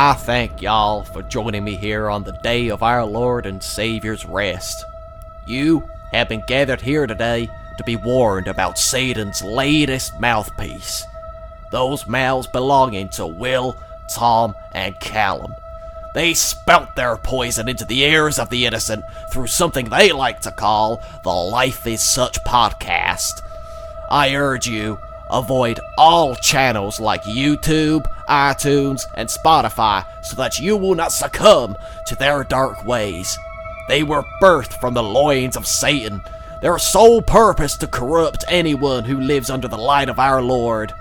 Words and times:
I 0.00 0.12
thank 0.12 0.62
y'all 0.62 1.02
for 1.02 1.22
joining 1.22 1.64
me 1.64 1.74
here 1.74 2.08
on 2.08 2.22
the 2.22 2.30
day 2.30 2.68
of 2.68 2.84
our 2.84 3.04
Lord 3.04 3.46
and 3.46 3.60
Savior's 3.60 4.24
rest. 4.24 4.84
You 5.44 5.90
have 6.12 6.28
been 6.28 6.44
gathered 6.46 6.82
here 6.82 7.08
today 7.08 7.48
to 7.78 7.82
be 7.82 7.96
warned 7.96 8.46
about 8.46 8.78
Satan's 8.78 9.42
latest 9.42 10.12
mouthpiece. 10.20 11.04
Those 11.72 12.06
mouths 12.06 12.46
belonging 12.46 13.08
to 13.08 13.26
Will, 13.26 13.76
Tom, 14.08 14.54
and 14.70 14.94
Callum. 15.00 15.52
They 16.14 16.32
spout 16.32 16.94
their 16.94 17.16
poison 17.16 17.68
into 17.68 17.84
the 17.84 18.02
ears 18.04 18.38
of 18.38 18.50
the 18.50 18.66
innocent 18.66 19.04
through 19.32 19.48
something 19.48 19.88
they 19.88 20.12
like 20.12 20.38
to 20.42 20.52
call 20.52 21.02
the 21.24 21.34
Life 21.34 21.88
is 21.88 22.02
Such 22.02 22.38
podcast. 22.44 23.42
I 24.08 24.36
urge 24.36 24.68
you, 24.68 25.00
avoid 25.28 25.80
all 25.98 26.36
channels 26.36 27.00
like 27.00 27.24
YouTube, 27.24 28.06
iTunes, 28.28 29.06
and 29.14 29.28
Spotify 29.28 30.04
so 30.22 30.36
that 30.36 30.58
you 30.58 30.76
will 30.76 30.94
not 30.94 31.12
succumb 31.12 31.76
to 32.06 32.14
their 32.14 32.44
dark 32.44 32.84
ways. 32.84 33.38
They 33.88 34.02
were 34.02 34.24
birthed 34.40 34.78
from 34.80 34.94
the 34.94 35.02
loins 35.02 35.56
of 35.56 35.66
Satan, 35.66 36.22
their 36.60 36.78
sole 36.78 37.22
purpose 37.22 37.76
to 37.78 37.86
corrupt 37.86 38.44
anyone 38.48 39.04
who 39.04 39.20
lives 39.20 39.50
under 39.50 39.68
the 39.68 39.78
light 39.78 40.08
of 40.08 40.18
our 40.18 40.42
Lord. 40.42 40.92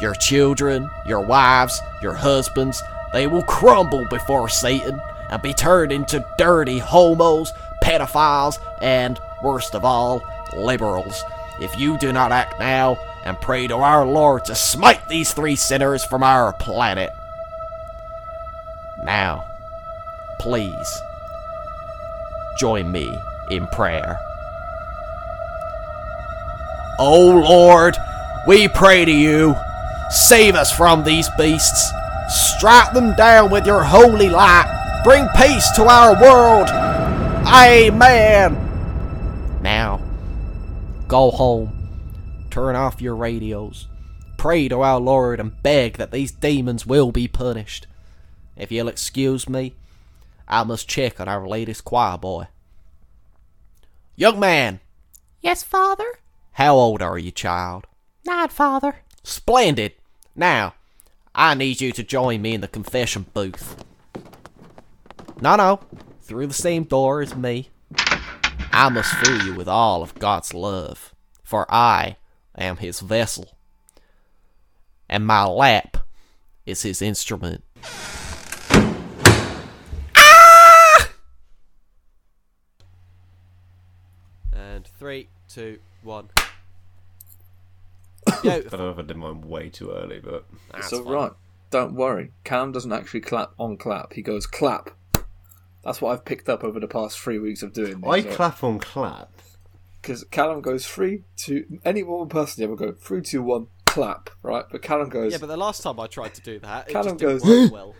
Your 0.00 0.14
children, 0.14 0.90
your 1.06 1.20
wives, 1.20 1.80
your 2.02 2.14
husbands, 2.14 2.82
they 3.12 3.26
will 3.26 3.42
crumble 3.42 4.06
before 4.08 4.48
Satan 4.48 5.00
and 5.30 5.42
be 5.42 5.54
turned 5.54 5.92
into 5.92 6.24
dirty 6.38 6.78
homos, 6.78 7.52
pedophiles, 7.82 8.58
and, 8.80 9.18
worst 9.42 9.74
of 9.74 9.84
all, 9.84 10.22
liberals. 10.56 11.22
If 11.60 11.78
you 11.78 11.98
do 11.98 12.12
not 12.12 12.32
act 12.32 12.58
now 12.58 12.98
and 13.24 13.40
pray 13.40 13.66
to 13.66 13.76
our 13.76 14.06
Lord 14.06 14.44
to 14.46 14.54
smite 14.54 15.08
these 15.08 15.32
three 15.32 15.56
sinners 15.56 16.04
from 16.04 16.22
our 16.22 16.52
planet. 16.52 17.10
Now, 19.04 19.44
please, 20.38 21.02
join 22.58 22.90
me 22.90 23.14
in 23.50 23.66
prayer. 23.68 24.18
O 26.98 27.42
Lord, 27.46 27.96
we 28.46 28.68
pray 28.68 29.04
to 29.04 29.12
you. 29.12 29.54
Save 30.10 30.54
us 30.54 30.70
from 30.70 31.04
these 31.04 31.28
beasts. 31.38 31.92
Strike 32.28 32.92
them 32.92 33.14
down 33.16 33.50
with 33.50 33.66
your 33.66 33.82
holy 33.82 34.28
light. 34.28 35.00
Bring 35.02 35.26
peace 35.36 35.70
to 35.76 35.84
our 35.84 36.20
world. 36.20 36.68
Amen. 37.46 38.54
Now, 39.62 40.00
go 41.08 41.30
home. 41.30 41.79
Turn 42.50 42.74
off 42.76 43.00
your 43.00 43.14
radios. 43.14 43.88
Pray 44.36 44.68
to 44.68 44.80
our 44.80 44.98
Lord 45.00 45.38
and 45.40 45.62
beg 45.62 45.96
that 45.98 46.10
these 46.10 46.32
demons 46.32 46.86
will 46.86 47.12
be 47.12 47.28
punished. 47.28 47.86
If 48.56 48.72
you'll 48.72 48.88
excuse 48.88 49.48
me, 49.48 49.74
I 50.48 50.64
must 50.64 50.88
check 50.88 51.20
on 51.20 51.28
our 51.28 51.46
latest 51.46 51.84
choir 51.84 52.18
boy. 52.18 52.48
Young 54.16 54.40
man, 54.40 54.80
Yes, 55.40 55.62
father? 55.62 56.18
how 56.52 56.74
old 56.74 57.00
are 57.00 57.18
you, 57.18 57.30
child? 57.30 57.86
Not 58.26 58.52
father. 58.52 58.96
Splendid. 59.22 59.92
Now, 60.34 60.74
I 61.34 61.54
need 61.54 61.80
you 61.80 61.92
to 61.92 62.02
join 62.02 62.42
me 62.42 62.54
in 62.54 62.60
the 62.60 62.68
confession 62.68 63.26
booth. 63.32 63.82
No, 65.40 65.56
no. 65.56 65.80
Through 66.22 66.48
the 66.48 66.54
same 66.54 66.84
door 66.84 67.22
as 67.22 67.34
me. 67.34 67.70
I 68.72 68.88
must 68.90 69.14
fill 69.14 69.42
you 69.46 69.54
with 69.54 69.68
all 69.68 70.02
of 70.02 70.14
God's 70.18 70.52
love, 70.52 71.14
for 71.42 71.66
I 71.72 72.16
am 72.56 72.76
his 72.78 73.00
vessel, 73.00 73.56
and 75.08 75.26
my 75.26 75.44
lap 75.44 75.96
is 76.66 76.82
his 76.82 77.00
instrument. 77.02 77.64
Ah! 80.16 81.08
And 84.52 84.86
three, 84.86 85.28
two, 85.48 85.78
one. 86.02 86.28
I 88.26 88.40
don't 88.42 88.72
know 88.72 88.90
if 88.90 88.98
I 88.98 89.02
did 89.02 89.16
mine 89.16 89.40
way 89.42 89.68
too 89.70 89.90
early, 89.90 90.20
but 90.20 90.44
It's 90.74 90.92
all 90.92 91.02
right. 91.04 91.32
Don't 91.70 91.94
worry. 91.94 92.32
Cam 92.44 92.72
doesn't 92.72 92.92
actually 92.92 93.20
clap 93.20 93.52
on 93.58 93.76
clap. 93.76 94.12
He 94.14 94.22
goes 94.22 94.46
clap. 94.46 94.90
That's 95.84 96.00
what 96.02 96.12
I've 96.12 96.24
picked 96.24 96.48
up 96.48 96.62
over 96.64 96.78
the 96.80 96.88
past 96.88 97.18
three 97.18 97.38
weeks 97.38 97.62
of 97.62 97.72
doing 97.72 98.02
I 98.06 98.20
this. 98.20 98.36
clap 98.36 98.62
on 98.62 98.78
clap. 98.78 99.30
Because 100.00 100.24
Callum 100.24 100.60
goes 100.62 100.86
three, 100.86 101.24
two. 101.36 101.80
Any 101.84 102.02
one 102.02 102.28
person 102.28 102.62
you 102.62 102.66
ever 102.68 102.76
go 102.76 102.92
three, 102.92 103.20
two, 103.22 103.42
one, 103.42 103.66
clap, 103.84 104.30
right? 104.42 104.64
But 104.70 104.82
Callum 104.82 105.08
goes. 105.10 105.32
Yeah, 105.32 105.38
but 105.38 105.48
the 105.48 105.56
last 105.56 105.82
time 105.82 106.00
I 106.00 106.06
tried 106.06 106.34
to 106.34 106.40
do 106.40 106.58
that, 106.60 106.88
it 106.88 106.92
Callum 106.92 107.18
just 107.18 107.44
didn't 107.44 107.70
goes- 107.70 107.70
work 107.70 107.94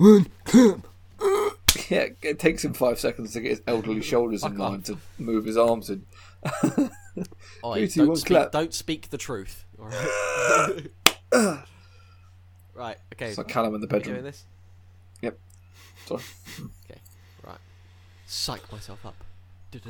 well. 0.00 0.72
yeah, 1.90 2.06
it 2.22 2.38
takes 2.38 2.64
him 2.64 2.72
five 2.74 3.00
seconds 3.00 3.32
to 3.32 3.40
get 3.40 3.50
his 3.50 3.62
elderly 3.66 4.00
shoulders 4.12 4.44
in 4.44 4.56
line 4.56 4.82
to 4.82 4.96
move 5.18 5.44
his 5.44 5.56
arms 5.56 5.90
in. 5.90 6.04
Oi, 7.64 7.74
Three, 7.74 7.88
two, 7.88 8.00
don't, 8.00 8.08
one, 8.08 8.16
speak, 8.16 8.28
clap. 8.28 8.52
don't 8.52 8.72
speak 8.72 9.10
the 9.10 9.18
truth. 9.18 9.64
Alright. 9.80 10.86
right, 12.74 12.96
okay. 13.14 13.28
It's 13.30 13.38
like 13.38 13.48
Callum 13.48 13.74
in 13.74 13.80
the 13.80 13.86
Are 13.92 13.96
we 13.98 14.02
doing 14.04 14.16
bedroom. 14.16 14.24
this? 14.24 14.44
Yep. 15.22 15.38
Sorry. 16.06 16.22
Okay, 16.88 17.00
right. 17.44 17.58
Psych 18.26 18.70
myself 18.72 19.04
up. 19.04 19.16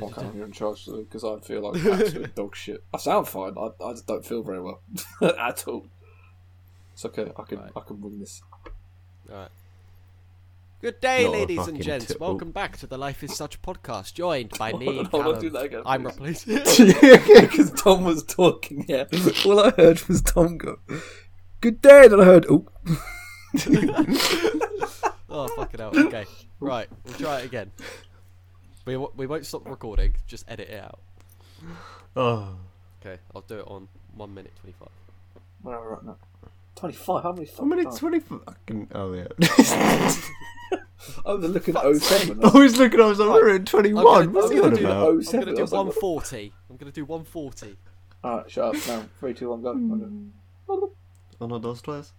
Oh, 0.01 0.09
Callum, 0.09 0.35
you're 0.35 0.45
in 0.45 0.51
charge 0.51 0.85
because 0.85 1.23
I 1.23 1.39
feel 1.39 1.61
like 1.71 1.83
absolute 1.85 2.35
dog 2.35 2.55
shit. 2.55 2.83
I 2.93 2.97
sound 2.97 3.27
fine. 3.27 3.53
I, 3.57 3.69
I 3.83 3.91
just 3.93 4.07
don't 4.07 4.25
feel 4.25 4.43
very 4.43 4.61
well 4.61 4.81
at 5.21 5.67
all. 5.67 5.85
It's 6.93 7.05
okay. 7.05 7.31
I 7.37 7.43
can 7.43 7.59
Right. 7.59 7.71
I 7.75 7.79
can 7.81 8.01
wing 8.01 8.19
this. 8.19 8.41
Alright. 9.31 9.49
Good 10.81 10.99
day, 11.01 11.23
Not 11.23 11.31
ladies 11.33 11.67
and 11.67 11.81
gents. 11.81 12.07
t- 12.07 12.15
Welcome 12.19 12.51
back 12.51 12.77
to 12.77 12.87
the 12.87 12.97
Life 12.97 13.21
is 13.23 13.35
Such 13.35 13.61
podcast, 13.61 14.13
joined 14.13 14.57
by 14.57 14.71
me, 14.79 14.99
on, 14.99 15.05
hold 15.05 15.13
on, 15.25 15.31
Callum. 15.33 15.41
do 15.41 15.49
that 15.51 15.63
again, 15.65 15.81
I'm 15.85 16.03
please. 16.05 16.45
replaced. 16.47 17.01
Because 17.41 17.71
Tom 17.71 18.03
was 18.05 18.23
talking. 18.23 18.85
Yeah. 18.87 19.05
All 19.45 19.59
I 19.61 19.71
heard 19.71 20.01
was 20.07 20.21
Tom 20.21 20.57
go, 20.57 20.79
"Good 21.61 21.81
day," 21.81 22.05
and 22.05 22.21
I 22.21 22.25
heard, 22.25 22.45
"Oh." 22.49 22.65
oh, 25.29 25.47
fucking 25.55 25.79
hell. 25.79 25.91
Okay, 26.07 26.25
right. 26.59 26.87
We'll 27.05 27.13
try 27.15 27.39
it 27.39 27.45
again. 27.45 27.71
We, 28.89 28.95
w- 28.95 29.11
we 29.15 29.27
won't 29.27 29.45
stop 29.45 29.69
recording, 29.69 30.15
just 30.25 30.45
edit 30.49 30.67
it 30.69 30.83
out. 30.83 30.97
Oh, 32.15 32.55
Okay, 33.05 33.19
I'll 33.35 33.43
do 33.43 33.59
it 33.59 33.67
on 33.67 33.87
1 34.15 34.33
minute 34.33 34.51
25. 34.61 34.87
Where 35.61 35.75
are 35.77 35.89
we 35.89 35.93
at 35.97 36.05
now? 36.05 36.15
Twenty-five. 36.75 37.21
How 37.21 37.31
many? 37.33 37.47
how 37.55 37.65
many 37.65 37.83
fucking- 37.83 37.97
twenty? 37.99 38.19
Fucking 38.19 38.87
oh 38.95 39.13
yeah. 39.13 39.27
I 41.25 41.33
was 41.33 41.43
looking 41.51 41.75
at 41.75 41.83
Fuck's 41.83 42.03
07. 42.07 42.43
I 42.43 42.49
was 42.57 42.77
looking. 42.77 42.99
I 42.99 43.05
was 43.05 43.19
like, 43.19 43.29
we're 43.29 43.49
at 43.49 43.55
I'm 43.57 43.65
twenty-one. 43.65 44.03
gonna, 44.03 44.29
What's 44.31 44.47
I'm 44.49 44.53
he 44.55 44.59
gonna 44.59 44.71
on 44.73 44.79
do, 44.79 44.85
about? 44.85 44.97
Oh, 45.03 45.09
I'm 45.11 45.23
seven, 45.23 45.39
gonna 45.41 45.51
I 45.51 45.55
do 45.55 45.61
was 45.61 45.71
like, 45.71 45.77
140. 45.85 46.53
I'm 46.71 46.77
gonna 46.77 46.91
do 46.91 47.05
140. 47.05 47.77
Alright, 48.23 48.49
shut 48.51 48.75
up 48.75 48.87
now. 48.87 49.05
Three, 49.19 49.33
two, 49.35 49.49
one, 49.51 49.61
go. 49.61 50.89
Uno, 51.41 51.59
dos, 51.59 51.81
tres. 51.83 52.13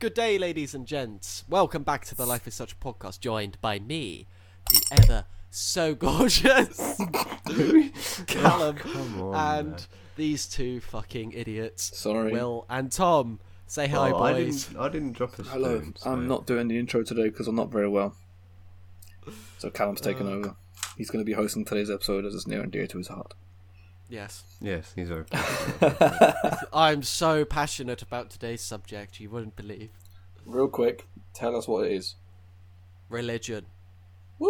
Good 0.00 0.14
day, 0.14 0.38
ladies 0.38 0.74
and 0.74 0.86
gents. 0.86 1.44
Welcome 1.48 1.84
back 1.84 2.04
to 2.06 2.16
the 2.16 2.26
Life 2.26 2.48
is 2.48 2.54
Such 2.54 2.80
podcast, 2.80 3.20
joined 3.20 3.60
by 3.60 3.78
me, 3.78 4.26
the 4.70 4.82
ever 5.02 5.24
so 5.50 5.94
gorgeous 6.06 6.96
Callum, 8.26 8.76
Come 8.76 9.22
on. 9.22 9.58
and 9.58 9.70
man. 9.70 9.78
these 10.16 10.46
two 10.46 10.80
fucking 10.80 11.32
idiots, 11.32 11.96
Sorry. 11.98 12.32
Will 12.32 12.66
and 12.68 12.90
Tom. 12.92 13.40
Say 13.66 13.86
hi, 13.86 14.10
Oh, 14.12 14.22
I 14.22 14.32
boys. 14.32 14.64
didn't. 14.64 14.80
I 14.80 14.88
didn't 14.88 15.12
drop 15.12 15.38
a 15.38 15.42
Hello. 15.42 15.78
spoon, 15.80 15.94
so- 15.96 16.10
I'm 16.10 16.26
not 16.26 16.46
doing 16.46 16.68
the 16.68 16.78
intro 16.78 17.02
today 17.02 17.28
because 17.28 17.48
I'm 17.48 17.54
not 17.56 17.70
very 17.70 17.88
well. 17.88 18.14
So 19.58 19.68
Callum's 19.70 20.00
taken 20.00 20.26
Uh, 20.26 20.30
over. 20.30 20.56
He's 20.96 21.10
going 21.10 21.22
to 21.22 21.26
be 21.26 21.34
hosting 21.34 21.64
today's 21.66 21.90
episode 21.90 22.24
as 22.24 22.34
it's 22.34 22.46
near 22.46 22.62
and 22.62 22.72
dear 22.72 22.86
to 22.86 22.96
his 22.98 23.08
heart. 23.08 23.34
Yes, 24.08 24.44
Yes, 24.62 24.92
he's 24.96 25.10
okay. 25.10 25.38
I'm 26.72 27.02
so 27.02 27.44
passionate 27.44 28.00
about 28.00 28.30
today's 28.30 28.62
subject. 28.62 29.20
You 29.20 29.28
wouldn't 29.28 29.54
believe 29.54 29.90
Real 30.46 30.66
quick, 30.68 31.06
tell 31.34 31.54
us 31.54 31.68
what 31.68 31.84
it 31.84 31.92
is. 31.92 32.14
religion. 33.10 33.66
Woo! 34.38 34.48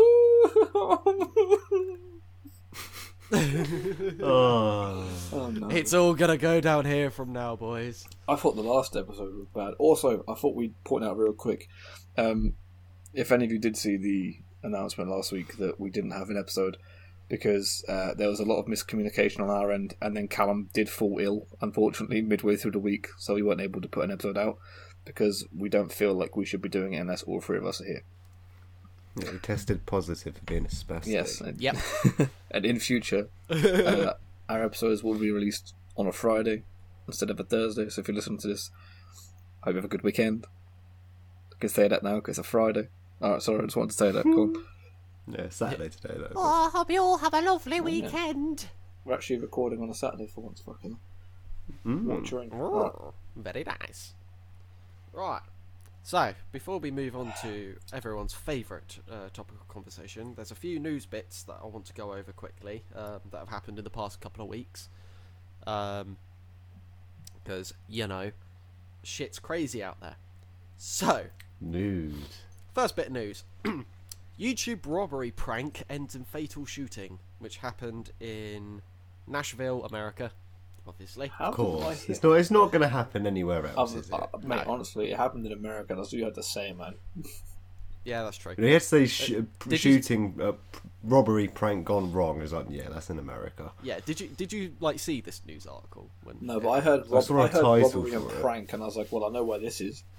oh. 4.23 5.05
oh 5.33 5.51
no. 5.51 5.69
It's 5.69 5.93
all 5.93 6.15
gonna 6.15 6.39
go 6.39 6.61
down 6.61 6.85
here 6.85 7.11
from 7.11 7.33
now, 7.33 7.57
boys. 7.57 8.07
I 8.27 8.37
thought 8.37 8.57
the 8.57 8.63
last 8.63 8.97
episode 8.97 9.35
was 9.35 9.47
bad. 9.55 9.75
Also, 9.79 10.25
I 10.29 10.35
thought 10.35 10.55
we'd 10.55 10.75
point 10.85 11.05
out 11.05 11.19
real 11.19 11.33
quick. 11.33 11.69
Um, 12.17 12.55
if 13.13 13.33
any 13.33 13.45
of 13.45 13.53
you 13.53 13.59
did 13.59 13.77
see 13.77 13.97
the 13.97 14.39
announcement 14.63 15.11
last 15.11 15.33
week 15.33 15.57
that 15.59 15.79
we 15.79 15.91
didn't 15.91 16.13
have 16.13 16.31
an 16.31 16.39
episode 16.39 16.79
because 17.29 17.85
uh, 17.89 18.15
there 18.15 18.29
was 18.29 18.41
a 18.41 18.45
lot 18.45 18.59
of 18.59 18.67
miscommunication 18.67 19.41
on 19.41 19.51
our 19.51 19.71
end, 19.71 19.95
and 20.01 20.17
then 20.17 20.29
Callum 20.29 20.71
did 20.73 20.89
fall 20.89 21.19
ill, 21.21 21.47
unfortunately, 21.61 22.23
midway 22.23 22.57
through 22.57 22.71
the 22.71 22.79
week, 22.79 23.09
so 23.19 23.35
we 23.35 23.43
weren't 23.43 23.61
able 23.61 23.83
to 23.83 23.89
put 23.89 24.05
an 24.05 24.11
episode 24.11 24.39
out 24.39 24.59
because 25.05 25.47
we 25.55 25.69
don't 25.69 25.93
feel 25.93 26.15
like 26.15 26.37
we 26.37 26.47
should 26.47 26.63
be 26.63 26.69
doing 26.69 26.95
it 26.95 26.99
unless 26.99 27.23
all 27.25 27.41
three 27.41 27.59
of 27.59 27.67
us 27.67 27.81
are 27.81 27.85
here. 27.87 28.03
Yeah, 29.23 29.33
he 29.33 29.39
tested 29.39 29.87
positive 29.87 30.37
for 30.37 30.45
being 30.45 30.65
a 30.65 30.69
spastic. 30.69 31.07
Yes. 31.07 31.41
And, 31.41 31.61
Yep. 31.61 31.77
and 32.51 32.67
in 32.67 32.79
future, 32.79 33.29
uh, 33.51 34.15
our 34.49 34.65
episodes 34.65 35.03
will 35.03 35.19
be 35.19 35.31
released 35.31 35.75
on 35.97 36.07
a 36.07 36.13
Friday 36.13 36.63
instead 37.07 37.31
of 37.31 37.41
a 37.41 37.45
Thursday. 37.45 37.89
So 37.89 38.01
if 38.01 38.09
you 38.09 38.15
listen 38.15 38.39
to 38.39 38.49
this, 38.49 38.71
I 39.63 39.67
hope 39.67 39.73
you 39.75 39.77
have 39.77 39.85
a 39.85 39.89
good 39.89 40.03
weekend. 40.03 40.47
can 41.61 41.69
say 41.69 41.89
that 41.89 42.03
now 42.03 42.17
because 42.17 42.39
it's 42.39 42.47
a 42.47 42.51
Friday. 42.51 42.89
Alright, 43.21 43.43
sorry, 43.43 43.61
I 43.61 43.65
just 43.65 43.77
wanted 43.77 43.91
to 43.91 43.97
say 43.97 44.11
that. 44.13 44.23
Cool. 44.25 44.53
Yeah, 45.31 45.51
Saturday 45.51 45.91
today 45.91 46.15
though. 46.17 46.33
Oh, 46.37 46.69
I 46.69 46.71
hope 46.71 46.91
you 46.91 47.03
all 47.03 47.19
have 47.19 47.35
a 47.35 47.43
lovely 47.43 47.83
weekend. 47.83 48.67
We're 49.05 49.13
actually 49.13 49.41
recording 49.41 49.83
on 49.83 49.91
a 49.91 49.95
Saturday 49.95 50.27
for 50.27 50.41
once, 50.41 50.63
fucking. 50.63 50.99
Mm. 51.85 52.05
Watching. 52.05 52.49
Right. 52.49 52.93
Very 53.37 53.63
nice. 53.65 54.15
Right. 55.13 55.43
So, 56.03 56.33
before 56.53 56.79
we 56.79 56.91
move 56.91 57.15
on 57.15 57.35
to 57.43 57.77
everyone's 57.93 58.33
favourite 58.33 58.99
uh, 59.11 59.29
topic 59.33 59.57
of 59.61 59.69
conversation, 59.69 60.33
there's 60.37 60.51
a 60.51 60.55
few 60.55 60.79
news 60.79 61.05
bits 61.05 61.43
that 61.43 61.59
I 61.63 61.67
want 61.67 61.85
to 61.87 61.93
go 61.93 62.15
over 62.15 62.33
quickly 62.33 62.83
um, 62.97 63.21
that 63.31 63.39
have 63.39 63.51
happened 63.51 63.77
in 63.79 63.85
the 63.85 63.91
past 63.91 64.21
couple 64.21 64.43
of 64.43 64.49
weeks. 64.49 64.89
Because, 65.61 66.17
you 67.89 68.07
know, 68.07 68.33
shit's 69.03 69.39
crazy 69.39 69.83
out 69.83 70.01
there. 70.01 70.17
So, 70.79 71.27
News. 71.61 72.43
First 72.75 72.95
bit 72.95 73.07
of 73.09 73.13
news. 73.13 73.45
YouTube 74.39 74.81
robbery 74.87 75.33
prank 75.33 75.83
ends 75.91 76.15
in 76.15 76.25
fatal 76.25 76.65
shooting, 76.65 77.19
which 77.41 77.57
happened 77.59 78.13
in 78.21 78.83
Nashville, 79.27 79.85
America, 79.85 80.31
obviously. 80.89 81.29
How 81.29 81.47
Of 81.47 81.57
did 81.57 81.63
course, 81.63 82.09
it's 82.09 82.23
not. 82.23 82.33
It's 82.33 82.51
not 82.51 82.73
going 82.73 82.83
to 82.83 82.89
happen 82.89 83.27
anywhere 83.27 83.67
else, 83.67 83.93
Um, 83.93 83.99
is 84.01 84.09
it? 84.09 84.13
uh, 84.15 84.27
mate, 84.45 84.67
honestly, 84.67 85.11
it 85.13 85.17
happened 85.17 85.47
in 85.47 85.53
America. 85.53 85.95
That's 85.95 86.09
what 86.09 86.19
you 86.19 86.25
had 86.25 86.35
to 86.35 86.43
say, 86.43 86.73
man. 86.73 86.95
Yeah, 88.05 88.23
that's 88.23 88.39
true. 88.39 88.55
You 88.57 88.63
know, 88.63 88.67
he 88.69 88.73
had 88.73 88.83
to 88.83 88.89
say 88.89 89.07
sh- 89.07 89.31
Uh, 89.33 89.43
did 89.69 89.73
you- 89.73 89.77
shooting, 89.77 90.39
uh, 90.41 90.53
robbery 91.05 91.47
prank 91.49 91.85
gone 91.85 92.11
wrong. 92.11 92.41
It's 92.41 92.53
like, 92.53 92.67
yeah, 92.71 92.89
that's 92.89 93.11
in 93.11 93.19
America. 93.19 93.73
Yeah, 93.83 94.01
did 94.05 94.21
you 94.21 94.29
did 94.29 94.51
you 94.53 94.75
like 94.81 94.99
see 94.99 95.21
this 95.21 95.43
news 95.47 95.67
article? 95.67 96.09
When 96.25 96.39
No, 96.41 96.59
but 96.59 96.71
I 96.71 96.81
heard, 96.81 97.05
I 97.07 97.11
rob- 97.11 97.25
saw 97.25 97.37
a 97.37 97.43
I 97.43 97.43
heard 97.49 97.53
title 97.63 97.81
robbery 98.03 98.15
and 98.15 98.31
it. 98.31 98.41
prank, 98.41 98.73
and 98.73 98.83
I 98.83 98.87
was 98.87 98.97
like, 98.97 99.13
well, 99.13 99.25
I 99.25 99.29
know 99.29 99.45
where 99.45 99.59
this 99.59 99.81
is. 99.81 100.05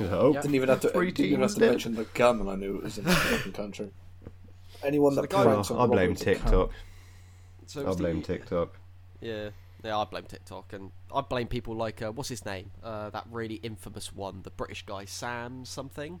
Oh, 0.00 0.32
Yeah. 0.32 0.40
Didn't 0.40 0.54
even 0.54 0.68
have 0.70 0.80
to, 0.80 0.88
didn't 0.92 1.20
even 1.20 1.40
have 1.42 1.54
to 1.54 1.60
mention 1.60 1.94
the 1.94 2.04
gun, 2.14 2.40
and 2.40 2.48
I 2.50 2.56
knew 2.56 2.76
it 2.78 2.84
was 2.84 2.96
in 2.98 3.04
the 3.04 3.10
fucking 3.12 3.52
country. 3.52 3.90
Anyone 4.82 5.12
So 5.14 5.20
that 5.20 5.28
the 5.30 5.36
guy- 5.36 5.44
pranks 5.44 5.70
Oh, 5.70 5.76
on 5.78 5.90
I 5.90 5.92
blame 5.94 6.12
is 6.12 6.22
a 6.22 6.24
cunt. 6.24 6.24
TikTok. 6.24 6.70
So 7.66 7.90
I 7.90 7.94
blame 7.94 8.20
the- 8.22 8.26
TikTok. 8.26 8.78
Yeah, 9.20 9.50
yeah, 9.84 9.98
I 9.98 10.04
blame 10.04 10.24
TikTok, 10.24 10.72
and 10.72 10.90
I 11.14 11.20
blame 11.22 11.46
people 11.48 11.74
like 11.74 12.02
uh, 12.02 12.12
what's 12.12 12.28
his 12.28 12.44
name? 12.44 12.70
Uh, 12.82 13.10
that 13.10 13.24
really 13.30 13.56
infamous 13.56 14.12
one, 14.12 14.42
the 14.42 14.50
British 14.50 14.84
guy 14.86 15.04
Sam 15.04 15.64
something. 15.64 16.20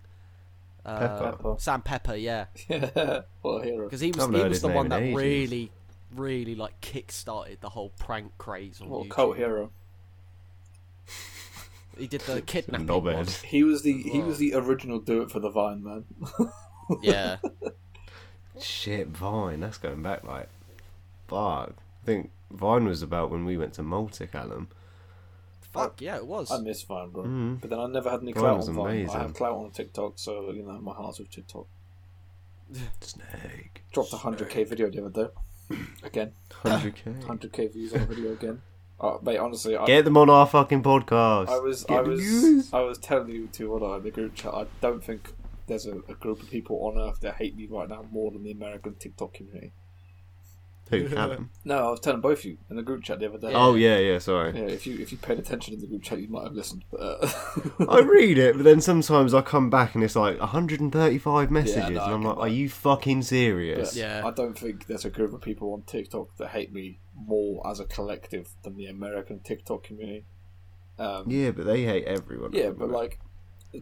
Uh, 0.84 1.32
Pepper. 1.32 1.54
Sam 1.58 1.82
Pepper, 1.82 2.14
yeah, 2.14 2.46
Yeah, 2.68 3.20
what 3.42 3.62
a 3.62 3.64
hero. 3.64 3.84
because 3.86 4.00
he 4.00 4.12
was 4.12 4.24
he 4.26 4.42
was 4.42 4.62
the 4.62 4.68
one 4.68 4.88
that 4.88 5.02
ages. 5.02 5.16
really, 5.16 5.70
really 6.16 6.54
like 6.54 6.80
kick-started 6.80 7.58
the 7.60 7.68
whole 7.68 7.90
prank 7.98 8.32
craze 8.38 8.80
on 8.80 8.88
What 8.88 9.00
a 9.00 9.04
YouTube. 9.04 9.10
cult 9.10 9.36
hero. 9.36 9.70
He 11.98 12.06
did 12.06 12.22
the 12.22 12.40
kidnapping 12.40 12.86
one. 12.86 13.02
Knobhead. 13.02 13.42
He 13.42 13.62
was 13.62 13.82
the 13.82 13.92
he 14.02 14.20
was 14.20 14.38
the 14.38 14.54
original 14.54 15.00
do 15.00 15.20
it 15.22 15.30
for 15.30 15.38
the 15.40 15.50
Vine 15.50 15.82
man. 15.84 16.04
Yeah, 17.02 17.36
Shit, 18.60 19.08
Vine. 19.08 19.60
That's 19.60 19.78
going 19.78 20.02
back 20.02 20.24
like, 20.24 20.48
fuck. 21.28 21.74
I 22.02 22.06
think 22.06 22.30
Vine 22.50 22.86
was 22.86 23.02
about 23.02 23.30
when 23.30 23.44
we 23.44 23.56
went 23.56 23.74
to 23.74 23.82
Malta, 23.82 24.26
Callum. 24.26 24.68
fuck 25.72 26.00
yeah, 26.00 26.16
it 26.16 26.26
was. 26.26 26.50
I 26.50 26.58
miss 26.58 26.82
Vine, 26.82 27.10
bro. 27.10 27.24
Mm. 27.24 27.60
But 27.60 27.70
then 27.70 27.78
I 27.78 27.86
never 27.86 28.10
had 28.10 28.20
any 28.20 28.32
Vine 28.32 28.42
clout 28.42 28.56
was 28.58 28.68
on 28.68 28.74
Vine. 28.74 29.08
I 29.08 29.18
have 29.18 29.34
clout 29.34 29.56
on 29.56 29.70
TikTok, 29.70 30.14
so 30.16 30.50
you 30.50 30.62
know 30.62 30.80
my 30.80 30.92
heart's 30.92 31.18
with 31.18 31.30
TikTok. 31.30 31.66
Snake. 33.00 33.84
Dropped 33.92 34.12
a 34.12 34.16
hundred 34.16 34.50
k 34.50 34.64
video 34.64 34.90
the 34.90 35.04
other 35.04 35.24
day. 35.24 35.76
Again, 36.02 36.32
100k. 36.64 37.24
hundred 37.26 37.52
k 37.52 37.68
views 37.68 37.92
on 37.94 38.00
a 38.00 38.06
video 38.06 38.32
again. 38.32 38.60
Uh, 39.00 39.16
mate, 39.22 39.38
honestly, 39.38 39.76
I, 39.76 39.86
Get 39.86 40.04
them 40.04 40.16
on 40.16 40.28
our 40.28 40.46
fucking 40.46 40.82
podcast. 40.82 41.48
I 41.48 41.58
was 41.58 41.84
Get 41.84 41.98
I 41.98 42.02
was 42.02 42.20
views. 42.20 42.72
I 42.72 42.80
was 42.80 42.98
telling 42.98 43.30
you 43.30 43.46
to 43.52 43.70
what 43.70 43.82
I 43.82 43.98
the 44.00 44.10
group 44.10 44.34
chat. 44.34 44.52
I 44.52 44.66
don't 44.80 45.02
think 45.02 45.32
there's 45.68 45.86
a, 45.86 45.98
a 46.08 46.14
group 46.14 46.42
of 46.42 46.50
people 46.50 46.76
on 46.84 47.00
earth 47.00 47.20
that 47.20 47.36
hate 47.36 47.56
me 47.56 47.66
right 47.70 47.88
now 47.88 48.04
more 48.10 48.30
than 48.30 48.42
the 48.42 48.50
American 48.50 48.96
TikTok 48.96 49.32
community. 49.34 49.72
Who, 50.90 51.08
Callum? 51.14 51.50
No, 51.64 51.88
I 51.88 51.90
was 51.90 52.00
telling 52.00 52.20
both 52.20 52.40
of 52.40 52.44
you 52.44 52.58
in 52.68 52.76
the 52.76 52.82
group 52.82 53.02
chat 53.02 53.20
the 53.20 53.28
other 53.28 53.38
day. 53.38 53.52
Oh, 53.54 53.74
yeah, 53.74 53.98
yeah, 53.98 54.18
sorry. 54.18 54.52
Yeah, 54.58 54.66
if 54.66 54.86
you 54.86 54.98
if 54.98 55.12
you 55.12 55.18
paid 55.18 55.38
attention 55.38 55.74
in 55.74 55.80
the 55.80 55.86
group 55.86 56.02
chat, 56.02 56.20
you 56.20 56.28
might 56.28 56.44
have 56.44 56.52
listened. 56.52 56.84
But, 56.90 57.00
uh, 57.00 57.30
I 57.88 57.98
read 58.04 58.38
it, 58.38 58.56
but 58.56 58.64
then 58.64 58.80
sometimes 58.80 59.32
I 59.34 59.40
come 59.42 59.70
back 59.70 59.94
and 59.94 60.02
it's 60.04 60.16
like 60.16 60.38
135 60.40 61.50
messages, 61.50 61.90
no, 61.90 62.04
and 62.04 62.12
I'm 62.14 62.22
like, 62.24 62.38
are 62.38 62.48
you 62.48 62.68
fucking 62.68 63.20
but 63.20 63.26
serious? 63.26 63.96
Yeah. 63.96 64.22
I 64.26 64.30
don't 64.30 64.58
think 64.58 64.86
there's 64.86 65.04
a 65.04 65.10
group 65.10 65.32
of 65.32 65.40
people 65.40 65.72
on 65.72 65.82
TikTok 65.82 66.36
that 66.38 66.48
hate 66.48 66.72
me 66.72 66.98
more 67.14 67.66
as 67.68 67.80
a 67.80 67.84
collective 67.84 68.48
than 68.62 68.76
the 68.76 68.86
American 68.86 69.40
TikTok 69.40 69.84
community. 69.84 70.24
Um, 70.98 71.24
Yeah, 71.28 71.50
but 71.52 71.66
they 71.66 71.84
hate 71.84 72.04
everyone. 72.04 72.52
yeah, 72.52 72.70
but 72.70 72.90
like 72.90 73.18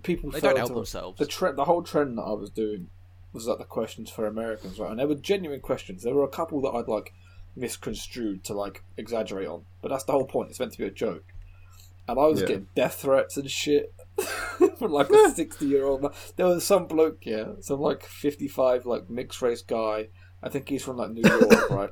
people 0.03 0.31
they 0.31 0.41
don't 0.41 0.57
help 0.57 0.69
to- 0.69 0.75
themselves. 0.75 1.19
the 1.19 1.27
trend, 1.27 1.57
the 1.57 1.65
whole 1.65 1.83
trend 1.83 2.19
that 2.19 2.23
I 2.23 2.33
was 2.33 2.51
doing 2.51 2.89
was 3.33 3.47
like 3.47 3.59
the 3.59 3.65
questions 3.65 4.11
for 4.11 4.27
Americans, 4.27 4.79
right? 4.79 4.91
And 4.91 4.99
they 4.99 5.05
were 5.07 5.15
genuine 5.15 5.61
questions. 5.61 6.03
There 6.03 6.15
were 6.15 6.25
a 6.25 6.29
couple 6.29 6.61
that 6.63 6.71
I'd 6.71 6.89
like 6.89 7.13
misconstrued 7.57 8.45
to 8.45 8.55
like 8.55 8.83
exaggerate 8.97 9.49
on, 9.49 9.65
but 9.83 9.89
that's 9.89 10.05
the 10.05 10.13
whole 10.13 10.27
point. 10.27 10.51
It's 10.51 10.61
meant 10.61 10.73
to 10.73 10.79
be 10.79 10.85
a 10.87 10.91
joke. 10.91 11.25
And 12.07 12.19
I 12.19 12.25
was 12.25 12.41
Yeah. 12.41 12.47
getting 12.47 12.69
death 12.75 12.95
threats 13.03 13.37
and 13.37 13.51
shit 13.51 13.93
from 14.79 14.93
like 14.93 15.11
a 15.11 15.31
sixty-year-old 15.35 16.03
man. 16.03 16.13
There 16.37 16.47
was 16.47 16.65
some 16.65 16.87
bloke, 16.87 17.27
yeah, 17.27 17.53
some 17.61 17.81
like 17.81 18.03
fifty-five, 18.05 18.87
like 18.87 19.11
mixed 19.11 19.43
race 19.43 19.63
guy. 19.63 20.09
I 20.43 20.49
think 20.49 20.69
he's 20.69 20.85
from 20.85 20.97
like 20.97 21.11
New 21.11 21.29
York, 21.29 21.71
right? 21.71 21.91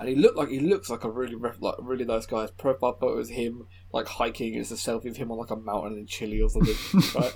And 0.00 0.08
he 0.08 0.14
looked 0.14 0.38
like 0.38 0.48
he 0.48 0.60
looks 0.60 0.88
like 0.88 1.04
a 1.04 1.10
really 1.10 1.36
like 1.60 1.74
really 1.80 2.06
nice 2.06 2.24
guy. 2.24 2.42
His 2.42 2.50
profile 2.52 2.96
photo 2.98 3.18
is 3.20 3.28
him 3.28 3.66
like 3.92 4.06
hiking. 4.06 4.54
It's 4.54 4.70
a 4.70 4.74
selfie 4.76 5.10
of 5.10 5.16
him 5.18 5.30
on 5.30 5.38
like 5.38 5.50
a 5.50 5.56
mountain 5.56 5.98
in 5.98 6.06
Chile 6.06 6.40
or 6.40 6.48
something, 6.48 6.74
right? 7.20 7.34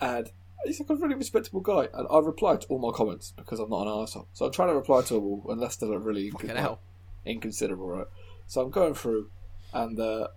And 0.00 0.30
he's 0.64 0.80
like 0.80 0.90
a 0.90 0.94
really 0.94 1.14
respectable 1.14 1.60
guy. 1.60 1.88
And 1.92 2.06
I 2.10 2.18
reply 2.18 2.56
to 2.56 2.66
all 2.68 2.78
my 2.78 2.94
comments 2.94 3.32
because 3.36 3.60
I'm 3.60 3.70
not 3.70 3.82
an 3.82 3.88
arsehole. 3.88 4.26
So 4.32 4.46
I'm 4.46 4.52
trying 4.52 4.68
to 4.68 4.74
reply 4.74 5.02
to 5.02 5.14
them 5.14 5.24
all 5.24 5.46
unless 5.48 5.76
they're 5.76 5.98
really 5.98 6.30
Fucking 6.30 6.54
like, 6.54 6.78
inconsiderable, 7.24 7.88
right? 7.88 8.06
So 8.46 8.60
I'm 8.60 8.70
going 8.70 8.94
through, 8.94 9.30
and 9.72 9.98
uh, 9.98 10.28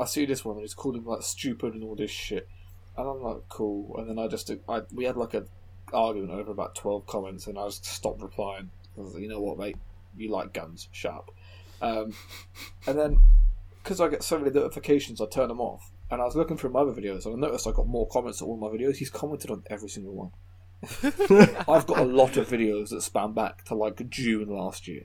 I 0.00 0.04
see 0.06 0.26
this 0.26 0.44
one, 0.44 0.56
and 0.56 0.62
he's 0.62 0.74
calling 0.74 1.04
me 1.04 1.08
like 1.08 1.22
stupid 1.22 1.74
and 1.74 1.84
all 1.84 1.94
this 1.94 2.10
shit, 2.10 2.48
and 2.96 3.08
I'm 3.08 3.22
like, 3.22 3.48
cool. 3.48 3.96
And 3.98 4.08
then 4.08 4.18
I 4.18 4.28
just, 4.28 4.50
I 4.68 4.82
we 4.92 5.04
had 5.04 5.16
like 5.16 5.34
a 5.34 5.44
argument 5.92 6.32
over 6.32 6.50
about 6.50 6.74
twelve 6.74 7.06
comments, 7.06 7.46
and 7.46 7.58
I 7.58 7.66
just 7.66 7.84
stopped 7.84 8.22
replying. 8.22 8.70
I 8.96 9.00
was 9.00 9.14
like, 9.14 9.22
you 9.22 9.28
know 9.28 9.40
what, 9.40 9.58
mate, 9.58 9.76
you 10.16 10.30
like 10.30 10.52
guns, 10.52 10.88
sharp. 10.90 11.30
Um, 11.80 12.14
and 12.86 12.98
then 12.98 13.18
because 13.82 14.00
I 14.00 14.08
get 14.08 14.22
so 14.22 14.38
many 14.38 14.50
notifications, 14.50 15.20
I 15.20 15.26
turn 15.26 15.48
them 15.48 15.60
off. 15.60 15.92
And 16.10 16.20
I 16.20 16.24
was 16.24 16.36
looking 16.36 16.56
through 16.56 16.70
my 16.70 16.80
other 16.80 16.92
videos, 16.92 17.26
and 17.26 17.34
I 17.34 17.46
noticed 17.46 17.66
I 17.66 17.72
got 17.72 17.86
more 17.86 18.06
comments 18.08 18.42
on 18.42 18.48
all 18.48 18.56
my 18.56 18.68
videos. 18.68 18.96
He's 18.96 19.10
commented 19.10 19.50
on 19.50 19.64
every 19.68 19.88
single 19.88 20.14
one. 20.14 20.30
I've 21.66 21.86
got 21.86 21.98
a 21.98 22.04
lot 22.04 22.36
of 22.36 22.48
videos 22.48 22.90
that 22.90 23.02
span 23.02 23.32
back 23.32 23.64
to 23.64 23.74
like 23.74 24.08
June 24.10 24.48
last 24.48 24.86
year 24.86 25.04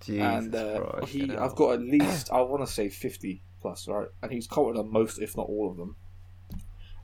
Jesus 0.00 0.22
and 0.22 0.54
uh, 0.54 0.80
Christ. 0.80 1.12
he, 1.12 1.28
hell. 1.28 1.42
I've 1.42 1.54
got 1.54 1.74
at 1.74 1.80
least 1.80 2.30
I 2.32 2.40
want 2.40 2.66
to 2.66 2.72
say 2.72 2.88
fifty 2.88 3.42
plus, 3.60 3.86
right? 3.88 4.08
And 4.22 4.32
he's 4.32 4.46
commented 4.46 4.80
on 4.80 4.92
most, 4.92 5.18
if 5.18 5.36
not 5.36 5.46
all 5.46 5.70
of 5.70 5.76
them. 5.76 5.96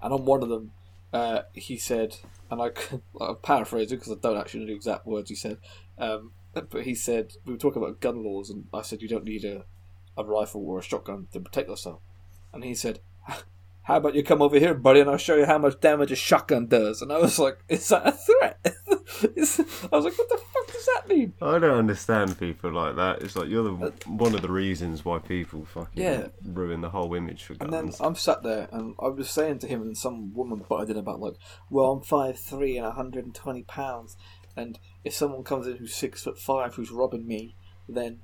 And 0.02 0.12
on 0.12 0.24
one 0.24 0.42
of 0.42 0.48
them, 0.48 0.72
uh, 1.12 1.42
he 1.52 1.76
said, 1.76 2.16
and 2.50 2.60
I 2.60 2.70
I'm 3.20 3.36
paraphrasing 3.36 3.98
because 3.98 4.12
I 4.12 4.20
don't 4.20 4.38
actually 4.38 4.60
know 4.60 4.66
the 4.66 4.74
exact 4.74 5.06
words 5.06 5.30
he 5.30 5.36
said, 5.36 5.58
um, 5.98 6.32
but 6.52 6.82
he 6.84 6.94
said 6.94 7.32
we 7.44 7.52
were 7.52 7.58
talking 7.58 7.82
about 7.82 8.00
gun 8.00 8.24
laws, 8.24 8.50
and 8.50 8.66
I 8.72 8.82
said 8.82 9.02
you 9.02 9.08
don't 9.08 9.24
need 9.24 9.44
a 9.44 9.64
a 10.18 10.24
rifle 10.24 10.66
or 10.66 10.78
a 10.78 10.82
shotgun 10.82 11.28
to 11.32 11.40
protect 11.40 11.68
yourself, 11.68 12.00
and 12.52 12.64
he 12.64 12.74
said. 12.74 13.00
How 13.82 13.98
about 13.98 14.16
you 14.16 14.24
come 14.24 14.42
over 14.42 14.58
here, 14.58 14.74
buddy, 14.74 14.98
and 14.98 15.08
I'll 15.08 15.16
show 15.16 15.36
you 15.36 15.44
how 15.44 15.58
much 15.58 15.78
damage 15.78 16.10
a 16.10 16.16
shotgun 16.16 16.66
does? 16.66 17.02
And 17.02 17.12
I 17.12 17.18
was 17.18 17.38
like, 17.38 17.60
"Is 17.68 17.88
that 17.90 18.04
a 18.04 18.10
threat?" 18.10 18.58
I 18.66 19.96
was 19.96 20.04
like, 20.04 20.18
"What 20.18 20.28
the 20.28 20.40
fuck 20.52 20.66
does 20.72 20.86
that 20.86 21.06
mean?" 21.08 21.34
I 21.40 21.60
don't 21.60 21.78
understand 21.78 22.36
people 22.36 22.72
like 22.72 22.96
that. 22.96 23.22
It's 23.22 23.36
like 23.36 23.48
you're 23.48 23.62
the 23.62 23.86
uh, 23.86 23.90
one 24.08 24.34
of 24.34 24.42
the 24.42 24.50
reasons 24.50 25.04
why 25.04 25.20
people 25.20 25.64
fucking 25.66 26.02
Yeah. 26.02 26.26
ruin 26.44 26.80
the 26.80 26.90
whole 26.90 27.14
image 27.14 27.44
for 27.44 27.54
guns. 27.54 27.72
And 27.72 27.92
then. 27.92 27.94
I'm 28.00 28.16
sat 28.16 28.42
there, 28.42 28.68
and 28.72 28.96
I 28.98 29.06
was 29.06 29.30
saying 29.30 29.60
to 29.60 29.68
him, 29.68 29.82
and 29.82 29.96
some 29.96 30.34
woman 30.34 30.64
butted 30.68 30.90
in 30.90 30.96
about 30.96 31.20
like, 31.20 31.34
"Well, 31.70 31.92
I'm 31.92 32.00
five 32.02 32.40
three 32.40 32.76
and 32.76 32.86
120 32.86 33.62
pounds, 33.62 34.16
and 34.56 34.80
if 35.04 35.14
someone 35.14 35.44
comes 35.44 35.68
in 35.68 35.76
who's 35.76 35.94
six 35.94 36.24
foot 36.24 36.40
five 36.40 36.74
who's 36.74 36.90
robbing 36.90 37.28
me, 37.28 37.54
then, 37.88 38.18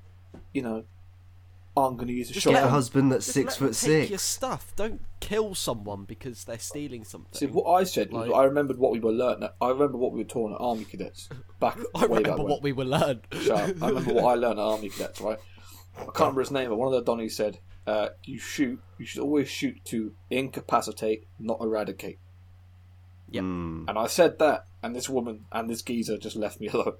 you 0.52 0.62
know, 0.62 0.87
I'm 1.75 1.97
going 1.97 2.09
to 2.09 2.12
use 2.12 2.29
a 2.29 2.35
Just 2.35 2.47
Get 2.47 2.62
a 2.62 2.69
husband 2.69 3.11
that's 3.11 3.25
Just 3.25 3.35
six 3.35 3.61
let 3.61 3.67
them 3.69 3.75
foot 3.75 3.87
take 3.87 4.11
Your 4.11 4.19
stuff. 4.19 4.73
Don't 4.76 5.00
kill 5.21 5.55
someone 5.55 6.05
because 6.05 6.45
they're 6.45 6.59
stealing 6.59 7.02
something. 7.05 7.33
See, 7.33 7.47
what 7.47 7.64
I 7.73 7.85
said 7.85 8.12
was, 8.12 8.29
Like- 8.29 8.38
I 8.38 8.45
remembered 8.45 8.79
what 8.79 8.93
we 8.93 9.00
were 9.00 9.12
learning. 9.12 9.49
I 9.61 9.69
remember 9.71 9.97
what 9.97 10.12
we 10.12 10.19
were 10.19 10.29
taught 10.29 10.52
at 10.52 10.61
Army 10.61 10.85
Cadets 10.85 11.31
back 11.61 11.79
I 11.95 12.07
way 12.07 12.19
back 12.19 12.33
remember 12.33 12.43
when. 12.43 12.50
what 12.52 12.62
we 12.62 12.73
were 12.73 12.85
learned. 12.85 13.26
Shut. 13.41 13.76
I 13.83 13.88
remember 13.88 14.12
what 14.14 14.25
I 14.25 14.35
learned 14.35 14.59
at 14.59 14.62
Army 14.64 14.91
Cadets, 14.91 15.21
right? 15.23 15.38
I 15.97 16.05
can't 16.05 16.19
remember 16.19 16.41
his 16.43 16.50
name, 16.50 16.69
but 16.69 16.76
one 16.76 16.93
of 16.93 17.05
the 17.05 17.11
Donnies 17.11 17.33
said, 17.33 17.59
uh, 17.87 18.09
"You 18.25 18.38
shoot. 18.38 18.81
You 18.99 19.05
should 19.07 19.23
always 19.23 19.49
shoot 19.49 19.83
to 19.87 20.12
incapacitate, 20.31 21.26
not 21.38 21.59
eradicate." 21.61 22.19
Yep. 23.31 23.45
Mm. 23.45 23.85
And 23.88 23.99
I 23.99 24.07
said 24.09 24.38
that, 24.38 24.67
and 24.83 24.95
this 24.95 25.09
woman 25.09 25.47
and 25.52 25.69
this 25.71 25.83
geezer 25.83 26.19
just 26.19 26.37
left 26.37 26.61
me 26.61 26.69
alone. 26.73 26.95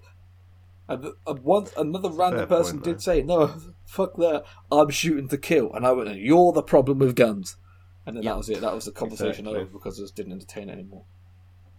And 0.89 1.03
th- 1.03 1.15
and 1.27 1.39
one 1.41 1.67
another 1.77 2.11
random 2.11 2.41
Fair 2.41 2.59
person 2.59 2.79
point, 2.79 2.85
did 2.85 2.95
though. 2.97 3.01
say, 3.01 3.23
"No, 3.23 3.55
fuck 3.87 4.17
that. 4.17 4.45
I'm 4.71 4.91
shooting 4.91 5.29
to 5.29 5.39
kill." 5.39 5.73
And 5.73 5.87
I 5.87 5.93
went, 5.93 6.15
"You're 6.17 6.53
the 6.53 6.62
problem 6.62 6.99
with 6.99 7.15
guns." 7.17 7.57
and 8.05 8.17
then 8.17 8.25
Yeah. 8.25 8.31
that 8.33 8.37
was 8.39 8.49
it. 8.51 8.61
That 8.61 8.75
was 8.75 8.85
the 8.87 8.91
conversation 8.91 9.47
Exactly. 9.47 9.61
over 9.61 9.71
because 9.73 9.97
it 9.99 10.03
just 10.03 10.17
didn't 10.17 10.33
entertain 10.33 10.69
it 10.69 10.73
anymore. 10.73 11.05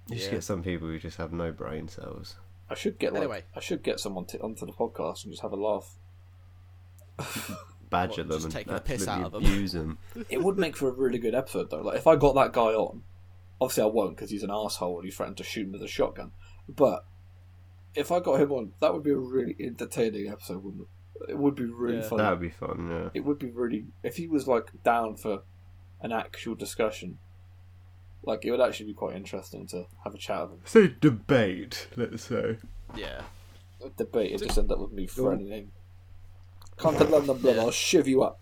You 0.07 0.15
just 0.15 0.27
Yeah. 0.29 0.35
get 0.35 0.43
some 0.45 0.63
people 0.63 0.87
who 0.87 0.97
just 0.97 1.17
have 1.17 1.33
no 1.33 1.51
brain 1.51 1.89
cells. 1.89 2.37
I 2.69 2.75
should 2.75 2.97
get 2.97 3.11
like 3.11 3.23
Anyway. 3.23 3.43
I 3.53 3.59
should 3.59 3.83
get 3.83 3.99
someone 3.99 4.23
to, 4.27 4.39
onto 4.41 4.65
the 4.65 4.71
podcast 4.71 5.25
and 5.25 5.33
just 5.33 5.41
have 5.41 5.51
a 5.51 5.57
laugh. 5.57 5.97
Badger 7.89 8.23
What, 8.23 8.29
them 8.29 8.43
and 8.43 8.51
taking 8.51 8.73
the 8.73 8.79
piss 8.79 9.07
out 9.07 9.23
of 9.25 9.31
them? 9.33 9.43
abuse 9.43 9.73
them. 9.73 9.97
It 10.29 10.41
would 10.41 10.57
make 10.57 10.75
for 10.75 10.87
a 10.87 10.91
really 10.93 11.19
good 11.19 11.35
episode 11.35 11.69
though. 11.69 11.81
Like 11.81 11.97
if 11.97 12.07
I 12.07 12.15
got 12.15 12.33
that 12.35 12.53
guy 12.53 12.73
on, 12.73 13.03
obviously 13.61 13.83
I 13.83 13.87
won't 13.87 14.15
because 14.15 14.31
he's 14.31 14.43
an 14.43 14.49
asshole 14.51 14.95
and 14.99 15.05
he 15.05 15.11
threatened 15.11 15.37
to 15.37 15.43
shoot 15.43 15.65
him 15.67 15.73
with 15.73 15.83
a 15.83 15.87
shotgun. 15.87 16.31
But 16.67 17.05
if 17.95 18.11
I 18.11 18.19
got 18.19 18.39
him 18.41 18.51
on, 18.51 18.73
that 18.79 18.93
would 18.93 19.03
be 19.03 19.11
a 19.11 19.17
really 19.17 19.55
entertaining 19.59 20.29
episode, 20.29 20.63
wouldn't 20.63 20.83
it? 20.83 21.31
It 21.31 21.37
would 21.37 21.55
be 21.55 21.65
really 21.65 21.97
Yeah. 21.97 22.01
funny. 22.09 22.23
That 22.23 22.29
would 22.31 22.41
be 22.41 22.49
fun, 22.49 22.89
yeah. 22.89 23.09
It 23.13 23.21
would 23.25 23.39
be 23.39 23.49
really 23.49 23.85
if 24.03 24.17
he 24.17 24.27
was 24.27 24.47
like 24.47 24.71
down 24.83 25.15
for 25.15 25.43
an 26.01 26.11
actual 26.11 26.55
discussion. 26.55 27.19
Like 28.25 28.45
it 28.45 28.51
would 28.51 28.61
actually 28.61 28.87
be 28.87 28.93
quite 28.93 29.15
interesting 29.15 29.67
to 29.67 29.85
have 30.03 30.13
a 30.13 30.17
chat 30.17 30.41
with 30.49 30.51
him. 30.51 30.61
Say 30.65 30.95
debate, 30.99 31.87
let's 31.95 32.23
say. 32.23 32.57
Yeah. 32.95 33.21
A 33.83 33.89
debate 33.89 34.31
and 34.31 34.41
just 34.43 34.57
end 34.57 34.71
up 34.71 34.79
with 34.79 34.91
me 34.91 35.07
threatening 35.07 35.47
him. 35.49 35.71
Come 36.77 36.97
to 36.97 37.03
London, 37.03 37.37
blood, 37.37 37.55
Yeah. 37.57 37.61
I'll 37.63 37.71
shiv 37.71 38.07
you 38.07 38.23
up. 38.23 38.39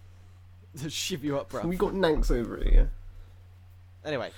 Shiv 0.88 1.26
you 1.26 1.38
up, 1.38 1.50
bro. 1.50 1.68
We 1.68 1.76
got 1.76 1.94
Nanks 1.94 2.32
over 2.32 2.56
here. 2.64 2.92
Anyway, 4.06 4.32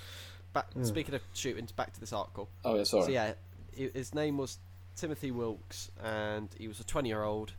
back, 0.51 0.65
speaking 0.81 1.13
of 1.13 1.21
shootings, 1.33 1.71
back 1.71 1.93
to 1.93 1.99
this 1.99 2.11
article. 2.11 2.49
Oh 2.65 2.75
yeah, 2.75 2.83
sorry. 2.83 3.03
So 3.05 3.09
yeah, 3.11 3.33
his 3.75 4.15
name 4.15 4.37
was 4.37 4.57
Timothy 4.95 5.31
Wilkes, 5.31 5.91
and 6.03 6.49
he 6.57 6.67
was 6.67 6.79
a 6.79 6.83
20-year-old, 6.83 7.53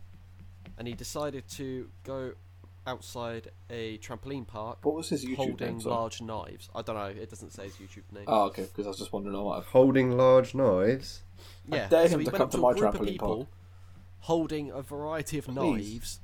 and 0.78 0.86
he 0.88 0.94
decided 0.94 1.48
to 1.50 1.88
go 2.04 2.32
outside 2.86 3.48
a 3.70 3.96
trampoline 3.98 4.46
park 4.46 4.78
What 4.84 4.94
was 4.94 5.08
his 5.08 5.24
YouTube 5.24 5.36
holding 5.36 5.66
name? 5.68 5.80
sorry? 5.80 5.94
large 5.94 6.20
knives. 6.20 6.68
I 6.74 6.82
don't 6.82 6.96
know. 6.96 7.06
It 7.06 7.30
doesn't 7.30 7.52
say 7.52 7.64
his 7.64 7.74
YouTube 7.76 8.12
name. 8.12 8.24
Oh, 8.26 8.44
okay, 8.46 8.62
because 8.62 8.86
I 8.86 8.90
was 8.90 8.98
just 8.98 9.12
wondering. 9.12 9.34
I 9.36 9.42
might 9.42 9.54
have. 9.56 9.66
Holding 9.66 10.16
large 10.16 10.54
knives. 10.54 11.22
yeah, 11.66 11.88
dare 11.88 12.08
so 12.08 12.14
him 12.14 12.20
he 12.20 12.26
to 12.26 12.30
went 12.32 12.38
come 12.38 12.44
up 12.46 12.50
to 12.50 12.56
to 12.58 12.62
my 12.62 12.70
a 12.70 12.74
group 12.74 12.94
of 12.94 13.00
trampoline 13.00 13.06
people 13.06 13.36
park. 13.36 13.48
holding 14.20 14.70
a 14.70 14.82
variety 14.82 15.38
of 15.38 15.46
Please. 15.46 15.54
knives 15.54 16.20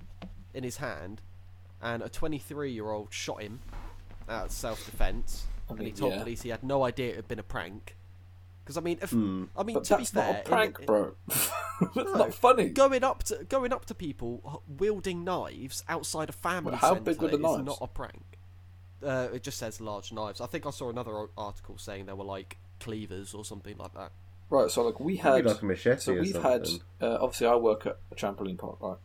in 0.52 0.64
his 0.64 0.76
hand, 0.79 1.23
and 1.83 2.02
a 2.02 2.09
23-year-old 2.11 3.12
shot 3.12 3.40
him 3.43 3.61
out 4.29 4.47
of 4.47 4.52
self-defense, 4.52 5.47
I 5.71 5.73
and 5.75 5.87
he 5.87 5.93
told 5.93 6.12
yeah. 6.12 6.23
police 6.23 6.43
he 6.43 6.50
had 6.50 6.62
no 6.62 6.85
idea 6.85 7.11
it 7.11 7.17
had 7.17 7.29
been 7.29 7.38
a 7.38 7.43
prank. 7.45 7.97
Because 8.70 8.76
I 8.76 8.84
mean, 8.84 8.98
if 9.02 9.10
Hmm. 9.10 9.44
I 9.56 9.64
mean 9.64 9.74
But 9.74 9.84
to 9.84 9.96
be 9.96 10.04
fair, 10.04 10.32
not 10.32 10.46
a 10.46 10.48
prank, 10.48 10.78
in- 10.78 10.86
bro. 10.86 11.14
that's 11.28 11.96
No. 11.96 12.02
not 12.14 12.32
funny. 12.34 12.68
going 12.68 13.02
up 13.02 13.24
to 13.24 13.42
going 13.48 13.72
up 13.72 13.84
to 13.86 13.94
people 13.96 14.62
wielding 14.68 15.24
knives 15.24 15.82
outside 15.88 16.28
a 16.28 16.32
family 16.32 16.70
Well, 16.70 16.78
how 16.80 16.94
centre 16.94 17.10
big 17.10 17.20
were 17.20 17.28
the 17.28 17.34
is 17.36 17.42
knives? 17.42 17.64
not 17.64 17.78
a 17.80 17.88
prank. 17.88 18.38
Uh, 19.04 19.28
it 19.34 19.42
just 19.42 19.58
says 19.58 19.80
large 19.80 20.12
knives. 20.12 20.40
I 20.40 20.46
think 20.46 20.66
I 20.66 20.70
saw 20.70 20.88
another 20.88 21.26
article 21.36 21.78
saying 21.78 22.06
they 22.06 22.12
were 22.12 22.22
like 22.22 22.58
cleavers 22.78 23.34
or 23.34 23.44
something 23.44 23.76
like 23.76 23.92
that. 23.94 24.12
Right, 24.50 24.70
so 24.70 24.82
like 24.84 25.00
we 25.00 25.16
had, 25.16 25.44
like 25.46 25.62
a 25.62 25.64
machete 25.64 26.00
so 26.00 26.12
we've 26.14 26.40
had. 26.40 26.68
Uh, 27.00 27.18
obviously, 27.20 27.48
I 27.48 27.56
work 27.56 27.86
at 27.86 27.96
a 28.12 28.14
trampoline 28.14 28.58
park, 28.58 28.78
right? 28.80 28.98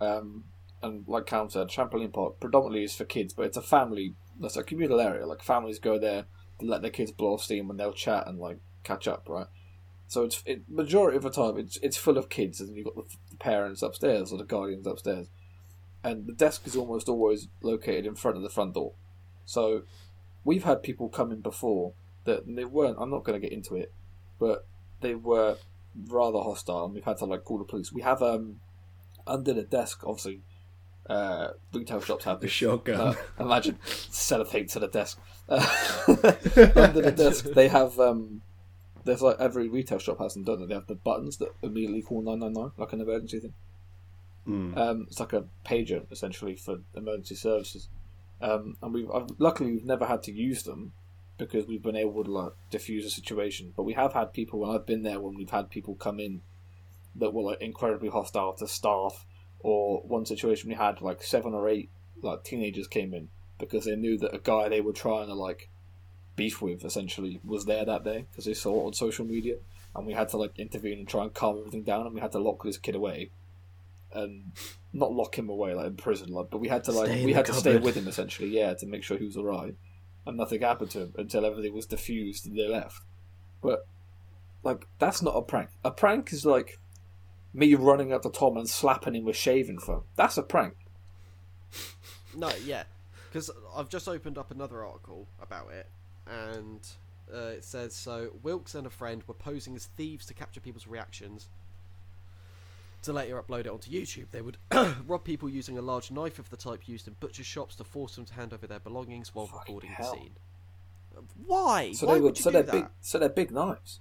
Um, 0.00 0.44
and 0.82 1.04
like 1.08 1.26
Cam 1.26 1.50
said, 1.50 1.66
trampoline 1.68 2.12
park 2.12 2.38
predominantly 2.38 2.84
is 2.84 2.94
for 2.94 3.04
kids, 3.04 3.32
but 3.34 3.46
it's 3.46 3.56
a 3.56 3.62
family. 3.62 4.14
That's 4.38 4.56
a 4.56 4.62
communal 4.62 5.00
area. 5.00 5.26
Like 5.26 5.42
families 5.42 5.78
go 5.80 5.98
there 5.98 6.26
to 6.60 6.66
let 6.66 6.82
their 6.82 6.90
kids 6.92 7.10
blow 7.12 7.34
off 7.34 7.42
steam 7.42 7.66
when 7.68 7.76
they'll 7.76 7.92
chat 7.92 8.26
and 8.26 8.38
like 8.38 8.58
catch 8.84 9.08
up, 9.08 9.28
right? 9.28 9.46
So 10.06 10.24
it's 10.24 10.42
it, 10.44 10.62
majority 10.68 11.16
of 11.16 11.22
the 11.22 11.30
time 11.30 11.56
it's 11.56 11.78
it's 11.82 11.96
full 11.96 12.18
of 12.18 12.28
kids, 12.28 12.60
and 12.60 12.74
you've 12.74 12.86
got 12.86 12.96
the, 12.96 13.16
the 13.30 13.36
parents 13.36 13.82
upstairs 13.82 14.32
or 14.32 14.38
the 14.38 14.44
guardians 14.44 14.86
upstairs, 14.86 15.28
and 16.02 16.26
the 16.26 16.32
desk 16.32 16.66
is 16.66 16.76
almost 16.76 17.08
always 17.08 17.48
located 17.62 18.06
in 18.06 18.14
front 18.14 18.36
of 18.36 18.42
the 18.42 18.50
front 18.50 18.74
door. 18.74 18.94
So 19.44 19.82
we've 20.44 20.64
had 20.64 20.82
people 20.82 21.08
come 21.08 21.30
in 21.30 21.40
before 21.40 21.92
that 22.24 22.42
they 22.46 22.64
weren't. 22.64 22.96
I'm 22.98 23.10
not 23.10 23.24
going 23.24 23.40
to 23.40 23.46
get 23.46 23.52
into 23.54 23.76
it, 23.76 23.92
but 24.38 24.66
they 25.00 25.14
were 25.14 25.56
rather 26.08 26.38
hostile, 26.38 26.86
and 26.86 26.94
we've 26.94 27.04
had 27.04 27.18
to 27.18 27.24
like 27.24 27.44
call 27.44 27.58
the 27.58 27.64
police. 27.64 27.92
We 27.92 28.02
have 28.02 28.22
um 28.22 28.60
under 29.26 29.52
the 29.52 29.62
desk, 29.62 30.02
obviously. 30.04 30.42
Uh, 31.08 31.52
retail 31.72 32.00
shops 32.00 32.24
have 32.24 32.40
The 32.40 32.46
shotgun. 32.46 33.00
Uh, 33.00 33.14
imagine 33.40 33.78
sellotape 33.84 34.70
to 34.72 34.78
the 34.78 34.86
desk. 34.86 35.18
Uh, 35.48 35.58
under 36.76 37.02
the 37.02 37.14
desk, 37.16 37.46
they 37.46 37.68
have 37.68 37.98
um. 37.98 38.42
There's 39.04 39.22
like 39.22 39.36
every 39.38 39.68
retail 39.68 39.98
shop 39.98 40.18
has 40.18 40.34
them, 40.34 40.44
don't 40.44 40.60
they? 40.60 40.66
They 40.66 40.74
have 40.74 40.86
the 40.86 40.94
buttons 40.94 41.38
that 41.38 41.54
immediately 41.62 42.02
call 42.02 42.22
nine 42.22 42.40
nine 42.40 42.52
nine, 42.52 42.72
like 42.76 42.92
an 42.92 43.00
emergency 43.00 43.40
thing. 43.40 43.54
Mm. 44.46 44.76
Um, 44.76 45.06
it's 45.08 45.20
like 45.20 45.32
a 45.32 45.44
pager 45.64 46.10
essentially 46.10 46.56
for 46.56 46.78
emergency 46.94 47.34
services. 47.34 47.88
Um, 48.40 48.76
and 48.82 48.92
we've 48.92 49.10
I've, 49.10 49.28
luckily 49.38 49.72
we've 49.72 49.84
never 49.84 50.06
had 50.06 50.22
to 50.24 50.32
use 50.32 50.62
them 50.62 50.92
because 51.38 51.66
we've 51.66 51.82
been 51.82 51.96
able 51.96 52.24
to 52.24 52.30
like 52.30 52.52
diffuse 52.70 53.06
a 53.06 53.10
situation. 53.10 53.72
But 53.76 53.84
we 53.84 53.94
have 53.94 54.12
had 54.12 54.32
people 54.32 54.60
when 54.60 54.70
I've 54.70 54.86
been 54.86 55.02
there 55.02 55.20
when 55.20 55.34
we've 55.34 55.50
had 55.50 55.70
people 55.70 55.94
come 55.94 56.20
in 56.20 56.42
that 57.16 57.32
were 57.32 57.42
like 57.42 57.60
incredibly 57.60 58.08
hostile 58.08 58.54
to 58.54 58.68
staff. 58.68 59.26
Or 59.62 60.02
one 60.02 60.24
situation 60.24 60.70
we 60.70 60.74
had 60.74 61.02
like 61.02 61.22
seven 61.22 61.52
or 61.52 61.68
eight 61.68 61.90
like 62.22 62.44
teenagers 62.44 62.86
came 62.86 63.12
in 63.12 63.28
because 63.58 63.84
they 63.84 63.96
knew 63.96 64.18
that 64.18 64.34
a 64.34 64.38
guy 64.38 64.68
they 64.68 64.80
were 64.80 64.92
trying 64.92 65.28
to 65.28 65.34
like 65.34 65.69
beef 66.36 66.62
with 66.62 66.84
essentially 66.84 67.40
was 67.44 67.64
there 67.66 67.84
that 67.84 68.04
day 68.04 68.26
because 68.30 68.44
they 68.44 68.54
saw 68.54 68.82
it 68.82 68.86
on 68.86 68.92
social 68.92 69.24
media, 69.24 69.56
and 69.94 70.06
we 70.06 70.12
had 70.12 70.28
to 70.30 70.36
like 70.36 70.58
intervene 70.58 70.98
and 70.98 71.08
try 71.08 71.22
and 71.22 71.34
calm 71.34 71.58
everything 71.58 71.82
down, 71.82 72.06
and 72.06 72.14
we 72.14 72.20
had 72.20 72.32
to 72.32 72.38
lock 72.38 72.62
this 72.62 72.78
kid 72.78 72.94
away 72.94 73.30
and 74.12 74.52
not 74.92 75.12
lock 75.12 75.38
him 75.38 75.48
away 75.48 75.74
like 75.74 75.86
in 75.86 75.96
prison, 75.96 76.32
like, 76.32 76.50
but 76.50 76.58
we 76.58 76.68
had 76.68 76.82
to 76.84 76.92
like 76.92 77.06
Stay 77.06 77.24
we 77.24 77.32
the 77.32 77.36
had 77.36 77.46
to 77.46 77.54
stay 77.54 77.78
with 77.78 77.96
him 77.96 78.08
essentially, 78.08 78.48
yeah, 78.48 78.74
to 78.74 78.86
make 78.86 79.04
sure 79.04 79.16
he 79.18 79.24
was 79.24 79.36
alright, 79.36 79.76
and 80.26 80.36
nothing 80.36 80.60
happened 80.60 80.90
to 80.90 81.00
him 81.02 81.14
until 81.16 81.46
everything 81.46 81.72
was 81.74 81.86
diffused 81.86 82.46
and 82.46 82.56
they 82.56 82.66
left. 82.66 83.02
But 83.62 83.86
like 84.62 84.86
that's 84.98 85.22
not 85.22 85.36
a 85.36 85.42
prank. 85.42 85.70
A 85.84 85.90
prank 85.90 86.32
is 86.32 86.44
like 86.44 86.78
me 87.52 87.74
running 87.74 88.12
up 88.12 88.22
to 88.22 88.30
Tom 88.30 88.56
and 88.56 88.68
slapping 88.68 89.14
him 89.14 89.24
with 89.24 89.36
shaving 89.36 89.78
foam. 89.78 90.04
That's 90.16 90.36
a 90.36 90.42
prank. 90.42 90.74
No, 92.36 92.50
yeah, 92.64 92.84
because 93.28 93.50
I've 93.76 93.88
just 93.88 94.08
opened 94.08 94.38
up 94.38 94.50
another 94.50 94.84
article 94.84 95.28
about 95.40 95.70
it, 95.72 95.88
and 96.30 96.80
uh, 97.32 97.38
it 97.56 97.64
says 97.64 97.94
so 97.94 98.30
Wilkes 98.42 98.74
and 98.74 98.86
a 98.86 98.90
friend 98.90 99.22
were 99.26 99.34
posing 99.34 99.74
as 99.76 99.86
thieves 99.96 100.26
to 100.26 100.34
capture 100.34 100.60
people's 100.60 100.86
reactions. 100.86 101.48
To 103.04 103.14
later 103.14 103.40
upload 103.42 103.60
it 103.60 103.68
onto 103.68 103.90
YouTube, 103.90 104.26
they 104.30 104.42
would 104.42 104.58
rob 105.06 105.24
people 105.24 105.48
using 105.48 105.78
a 105.78 105.82
large 105.82 106.10
knife 106.10 106.38
of 106.38 106.50
the 106.50 106.56
type 106.56 106.86
used 106.86 107.08
in 107.08 107.14
butcher 107.18 107.42
shops 107.44 107.74
to 107.76 107.84
force 107.84 108.14
them 108.16 108.26
to 108.26 108.34
hand 108.34 108.52
over 108.52 108.66
their 108.66 108.78
belongings 108.80 109.34
while 109.34 109.46
Fucking 109.46 109.60
recording 109.74 109.90
hell. 109.90 110.12
the 110.12 110.18
scene. 110.20 110.30
Why? 111.46 111.92
So 111.92 112.06
Why 112.06 112.14
they 112.14 112.20
would 112.20 112.26
would 112.32 112.38
you 112.38 112.42
so 112.44 112.50
do 112.50 112.54
they're 112.54 112.62
that? 112.64 112.72
big 112.72 112.86
so 113.00 113.18
they're 113.18 113.28
big 113.30 113.50
knives. 113.50 114.00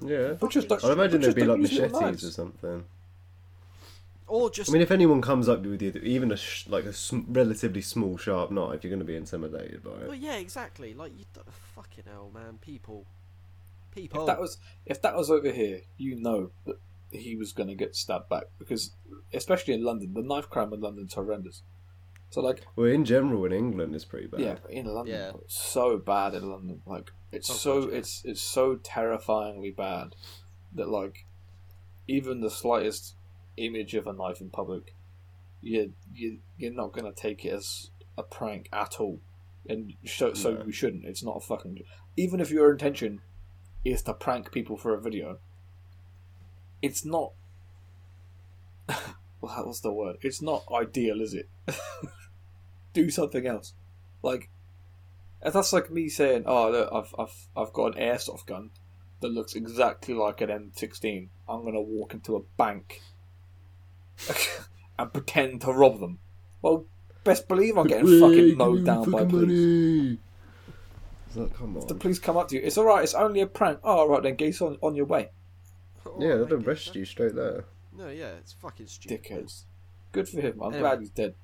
Yeah. 0.00 0.34
Butchers 0.34 0.64
don't, 0.66 0.84
I'd 0.84 0.92
imagine 0.92 1.20
they'd 1.22 1.34
be 1.34 1.44
like 1.44 1.58
machetes 1.58 2.24
or 2.24 2.30
something. 2.30 2.84
Or 4.28 4.50
just 4.50 4.70
I 4.70 4.72
mean, 4.72 4.82
if 4.82 4.90
anyone 4.90 5.22
comes 5.22 5.48
up 5.48 5.62
with 5.64 5.80
you, 5.80 5.92
even 6.02 6.32
a 6.32 6.36
sh- 6.36 6.66
like 6.68 6.84
a 6.84 6.92
sm- 6.92 7.20
relatively 7.28 7.80
small 7.80 8.16
sharp 8.16 8.50
knife, 8.50 8.82
you're 8.82 8.90
going 8.90 8.98
to 8.98 9.04
be 9.04 9.14
intimidated 9.16 9.84
by 9.84 9.92
it. 9.92 10.06
well, 10.08 10.14
yeah, 10.14 10.36
exactly. 10.36 10.94
Like 10.94 11.12
you, 11.16 11.24
don't- 11.32 11.46
fucking 11.76 12.04
hell, 12.10 12.30
man. 12.34 12.58
People, 12.60 13.06
people. 13.94 14.20
If 14.22 14.26
that 14.26 14.40
was 14.40 14.58
if 14.84 15.00
that 15.02 15.14
was 15.16 15.30
over 15.30 15.50
here, 15.52 15.82
you 15.96 16.16
know 16.20 16.50
that 16.64 16.76
he 17.12 17.36
was 17.36 17.52
going 17.52 17.68
to 17.68 17.76
get 17.76 17.94
stabbed 17.94 18.28
back 18.28 18.44
because, 18.58 18.90
especially 19.32 19.74
in 19.74 19.84
London, 19.84 20.12
the 20.14 20.22
knife 20.22 20.50
crime 20.50 20.72
in 20.72 20.80
London's 20.80 21.14
horrendous. 21.14 21.62
So 22.30 22.40
like, 22.40 22.66
Well, 22.74 22.86
in 22.88 23.04
general, 23.04 23.44
in 23.44 23.52
England, 23.52 23.94
it's 23.94 24.04
pretty 24.04 24.26
bad. 24.26 24.40
yeah, 24.40 24.56
in 24.68 24.86
London, 24.86 25.14
Yeah. 25.14 25.30
it's 25.44 25.56
so 25.56 25.96
bad 25.98 26.34
in 26.34 26.50
London. 26.50 26.82
Like, 26.84 27.12
it's 27.30 27.48
Oh, 27.48 27.54
so 27.54 27.80
God, 27.82 27.92
yeah. 27.92 27.98
it's 27.98 28.22
it's 28.24 28.40
so 28.40 28.74
terrifyingly 28.82 29.70
bad 29.70 30.16
that 30.74 30.88
like, 30.88 31.26
even 32.08 32.40
the 32.40 32.50
slightest 32.50 33.14
image 33.56 33.94
of 33.94 34.06
a 34.06 34.12
knife 34.12 34.40
in 34.40 34.50
public, 34.50 34.94
you 35.62 35.92
you 36.14 36.38
you're 36.58 36.72
not 36.72 36.92
going 36.92 37.04
to 37.04 37.12
take 37.20 37.44
it 37.44 37.52
as 37.52 37.90
a 38.18 38.22
prank 38.22 38.68
at 38.72 39.00
all, 39.00 39.20
and 39.68 39.94
so 40.04 40.32
so 40.34 40.54
No. 40.54 40.64
you 40.64 40.72
shouldn't. 40.72 41.04
It's 41.04 41.22
not 41.24 41.36
a 41.36 41.40
fucking 41.40 41.78
even 42.16 42.40
if 42.40 42.50
your 42.50 42.72
intention 42.72 43.20
is 43.84 44.02
to 44.02 44.14
prank 44.14 44.52
people 44.52 44.76
for 44.76 44.94
a 44.94 45.00
video. 45.00 45.38
It's 46.82 47.04
not. 47.04 47.32
well, 49.40 49.64
what's 49.64 49.80
the 49.80 49.92
word? 49.92 50.16
It's 50.22 50.42
not 50.42 50.64
ideal, 50.72 51.20
is 51.20 51.34
it? 51.34 51.48
Do 52.92 53.10
something 53.10 53.46
else. 53.46 53.74
Like, 54.22 54.50
if 55.42 55.52
that's 55.52 55.72
like 55.72 55.90
me 55.90 56.08
saying, 56.08 56.44
"Oh, 56.46 56.70
look, 56.70 56.90
I've 56.92 57.14
I've 57.18 57.48
I've 57.56 57.72
got 57.72 57.96
an 57.96 58.02
airsoft 58.02 58.46
gun 58.46 58.70
that 59.20 59.28
looks 59.28 59.54
exactly 59.54 60.14
like 60.14 60.40
an 60.40 60.48
M16. 60.50 61.28
I'm 61.48 61.64
gonna 61.64 61.80
walk 61.80 62.14
into 62.14 62.36
a 62.36 62.42
bank 62.56 63.00
and 64.98 65.12
pretend 65.12 65.60
to 65.62 65.72
rob 65.72 66.00
them." 66.00 66.18
Well, 66.62 66.86
best 67.24 67.48
believe 67.48 67.76
I'm 67.76 67.86
getting 67.86 68.20
fucking 68.20 68.56
mowed 68.56 68.84
down 68.84 69.10
by 69.10 69.24
police. 69.24 70.18
It's 71.28 71.36
like, 71.36 71.54
come 71.54 71.76
on. 71.76 71.86
The 71.86 71.94
police 71.94 72.18
come 72.18 72.36
up 72.36 72.48
to 72.48 72.56
you. 72.56 72.62
It's 72.62 72.78
all 72.78 72.84
right. 72.84 73.02
It's 73.02 73.14
only 73.14 73.40
a 73.40 73.46
prank. 73.46 73.80
Oh, 73.84 73.98
all 73.98 74.08
right 74.08 74.22
then, 74.22 74.36
geese 74.36 74.60
on 74.62 74.78
on 74.82 74.94
your 74.94 75.06
way, 75.06 75.30
yeah, 76.18 76.36
they'll 76.36 76.54
arrest 76.54 76.94
you 76.94 77.04
straight 77.04 77.34
there. 77.34 77.64
No, 77.96 78.08
yeah, 78.08 78.30
it's 78.40 78.52
fucking 78.52 78.86
stupid. 78.86 79.22
dickheads. 79.22 79.62
Good 80.12 80.28
for 80.28 80.40
him. 80.40 80.60
I'm 80.60 80.72
Anyway. 80.72 80.80
glad 80.80 81.00
he's 81.00 81.10
dead. 81.10 81.34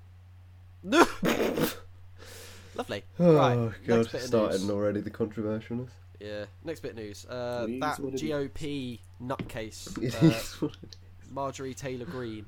No! 0.83 1.07
Lovely. 2.75 3.05
Oh 3.19 3.35
right. 3.35 3.73
god, 3.87 3.97
next 3.99 4.13
bit 4.13 4.23
starting 4.23 4.61
news. 4.63 4.71
already 4.71 5.01
the 5.01 5.11
controversialness. 5.11 5.91
Yeah. 6.21 6.45
Next 6.65 6.81
bit 6.81 6.93
of 6.93 6.97
news. 6.99 7.27
Uh, 7.27 7.67
that 7.81 7.99
what 7.99 8.15
it 8.15 8.23
is. 8.23 8.23
GOP 8.23 9.01
nutcase, 9.23 9.99
uh, 9.99 10.27
is 10.27 10.61
what 10.61 10.77
it 10.83 10.97
Marjorie 11.31 11.75
Taylor 11.75 12.05
Greene. 12.05 12.47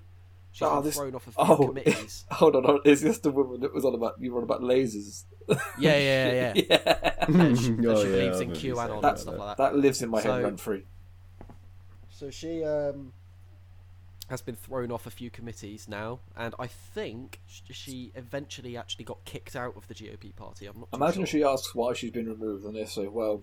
She's 0.55 0.63
Oh, 0.63 0.77
been 0.77 0.85
this- 0.85 0.95
thrown 0.97 1.15
off 1.17 1.27
a 1.27 1.31
few 1.33 1.45
oh. 1.45 1.67
committees. 1.67 2.25
Hold 2.31 2.55
on, 2.55 2.63
hold 2.63 2.81
on, 2.87 2.91
is 2.91 3.03
this 3.03 3.19
the 3.19 3.31
woman 3.33 3.61
that 3.63 3.75
was 3.75 3.85
on 3.85 3.93
about 3.95 4.15
you 4.21 4.31
were 4.33 4.39
on 4.39 4.45
about 4.45 4.61
lasers? 4.63 5.25
Yeah, 5.79 5.99
yeah, 5.99 6.33
yeah. 6.33 6.53
yeah. 6.55 6.77
that 6.79 7.59
she, 7.59 7.71
that 7.73 7.87
Oh, 7.89 8.03
she 8.03 8.09
yeah, 8.09 8.17
believes 8.31 8.41
I 8.41 8.43
in 8.45 8.51
QAnon 8.53 8.57
saying 8.57 9.05
and 9.05 9.19
stuff 9.19 9.25
that. 9.35 9.39
like 9.39 9.57
that. 9.57 9.73
That 9.73 9.77
lives 9.77 10.01
in 10.01 10.11
my 10.11 10.23
So- 10.23 10.33
head 10.33 10.43
rent 10.45 10.61
free. 10.61 10.85
So 12.09 12.31
she 12.31 12.63
um, 12.63 13.13
has 14.31 14.41
been 14.43 14.55
thrown 14.55 14.93
off 14.93 15.07
a 15.07 15.11
few 15.11 15.29
committees 15.29 15.89
now, 15.89 16.21
and 16.37 16.55
I 16.61 16.69
think 16.69 17.41
she 17.49 18.13
eventually 18.15 18.77
actually 18.77 19.05
got 19.05 19.25
kicked 19.25 19.57
out 19.57 19.77
of 19.77 19.89
the 19.89 19.95
GOP 19.95 20.35
party. 20.37 20.67
I'm 20.67 20.79
not. 20.79 20.89
Imagine 20.95 21.15
sure. 21.15 21.23
if 21.25 21.29
she 21.31 21.43
asks 21.43 21.75
why 21.75 21.93
she's 21.95 22.13
been 22.13 22.29
removed, 22.29 22.65
and 22.65 22.77
they 22.77 22.85
say, 22.87 23.09
"Well, 23.09 23.43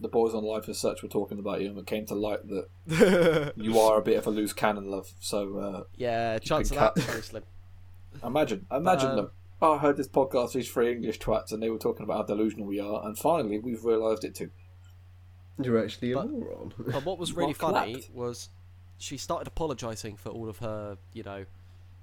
the 0.00 0.08
boys 0.08 0.34
on 0.34 0.44
Life 0.44 0.68
as 0.68 0.78
Such 0.78 1.02
were 1.02 1.08
talking 1.08 1.38
about 1.38 1.60
you, 1.60 1.68
and 1.68 1.78
it 1.78 1.86
came 1.86 2.06
to 2.06 2.14
light 2.14 2.40
that 2.48 3.52
you 3.56 3.78
are 3.80 3.98
a 3.98 4.02
bit 4.02 4.16
of 4.18 4.26
a 4.26 4.30
loose 4.30 4.52
cannon, 4.52 4.90
love." 4.90 5.12
So 5.20 5.58
uh, 5.58 5.82
yeah, 5.96 6.38
chance 6.38 6.70
of 6.70 6.76
been 6.76 6.84
that 6.84 6.94
cut. 6.94 7.04
very 7.04 7.22
slim. 7.22 7.42
imagine, 8.24 8.66
imagine 8.70 9.10
um, 9.10 9.16
them. 9.16 9.30
Oh, 9.60 9.74
I 9.74 9.78
heard 9.78 9.96
this 9.96 10.06
podcast 10.08 10.52
these 10.52 10.70
three 10.70 10.92
English 10.92 11.18
twats, 11.18 11.52
and 11.52 11.62
they 11.62 11.70
were 11.70 11.78
talking 11.78 12.04
about 12.04 12.16
how 12.18 12.22
delusional 12.34 12.66
we 12.66 12.78
are, 12.80 13.04
and 13.06 13.18
finally 13.18 13.58
we've 13.58 13.84
realised 13.84 14.24
it 14.24 14.34
too. 14.34 14.50
You're 15.60 15.82
actually 15.82 16.12
a 16.12 16.16
But- 16.16 16.30
moron. 16.30 16.72
But 16.78 17.04
what 17.04 17.18
was 17.18 17.32
really 17.36 17.52
Got 17.54 17.72
funny 17.74 17.94
clapped. 17.94 18.10
was 18.14 18.48
she 18.98 19.16
started 19.16 19.48
apologising 19.48 20.16
for 20.16 20.28
all 20.30 20.48
of 20.48 20.58
her, 20.58 20.96
you 21.12 21.24
know, 21.24 21.44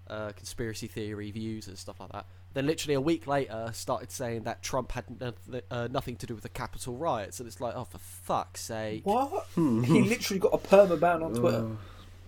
uh, 0.10 0.32
conspiracy 0.34 0.88
theory 0.88 1.32
views 1.32 1.68
and 1.68 1.78
stuff 1.78 2.00
like 2.00 2.12
that. 2.12 2.26
Then, 2.56 2.66
literally 2.66 2.94
a 2.96 3.02
week 3.02 3.28
later, 3.28 3.70
started 3.74 4.12
saying 4.12 4.44
that 4.44 4.64
Trump 4.64 4.94
had 4.94 5.20
noth- 5.20 5.62
uh, 5.70 5.88
nothing 5.92 6.16
to 6.16 6.26
do 6.26 6.34
with 6.34 6.44
the 6.44 6.50
Capitol 6.50 6.96
riots, 6.96 7.40
and 7.42 7.46
it's 7.48 7.60
like, 7.62 7.76
oh, 7.76 7.84
for 7.84 7.98
fuck's 8.00 8.62
sake! 8.62 9.06
What? 9.06 9.46
he 9.56 9.62
literally 10.02 10.40
got 10.40 10.54
a 10.54 10.58
perma 10.58 10.98
ban 11.00 11.22
on 11.22 11.34
Twitter. 11.36 11.58
Oh, 11.58 11.78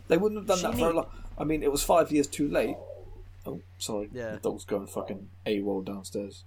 They 0.10 0.17
wouldn't 0.17 0.39
have 0.41 0.48
done 0.48 0.57
She 0.57 0.63
that 0.63 0.74
for 0.77 0.89
a 0.89 0.89
need- 0.89 0.96
lot. 0.98 1.12
I 1.38 1.43
mean, 1.46 1.63
it 1.63 1.72
was 1.72 1.81
five 1.81 2.12
years 2.12 2.27
too 2.27 2.48
late. 2.50 2.75
Oh, 3.46 3.62
sorry. 3.77 4.10
Yeah. 4.13 4.31
The 4.34 4.39
dog's 4.39 4.65
going 4.65 4.88
fucking 4.88 5.29
AWOL 5.46 5.86
downstairs. 5.86 6.43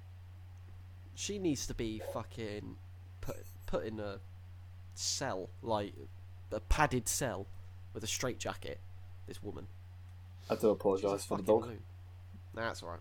She 1.14 1.38
needs 1.38 1.66
to 1.66 1.74
be 1.74 2.02
fucking 2.12 2.76
put 3.22 3.36
put 3.66 3.84
in 3.86 3.98
a 3.98 4.18
cell, 4.94 5.48
like 5.62 5.94
a 6.52 6.60
padded 6.60 7.08
cell 7.08 7.46
with 7.94 8.04
a 8.04 8.06
straitjacket. 8.06 8.78
This 9.26 9.42
woman. 9.42 9.68
I 10.50 10.56
do 10.56 10.68
apologise 10.68 11.24
for 11.24 11.38
the 11.38 11.42
fucking 11.42 11.44
dog. 11.46 11.66
loon. 11.66 11.78
Nah, 12.54 12.62
that's 12.66 12.82
alright. 12.82 13.00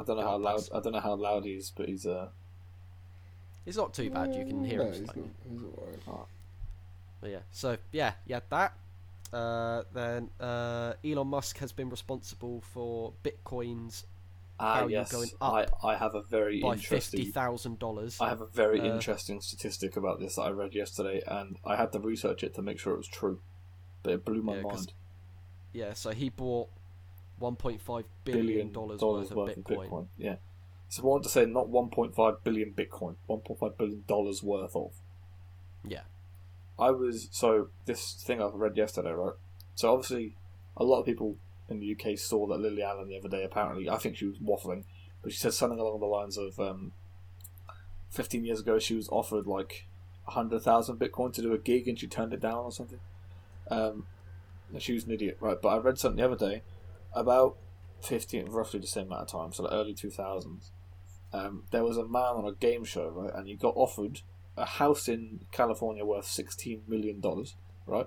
I 0.00 0.04
don't 0.04 0.16
know 0.16 0.22
how 0.24 0.36
loud. 0.38 0.60
I 0.74 0.80
don't 0.80 0.92
know 0.92 1.00
how 1.00 1.14
loud 1.14 1.44
he 1.44 1.52
is, 1.52 1.72
but 1.76 1.88
he's 1.88 2.06
uh. 2.06 2.28
It's 3.66 3.76
not 3.76 3.92
too 3.92 4.10
bad. 4.10 4.34
You 4.34 4.44
can 4.46 4.64
hear 4.64 4.78
no, 4.78 4.84
him. 4.84 4.92
he's 4.94 5.04
slightly. 5.04 5.22
not- 5.22 5.30
he's 5.50 5.62
alright. 6.08 6.26
But 7.20 7.30
yeah, 7.30 7.40
so 7.50 7.76
yeah, 7.92 8.12
you 8.26 8.34
had 8.34 8.44
that. 8.50 8.72
Uh, 9.32 9.82
then 9.92 10.30
uh, 10.40 10.94
Elon 11.04 11.26
Musk 11.28 11.58
has 11.58 11.72
been 11.72 11.90
responsible 11.90 12.62
for 12.72 13.12
Bitcoin's 13.22 14.06
Ah, 14.60 14.80
value 14.80 14.96
yes. 14.96 15.12
going 15.12 15.28
I 15.40 15.62
up 15.62 15.84
I 15.84 15.94
have 15.96 16.14
a 16.16 16.22
very 16.22 16.60
by 16.60 16.74
fifty 16.76 16.86
interesting. 17.18 17.32
thousand 17.32 17.78
dollars. 17.78 18.20
I 18.20 18.28
have 18.28 18.40
a 18.40 18.46
very 18.46 18.80
Uh, 18.80 18.94
interesting 18.94 19.40
statistic 19.40 19.96
about 19.96 20.18
this 20.18 20.36
that 20.36 20.42
I 20.42 20.50
read 20.50 20.74
yesterday, 20.74 21.22
and 21.26 21.58
I 21.64 21.76
had 21.76 21.92
to 21.92 22.00
research 22.00 22.42
it 22.42 22.54
to 22.54 22.62
make 22.62 22.78
sure 22.80 22.94
it 22.94 22.96
was 22.98 23.06
true, 23.08 23.40
but 24.02 24.14
it 24.14 24.24
blew 24.24 24.42
my 24.42 24.56
Yeah, 24.56 24.62
'cause 24.62 24.72
mind. 24.86 24.92
Yeah, 25.72 25.92
so 25.92 26.10
he 26.10 26.28
bought 26.30 26.70
one 27.38 27.56
point 27.56 27.80
five 27.80 28.04
Billion 28.24 28.46
billion 28.46 28.72
dollars 28.72 29.00
worth, 29.00 29.30
of 29.30 29.64
Bitcoin. 29.64 30.08
Yeah. 30.16 30.36
So 30.88 31.02
I 31.02 31.06
want 31.06 31.22
to 31.24 31.28
say 31.28 31.44
not 31.44 31.68
1.5 31.68 32.36
billion 32.44 32.72
Bitcoin, 32.72 33.16
1.5 33.28 33.76
billion 33.76 34.04
dollars 34.06 34.42
worth 34.42 34.74
of. 34.74 34.92
Yeah, 35.86 36.02
I 36.78 36.90
was 36.90 37.28
so 37.30 37.68
this 37.84 38.14
thing 38.14 38.40
I 38.40 38.48
read 38.52 38.76
yesterday, 38.76 39.10
right? 39.10 39.34
So 39.74 39.92
obviously, 39.92 40.34
a 40.76 40.84
lot 40.84 41.00
of 41.00 41.06
people 41.06 41.36
in 41.68 41.80
the 41.80 41.92
UK 41.94 42.18
saw 42.18 42.46
that 42.46 42.58
Lily 42.58 42.82
Allen 42.82 43.08
the 43.08 43.18
other 43.18 43.28
day. 43.28 43.44
Apparently, 43.44 43.88
I 43.88 43.96
think 43.98 44.16
she 44.16 44.26
was 44.26 44.38
waffling, 44.38 44.84
but 45.22 45.32
she 45.32 45.38
said 45.38 45.52
something 45.52 45.78
along 45.78 46.00
the 46.00 46.06
lines 46.06 46.38
of, 46.38 46.58
um, 46.58 46.92
"15 48.10 48.44
years 48.44 48.60
ago, 48.60 48.78
she 48.78 48.94
was 48.94 49.08
offered 49.10 49.46
like 49.46 49.86
hundred 50.24 50.60
thousand 50.60 50.98
Bitcoin 50.98 51.32
to 51.34 51.42
do 51.42 51.52
a 51.52 51.58
gig, 51.58 51.86
and 51.86 51.98
she 51.98 52.06
turned 52.06 52.32
it 52.32 52.40
down 52.40 52.64
or 52.64 52.72
something." 52.72 53.00
Um, 53.70 54.06
and 54.72 54.82
she 54.82 54.94
was 54.94 55.04
an 55.04 55.12
idiot, 55.12 55.36
right? 55.40 55.60
But 55.60 55.68
I 55.68 55.78
read 55.78 55.98
something 55.98 56.16
the 56.16 56.32
other 56.32 56.48
day 56.50 56.62
about 57.14 57.56
15, 58.02 58.46
roughly 58.46 58.80
the 58.80 58.86
same 58.86 59.06
amount 59.06 59.22
of 59.22 59.28
time, 59.28 59.52
so 59.52 59.62
the 59.64 59.72
early 59.74 59.94
2000s. 59.94 60.70
Um, 61.32 61.64
there 61.72 61.84
was 61.84 61.96
a 61.98 62.06
man 62.06 62.36
on 62.36 62.44
a 62.46 62.52
game 62.52 62.84
show, 62.84 63.08
right, 63.10 63.34
and 63.34 63.46
he 63.48 63.54
got 63.54 63.74
offered 63.76 64.22
a 64.56 64.64
house 64.64 65.08
in 65.08 65.40
California 65.52 66.04
worth 66.04 66.24
sixteen 66.26 66.82
million 66.88 67.20
dollars, 67.20 67.54
right, 67.86 68.06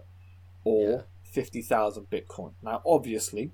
or 0.64 0.90
Yeah. 0.90 1.02
fifty 1.24 1.62
thousand 1.62 2.10
Bitcoin. 2.10 2.54
Now, 2.64 2.82
obviously, 2.86 3.52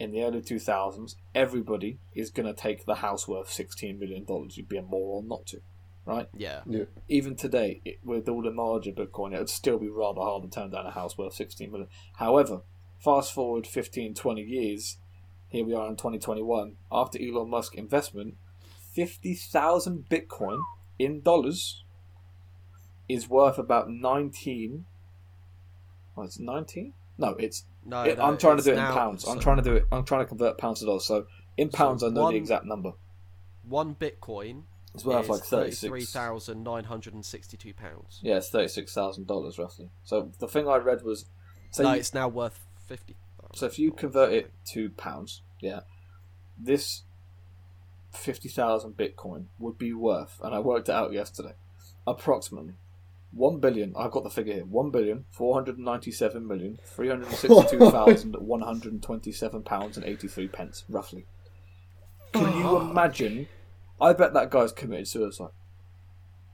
in 0.00 0.10
the 0.10 0.22
early 0.22 0.40
two 0.40 0.58
thousands, 0.58 1.16
everybody 1.34 1.98
is 2.14 2.30
going 2.30 2.46
to 2.46 2.54
take 2.58 2.86
the 2.86 2.96
house 2.96 3.28
worth 3.28 3.50
sixteen 3.52 3.98
million 3.98 4.24
dollars. 4.24 4.56
You'd 4.56 4.68
be 4.70 4.78
a 4.78 4.82
moron 4.82 5.28
not 5.28 5.44
to, 5.48 5.60
right? 6.06 6.28
yeah, 6.34 6.62
Yeah. 6.66 6.84
Even 7.08 7.36
today, 7.36 7.82
it, 7.84 7.98
with 8.02 8.26
all 8.28 8.40
the 8.42 8.50
knowledge 8.50 8.86
of 8.88 8.94
Bitcoin, 8.94 9.34
it 9.34 9.38
would 9.38 9.50
still 9.50 9.78
be 9.78 9.88
rather 9.88 10.22
hard 10.22 10.44
to 10.44 10.48
turn 10.48 10.70
down 10.70 10.86
a 10.86 10.90
house 10.90 11.18
worth 11.18 11.34
sixteen 11.34 11.70
million. 11.70 11.90
However, 12.16 12.62
fast 12.98 13.32
forward 13.32 13.66
15, 13.66 14.14
20 14.14 14.42
years, 14.42 14.98
here 15.48 15.64
we 15.64 15.74
are 15.74 15.86
in 15.88 15.96
2021. 15.96 16.76
After 16.90 17.18
Elon 17.22 17.48
Musk 17.50 17.74
investment, 17.74 18.34
50,000 18.94 20.06
Bitcoin 20.10 20.58
in 20.98 21.20
dollars 21.22 21.84
is 23.08 23.28
worth 23.28 23.58
about 23.58 23.88
19. 23.90 24.84
Oh, 26.16 26.22
it's 26.22 26.38
19? 26.38 26.92
No, 27.16 27.34
it's. 27.38 27.64
no, 27.84 28.02
it- 28.02 28.18
no, 28.18 28.24
I'm 28.24 28.38
trying 28.38 28.58
to 28.58 28.62
do 28.62 28.70
it 28.72 28.78
in 28.78 28.84
pounds. 28.84 29.26
I'm 29.26 29.40
trying 29.40 29.56
to 29.56 29.62
do 29.62 29.74
it. 29.76 29.86
I'm 29.90 30.04
trying 30.04 30.20
to 30.22 30.26
convert 30.26 30.58
pounds 30.58 30.80
to 30.80 30.86
dollars. 30.86 31.04
So 31.04 31.26
in 31.56 31.70
So 31.70 31.76
pounds, 31.76 32.02
I 32.04 32.08
know 32.08 32.22
one- 32.22 32.34
the 32.34 32.38
exact 32.38 32.64
number. 32.64 32.92
One 33.64 33.94
Bitcoin 33.94 34.62
It's 34.94 35.04
worth 35.04 35.24
is 35.24 35.28
like 35.28 35.42
thirty-three 35.42 35.88
36. 36.06 36.12
thousand 36.12 36.62
nine 36.62 36.84
hundred 36.84 37.14
and 37.14 37.24
sixty-two 37.24 37.74
pounds. 37.74 38.20
Yeah, 38.22 38.36
it's 38.36 38.48
thirty-six 38.50 38.94
thousand 38.94 39.26
dollars 39.26 39.58
roughly. 39.58 39.90
So 40.04 40.30
the 40.38 40.48
thing 40.48 40.68
I 40.68 40.76
read 40.76 41.02
was, 41.02 41.26
so 41.70 41.82
no, 41.82 41.92
you- 41.92 41.98
it's 42.00 42.14
now 42.14 42.28
worth 42.28 42.60
fifty. 42.88 43.16
So 43.54 43.66
if 43.66 43.78
you 43.78 43.92
convert 43.92 44.32
it 44.32 44.52
to 44.72 44.90
pounds, 44.90 45.42
yeah, 45.60 45.80
this 46.58 47.02
fifty 48.12 48.48
thousand 48.48 48.96
Bitcoin 48.96 49.46
would 49.58 49.78
be 49.78 49.92
worth, 49.92 50.40
and 50.42 50.54
I 50.54 50.58
worked 50.58 50.88
it 50.88 50.94
out 50.94 51.12
yesterday, 51.12 51.54
approximately 52.06 52.74
one 53.30 53.58
billion. 53.58 53.94
I've 53.96 54.10
got 54.10 54.24
the 54.24 54.30
figure 54.30 54.54
here: 54.54 54.64
one 54.64 54.90
billion 54.90 55.24
four 55.30 55.54
hundred 55.54 55.78
ninety-seven 55.78 56.46
million 56.46 56.78
three 56.84 57.08
hundred 57.08 57.30
sixty-two 57.30 57.90
thousand 57.90 58.34
one 58.38 58.62
hundred 58.62 59.02
twenty-seven 59.02 59.62
pounds 59.62 59.96
and 59.96 60.06
eighty-three 60.06 60.48
pence, 60.48 60.84
roughly. 60.88 61.26
Can 62.32 62.58
you 62.58 62.80
imagine? 62.80 63.48
I 64.00 64.12
bet 64.12 64.32
that 64.34 64.50
guy's 64.50 64.72
committed 64.72 65.08
suicide. 65.08 65.50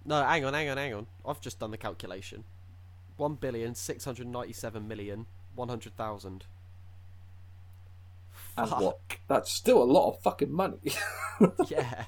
No, 0.05 0.23
hang 0.23 0.45
on, 0.45 0.55
hang 0.55 0.69
on, 0.71 0.77
hang 0.77 0.95
on. 0.95 1.07
I've 1.27 1.41
just 1.41 1.59
done 1.59 1.71
the 1.71 1.77
calculation. 1.77 2.45
One 3.17 3.35
billion 3.35 3.75
six 3.75 4.05
hundred 4.05 4.27
ninety-seven 4.29 4.87
million 4.87 5.27
one 5.55 5.69
hundred 5.69 5.97
thousand. 5.97 6.45
And 8.57 8.69
Fuck. 8.71 8.81
what? 8.81 8.99
That's 9.29 9.51
still 9.53 9.83
a 9.83 9.85
lot 9.85 10.11
of 10.11 10.21
fucking 10.23 10.53
money. 10.53 10.79
yeah. 11.69 12.05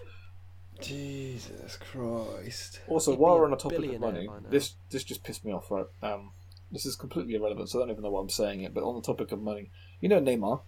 Jesus 0.81 1.79
Christ. 1.91 2.81
Also, 2.89 3.13
He'd 3.13 3.21
while 3.21 3.37
we're 3.37 3.45
on 3.47 3.51
the 3.51 3.57
topic 3.57 3.93
of 3.93 4.01
money, 4.01 4.29
this 4.51 4.75
this 4.91 5.05
just 5.05 5.25
pissed 5.25 5.45
me 5.45 5.53
off. 5.53 5.71
Right, 5.71 5.87
um, 6.03 6.33
this 6.71 6.85
is 6.87 6.97
completely 6.97 7.35
irrelevant, 7.35 7.71
so 7.71 7.79
I 7.79 7.83
don't 7.83 7.91
even 7.93 8.03
know 8.05 8.11
why 8.11 8.21
I'm 8.21 8.29
saying 8.29 8.61
it. 8.63 8.75
But 8.75 8.85
on 8.85 8.95
the 8.95 9.01
topic 9.01 9.33
of 9.33 9.41
money, 9.41 9.71
you 10.01 10.09
know 10.09 10.21
Neymar, 10.21 10.61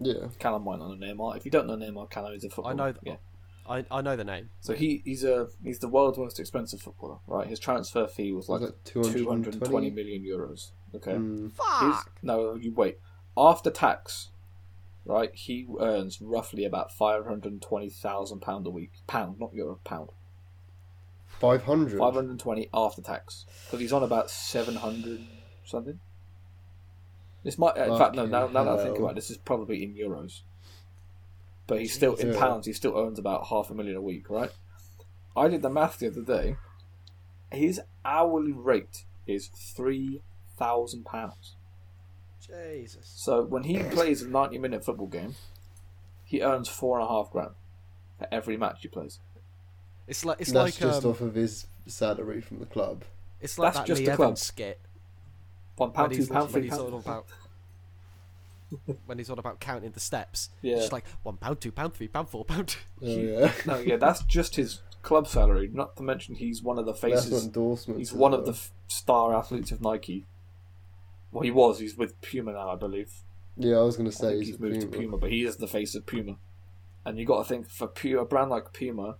Yeah. 0.00 0.28
Callum 0.38 0.64
might 0.64 0.78
not 0.80 0.98
know 0.98 1.06
Neymar. 1.06 1.36
If 1.36 1.44
you 1.44 1.50
don't 1.50 1.66
know 1.66 1.76
Neymar, 1.76 2.10
Callum 2.10 2.34
is 2.34 2.44
a 2.44 2.50
footballer. 2.50 2.72
I 2.74 2.76
know. 2.76 2.92
Th- 2.92 3.02
Yeah. 3.04 3.16
I 3.66 3.84
I 3.90 4.02
know 4.02 4.16
the 4.16 4.24
name. 4.24 4.50
So 4.60 4.74
he 4.74 5.00
he's 5.04 5.24
a 5.24 5.48
he's 5.62 5.78
the 5.78 5.88
world's 5.88 6.18
most 6.18 6.38
expensive 6.40 6.82
footballer. 6.82 7.18
Right, 7.26 7.46
his 7.46 7.58
transfer 7.60 8.06
fee 8.06 8.32
was 8.32 8.48
like 8.48 8.60
Was 8.60 8.70
it 8.70 8.84
220 8.84 9.42
220 9.52 9.90
million 9.90 10.22
euros. 10.22 10.70
Okay. 10.94 11.12
Mm. 11.12 11.44
His, 11.44 11.52
Fuck. 11.54 12.12
no, 12.22 12.54
you 12.54 12.72
wait. 12.72 12.98
After 13.36 13.70
tax, 13.70 14.30
right, 15.04 15.34
he 15.34 15.66
earns 15.80 16.20
roughly 16.20 16.64
about 16.64 16.92
five 16.92 17.24
hundred 17.26 17.60
twenty 17.60 17.90
thousand 17.90 18.40
pound 18.40 18.66
a 18.66 18.70
week. 18.70 18.92
Pound, 19.06 19.40
not 19.40 19.54
euro. 19.54 19.80
Pound. 19.84 20.10
500. 21.40 21.98
520 21.98 22.68
after 22.72 23.02
tax 23.02 23.44
because 23.66 23.80
he's 23.80 23.92
on 23.92 24.02
about 24.02 24.30
700 24.30 25.20
something 25.64 25.98
this 27.42 27.58
might 27.58 27.76
in 27.76 27.98
fact 27.98 28.14
no 28.14 28.24
now, 28.24 28.46
now 28.46 28.64
that 28.64 28.78
i 28.78 28.82
think 28.84 28.98
about 28.98 29.12
it 29.12 29.14
this 29.16 29.30
is 29.30 29.36
probably 29.36 29.82
in 29.82 29.94
euros 29.94 30.40
but 31.66 31.80
he's 31.80 31.92
still 31.92 32.14
in 32.14 32.28
Jesus. 32.28 32.38
pounds 32.38 32.66
he 32.66 32.72
still 32.72 32.96
earns 32.96 33.18
about 33.18 33.48
half 33.48 33.70
a 33.70 33.74
million 33.74 33.96
a 33.96 34.00
week 34.00 34.30
right 34.30 34.52
i 35.36 35.48
did 35.48 35.62
the 35.62 35.70
math 35.70 35.98
the 35.98 36.06
other 36.06 36.22
day 36.22 36.56
his 37.50 37.80
hourly 38.04 38.52
rate 38.52 39.04
is 39.26 39.50
3000 40.56 41.04
pounds 41.04 41.56
Jesus. 42.46 43.10
so 43.16 43.42
when 43.42 43.64
he 43.64 43.78
plays 43.78 44.22
a 44.22 44.28
90 44.28 44.58
minute 44.58 44.84
football 44.84 45.06
game 45.06 45.34
he 46.24 46.42
earns 46.42 46.68
four 46.68 46.98
and 46.98 47.06
a 47.06 47.10
half 47.10 47.30
grand 47.30 47.52
for 48.18 48.28
every 48.32 48.56
match 48.56 48.78
he 48.82 48.88
plays. 48.88 49.18
It's 50.06 50.24
like 50.24 50.40
it's 50.40 50.52
That's 50.52 50.78
like 50.80 50.90
just 50.90 51.04
um, 51.04 51.10
off 51.12 51.20
of 51.20 51.34
his 51.34 51.66
salary 51.86 52.40
from 52.40 52.58
the 52.58 52.66
club. 52.66 53.04
it's 53.40 53.58
like 53.58 53.68
that's 53.74 53.78
that 53.78 53.86
just 53.86 54.00
Lee 54.00 54.06
the 54.06 54.16
club. 54.16 54.26
Evans 54.28 54.42
skit 54.42 54.80
One 55.76 55.90
when 55.90 56.10
two 56.10 56.16
he's, 56.16 56.28
pound, 56.28 56.50
three 56.50 56.62
he's 56.62 56.70
pound. 56.76 56.94
about 56.94 57.26
when 59.06 59.18
he's 59.18 59.30
on 59.30 59.38
about 59.38 59.60
counting 59.60 59.90
the 59.92 60.00
steps. 60.00 60.50
Yeah. 60.62 60.74
It's 60.74 60.82
just 60.82 60.92
like 60.92 61.04
one 61.22 61.36
pound, 61.36 61.60
two 61.60 61.72
pound, 61.72 61.94
three 61.94 62.08
pound, 62.08 62.28
four 62.28 62.44
pound. 62.44 62.76
Oh 63.02 63.06
yeah, 63.06 63.52
No, 63.66 63.78
yeah, 63.78 63.96
that's 63.96 64.22
just 64.24 64.56
his 64.56 64.80
club 65.02 65.26
salary. 65.28 65.70
Not 65.72 65.96
to 65.96 66.02
mention 66.02 66.34
he's 66.34 66.62
one 66.62 66.78
of 66.78 66.86
the 66.86 66.94
faces. 66.94 67.30
not 67.32 67.42
endorsements. 67.42 67.98
He's 67.98 68.10
as 68.12 68.16
one 68.18 68.34
of 68.34 68.44
the 68.44 68.52
f- 68.52 68.72
star 68.88 69.34
athletes 69.34 69.72
of 69.72 69.80
Nike. 69.80 70.26
Well, 71.34 71.42
he 71.42 71.50
was. 71.50 71.80
He's 71.80 71.96
with 71.96 72.20
Puma 72.20 72.52
now, 72.52 72.70
I 72.70 72.76
believe. 72.76 73.12
Yeah, 73.56 73.78
I 73.78 73.82
was 73.82 73.96
gonna 73.96 74.12
say 74.12 74.38
he's, 74.38 74.48
he's 74.48 74.60
moved 74.60 74.80
Puma. 74.80 74.92
to 74.92 74.98
Puma, 74.98 75.16
but 75.18 75.30
he 75.30 75.44
is 75.44 75.56
the 75.56 75.66
face 75.66 75.96
of 75.96 76.06
Puma. 76.06 76.36
And 77.04 77.18
you 77.18 77.26
got 77.26 77.42
to 77.42 77.48
think 77.48 77.68
for 77.68 77.88
Puma, 77.88 78.22
a 78.22 78.24
brand 78.24 78.50
like 78.50 78.72
Puma 78.72 79.16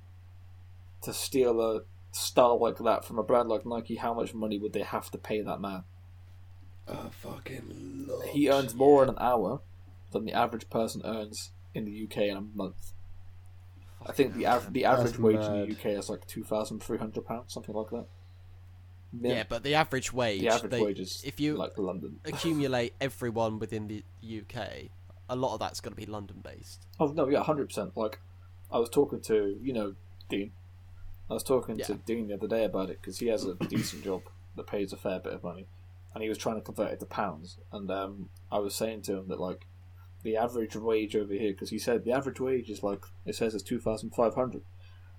to 1.02 1.12
steal 1.12 1.60
a 1.60 1.80
star 2.12 2.56
like 2.56 2.78
that 2.78 3.04
from 3.04 3.18
a 3.18 3.24
brand 3.24 3.48
like 3.48 3.66
Nike, 3.66 3.96
how 3.96 4.14
much 4.14 4.32
money 4.32 4.60
would 4.60 4.72
they 4.72 4.82
have 4.82 5.10
to 5.10 5.18
pay 5.18 5.42
that 5.42 5.60
man? 5.60 5.82
Oh 6.86 7.10
fucking 7.10 8.04
lord. 8.06 8.28
He 8.28 8.48
earns 8.48 8.76
more 8.76 9.02
in 9.02 9.08
an 9.08 9.18
hour 9.18 9.60
than 10.12 10.24
the 10.24 10.32
average 10.32 10.70
person 10.70 11.02
earns 11.04 11.50
in 11.74 11.84
the 11.84 12.04
UK 12.04 12.18
in 12.18 12.36
a 12.36 12.40
month. 12.40 12.92
I 14.06 14.12
think 14.12 14.34
the 14.34 14.46
av- 14.46 14.72
the 14.72 14.82
That's 14.82 15.00
average 15.00 15.18
wage 15.18 15.44
in 15.44 15.66
the 15.66 15.72
UK 15.72 15.98
is 15.98 16.08
like 16.08 16.28
two 16.28 16.44
thousand 16.44 16.80
three 16.80 16.98
hundred 16.98 17.26
pounds, 17.26 17.52
something 17.52 17.74
like 17.74 17.90
that. 17.90 18.06
Yeah, 19.20 19.44
but 19.48 19.62
the 19.62 19.74
average 19.74 20.12
wage, 20.12 20.40
the 20.40 20.48
average 20.48 20.70
they- 20.70 20.82
wage 20.82 21.00
is 21.00 21.22
if 21.24 21.40
you 21.40 21.56
like 21.56 21.76
London. 21.78 22.20
accumulate 22.24 22.94
everyone 23.00 23.58
within 23.58 23.88
the 23.88 24.02
UK, 24.22 24.90
a 25.28 25.36
lot 25.36 25.54
of 25.54 25.60
that's 25.60 25.80
going 25.80 25.94
to 25.94 26.00
be 26.00 26.06
London 26.06 26.40
based. 26.42 26.86
Oh 26.98 27.06
no, 27.06 27.28
yeah, 27.28 27.42
hundred 27.42 27.68
percent. 27.68 27.96
Like, 27.96 28.20
I 28.70 28.78
was 28.78 28.90
talking 28.90 29.20
to 29.22 29.58
you 29.62 29.72
know 29.72 29.94
Dean. 30.28 30.52
I 31.30 31.34
was 31.34 31.42
talking 31.42 31.78
to 31.78 31.94
Dean 31.94 32.28
the 32.28 32.34
other 32.34 32.48
day 32.48 32.64
about 32.64 32.90
it 32.90 33.00
because 33.00 33.18
he 33.18 33.28
has 33.28 33.44
a 33.44 33.54
decent 33.54 34.04
job 34.04 34.22
that 34.56 34.66
pays 34.66 34.92
a 34.92 34.96
fair 34.96 35.18
bit 35.18 35.32
of 35.32 35.42
money, 35.42 35.66
and 36.12 36.22
he 36.22 36.28
was 36.28 36.38
trying 36.38 36.56
to 36.56 36.60
convert 36.60 36.92
it 36.92 37.00
to 37.00 37.06
pounds. 37.06 37.58
And 37.72 37.90
um, 37.90 38.28
I 38.52 38.58
was 38.58 38.74
saying 38.74 39.02
to 39.02 39.18
him 39.18 39.28
that 39.28 39.40
like 39.40 39.66
the 40.22 40.36
average 40.36 40.76
wage 40.76 41.16
over 41.16 41.32
here, 41.32 41.52
because 41.52 41.70
he 41.70 41.78
said 41.78 42.04
the 42.04 42.12
average 42.12 42.40
wage 42.40 42.68
is 42.68 42.82
like 42.82 43.04
it 43.24 43.34
says 43.34 43.54
it's 43.54 43.64
two 43.64 43.80
thousand 43.80 44.10
five 44.10 44.34
hundred, 44.34 44.62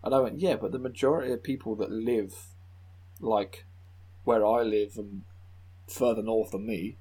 and 0.03 0.13
I 0.13 0.19
went 0.19 0.39
yeah, 0.39 0.55
but 0.55 0.71
the 0.71 0.79
majority 0.79 1.31
of 1.31 1.43
people 1.43 1.75
that 1.77 1.91
live 1.91 2.35
like 3.19 3.65
where 4.25 4.45
I 4.45 4.61
live 4.63 4.97
and 4.97 5.21
further 5.87 6.21
north 6.21 6.51
than 6.51 6.65
me 6.65 6.97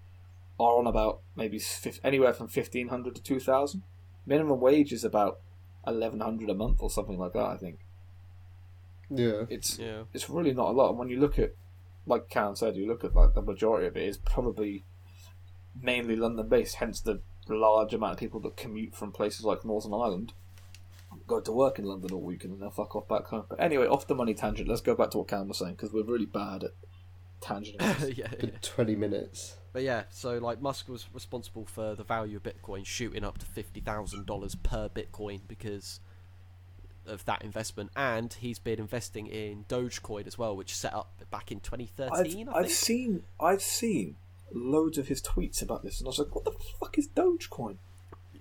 are 0.61 0.79
on 0.79 0.87
about 0.87 1.21
maybe 1.35 1.61
anywhere 2.05 2.33
from 2.33 2.47
fifteen 2.49 2.89
hundred 2.89 3.17
to 3.17 3.23
two 3.23 3.41
thousand. 3.41 3.83
Minimum 4.27 4.61
wage 4.61 4.93
is 4.93 5.05
about 5.05 5.41
eleven 5.87 6.21
hundred 6.21 6.49
a 6.51 6.55
month 6.55 6.79
or 6.81 6.89
something 6.91 7.19
like 7.19 7.33
that. 7.33 7.45
I 7.47 7.57
think 7.57 7.81
Yeah, 9.11 9.45
it's 9.49 9.79
Yeah. 9.79 10.05
it's 10.13 10.31
really 10.31 10.55
not 10.55 10.69
a 10.69 10.73
lot. 10.73 10.91
And 10.91 10.99
when 10.99 11.09
you 11.09 11.19
look 11.19 11.39
at, 11.39 11.55
like 12.07 12.29
Karen 12.29 12.57
said, 12.57 12.77
you 12.77 12.87
look 12.87 13.05
at 13.05 13.15
like 13.15 13.35
the 13.35 13.43
majority 13.43 13.87
of 13.87 13.97
it 13.97 14.07
is 14.09 14.17
probably 14.19 14.85
mainly 15.81 16.17
London 16.17 16.49
based. 16.49 16.77
Hence 16.77 17.01
the 17.01 17.21
large 17.49 17.93
amount 17.93 18.13
of 18.15 18.19
people 18.19 18.41
that 18.41 18.57
commute 18.57 18.95
from 18.95 19.13
places 19.13 19.45
like 19.45 19.65
Northern 19.65 19.93
Ireland 19.93 20.33
go 21.27 21.41
to 21.41 21.53
work 21.53 21.79
in 21.79 21.85
London 21.85 22.11
all 22.13 22.21
weekend 22.21 22.55
and 22.55 22.63
then 22.63 22.71
fuck 22.71 22.97
off 22.97 23.07
back 23.07 23.27
home. 23.27 23.45
But 23.49 23.61
anyway, 23.61 23.87
off 23.87 24.07
the 24.07 24.15
money 24.15 24.35
tangent. 24.35 24.69
Let's 24.69 24.81
go 24.81 24.95
back 24.95 25.11
to 25.11 25.19
what 25.19 25.29
Karen 25.29 25.49
was 25.49 25.59
saying 25.59 25.75
because 25.75 25.93
we're 25.93 26.03
really 26.05 26.27
bad 26.27 26.65
at 26.65 26.71
tangent. 27.41 27.77
yeah, 28.17 28.29
yeah. 28.41 28.51
twenty 28.63 28.97
minutes. 28.97 29.57
But 29.73 29.83
yeah, 29.83 30.05
so 30.11 30.39
like 30.39 30.61
Musk 30.61 30.89
was 30.89 31.07
responsible 31.13 31.67
for 31.67 31.95
the 31.95 32.05
value 32.05 32.37
of 32.37 32.43
Bitcoin 32.43 32.87
shooting 32.87 33.25
up 33.25 33.39
to 33.39 33.47
fifty 33.47 33.81
thousand 33.81 34.27
dollars 34.27 34.55
per 34.55 34.89
Bitcoin 34.89 35.41
because 35.49 36.01
of 37.07 37.25
that 37.25 37.43
investment, 37.43 37.91
and 37.97 38.33
he's 38.33 38.59
been 38.59 38.79
investing 38.79 39.27
in 39.27 39.65
Dogecoin 39.69 40.27
as 40.27 40.39
well, 40.39 40.57
which 40.57 40.75
set 40.75 40.95
up 40.95 41.23
back 41.31 41.53
in 41.53 41.61
2013. 41.61 42.49
I've, 42.49 42.55
I 42.55 42.59
I've 42.61 42.71
seen 42.71 43.25
I've 43.41 43.63
seen 43.63 44.17
loads 44.53 44.99
of 44.99 45.09
his 45.09 45.21
tweets 45.21 45.63
about 45.63 45.83
this, 45.83 46.01
and 46.01 46.07
I 46.07 46.11
was 46.11 46.19
like, 46.19 46.35
"What 46.35 46.45
the 46.45 46.55
fuck 46.81 46.97
is 46.99 47.09
Dogecoin?" 47.09 47.77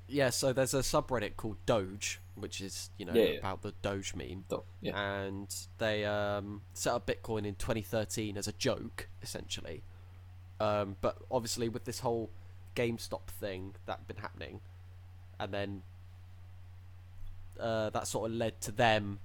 Yeah, 0.07 0.29
so 0.29 0.53
there's 0.53 0.73
a 0.73 0.79
subreddit 0.79 1.37
called 1.37 1.57
Doge, 1.65 2.19
which 2.35 2.61
is 2.61 2.89
you 2.97 3.05
know 3.05 3.13
Yeah, 3.13 3.23
yeah. 3.23 3.39
about 3.39 3.61
the 3.61 3.73
Doge 3.81 4.13
meme, 4.15 4.45
Do- 4.49 4.63
Yeah, 4.81 4.99
and 5.23 5.53
they 5.77 6.05
um, 6.05 6.61
set 6.73 6.93
up 6.93 7.07
Bitcoin 7.07 7.45
in 7.45 7.55
2013 7.55 8.37
as 8.37 8.47
a 8.47 8.53
joke, 8.53 9.07
essentially. 9.21 9.83
Um, 10.59 10.97
but 11.01 11.17
obviously, 11.31 11.69
with 11.69 11.85
this 11.85 11.99
whole 11.99 12.29
GameStop 12.75 13.27
thing 13.27 13.75
that 13.85 14.07
been 14.07 14.17
happening, 14.17 14.59
and 15.39 15.53
then 15.53 15.81
uh, 17.59 17.89
that 17.91 18.07
sort 18.07 18.29
of 18.29 18.35
led 18.37 18.59
to 18.61 18.71
them 18.71 19.19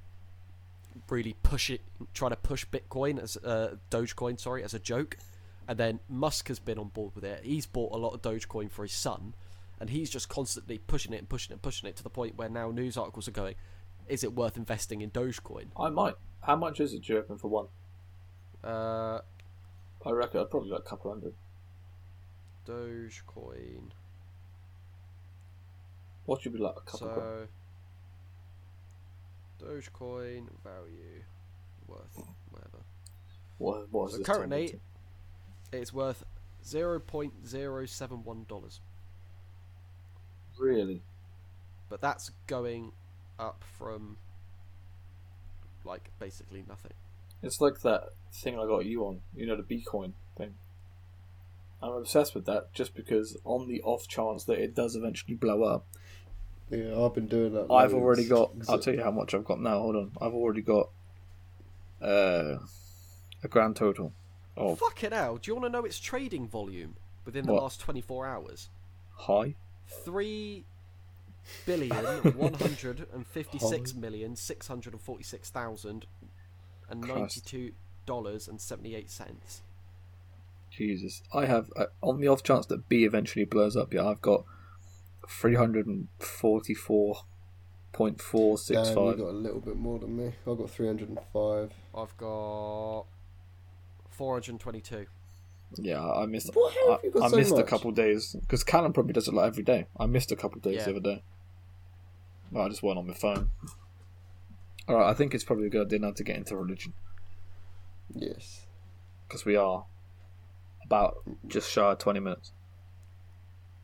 really 1.09 1.35
push 1.43 1.71
it, 1.71 1.81
trying 2.15 2.31
to 2.31 2.37
push 2.37 2.65
Bitcoin 2.67 3.23
as 3.23 3.37
uh, 3.39 3.77
Dogecoin, 3.91 4.39
sorry, 4.39 4.63
as 4.65 4.75
a 4.75 4.79
joke. 4.79 5.17
And 5.67 5.79
then 5.79 6.01
Musk 6.09 6.49
has 6.49 6.59
been 6.59 6.79
on 6.79 6.89
board 6.89 7.15
with 7.15 7.25
it. 7.25 7.43
He's 7.45 7.67
bought 7.67 7.93
a 7.95 7.99
lot 7.99 8.15
of 8.15 8.23
Dogecoin 8.23 8.71
for 8.71 8.83
his 8.83 8.93
son, 8.93 9.35
and 9.81 9.91
he's 9.91 10.11
just 10.11 10.29
constantly 10.29 10.79
pushing 10.79 11.13
it 11.13 11.19
and 11.19 11.29
pushing 11.29 11.53
it 11.53 11.55
and 11.55 11.63
pushing 11.63 11.89
it 11.89 11.97
to 11.97 12.03
the 12.03 12.11
point 12.11 12.37
where 12.37 12.49
now 12.49 12.71
news 12.71 12.97
articles 12.97 13.29
are 13.29 13.33
going, 13.33 13.55
"Is 14.09 14.25
it 14.25 14.35
worth 14.35 14.57
investing 14.57 15.01
in 15.01 15.11
Dogecoin?" 15.11 15.67
I 15.77 15.91
might. 15.91 16.15
How 16.41 16.57
much 16.57 16.81
is 16.81 16.95
it? 16.95 17.03
Do 17.03 17.13
you 17.13 17.19
reckon 17.21 17.39
for 17.39 17.49
one? 17.49 17.67
Uh, 18.63 19.21
I 20.05 20.11
reckon 20.11 20.41
I'd 20.41 20.51
probably 20.51 20.71
like 20.71 20.81
a 20.81 20.83
couple 20.83 21.11
hundred. 21.11 21.35
Dogecoin. 22.67 23.91
What 26.27 26.43
should 26.43 26.53
be 26.53 26.59
like 26.59 26.77
a 26.77 26.81
couple? 26.81 27.09
So, 27.09 27.49
Dogecoin 29.61 30.49
value 30.63 31.23
worth 31.87 32.23
whatever. 32.51 32.85
What, 33.59 33.91
what 33.91 34.11
is 34.11 34.17
So 34.17 34.23
currently, 34.23 34.79
it's 35.73 35.93
worth 35.93 36.25
zero 36.65 37.01
point 37.01 37.47
zero 37.47 37.87
seven 37.87 38.23
one 38.25 38.45
dollars? 38.49 38.81
Really? 40.59 41.03
but 41.91 42.01
that's 42.03 42.31
going 42.47 42.93
up 43.39 43.65
from 43.79 44.19
like 45.85 46.11
basically 46.19 46.63
nothing. 46.69 46.93
It's 47.43 47.61
like 47.61 47.81
that 47.81 48.11
thing 48.33 48.59
I 48.59 48.67
got 48.67 48.85
you 48.85 49.07
on. 49.07 49.21
You 49.35 49.47
know 49.47 49.57
the 49.57 49.63
Bitcoin 49.63 50.13
thing. 50.37 50.55
I'm 51.83 51.93
obsessed 51.93 52.35
with 52.35 52.45
that 52.47 52.73
just 52.75 52.95
because 52.95 53.37
on 53.45 53.69
the 53.69 53.81
off 53.83 54.07
chance 54.09 54.45
that 54.45 54.59
it 54.59 54.75
does 54.75 54.97
eventually 54.97 55.35
blow 55.35 55.63
up, 55.63 55.87
Yeah, 56.71 57.01
I've 57.01 57.15
been 57.15 57.29
doing 57.29 57.55
that. 57.55 57.73
I've 57.73 57.95
already 57.95 58.27
got. 58.27 58.51
Ex- 58.59 58.69
I'll 58.69 58.81
tell 58.81 58.95
you 58.95 59.03
how 59.03 59.13
much 59.13 59.33
I've 59.33 59.45
got 59.45 59.61
now. 59.61 59.79
Hold 59.79 59.97
on. 59.97 60.13
I've 60.21 60.35
already 60.35 60.61
got 60.63 60.91
uh, 62.03 62.59
a 63.43 63.49
grand 63.49 63.77
total 63.77 64.13
of 64.57 64.79
Fucking 64.79 65.13
hell! 65.13 65.37
Do 65.37 65.51
you 65.51 65.55
want 65.55 65.67
to 65.67 65.71
know 65.71 65.85
its 65.87 65.99
trading 66.01 66.49
volume 66.49 66.97
within 67.25 67.47
the 67.47 67.53
What? 67.55 67.63
last 67.63 67.81
twenty 67.81 68.01
four 68.03 68.27
hours? 68.27 68.69
high. 69.15 69.55
Three 69.89 70.65
billion 71.67 72.05
one 72.37 72.55
hundred 72.55 73.07
and 73.13 73.27
fifty 73.27 73.59
six 73.59 73.95
million 73.95 74.37
six 74.37 74.69
hundred 74.69 74.93
and 74.93 75.03
forty 75.03 75.25
six 75.25 75.51
thousand 75.51 76.07
and 76.91 77.03
Christ. 77.03 77.17
ninety 77.17 77.41
two 77.41 77.73
dollars 78.07 78.49
and 78.49 78.61
seventy 78.61 78.95
eight 78.95 79.11
cents. 79.11 79.63
Jesus, 80.71 81.23
I 81.33 81.47
have 81.47 81.71
uh, 81.77 81.87
on 82.03 82.21
the 82.21 82.29
off 82.29 82.43
chance 82.43 82.67
that 82.67 82.89
B 82.89 83.05
eventually 83.05 83.45
blows 83.45 83.77
up. 83.77 83.93
Yeah, 83.93 84.07
I've 84.07 84.21
got 84.21 84.45
three 85.29 85.55
hundred 85.55 85.87
and 85.87 86.09
forty-four 86.19 87.23
point 87.93 88.21
four 88.21 88.59
six 88.59 88.89
Damn, 88.89 88.89
you 88.99 89.11
five. 89.11 89.19
got 89.19 89.29
a 89.29 89.33
little 89.33 89.61
bit 89.61 89.77
more 89.77 89.99
than 89.99 90.17
me. 90.17 90.33
I've 90.47 90.59
got 90.59 90.71
305. 90.71 91.73
I've 91.97 92.17
got 92.19 93.05
four 94.11 94.35
hundred 94.35 94.51
and 94.53 94.61
twenty 94.61 94.81
two. 94.81 95.07
Yeah, 95.77 96.01
I 96.01 96.23
I 96.23 96.27
missed. 96.27 96.51
What, 96.55 96.73
how 96.75 96.91
have 96.93 97.01
I, 97.01 97.07
you 97.07 97.11
got 97.13 97.23
I 97.25 97.29
so 97.29 97.37
missed 97.37 97.53
a 97.53 97.57
much? 97.57 97.67
couple 97.67 97.91
days 97.93 98.35
because 98.41 98.65
Callum 98.65 98.93
probably 98.93 99.13
does 99.13 99.29
it 99.29 99.35
like 99.35 99.47
every 99.49 99.63
day. 99.65 99.87
I 99.99 100.07
missed 100.07 100.33
a 100.33 100.37
couple 100.37 100.61
days 100.61 100.77
Yeah. 100.77 100.85
the 100.85 100.91
other 100.93 101.01
day. 101.01 101.23
Well, 102.51 102.65
I 102.65 102.69
just 102.69 102.83
went 102.83 102.99
on 102.99 103.07
my 103.07 103.15
phone. 103.15 103.51
All 104.89 104.97
right, 104.97 105.11
I 105.11 105.15
think 105.15 105.35
it's 105.35 105.45
probably 105.45 105.67
a 105.67 105.71
good 105.71 105.87
idea 105.87 105.99
now 105.99 106.13
to 106.13 106.25
get 106.25 106.37
into 106.37 106.57
religion 106.57 106.95
Yes. 108.15 108.65
because 109.27 109.45
we 109.45 109.55
are 109.57 109.85
about 110.85 111.17
just 111.47 111.71
shy 111.71 111.93
of 111.93 111.99
twenty 111.99 112.21
minutes. 112.21 112.53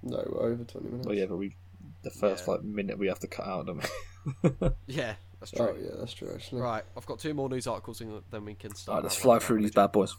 No, 0.03 0.23
we're 0.31 0.53
over 0.53 0.65
20 0.65 0.87
minutes. 0.89 1.07
Well, 1.07 1.17
yeah, 1.17 1.27
but 1.27 1.37
we 1.37 1.57
the 2.03 2.11
first 2.11 2.45
Yeah. 2.47 2.53
like 2.55 2.63
minute 2.63 2.99
we 2.99 3.07
have 3.09 3.19
to 3.21 3.27
cut 3.27 3.47
out, 3.47 3.67
don't 3.67 3.79
we? 3.79 4.71
Yeah, 4.87 5.15
that's 5.41 5.51
true. 5.51 5.69
Oh, 5.69 5.77
yeah, 5.79 5.91
that's 5.99 6.15
true, 6.15 6.31
actually. 6.35 6.63
Right, 6.63 6.83
I've 6.97 7.05
got 7.07 7.19
two 7.19 7.35
more 7.35 7.49
news 7.51 7.67
articles 7.67 8.01
and 8.01 8.23
then 8.31 8.45
we 8.47 8.55
can 8.55 8.75
start. 8.75 8.97
right, 8.97 9.03
let's 9.05 9.17
fly 9.17 9.39
through 9.39 9.57
of 9.59 9.63
these 9.63 9.73
bad 9.73 9.93
boys. 9.93 10.17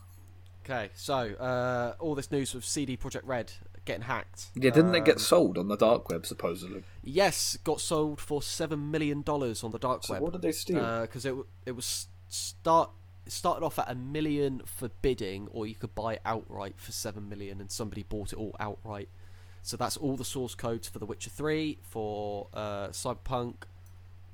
Okay, 0.66 0.90
so 0.96 1.16
uh, 1.36 1.94
all 2.00 2.16
this 2.16 2.32
news 2.32 2.54
with 2.56 2.66
CD 2.66 2.98
Projekt 2.98 3.22
Red 3.24 3.54
getting 3.86 4.02
hacked. 4.04 4.48
Yeah, 4.56 4.72
didn't 4.72 4.94
they 4.94 5.00
get 5.00 5.18
Um, 5.18 5.20
sold 5.20 5.58
on 5.60 5.68
the 5.68 5.78
dark 5.78 6.10
web 6.10 6.26
supposedly? 6.26 6.84
Yes, 7.04 7.58
got 7.64 7.80
sold 7.80 8.20
for 8.20 8.42
seven 8.42 8.90
million 8.90 9.22
dollars 9.22 9.64
on 9.64 9.70
the 9.72 9.78
dark 9.78 10.04
So 10.04 10.14
web. 10.14 10.24
what 10.24 10.34
did 10.34 10.42
they 10.42 10.52
steal? 10.52 11.02
because 11.02 11.24
it 11.26 11.36
it 11.68 11.74
was 11.76 12.08
start 12.30 12.90
it 13.28 13.32
started 13.32 13.64
off 13.64 13.78
at 13.78 13.90
a 13.90 13.96
million 13.96 14.62
for 14.66 14.90
bidding, 15.04 15.48
or 15.52 15.68
you 15.68 15.76
could 15.76 15.94
buy 15.94 16.20
outright 16.26 16.76
for 16.80 16.92
seven 16.92 17.30
million, 17.30 17.62
and 17.62 17.70
somebody 17.72 18.02
bought 18.04 18.34
it 18.34 18.38
all 18.40 18.56
outright. 18.60 19.10
So 19.62 19.78
that's 19.78 19.98
all 19.98 20.16
the 20.16 20.26
source 20.26 20.54
codes 20.56 20.88
for 20.88 20.98
The 21.00 21.06
Witcher 21.08 21.30
Three, 21.32 21.78
for 21.84 22.48
uh, 22.54 22.88
Cyberpunk, 22.90 23.56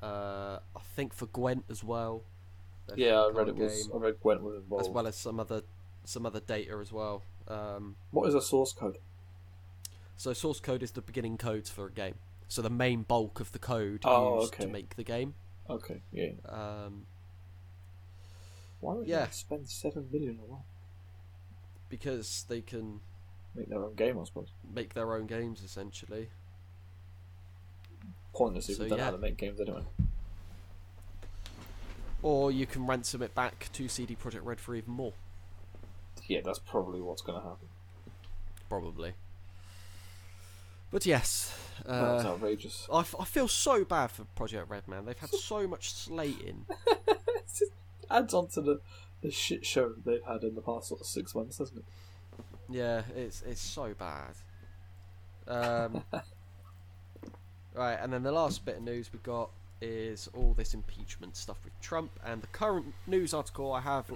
Uh, 0.02 0.60
I 0.76 0.80
think 0.96 1.14
for 1.14 1.26
Gwent 1.28 1.66
as 1.70 1.84
well. 1.84 2.24
Yeah, 2.96 3.22
I 3.22 3.30
read 3.30 3.48
it 3.50 3.56
was. 3.56 3.84
game, 3.88 3.92
I 3.96 3.98
read 3.98 4.16
Gwent 4.22 4.42
was 4.44 4.56
involved. 4.56 4.86
as 4.88 4.90
well 4.92 5.08
as 5.08 5.16
some 5.16 5.40
other 5.40 5.62
some 6.04 6.26
other 6.26 6.40
data 6.40 6.78
as 6.82 6.92
well. 6.92 7.24
Um, 7.48 7.96
What 8.12 8.28
is 8.28 8.36
a 8.36 8.42
source 8.42 8.74
code? 8.74 8.98
so 10.18 10.34
source 10.34 10.60
code 10.60 10.84
is 10.84 10.92
the 10.92 11.02
beginning 11.02 11.38
codes 11.38 11.70
for 11.70 11.88
a 11.88 11.92
game. 11.92 12.16
So 12.48 12.62
the 12.62 12.70
main 12.70 13.04
bulk 13.04 13.40
of 13.40 13.52
the 13.54 13.60
code 13.60 14.02
Oh, 14.04 14.42
used 14.42 14.54
to 14.54 14.68
make 14.68 14.96
the 14.96 15.04
game. 15.04 15.34
Okay, 15.70 16.02
yeah. 16.12 16.32
Um, 16.46 17.06
Why 18.82 18.94
would 18.96 19.08
Yeah. 19.08 19.26
they 19.26 19.32
spend 19.32 19.70
seven 19.70 20.10
million 20.12 20.38
or 20.42 20.48
what? 20.48 20.62
because 21.90 22.46
they 22.48 22.62
can 22.62 23.02
Make 23.54 23.68
their 23.70 23.84
own 23.84 23.96
game, 23.96 24.18
I 24.20 24.24
suppose. 24.24 24.50
make 24.74 24.94
their 24.94 25.14
own 25.14 25.28
games 25.28 25.62
essentially. 25.64 26.30
Pointless 28.34 28.70
if 28.70 28.78
So, 28.78 28.84
we 28.84 28.90
don't 28.90 28.98
know 29.00 29.04
how 29.06 29.12
to 29.12 29.18
make 29.18 29.38
games 29.38 29.60
anyway. 29.60 29.84
Or 32.24 32.52
you 32.52 32.66
can 32.66 32.86
ransom 32.86 33.22
it 33.24 33.34
back 33.34 33.70
to 33.74 33.88
CD 33.88 34.16
Projekt 34.16 34.46
Red 34.46 34.60
for 34.62 34.76
even 34.76 34.94
more, 34.94 35.14
Yeah, 36.28 36.42
that's 36.44 36.60
probably 36.60 37.02
what's 37.02 37.22
going 37.22 37.40
to 37.42 37.48
happen. 37.48 37.68
probably. 38.70 39.14
But 40.92 41.06
yes, 41.06 41.58
That's 41.86 42.26
uh, 42.26 42.30
outrageous. 42.34 42.86
I, 42.92 43.00
f- 43.00 43.16
I 43.18 43.24
feel 43.24 43.48
so 43.48 43.86
bad 43.86 44.12
for 44.12 44.26
Projekt 44.38 44.70
Red, 44.70 44.88
man. 44.90 45.06
They've 45.06 45.18
had 45.18 45.30
so 45.30 45.68
much 45.68 45.94
slating. 45.94 46.66
It 47.08 47.48
just 47.58 47.72
adds 48.10 48.34
on 48.34 48.48
to 48.50 48.62
the, 48.62 48.82
the 49.22 49.32
shit 49.32 49.66
show 49.66 49.94
they've 50.06 50.24
had 50.28 50.44
in 50.44 50.56
the 50.56 50.62
past 50.62 50.88
sort 50.90 51.02
of 51.02 51.08
six 51.08 51.34
months, 51.36 51.58
doesn't 51.58 51.78
it? 51.78 51.84
Yeah, 52.70 53.02
it's 53.16 53.42
it's 53.42 53.62
so 53.62 53.94
bad. 53.98 54.34
Um, 55.48 56.04
right, 57.74 57.98
and 58.02 58.12
then 58.14 58.24
the 58.24 58.32
last 58.32 58.64
bit 58.66 58.78
of 58.78 58.84
news 58.84 59.12
we 59.12 59.20
got 59.20 59.50
is 59.82 60.30
all 60.34 60.54
this 60.54 60.74
impeachment 60.74 61.36
stuff 61.36 61.58
with 61.66 61.78
Trump, 61.82 62.12
and 62.26 62.42
the 62.42 62.48
current 62.48 62.94
news 63.08 63.34
article 63.34 63.74
I 63.74 63.82
have 63.82 64.10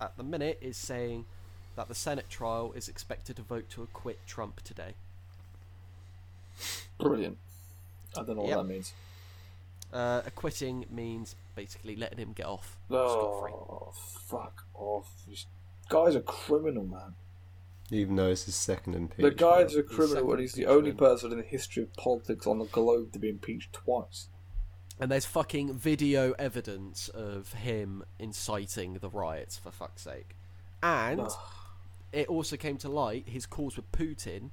at 0.00 0.16
the 0.16 0.22
minute 0.22 0.58
is 0.60 0.76
saying 0.76 1.26
that 1.76 1.88
the 1.88 1.94
Senate 1.94 2.28
trial 2.28 2.72
is 2.76 2.88
expected 2.88 3.36
to 3.36 3.42
vote 3.42 3.68
to 3.70 3.82
acquit 3.82 4.18
Trump 4.26 4.60
today. 4.62 4.94
Brilliant. 6.98 7.38
I 8.16 8.22
don't 8.22 8.36
know 8.36 8.42
what 8.42 8.48
Yep. 8.50 8.58
that 8.58 8.64
means. 8.64 8.92
Uh, 9.92 10.22
acquitting 10.24 10.86
means 10.90 11.34
basically 11.54 11.96
letting 11.96 12.18
him 12.18 12.32
get 12.32 12.46
off 12.46 12.78
scot-free. 12.88 13.52
Oh, 13.52 13.92
fuck 13.94 14.64
off. 14.74 15.22
This 15.28 15.46
guy's 15.88 16.14
a 16.14 16.20
criminal, 16.20 16.84
man. 16.84 17.14
Even 17.90 18.16
though 18.16 18.30
it's 18.30 18.44
his 18.44 18.54
second 18.54 18.94
impeachment. 18.94 19.36
The 19.36 19.44
guy's 19.44 19.74
a 19.76 19.82
criminal, 19.82 20.14
second 20.14 20.30
and 20.30 20.40
he's 20.40 20.52
the 20.54 20.66
only 20.66 20.92
person 20.92 21.30
in 21.30 21.36
the 21.38 21.44
history 21.44 21.82
of 21.82 21.92
politics 21.94 22.46
on 22.46 22.58
the 22.58 22.64
globe 22.66 23.12
to 23.12 23.18
be 23.18 23.28
impeached 23.28 23.72
twice. 23.74 24.28
And 25.00 25.10
there's 25.10 25.24
fucking 25.24 25.74
video 25.74 26.32
evidence 26.32 27.08
of 27.08 27.54
him 27.54 28.04
inciting 28.18 28.94
the 28.94 29.08
riots, 29.08 29.56
for 29.56 29.70
fuck's 29.70 30.02
sake. 30.02 30.36
And 30.82 31.28
it 32.12 32.28
also 32.28 32.56
came 32.56 32.76
to 32.78 32.88
light 32.88 33.28
his 33.28 33.46
calls 33.46 33.76
with 33.76 33.90
Putin, 33.92 34.50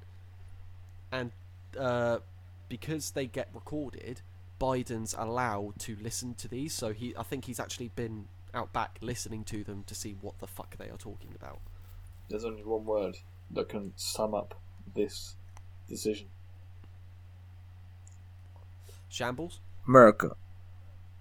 and 1.12 1.32
uh, 1.78 2.20
because 2.68 3.12
they 3.12 3.28
get 3.28 3.50
recorded, 3.54 4.22
Biden's 4.60 5.14
allowed 5.18 5.80
to 5.80 5.98
listen 6.02 6.34
to 6.36 6.48
these. 6.48 6.74
So 6.74 6.94
he, 6.94 7.14
I 7.18 7.24
think 7.24 7.46
he's 7.46 7.60
actually 7.60 7.90
been 7.96 8.28
out 8.54 8.74
back 8.74 8.98
listening 9.02 9.44
to 9.46 9.64
them 9.64 9.84
to 9.88 9.94
see 9.94 10.16
what 10.22 10.40
the 10.40 10.48
fuck 10.48 10.78
they 10.78 10.90
are 10.90 10.98
talking 10.98 11.32
about. 11.36 11.60
There's 12.30 12.46
only 12.46 12.64
one 12.64 12.86
word 12.86 13.18
that 13.52 13.70
can 13.70 13.94
sum 13.96 14.34
up 14.34 14.60
this 14.96 15.36
decision 15.88 16.28
Shambles, 19.10 19.60
America. 19.88 20.36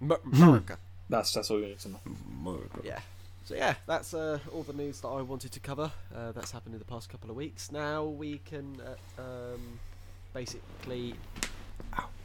M- 0.01 0.13
America. 0.33 0.77
That's, 1.09 1.31
that's 1.33 1.49
all 1.49 1.59
you 1.59 1.67
need 1.67 1.79
to 1.79 1.89
know. 1.89 1.99
America. 2.41 2.79
Yeah. 2.83 2.99
So 3.45 3.55
yeah, 3.55 3.75
that's 3.87 4.13
uh, 4.13 4.37
all 4.53 4.61
the 4.61 4.73
news 4.73 5.01
that 5.01 5.07
I 5.07 5.21
wanted 5.21 5.51
to 5.53 5.59
cover. 5.59 5.91
Uh, 6.15 6.31
that's 6.33 6.51
happened 6.51 6.75
in 6.75 6.79
the 6.79 6.85
past 6.85 7.09
couple 7.09 7.31
of 7.31 7.35
weeks. 7.35 7.71
Now 7.71 8.03
we 8.03 8.39
can 8.45 8.79
uh, 9.17 9.21
um, 9.21 9.79
basically 10.33 11.15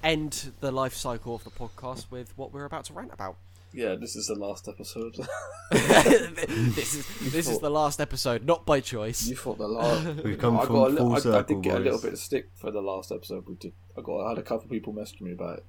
end 0.03 0.53
the 0.61 0.71
life 0.71 0.95
cycle 0.95 1.35
of 1.35 1.45
the 1.45 1.51
podcast 1.51 2.11
with 2.11 2.37
what 2.37 2.53
we're 2.53 2.67
about 2.67 2.85
to 2.87 2.93
rant 2.93 3.11
about. 3.13 3.37
Yeah, 3.73 3.95
this 3.97 4.15
is 4.15 4.27
the 4.27 4.35
last 4.37 4.69
episode. 4.69 5.17
this 5.73 6.95
is 6.95 7.33
this 7.33 7.49
is 7.49 7.59
the 7.59 7.71
last 7.71 8.01
episode, 8.01 8.45
not 8.45 8.65
by 8.65 8.81
choice. 8.81 9.27
you 9.27 9.35
thought 9.35 9.59
the 9.59 9.67
last. 9.69 10.23
We've 10.23 10.39
come 10.39 10.59
I 10.61 10.67
from 10.67 10.75
got 10.77 10.91
a 10.91 10.91
li- 10.91 11.21
full 11.21 11.35
I, 11.35 11.39
I 11.39 11.43
did 11.43 11.63
get 11.63 11.77
a 11.77 11.81
little 11.81 12.01
bit 12.01 12.13
of 12.13 12.19
stick 12.19 12.51
for 12.55 12.71
the 12.71 12.81
last 12.83 13.11
episode 13.11 13.49
we 13.49 13.55
did. 13.55 13.73
I 13.99 14.03
got 14.03 14.27
I 14.27 14.29
had 14.29 14.39
a 14.39 14.43
couple 14.43 14.65
of 14.65 14.71
people 14.71 14.93
messaging 14.93 15.23
me 15.23 15.33
about 15.33 15.59
it. 15.59 15.65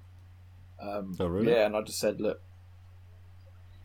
Um, 0.80 1.16
Oh, 1.20 1.28
really? 1.28 1.52
Yeah, 1.52 1.66
and 1.66 1.76
I 1.76 1.82
just 1.82 2.00
said, 2.00 2.20
look, 2.20 2.42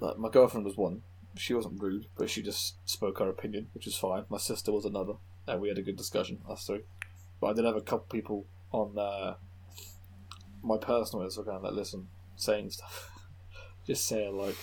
like 0.00 0.18
my 0.18 0.28
girlfriend 0.28 0.66
was 0.66 0.76
one. 0.76 1.02
She 1.36 1.54
wasn't 1.54 1.80
rude, 1.80 2.06
but 2.16 2.28
she 2.28 2.42
just 2.42 2.76
spoke 2.88 3.18
her 3.18 3.28
opinion, 3.28 3.68
which 3.72 3.86
was 3.86 3.96
fine. 3.96 4.24
My 4.28 4.38
sister 4.38 4.72
was 4.72 4.84
another, 4.84 5.14
and 5.46 5.60
we 5.60 5.68
had 5.68 5.78
a 5.78 5.82
good 5.82 5.96
discussion, 5.96 6.40
us 6.48 6.64
three. 6.64 6.82
But 7.40 7.48
I 7.48 7.52
did 7.54 7.64
have 7.64 7.76
a 7.76 7.80
couple 7.80 8.06
people 8.10 8.46
on 8.72 8.98
uh, 8.98 9.34
my 10.62 10.76
personal 10.78 11.26
Instagram 11.26 11.62
that 11.62 11.74
listen, 11.74 12.08
saying 12.36 12.70
stuff. 12.70 13.10
just 13.86 14.06
saying 14.06 14.36
like, 14.36 14.56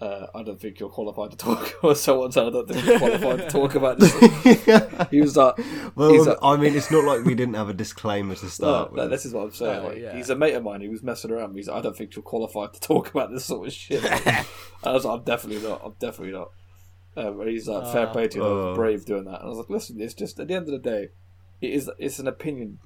uh, 0.00 0.26
I 0.34 0.42
don't 0.42 0.60
think 0.60 0.80
you're 0.80 0.88
qualified 0.90 1.30
to 1.30 1.36
talk, 1.36 1.74
or 1.82 1.94
someone 1.94 2.32
said 2.32 2.46
I 2.46 2.50
don't 2.50 2.68
think 2.68 2.84
you're 2.84 2.98
qualified 2.98 3.38
to 3.40 3.48
talk 3.48 3.74
about 3.74 3.98
this. 3.98 4.12
He 5.10 5.20
was 5.20 5.36
like, 5.36 5.54
well, 5.94 6.10
he's 6.12 6.26
a- 6.26 6.38
I 6.42 6.56
mean, 6.56 6.74
it's 6.74 6.90
not 6.90 7.04
like 7.04 7.24
we 7.24 7.34
didn't 7.34 7.54
have 7.54 7.68
a 7.68 7.74
disclaimer 7.74 8.34
to 8.34 8.50
start 8.50 8.92
no, 8.94 9.02
with. 9.02 9.10
this 9.10 9.24
is 9.26 9.32
what 9.32 9.44
I'm 9.44 9.52
saying. 9.52 9.84
Like, 9.84 9.98
yeah. 9.98 10.16
He's 10.16 10.30
a 10.30 10.36
mate 10.36 10.54
of 10.54 10.62
mine. 10.64 10.80
He 10.80 10.88
was 10.88 11.02
messing 11.02 11.30
around. 11.30 11.54
He's 11.54 11.68
like, 11.68 11.78
I 11.78 11.80
don't 11.80 11.96
think 11.96 12.16
you're 12.16 12.22
qualified 12.22 12.72
to 12.74 12.80
talk 12.80 13.10
about 13.10 13.30
this 13.30 13.44
sort 13.44 13.66
of 13.68 13.72
shit. 13.72 14.04
and 14.04 14.46
I 14.84 14.92
was 14.92 15.04
like, 15.04 15.18
I'm 15.18 15.24
definitely 15.24 15.66
not. 15.68 15.80
I'm 15.84 15.94
definitely 16.00 16.32
not. 16.34 16.50
Um, 17.16 17.40
and 17.40 17.48
he's 17.50 17.68
like, 17.68 17.92
fair 17.92 18.08
Uh, 18.08 18.12
play 18.12 18.28
to 18.28 18.38
you, 18.38 18.44
uh. 18.44 18.74
brave 18.74 19.04
doing 19.04 19.24
that. 19.24 19.40
And 19.40 19.44
I 19.44 19.46
was 19.46 19.58
like, 19.58 19.70
listen, 19.70 20.00
it's 20.00 20.14
just 20.14 20.40
at 20.40 20.48
the 20.48 20.54
end 20.54 20.66
of 20.68 20.72
the 20.72 20.78
day, 20.90 21.10
it 21.60 21.70
is 21.70 21.88
it's 21.98 22.18
an 22.18 22.26
opinion, 22.26 22.78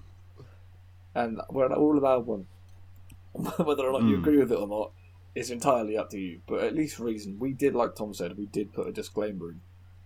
and 1.15 1.41
we're 1.51 1.73
all 1.73 1.99
allowed 1.99 2.27
one. 2.27 2.47
Whether 3.33 3.85
or 3.87 3.93
not 3.93 4.03
you 4.09 4.17
Hmm. 4.17 4.23
agree 4.23 4.39
with 4.39 4.53
it 4.53 4.59
or 4.59 4.69
not, 4.69 4.93
it's 5.39 5.51
entirely 5.51 5.97
up 5.97 6.11
to 6.11 6.19
you. 6.19 6.41
But 6.47 6.65
at 6.65 6.75
least 6.75 6.99
reason 6.99 7.39
we 7.39 7.53
did, 7.53 7.75
like 7.75 7.95
Tom 7.95 8.13
said, 8.15 8.37
we 8.37 8.47
did 8.47 8.73
put 8.73 8.87
a 8.89 8.93
disclaimer 8.93 9.51
in. 9.51 9.61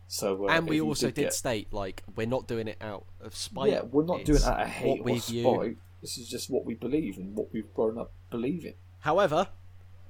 So 0.09 0.47
uh, 0.47 0.53
and 0.53 0.69
we 0.69 0.81
also 0.81 1.07
did 1.07 1.23
get- 1.23 1.33
state 1.35 1.73
like 1.73 2.03
we're 2.17 2.27
not 2.27 2.47
doing 2.47 2.69
it 2.69 2.77
out 2.81 3.07
of 3.21 3.35
spite. 3.35 3.71
yeah, 3.73 3.83
we're 3.83 4.05
not 4.05 4.25
doing 4.25 4.39
it 4.41 4.45
out 4.45 4.61
of 4.61 4.69
hate 4.69 5.01
or 5.01 5.19
spite. 5.19 5.25
view. 5.33 5.77
This 6.03 6.19
is 6.19 6.29
just 6.29 6.51
what 6.51 6.65
we 6.67 6.75
believe 6.75 7.17
and 7.17 7.35
what 7.37 7.53
we've 7.53 7.73
grown 7.75 7.97
up 7.97 8.13
believing. 8.31 8.75
However, 9.01 9.49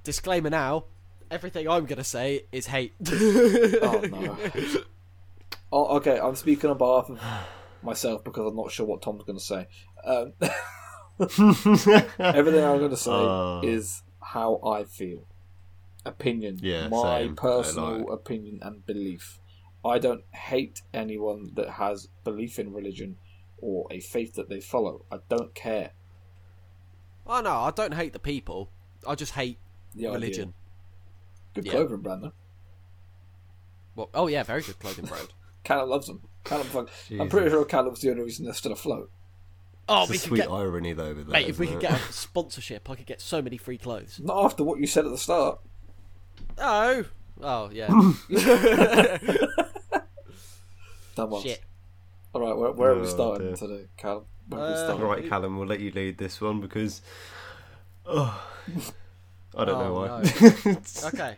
disclaimer 0.03 0.49
now: 0.49 0.85
everything 1.31 1.69
I'm 1.69 1.85
gonna 1.85 2.03
say 2.03 2.45
is 2.51 2.65
hate. 2.67 2.93
Oh 3.09 4.01
no. 4.11 4.37
oh, 5.71 5.97
okay. 5.97 6.19
I'm 6.19 6.35
speaking 6.35 6.69
on 6.69 6.77
behalf 6.77 7.09
of 7.09 7.19
myself 7.81 8.23
because 8.23 8.45
I'm 8.47 8.55
not 8.55 8.71
sure 8.71 8.85
what 8.85 9.01
Tom's 9.01 9.23
going 9.23 9.37
to 9.39 9.43
say. 9.43 9.67
Um, 10.05 10.33
everything 11.19 12.63
I'm 12.63 12.79
going 12.79 12.89
to 12.89 12.97
say 12.97 13.11
Uh. 13.11 13.61
is 13.63 14.01
how 14.23 14.59
I 14.65 14.83
feel. 14.85 15.25
Opinion. 16.05 16.59
Yeah, 16.61 16.87
my 16.89 17.19
same. 17.21 17.35
Personal 17.35 17.99
like- 17.99 18.09
opinion 18.11 18.59
and 18.61 18.85
belief. 18.85 19.39
I 19.85 19.99
don't 19.99 20.23
hate 20.33 20.81
anyone 20.93 21.51
that 21.55 21.69
has 21.71 22.07
belief 22.23 22.57
in 22.59 22.71
religion 22.73 23.17
or 23.59 23.85
a 23.91 23.99
faith 23.99 24.35
that 24.35 24.49
they 24.49 24.59
follow. 24.61 25.05
I 25.11 25.17
don't 25.29 25.53
care. 25.53 25.91
Oh 27.27 27.41
no, 27.41 27.51
I 27.51 27.71
don't 27.71 27.93
hate 27.93 28.13
the 28.13 28.19
people. 28.19 28.69
I 29.07 29.15
just 29.15 29.33
hate 29.33 29.59
The 29.93 30.07
idea. 30.07 30.11
religion. 30.11 30.53
Good 31.53 31.65
Yeah. 31.65 31.71
clothing 31.73 31.97
brand, 32.01 32.23
though. 32.23 32.33
Well, 33.95 34.09
oh 34.13 34.27
yeah, 34.27 34.43
very 34.43 34.61
good 34.61 34.79
clothing 34.79 35.05
brand. 35.05 35.29
Callum 35.63 35.89
loves 35.89 36.07
them. 36.07 36.21
Callum, 36.43 36.67
fuck- 36.67 36.89
I'm 37.19 37.29
pretty 37.29 37.49
sure 37.49 37.63
Callum's 37.63 38.01
the 38.01 38.09
only 38.11 38.23
reason 38.23 38.45
they're 38.45 38.53
still 38.53 38.73
afloat. 38.73 39.09
Oh, 39.89 40.03
It's 40.03 40.11
a 40.11 40.27
sweet 40.27 40.37
get, 40.41 40.49
irony 40.49 40.93
though 40.93 41.13
with 41.13 41.25
that. 41.27 41.31
mate. 41.33 41.47
If 41.49 41.59
we 41.59 41.65
isn't 41.67 41.79
could 41.81 41.85
it? 41.85 41.91
get 41.91 41.99
a 42.09 42.13
sponsorship, 42.13 42.89
I 42.89 42.95
could 42.95 43.05
get 43.05 43.19
so 43.21 43.41
many 43.41 43.57
free 43.57 43.77
clothes. 43.77 44.19
Not 44.23 44.43
after 44.45 44.63
what 44.63 44.79
you 44.79 44.87
said 44.87 45.05
at 45.05 45.11
the 45.11 45.17
start. 45.17 45.59
Oh, 46.57 47.03
oh 47.41 47.69
yeah. 47.71 47.87
That 51.15 51.27
much. 51.29 51.43
Shit. 51.43 51.61
All 52.33 52.41
right, 52.41 52.57
where, 52.57 52.71
where 52.71 52.91
are 52.91 52.95
we 52.95 53.01
Oh, 53.01 53.05
starting 53.05 53.47
dear. 53.49 53.55
today, 53.55 53.85
Callum? 53.97 54.23
Where 54.49 54.61
are 54.61 54.67
we 54.67 54.73
Uh, 54.73 54.77
starting? 54.77 55.05
Right, 55.05 55.29
Callum, 55.29 55.57
we'll 55.57 55.67
let 55.67 55.79
you 55.79 55.91
lead 55.91 56.17
this 56.17 56.41
one 56.41 56.59
because. 56.59 57.01
Oh, 58.05 58.43
I 59.55 59.65
don't 59.65 59.77
know 59.79 59.95
Oh, 59.95 60.21
why. 60.65 60.77
Okay. 61.13 61.37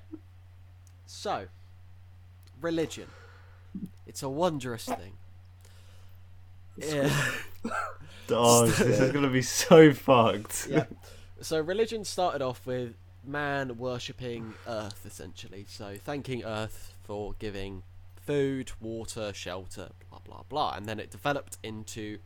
So, 1.06 1.48
religion. 2.62 3.08
It's 4.08 4.24
a 4.24 4.30
wondrous 4.30 4.86
thing. 4.86 5.18
Yeah. 6.78 7.10
oh, 8.30 8.66
this 8.68 9.00
is 9.00 9.12
gonna 9.12 9.30
be 9.30 9.42
so 9.42 9.94
fucked. 9.94 10.68
yeah. 10.70 10.86
So 11.42 11.60
religion 11.60 12.06
started 12.06 12.42
off 12.42 12.66
with 12.66 12.96
man 13.24 13.78
worshipping 13.78 14.54
Earth, 14.66 15.06
essentially. 15.06 15.66
So 15.68 15.96
thanking 16.02 16.44
Earth 16.46 16.96
for 17.04 17.36
giving 17.38 17.84
food, 18.16 18.72
water, 18.80 19.34
shelter, 19.34 19.90
blah 20.10 20.20
blah 20.24 20.44
blah, 20.48 20.74
and 20.76 20.86
then 20.86 21.00
it 21.00 21.12
developed 21.12 21.58
into 21.62 22.20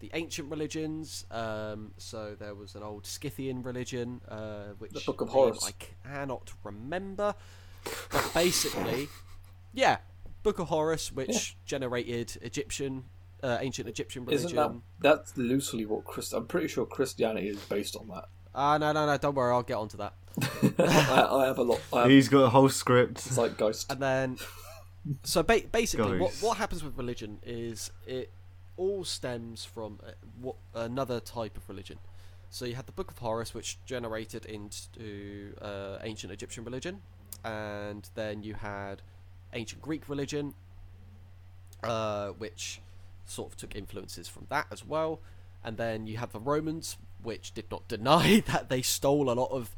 the 0.00 0.10
ancient 0.12 0.50
religions. 0.50 1.24
Um, 1.30 1.92
so 1.96 2.34
there 2.38 2.54
was 2.54 2.74
an 2.74 2.82
old 2.82 3.06
Scythian 3.06 3.62
religion, 3.62 4.20
uh, 4.28 4.74
which 4.78 4.92
The 4.92 5.00
Book 5.06 5.20
of 5.20 5.28
Horus. 5.28 5.64
I 5.64 5.72
cannot 6.06 6.52
remember. 6.64 7.34
But 8.10 8.30
basically, 8.34 9.08
yeah, 9.72 9.98
Book 10.42 10.58
of 10.58 10.68
Horus, 10.68 11.12
which 11.12 11.56
generated 11.64 12.36
Egyptian, 12.42 13.04
uh, 13.42 13.58
ancient 13.60 13.88
Egyptian 13.88 14.24
religion. 14.24 14.46
Isn't 14.46 14.56
that 14.56 14.80
that's 15.00 15.36
loosely 15.36 15.84
what 15.86 16.04
Christ? 16.04 16.32
I'm 16.32 16.46
pretty 16.46 16.68
sure 16.68 16.86
Christianity 16.86 17.48
is 17.48 17.58
based 17.64 17.96
on 17.96 18.08
that. 18.08 18.26
Ah, 18.54 18.78
no, 18.78 18.92
no, 18.92 19.06
no, 19.06 19.16
don't 19.16 19.34
worry, 19.34 19.52
I'll 19.52 19.62
get 19.62 19.76
onto 19.76 19.96
that. 19.98 20.14
I, 20.78 21.28
I 21.30 21.46
have 21.46 21.58
a 21.58 21.62
lot. 21.62 21.80
I 21.92 22.02
have 22.02 22.10
He's 22.10 22.28
got 22.28 22.40
a 22.44 22.50
whole 22.50 22.68
script. 22.68 23.18
zeitgeist. 23.18 23.90
And 23.90 24.00
then, 24.00 24.38
so 25.22 25.42
ba- 25.42 25.62
basically, 25.70 26.18
what, 26.18 26.32
what 26.40 26.58
happens 26.58 26.84
with 26.84 26.96
religion 26.96 27.38
is 27.44 27.90
it 28.06 28.30
all 28.76 29.04
stems 29.04 29.64
from 29.64 30.00
uh, 30.06 30.10
what 30.40 30.56
another 30.74 31.20
type 31.20 31.56
of 31.56 31.68
religion. 31.68 31.98
So 32.50 32.66
you 32.66 32.74
had 32.74 32.86
the 32.86 32.92
Book 32.92 33.10
of 33.10 33.18
Horus, 33.18 33.54
which 33.54 33.78
generated 33.86 34.44
into 34.44 35.54
uh, 35.62 35.98
ancient 36.02 36.32
Egyptian 36.32 36.64
religion, 36.64 37.00
and 37.44 38.08
then 38.14 38.42
you 38.42 38.54
had 38.54 39.00
ancient 39.54 39.80
Greek 39.80 40.08
religion, 40.08 40.52
uh, 41.82 42.28
which 42.28 42.80
sort 43.26 43.52
of 43.52 43.56
took 43.56 43.74
influences 43.76 44.28
from 44.28 44.46
that 44.50 44.66
as 44.70 44.84
well. 44.84 45.20
And 45.64 45.76
then 45.76 46.06
you 46.06 46.16
have 46.18 46.32
the 46.32 46.40
Romans, 46.40 46.96
which 47.22 47.52
did 47.54 47.70
not 47.70 47.86
deny 47.96 48.40
that 48.48 48.68
they 48.68 48.82
stole 48.82 49.30
a 49.30 49.34
lot 49.34 49.50
of 49.50 49.74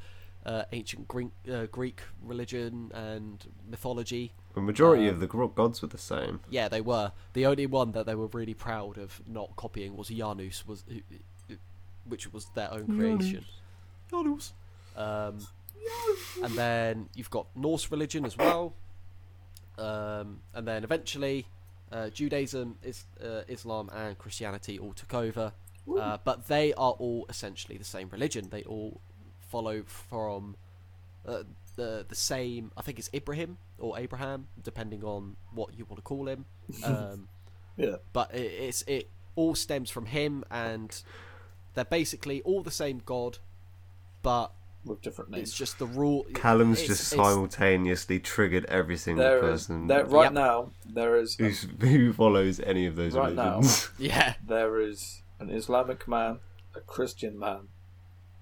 uh, 0.46 0.64
ancient 0.72 1.08
Greek, 1.08 1.28
uh, 1.50 1.66
Greek 1.66 2.02
religion 2.22 2.90
and 2.94 3.46
mythology. 3.68 4.32
The 4.54 4.60
majority 4.60 5.08
Um, 5.08 5.14
of 5.14 5.20
the 5.20 5.26
gods 5.26 5.80
were 5.82 5.88
the 5.88 5.98
same. 5.98 6.40
Yeah, 6.50 6.68
they 6.68 6.80
were. 6.80 7.12
The 7.32 7.46
only 7.46 7.66
one 7.66 7.92
that 7.92 8.06
they 8.06 8.14
were 8.14 8.26
really 8.28 8.54
proud 8.54 8.98
of 8.98 9.20
not 9.26 9.56
copying 9.56 9.96
was 9.96 10.08
Janus, 10.08 10.66
was 10.66 10.84
who- 10.88 11.00
who- 11.48 11.56
which 12.06 12.32
was 12.32 12.46
their 12.54 12.70
own 12.72 12.86
creation. 12.86 13.44
Janus. 14.10 14.52
Um, 14.96 15.38
and 16.42 16.54
then 16.54 17.08
you've 17.14 17.30
got 17.30 17.46
Norse 17.56 17.90
religion 17.90 18.24
as 18.24 18.36
well. 18.36 18.74
Um, 19.78 20.40
and 20.54 20.68
then 20.68 20.84
eventually, 20.84 21.46
uh, 21.92 22.10
Judaism, 22.10 22.76
is, 22.82 23.04
uh, 23.22 23.42
Islam, 23.48 23.90
and 23.94 24.18
Christianity 24.18 24.78
all 24.78 24.92
took 24.92 25.14
over. 25.14 25.52
Uh, 26.00 26.18
but 26.24 26.48
they 26.48 26.72
are 26.74 26.92
all 26.92 27.26
essentially 27.28 27.76
the 27.76 27.84
same 27.84 28.08
religion. 28.10 28.48
They 28.50 28.62
all 28.62 29.00
follow 29.50 29.82
from 29.84 30.56
uh, 31.26 31.42
the 31.76 32.06
the 32.08 32.14
same. 32.14 32.72
I 32.76 32.82
think 32.82 32.98
it's 32.98 33.10
Ibrahim 33.12 33.58
or 33.78 33.98
Abraham, 33.98 34.48
depending 34.62 35.04
on 35.04 35.36
what 35.52 35.76
you 35.78 35.84
want 35.84 35.98
to 35.98 36.02
call 36.02 36.26
him. 36.28 36.46
Um, 36.84 37.28
Yeah. 37.76 37.96
but 38.14 38.34
it, 38.34 38.50
it's 38.68 38.82
it 38.86 39.10
all 39.36 39.54
stems 39.54 39.90
from 39.90 40.06
him, 40.06 40.44
and 40.50 41.02
they're 41.74 41.84
basically 41.84 42.40
all 42.42 42.62
the 42.62 42.70
same 42.70 43.02
God, 43.04 43.38
but 44.22 44.52
with 44.84 45.00
different 45.02 45.30
names. 45.30 45.48
it's 45.48 45.56
just 45.56 45.78
the 45.78 45.86
rule. 45.86 46.24
Callum's 46.34 46.80
it's- 46.82 46.98
just 46.98 47.12
it's- 47.12 47.26
simultaneously 47.26 48.20
triggered 48.20 48.64
every 48.66 48.96
single 48.96 49.24
there 49.24 49.38
is 49.38 49.62
person 49.66 49.86
there 49.86 50.04
right 50.04 50.24
Yep. 50.24 50.32
now. 50.32 50.70
There 50.84 51.16
is 51.16 51.36
who's, 51.36 51.66
who 51.80 52.12
follows 52.12 52.60
any 52.60 52.86
of 52.86 52.96
those 52.96 53.14
Right 53.14 53.34
now. 53.34 53.60
yeah, 53.98 54.34
there 54.46 54.80
is 54.80 55.22
an 55.40 55.50
Islamic 55.50 56.06
man, 56.08 56.40
a 56.74 56.80
Christian 56.80 57.38
man, 57.38 57.68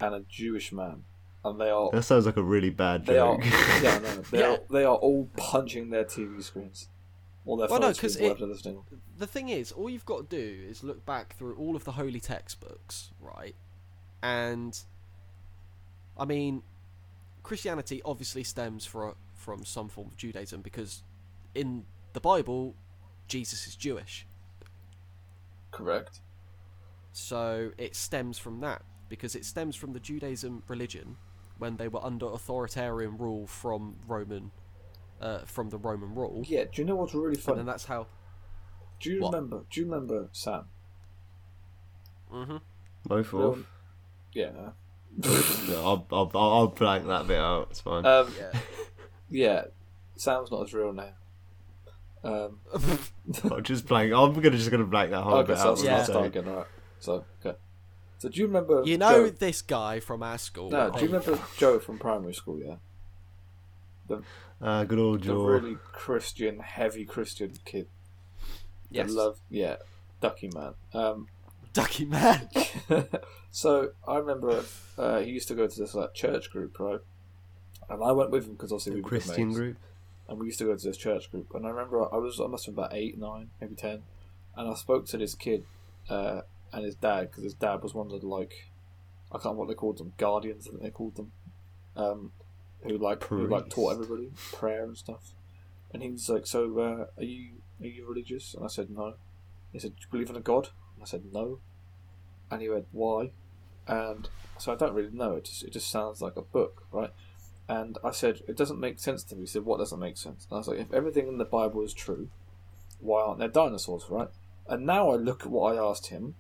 and 0.01 0.15
a 0.15 0.21
Jewish 0.29 0.73
man, 0.73 1.05
and 1.45 1.61
they 1.61 1.71
are 1.71 1.91
that 1.93 2.03
sounds 2.03 2.27
like 2.27 2.37
a 2.37 2.43
really 2.43 2.71
bad 2.71 3.07
they 3.07 3.19
are 3.19 3.37
joke. 3.37 3.45
yeah, 3.83 3.99
no, 3.99 4.17
they 4.31 4.39
Yeah. 4.41 4.51
are 4.53 4.59
they 4.71 4.85
are 4.85 4.97
all 4.97 5.29
punching 5.37 5.91
their 5.91 6.05
TV 6.05 6.43
screens 6.43 6.89
or 7.45 7.57
their 7.59 7.69
Well, 7.69 7.81
no, 7.81 7.93
screens, 7.93 8.15
'cause 8.17 8.21
whatever 8.23 8.35
it- 8.37 8.39
they're 8.41 8.49
listening. 8.49 8.77
on. 8.79 9.01
the 9.19 9.27
thing 9.27 9.49
is, 9.49 9.71
all 9.73 9.89
you've 9.91 10.05
got 10.07 10.29
to 10.31 10.37
do 10.37 10.65
is 10.69 10.83
look 10.83 11.05
back 11.07 11.37
through 11.37 11.55
all 11.57 11.77
of 11.77 11.85
the 11.85 11.93
holy 11.93 12.21
textbooks, 12.21 13.11
right? 13.21 13.55
And 14.23 14.79
I 16.19 16.25
mean, 16.25 16.63
Christianity 17.43 18.03
obviously 18.05 18.45
stems 18.45 18.85
for, 18.85 19.15
from 19.35 19.65
some 19.65 19.89
form 19.89 20.09
of 20.09 20.17
Judaism 20.17 20.61
because 20.63 21.03
in 21.55 21.85
the 22.13 22.21
Bible, 22.21 22.75
Jesus 23.29 23.67
is 23.67 23.75
Jewish, 23.77 24.27
Correct. 25.71 26.21
so 27.13 27.71
it 27.79 27.97
stems 27.97 28.39
from 28.39 28.61
that 28.61 28.83
because 29.09 29.35
it 29.35 29.45
stems 29.45 29.75
from 29.77 29.93
the 29.93 30.01
Judaism 30.01 30.63
religion 30.69 31.17
when 31.59 31.77
they 31.77 31.89
were 31.89 32.05
under 32.05 32.27
authoritarian 32.27 33.17
rule 33.17 33.47
from 33.47 33.97
Roman, 34.07 34.51
uh, 35.21 35.41
from 35.41 35.71
the 35.71 35.79
Roman 35.79 36.15
rule, 36.15 36.45
Yeah. 36.47 36.65
Do 36.65 36.83
you 36.83 36.85
know 36.87 36.97
what's 36.97 37.15
really 37.15 37.35
and 37.35 37.39
funny? 37.43 37.57
then 37.59 37.67
that's 37.67 37.85
how. 37.87 38.07
Do 39.01 39.11
you 39.11 39.21
What? 39.21 39.33
remember? 39.33 39.65
Do 39.71 39.81
you 39.81 39.87
remember 39.87 40.29
Sam? 40.33 40.65
hmm 42.31 42.57
Both 43.05 43.33
Real- 43.33 43.51
off. 43.51 43.59
Yeah. 44.33 44.71
No, 45.17 45.31
I'll, 45.85 46.07
I'll, 46.13 46.31
I'll 46.35 46.51
I'll 46.53 46.67
blank 46.69 47.07
that 47.07 47.27
bit 47.27 47.39
out. 47.39 47.69
It's 47.71 47.81
fine. 47.81 48.05
Um, 48.07 48.33
Yeah. 48.39 48.59
yeah. 49.31 49.65
Sam's 50.17 50.51
not 50.51 50.63
his 50.63 50.75
real 50.75 50.93
name. 50.93 51.13
Um, 52.25 52.61
I'll 53.51 53.61
just 53.61 53.87
blank. 53.87 54.13
I'm 54.13 54.33
gonna 54.35 54.51
just 54.57 54.71
gonna 54.71 54.85
blank 54.85 55.11
that 55.11 55.23
whole 55.23 55.35
okay, 55.39 55.49
bit 55.53 55.59
so 55.59 55.73
out. 55.73 55.79
for 55.79 55.85
Yeah. 55.85 56.03
start 56.05 56.27
again. 56.27 56.49
Alright. 56.49 56.67
So 57.01 57.25
okay. 57.45 57.59
So 58.19 58.29
do 58.29 58.41
you 58.41 58.47
remember? 58.47 58.83
You 58.85 58.97
know 58.99 59.29
Joe? 59.29 59.31
this 59.31 59.61
guy 59.63 59.99
from 60.01 60.23
our 60.23 60.39
school. 60.39 60.71
No. 60.71 60.89
right? 60.89 60.95
Do 60.95 61.01
you 61.05 61.13
remember 61.13 61.39
Joe 61.57 61.79
from 61.81 61.99
primary 61.99 62.35
school? 62.35 62.61
Yeah. 62.61 62.77
Ah, 64.61 64.85
good 64.85 64.99
old 64.99 65.23
The 65.23 65.27
Joe. 65.27 65.45
really 65.45 65.77
Christian, 65.93 66.61
heavy 66.61 67.05
Christian 67.05 67.55
kid. 67.65 67.89
that 68.91 68.97
Yes. 68.97 69.11
Love. 69.11 69.41
Yeah. 69.51 69.77
Ducky 70.21 70.51
man. 70.55 70.75
Um, 70.95 71.27
Ducky 71.73 72.05
Man. 72.05 72.49
so 73.51 73.91
I 74.07 74.17
remember 74.19 74.65
uh, 74.99 75.21
he 75.21 75.31
used 75.31 75.49
to 75.49 75.55
go 75.55 75.67
to 75.67 75.81
this 75.81 75.95
like 75.95 76.15
church 76.15 76.51
group, 76.51 76.79
right? 76.79 77.01
And 77.89 78.03
I 78.03 78.13
went 78.13 78.31
with 78.31 78.47
him 78.47 78.53
because 78.53 78.73
obviously 78.73 78.93
The 78.93 78.97
we 78.97 79.03
were 79.03 79.09
Christian 79.09 79.49
mates. 79.49 79.59
group. 79.59 79.77
and 80.29 80.39
we 80.39 80.47
used 80.47 80.59
to 80.61 80.65
go 80.65 80.77
to 80.77 80.87
this 80.87 80.97
church 80.97 81.31
group. 81.31 81.55
And 81.55 81.67
I 81.67 81.71
remember 81.71 82.03
I 82.13 82.19
was 82.19 82.41
I 82.41 82.47
must 82.47 82.67
have 82.67 82.75
been 82.75 82.85
about 82.85 82.95
eight, 82.97 83.19
nine, 83.19 83.51
maybe 83.61 83.75
ten, 83.75 84.03
and 84.57 84.69
I 84.71 84.75
spoke 84.75 85.07
to 85.09 85.19
this 85.19 85.35
kid 85.35 85.65
uh, 86.09 86.43
and 86.73 86.85
his 86.85 86.95
dad 86.95 87.31
because 87.31 87.45
his 87.45 87.55
dad 87.55 87.83
was 87.83 87.95
one 87.95 88.11
of 88.11 88.21
the 88.21 88.27
like 88.27 88.69
I 89.31 89.37
can't 89.37 89.45
remember 89.45 89.61
what 89.61 89.69
they 89.69 89.75
called 89.75 89.99
them 89.99 90.13
guardians. 90.19 90.67
I 90.67 90.71
think 90.71 90.83
they 90.83 90.91
called 90.91 91.17
them, 91.17 91.33
um, 91.97 92.33
who 92.83 92.99
like 92.99 93.25
who 93.25 93.47
like 93.47 93.69
taught 93.71 93.93
everybody 93.95 94.31
prayer 94.53 94.85
and 94.85 94.97
stuff. 94.97 95.33
And 95.93 96.03
he 96.03 96.11
was 96.11 96.29
like, 96.29 96.47
"So 96.47 96.79
uh, 96.79 97.07
are 97.21 97.25
you 97.25 97.53
are 97.81 97.87
you 97.87 98.07
religious?" 98.09 98.55
And 98.55 98.65
I 98.65 98.69
said, 98.69 98.89
"No." 98.91 99.15
He 99.73 99.79
said, 99.79 99.97
"Do 99.97 100.03
you 100.03 100.09
believe 100.11 100.31
in 100.31 100.37
a 100.37 100.41
god?" 100.41 100.69
I 101.03 101.07
said, 101.07 101.25
"No." 101.33 101.59
And 102.51 102.63
he 102.63 102.69
went, 102.69 102.87
"Why?" 102.93 103.33
And 103.87 104.29
so 104.59 104.73
I 104.73 104.77
don't 104.77 104.95
really 104.95 105.11
know. 105.13 105.37
It 105.37 105.45
just 105.45 105.65
it 105.65 105.73
just 105.73 105.91
sounds 105.91 106.23
like 106.23 106.37
a 106.37 106.43
book, 106.43 106.87
right? 106.93 107.11
And 107.69 107.97
I 108.05 108.11
said, 108.11 108.43
it 108.49 108.57
doesn't 108.57 108.81
make 108.81 108.99
sense 108.99 109.23
to 109.25 109.35
me. 109.35 109.43
He 109.43 109.47
said, 109.47 109.65
what 109.65 109.79
doesn't 109.79 109.99
make 109.99 110.17
sense? 110.17 110.47
And 110.51 110.57
I 110.57 110.59
was 110.59 110.69
like, 110.69 110.81
if 110.81 110.93
everything 110.93 111.29
in 111.29 111.39
the 111.39 111.45
Bible 111.45 111.83
is 111.83 111.95
true, 111.95 112.29
why 113.01 113.23
aren't 113.23 113.39
there 113.39 113.49
dinosaurs, 113.49 114.05
right? 114.11 114.29
And 114.69 114.85
now 114.85 115.11
I 115.11 115.17
look 115.17 115.43
at 115.43 115.51
what 115.51 115.75
I 115.75 115.83
asked 115.83 116.09
him, 116.09 116.35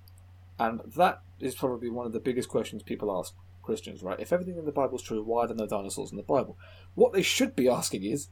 and 0.58 0.80
that 0.96 1.22
is 1.40 1.54
probably 1.54 1.88
one 1.88 2.06
of 2.06 2.12
the 2.12 2.20
biggest 2.20 2.48
questions 2.48 2.82
people 2.82 3.16
ask 3.16 3.34
Christians, 3.62 4.02
right? 4.02 4.20
If 4.20 4.32
everything 4.32 4.58
in 4.58 4.66
the 4.66 4.72
Bible 4.72 4.96
is 4.96 5.02
true, 5.02 5.22
why 5.22 5.44
are 5.44 5.46
there 5.46 5.56
no 5.56 5.66
dinosaurs 5.66 6.10
in 6.10 6.16
the 6.16 6.22
Bible? 6.22 6.58
What 6.94 7.12
they 7.12 7.22
should 7.22 7.56
be 7.56 7.68
asking 7.68 8.04
is, 8.04 8.28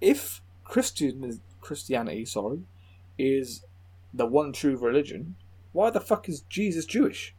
if 0.00 0.40
Christian 0.64 1.40
Christianity, 1.60 2.24
sorry, 2.24 2.60
is 3.18 3.64
the 4.12 4.26
one 4.26 4.52
true 4.52 4.76
religion, 4.76 5.36
why 5.74 5.90
the 5.90 6.00
fuck 6.00 6.28
is 6.30 6.40
Jesus 6.48 6.86
Jewish? 6.86 7.34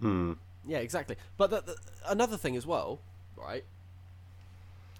Hmm. 0.00 0.32
Yeah, 0.66 0.78
exactly. 0.78 1.14
But 1.36 1.50
the, 1.50 1.60
the, 1.60 1.76
another 2.08 2.36
thing 2.36 2.56
as 2.56 2.66
well, 2.66 3.00
right? 3.36 3.64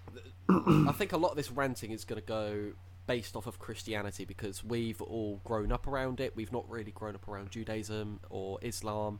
I 0.49 0.91
think 0.97 1.11
a 1.11 1.17
lot 1.17 1.31
of 1.31 1.37
this 1.37 1.51
ranting 1.51 1.91
is 1.91 2.03
going 2.05 2.21
to 2.21 2.27
go 2.27 2.71
based 3.07 3.35
off 3.35 3.47
of 3.47 3.59
Christianity 3.59 4.25
because 4.25 4.63
we've 4.63 5.01
all 5.01 5.41
grown 5.43 5.71
up 5.71 5.87
around 5.87 6.19
it. 6.19 6.35
We've 6.35 6.51
not 6.51 6.69
really 6.69 6.91
grown 6.91 7.15
up 7.15 7.27
around 7.27 7.51
Judaism 7.51 8.19
or 8.29 8.59
Islam. 8.61 9.19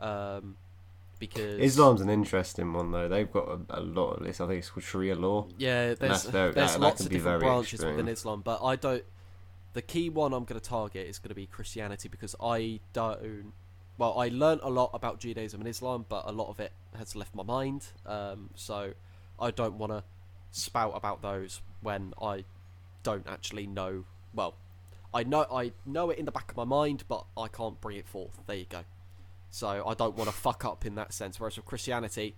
Um, 0.00 0.56
because 1.20 1.60
Islam's 1.60 2.00
an 2.00 2.10
interesting 2.10 2.72
one 2.72 2.90
though. 2.90 3.08
They've 3.08 3.30
got 3.30 3.48
a, 3.48 3.60
a 3.78 3.80
lot 3.80 4.14
of 4.14 4.24
this. 4.24 4.40
I 4.40 4.46
think 4.48 4.58
it's 4.58 4.70
called 4.70 4.84
Sharia 4.84 5.14
law. 5.14 5.46
Yeah, 5.56 5.94
there's 5.94 5.98
that's 5.98 6.24
very- 6.24 6.52
there's 6.52 6.72
that- 6.72 6.80
that 6.80 6.84
lots 6.84 6.96
can 6.98 7.06
of 7.06 7.12
different 7.12 7.40
very 7.40 7.50
branches 7.50 7.84
within. 7.84 8.08
Islam, 8.08 8.42
but 8.42 8.62
I 8.62 8.76
don't. 8.76 9.04
The 9.74 9.82
key 9.82 10.08
one 10.08 10.32
I'm 10.32 10.44
going 10.44 10.60
to 10.60 10.66
target 10.68 11.06
is 11.06 11.18
going 11.18 11.28
to 11.30 11.34
be 11.34 11.46
Christianity 11.46 12.08
because 12.08 12.34
I 12.40 12.80
don't. 12.92 13.52
Well, 13.98 14.18
I 14.18 14.28
learnt 14.28 14.60
a 14.64 14.70
lot 14.70 14.90
about 14.94 15.20
Judaism 15.20 15.60
and 15.60 15.68
Islam, 15.68 16.06
but 16.08 16.24
a 16.26 16.32
lot 16.32 16.48
of 16.48 16.58
it 16.60 16.72
has 16.96 17.14
left 17.14 17.34
my 17.34 17.42
mind. 17.44 17.86
Um, 18.06 18.50
so 18.54 18.92
I 19.38 19.50
don't 19.50 19.78
want 19.78 19.92
to 19.92 20.02
spout 20.52 20.92
about 20.94 21.22
those 21.22 21.60
when 21.80 22.14
I 22.20 22.44
don't 23.02 23.26
actually 23.28 23.66
know. 23.66 24.04
Well, 24.32 24.54
I 25.12 25.22
know 25.24 25.46
I 25.52 25.72
know 25.84 26.10
it 26.10 26.18
in 26.18 26.24
the 26.24 26.32
back 26.32 26.50
of 26.52 26.56
my 26.56 26.64
mind, 26.64 27.04
but 27.08 27.24
I 27.36 27.48
can't 27.48 27.80
bring 27.80 27.96
it 27.96 28.06
forth. 28.08 28.40
There 28.46 28.56
you 28.56 28.66
go. 28.68 28.80
So 29.50 29.84
I 29.86 29.94
don't 29.94 30.16
want 30.16 30.28
to 30.30 30.34
fuck 30.36 30.64
up 30.64 30.84
in 30.86 30.94
that 30.96 31.12
sense. 31.12 31.38
Whereas 31.38 31.56
with 31.56 31.66
Christianity, 31.66 32.34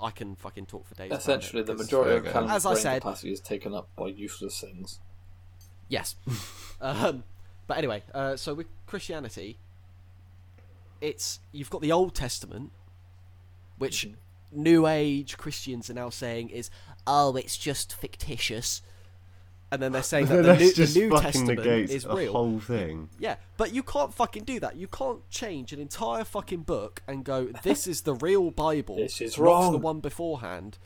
I 0.00 0.10
can 0.10 0.36
fucking 0.36 0.66
talk 0.66 0.86
for 0.86 0.94
days. 0.94 1.06
about 1.08 1.16
it 1.16 1.20
Essentially, 1.22 1.62
the 1.62 1.74
'cause- 1.74 1.86
majority 1.86 2.16
of 2.16 2.22
Fair 2.24 2.32
Callum's 2.32 2.52
As 2.52 2.66
I 2.66 2.72
brain 2.72 2.82
said- 2.82 3.02
capacity 3.02 3.32
is 3.32 3.40
taken 3.40 3.74
up 3.74 3.88
by 3.96 4.06
useless 4.08 4.60
things. 4.60 5.00
Yes. 5.90 6.16
um, 6.80 7.24
But 7.66 7.76
anyway, 7.76 8.02
uh, 8.14 8.36
so 8.36 8.54
with 8.54 8.66
Christianity, 8.86 9.58
it's 11.00 11.40
you've 11.52 11.70
got 11.70 11.82
the 11.82 11.92
Old 11.92 12.14
Testament, 12.14 12.70
which 13.78 14.06
Mm-hmm. 14.06 14.62
New 14.64 14.86
Age 14.88 15.36
Christians 15.38 15.88
are 15.90 15.94
now 15.94 16.10
saying 16.10 16.48
is 16.50 16.70
oh, 17.06 17.36
it's 17.36 17.56
just 17.56 17.94
fictitious, 17.94 18.82
and 19.70 19.80
then 19.80 19.92
they're 19.92 20.02
saying 20.02 20.26
that 20.30 20.42
the 20.42 20.56
New, 20.56 20.72
the 20.72 20.92
New 20.98 21.10
Testament 21.20 21.58
negates 21.60 21.92
is 21.92 22.02
the 22.02 22.14
real. 22.16 22.32
whole 22.32 22.58
thing. 22.58 23.08
Yeah, 23.20 23.36
but 23.56 23.72
you 23.72 23.84
can't 23.84 24.12
fucking 24.12 24.42
do 24.44 24.58
that. 24.58 24.74
You 24.74 24.88
can't 24.88 25.20
change 25.30 25.72
an 25.72 25.78
entire 25.78 26.24
fucking 26.24 26.62
book 26.62 27.00
and 27.06 27.22
go, 27.24 27.50
"This 27.62 27.86
is 27.86 28.00
the 28.02 28.14
real 28.14 28.50
Bible." 28.50 28.96
This 29.06 29.20
is 29.20 29.38
wrong. 29.38 29.70
the 29.70 29.78
one 29.78 30.00
beforehand, 30.00 30.78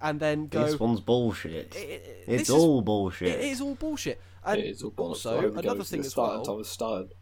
and 0.00 0.20
then 0.20 0.46
go. 0.46 0.64
This 0.66 0.78
one's 0.78 1.00
bullshit. 1.00 1.74
"I- 1.76 1.78
I- 1.80 1.82
It's 1.82 2.26
this 2.26 2.42
is- 2.42 2.50
all 2.54 2.82
bullshit. 2.82 3.28
It 3.30 3.40
is 3.40 3.60
all 3.60 3.74
bullshit. 3.74 4.20
And 4.52 4.60
it 4.60 4.66
is 4.66 4.82
all 4.82 4.90
bollocks. 4.90 5.26
also 5.26 5.50
Right, 5.50 5.64
another 5.64 5.84
thing 5.84 6.00
as 6.00 6.16
well. 6.16 6.36
and 6.36 6.44
Thomas 6.44 6.68
started. 6.68 7.14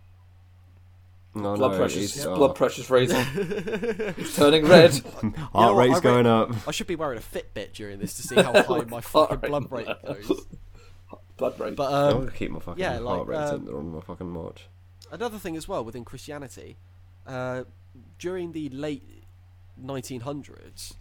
No, 1.35 1.55
Blood 1.55 1.73
no, 1.73 1.77
pressure's 1.77 2.17
it's, 2.17 2.25
blood 2.25 2.51
uh, 2.51 2.55
pressure's 2.55 2.89
raising. 2.89 3.19
it's 3.37 4.35
turning 4.37 4.67
red. 4.67 4.93
Heart 5.05 5.23
You 5.23 5.31
know 5.31 5.47
what, 5.53 5.77
rate's 5.77 5.99
I 5.99 6.01
going 6.01 6.27
up. 6.27 6.51
I 6.67 6.71
should 6.71 6.87
be 6.87 6.97
wearing 6.97 7.19
a 7.19 7.21
Fitbit 7.21 7.75
during 7.75 7.99
this 7.99 8.15
to 8.17 8.23
see 8.23 8.35
how 8.43 8.63
high 8.63 8.85
my 8.85 9.03
fucking 9.03 9.41
blood 9.41 9.71
rate 9.71 9.87
goes. 10.07 10.47
blood 11.37 11.61
rate. 11.61 11.77
But 11.77 11.93
I'm 11.93 12.15
um, 12.15 12.19
gonna 12.21 12.31
keep 12.31 12.51
my 12.51 12.61
fucking 12.61 12.83
yeah, 12.83 12.99
heart 12.99 13.03
like, 13.03 13.27
rate 13.27 13.37
um, 13.37 13.69
on 13.69 13.95
my 13.97 14.01
fucking 14.01 14.33
watch. 14.33 14.67
another 15.13 15.37
thing 15.37 15.59
as 15.59 15.69
well 15.69 15.85
within 15.85 16.07
Christianity, 16.07 16.79
uh, 17.27 17.65
during 18.19 18.53
the 18.53 18.71
late 18.71 19.25
1900s, 19.85 20.95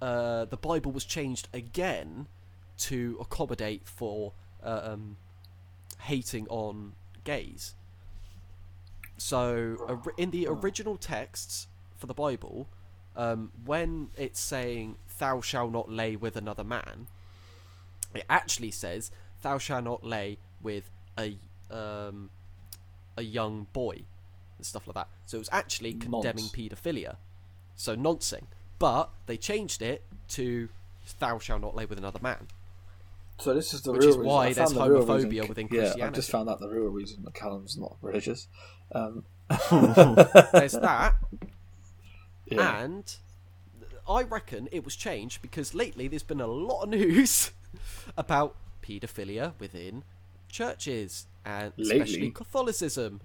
uh, 0.00 0.46
the 0.46 0.56
Bible 0.56 0.90
was 0.90 1.04
changed 1.04 1.48
again 1.52 2.28
to 2.78 3.18
accommodate 3.20 3.86
for 3.86 4.32
uh, 4.62 4.80
um, 4.84 5.16
hating 6.04 6.46
on 6.48 6.92
gays. 7.24 7.74
So, 9.16 10.02
in 10.16 10.30
the 10.30 10.46
original 10.46 10.96
texts 10.96 11.68
for 11.96 12.06
the 12.06 12.14
Bible, 12.14 12.68
um, 13.16 13.52
when 13.64 14.10
it's 14.16 14.40
saying 14.40 14.96
"Thou 15.18 15.40
shalt 15.40 15.72
not 15.72 15.90
lay 15.90 16.16
with 16.16 16.36
another 16.36 16.64
man," 16.64 17.06
it 18.14 18.24
actually 18.28 18.70
says 18.70 19.10
"Thou 19.42 19.58
shalt 19.58 19.84
not 19.84 20.04
lay 20.04 20.38
with 20.60 20.90
a 21.18 21.38
um, 21.70 22.30
a 23.16 23.22
young 23.22 23.66
boy" 23.72 24.02
and 24.58 24.66
stuff 24.66 24.86
like 24.86 24.94
that. 24.94 25.08
So 25.26 25.36
it 25.36 25.40
was 25.40 25.48
actually 25.52 25.94
condemning 25.94 26.46
paedophilia, 26.46 27.16
so 27.76 27.94
noncing. 27.94 28.48
But 28.78 29.10
they 29.26 29.36
changed 29.36 29.80
it 29.80 30.02
to 30.30 30.68
"Thou 31.18 31.38
shalt 31.38 31.62
not 31.62 31.76
lay 31.76 31.86
with 31.86 31.98
another 31.98 32.20
man." 32.20 32.48
So 33.38 33.52
this 33.54 33.74
is 33.74 33.82
the 33.82 33.92
Which 33.92 34.00
real 34.02 34.10
is 34.10 34.16
reason. 34.16 34.28
why 34.30 34.46
I 34.46 34.52
there's 34.52 34.72
the 34.72 34.80
homophobia 34.80 35.30
reason- 35.30 35.48
within 35.48 35.68
Yeah, 35.70 36.06
I've 36.06 36.12
just 36.12 36.30
found 36.30 36.48
out 36.48 36.60
the 36.60 36.68
real 36.68 36.84
reason 36.84 37.22
that 37.24 37.34
Callum's 37.34 37.76
not 37.76 37.96
religious. 38.00 38.46
Um, 38.92 39.24
There's 39.70 40.72
that, 40.72 41.14
yeah. 42.46 42.82
and 42.82 43.16
I 44.08 44.22
reckon 44.22 44.68
it 44.72 44.84
was 44.84 44.96
changed 44.96 45.42
because 45.42 45.74
lately 45.74 46.08
there's 46.08 46.22
been 46.22 46.40
a 46.40 46.46
lot 46.46 46.82
of 46.84 46.88
news 46.90 47.50
about 48.16 48.56
paedophilia 48.82 49.52
within 49.58 50.04
churches 50.48 51.26
and 51.44 51.72
especially 51.78 52.30
Catholicism. 52.30 53.20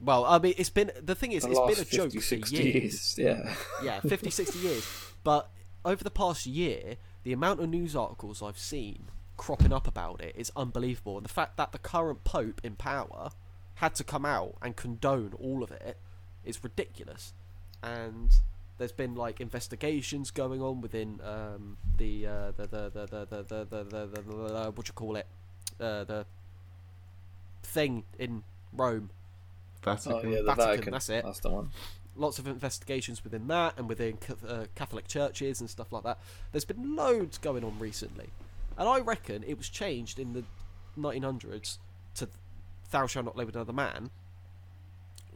Well, 0.00 0.24
I 0.26 0.38
mean, 0.38 0.54
it's 0.58 0.68
been 0.70 0.90
the 1.02 1.14
thing 1.14 1.32
is, 1.32 1.44
the 1.44 1.50
it's 1.50 1.58
last 1.58 1.74
been 1.76 1.82
a 1.82 1.90
joke 1.90 2.12
50, 2.12 2.18
for 2.18 2.24
60 2.24 2.56
years. 2.56 2.74
years. 2.74 3.18
Yeah. 3.18 3.54
yeah, 3.82 4.00
50, 4.00 4.28
60 4.30 4.58
years. 4.58 4.86
But 5.22 5.48
over 5.84 6.02
the 6.04 6.10
past 6.10 6.44
year, 6.46 6.96
the 7.22 7.32
amount 7.32 7.60
of 7.60 7.68
news 7.70 7.96
articles 7.96 8.42
I've 8.42 8.58
seen 8.58 9.04
cropping 9.36 9.72
up 9.72 9.86
about 9.86 10.20
it 10.20 10.34
is 10.36 10.52
unbelievable. 10.56 11.16
And 11.16 11.24
the 11.24 11.32
fact 11.32 11.56
that 11.56 11.72
the 11.72 11.78
current 11.78 12.24
Pope 12.24 12.60
in 12.64 12.76
power 12.76 13.30
had 13.76 13.94
to 13.96 14.04
come 14.04 14.24
out 14.24 14.54
and 14.62 14.76
condone 14.76 15.32
all 15.38 15.62
of 15.62 15.70
it 15.70 15.98
is 16.44 16.62
ridiculous. 16.62 17.32
And 17.82 18.30
there's 18.78 18.92
been 18.92 19.14
like 19.14 19.40
investigations 19.40 20.30
going 20.30 20.62
on 20.62 20.80
within 20.80 21.20
um, 21.24 21.76
the, 21.96 22.26
uh, 22.26 22.52
the, 22.56 22.66
the, 22.66 22.90
the, 22.90 23.06
the, 23.06 23.26
the, 23.26 23.44
the, 23.44 23.64
the, 23.64 23.84
the, 23.84 24.06
the, 24.06 24.48
the, 24.48 24.70
what 24.74 24.88
you 24.88 24.94
call 24.94 25.16
it, 25.16 25.26
uh, 25.80 26.04
the 26.04 26.26
thing 27.62 28.04
in 28.18 28.42
Rome. 28.72 29.10
Oh 29.86 29.94
Vatican. 29.94 30.30
yeah, 30.30 30.38
the 30.38 30.44
Vatican, 30.44 30.66
Vatican. 30.66 30.92
that's 30.92 31.08
it. 31.10 31.24
That's 31.24 31.40
the 31.40 31.50
one. 31.50 31.70
lots 32.16 32.38
of 32.38 32.46
investigations 32.46 33.22
within 33.22 33.46
that 33.48 33.74
and 33.76 33.88
within 33.88 34.18
uh, 34.48 34.64
Catholic 34.74 35.06
churches 35.08 35.60
and 35.60 35.68
stuff 35.68 35.92
like 35.92 36.04
that. 36.04 36.18
There's 36.52 36.64
been 36.64 36.96
loads 36.96 37.38
going 37.38 37.64
on 37.64 37.78
recently, 37.78 38.30
and 38.76 38.88
I 38.88 39.00
reckon 39.00 39.42
it 39.44 39.56
was 39.58 39.68
changed 39.68 40.18
in 40.18 40.32
the 40.32 40.44
1900s 40.98 41.78
to 42.16 42.28
"Thou 42.90 43.06
shalt 43.06 43.24
not 43.24 43.36
lay 43.36 43.44
with 43.44 43.56
another 43.56 43.72
man," 43.72 44.10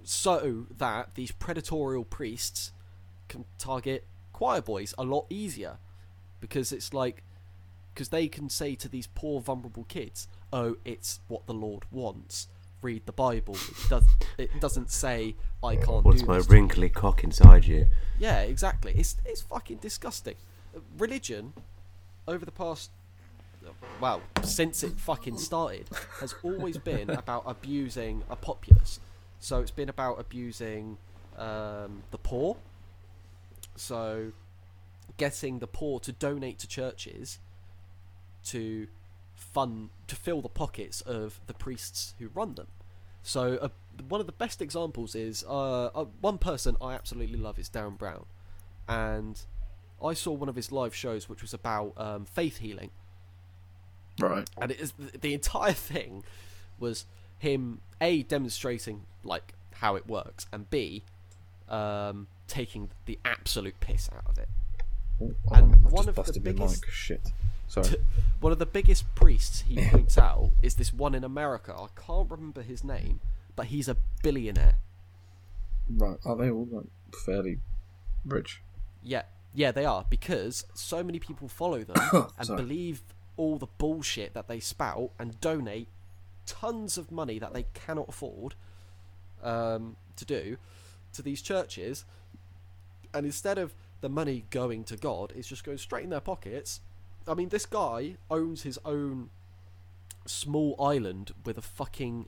so 0.04 0.66
that 0.76 1.14
these 1.14 1.32
predatorial 1.32 2.08
priests 2.08 2.72
can 3.28 3.44
target 3.58 4.06
choir 4.32 4.60
boys 4.60 4.94
a 4.96 5.04
lot 5.04 5.26
easier, 5.30 5.78
because 6.40 6.72
it's 6.72 6.94
like 6.94 7.22
because 7.92 8.10
they 8.10 8.28
can 8.28 8.48
say 8.48 8.76
to 8.76 8.88
these 8.88 9.08
poor 9.08 9.40
vulnerable 9.40 9.84
kids, 9.84 10.28
"Oh, 10.52 10.76
it's 10.84 11.20
what 11.28 11.46
the 11.46 11.54
Lord 11.54 11.84
wants." 11.90 12.48
Read 12.80 13.06
the 13.06 13.12
Bible. 13.12 13.56
It 13.56 13.88
does. 13.88 14.04
It 14.38 14.60
doesn't 14.60 14.92
say 14.92 15.34
I 15.64 15.74
can't 15.74 16.04
What's 16.04 16.24
my 16.24 16.36
wrinkly 16.36 16.88
cock 16.88 17.24
inside 17.24 17.64
you? 17.64 17.88
Yeah, 18.20 18.42
exactly. 18.42 18.92
It's 18.96 19.16
it's 19.24 19.40
fucking 19.40 19.78
disgusting. 19.78 20.36
Religion, 20.96 21.54
over 22.28 22.44
the 22.44 22.52
past, 22.52 22.92
well, 24.00 24.22
since 24.42 24.82
it 24.82 24.98
fucking 24.98 25.38
started, 25.38 25.88
has 26.20 26.34
always 26.42 26.78
been 26.78 27.10
about 27.10 27.44
abusing 27.46 28.22
a 28.30 28.36
populace. 28.36 29.00
So 29.40 29.60
it's 29.60 29.70
been 29.70 29.88
about 29.88 30.18
abusing 30.18 30.98
um, 31.36 32.02
the 32.10 32.18
poor. 32.18 32.56
So 33.76 34.32
getting 35.16 35.58
the 35.58 35.66
poor 35.66 36.00
to 36.00 36.12
donate 36.12 36.58
to 36.60 36.68
churches 36.68 37.38
to 38.44 38.88
fund 39.34 39.90
to 40.06 40.16
fill 40.16 40.40
the 40.40 40.48
pockets 40.48 41.00
of 41.02 41.40
the 41.46 41.54
priests 41.54 42.14
who 42.18 42.28
run 42.28 42.54
them. 42.54 42.66
So 43.22 43.58
uh, 43.60 43.68
one 44.08 44.20
of 44.20 44.26
the 44.26 44.32
best 44.32 44.62
examples 44.62 45.14
is 45.14 45.44
uh, 45.48 45.86
uh, 45.86 46.06
one 46.20 46.38
person 46.38 46.76
I 46.80 46.94
absolutely 46.94 47.38
love 47.38 47.58
is 47.58 47.68
Derren 47.68 47.98
Brown, 47.98 48.26
and 48.88 49.40
I 50.02 50.14
saw 50.14 50.32
one 50.32 50.48
of 50.48 50.56
his 50.56 50.72
live 50.72 50.94
shows 50.94 51.28
which 51.28 51.42
was 51.42 51.52
about 51.52 51.92
um, 51.96 52.24
faith 52.24 52.58
healing, 52.58 52.90
Right. 54.20 54.48
and 54.60 54.70
it 54.70 54.80
is 54.80 54.92
the 55.20 55.34
entire 55.34 55.72
thing 55.72 56.24
was 56.78 57.06
him 57.38 57.80
a 58.00 58.22
demonstrating 58.24 59.02
like 59.24 59.54
how 59.74 59.94
it 59.96 60.06
works, 60.08 60.46
and 60.52 60.68
b 60.70 61.02
um, 61.68 62.26
taking 62.46 62.90
the 63.06 63.18
absolute 63.24 63.78
piss 63.80 64.08
out 64.14 64.24
of 64.26 64.38
it. 64.38 64.48
Oh, 65.20 65.34
And 65.52 65.74
I've 65.74 65.92
one 65.92 66.06
just 66.06 66.08
of 66.08 66.14
the 66.14 66.22
busted 66.22 66.44
my 66.44 66.52
biggest- 66.52 66.82
mic. 66.84 66.90
Shit. 66.92 67.32
Sorry. 67.68 67.96
One 68.40 68.50
of 68.52 68.58
the 68.58 68.64
biggest 68.66 69.14
priests 69.14 69.60
he 69.68 69.86
points 69.90 70.16
out 70.28 70.50
is 70.62 70.76
this 70.76 70.92
one 70.94 71.14
in 71.14 71.22
America. 71.22 71.74
I 71.76 71.88
can't 72.00 72.30
remember 72.30 72.62
his 72.62 72.82
name, 72.82 73.20
but 73.56 73.66
he's 73.66 73.88
a 73.88 73.96
billionaire. 74.22 74.76
right. 75.90 76.16
Are 76.24 76.36
they 76.36 76.50
all 76.50 76.66
like 76.70 76.86
fairly 77.26 77.58
rich? 78.24 78.62
Yeah, 79.02 79.22
yeah, 79.54 79.70
they 79.70 79.84
are 79.84 80.06
because 80.08 80.64
so 80.74 81.02
many 81.02 81.18
people 81.18 81.46
follow 81.48 81.84
them 81.84 81.96
and 82.38 82.46
Sorry. 82.46 82.56
believe 82.62 83.02
all 83.38 83.56
the 83.56 83.68
bullshit 83.78 84.34
that 84.34 84.48
they 84.48 84.60
spout 84.60 85.10
and 85.18 85.40
donate 85.40 85.88
tons 86.44 86.98
of 86.98 87.10
money 87.10 87.38
that 87.38 87.54
they 87.54 87.64
cannot 87.72 88.08
afford 88.08 88.54
um, 89.42 89.96
to 90.16 90.24
do 90.24 90.58
to 91.12 91.22
these 91.22 91.40
churches, 91.40 92.04
and 93.14 93.24
instead 93.24 93.56
of 93.56 93.74
the 94.00 94.08
money 94.08 94.44
going 94.50 94.84
to 94.84 94.96
God, 94.96 95.32
it's 95.34 95.48
just 95.48 95.64
going 95.64 95.78
straight 95.78 96.04
in 96.04 96.10
their 96.10 96.20
pockets. 96.20 96.80
I 97.26 97.34
mean, 97.34 97.48
this 97.48 97.66
guy 97.66 98.16
owns 98.30 98.62
his 98.62 98.78
own 98.84 99.30
small 100.26 100.76
island 100.78 101.32
with 101.44 101.56
a 101.56 101.62
fucking 101.62 102.26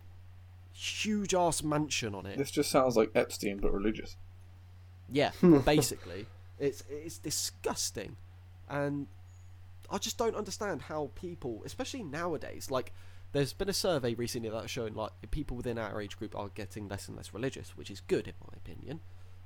huge 0.73 1.35
ass 1.35 1.63
mansion 1.63 2.15
on 2.15 2.27
it. 2.27 2.39
This 2.39 2.51
just 2.51 2.71
sounds 2.71 2.97
like 2.97 3.11
Epstein, 3.15 3.59
but 3.59 3.73
religious. 3.73 4.17
Yeah, 5.13 5.33
basically, 5.65 6.27
it's 6.59 6.85
it's 6.89 7.19
disgusting, 7.19 8.17
and 8.69 9.07
I 9.91 9.99
just 9.99 10.19
don't 10.19 10.37
understand 10.37 10.83
how 10.83 11.11
people, 11.15 11.63
especially 11.65 12.03
nowadays, 12.03 12.71
like 12.71 12.93
there's 13.33 13.53
been 13.53 13.69
a 13.69 13.73
survey 13.73 14.15
recently 14.15 14.49
that's 14.49 14.71
showing 14.71 14.95
like 14.95 15.13
people 15.31 15.57
within 15.57 15.79
our 15.79 16.01
age 16.01 16.17
group 16.17 16.37
are 16.37 16.49
getting 16.49 16.89
less 16.89 17.09
and 17.09 17.17
less 17.17 17.33
religious, 17.33 17.77
which 17.77 17.91
is 17.91 18.01
good 18.01 18.27
in 18.27 18.35
my 18.47 18.55
opinion, 18.57 19.01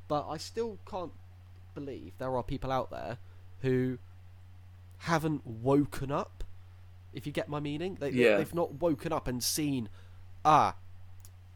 but 0.09 0.27
I 0.29 0.37
still 0.37 0.79
can't 0.89 1.13
believe 1.75 2.13
there 2.19 2.35
are 2.37 2.43
people 2.43 2.71
out 2.71 2.91
there 2.91 3.19
who 3.61 3.99
haven't 4.99 5.47
woken 5.47 6.11
up. 6.11 6.45
If 7.13 7.27
you 7.27 7.33
get 7.33 7.49
my 7.49 7.61
meaning, 7.61 7.97
they, 8.01 8.11
Yeah. 8.11 8.37
they've 8.39 8.55
not 8.55 8.81
woken 8.81 9.13
up 9.13 9.29
and 9.29 9.43
seen, 9.43 9.89
ah, 10.45 10.77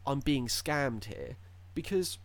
I'm 0.05 0.19
being 0.19 0.47
scammed 0.47 1.05
here 1.05 1.35
because 1.75 2.17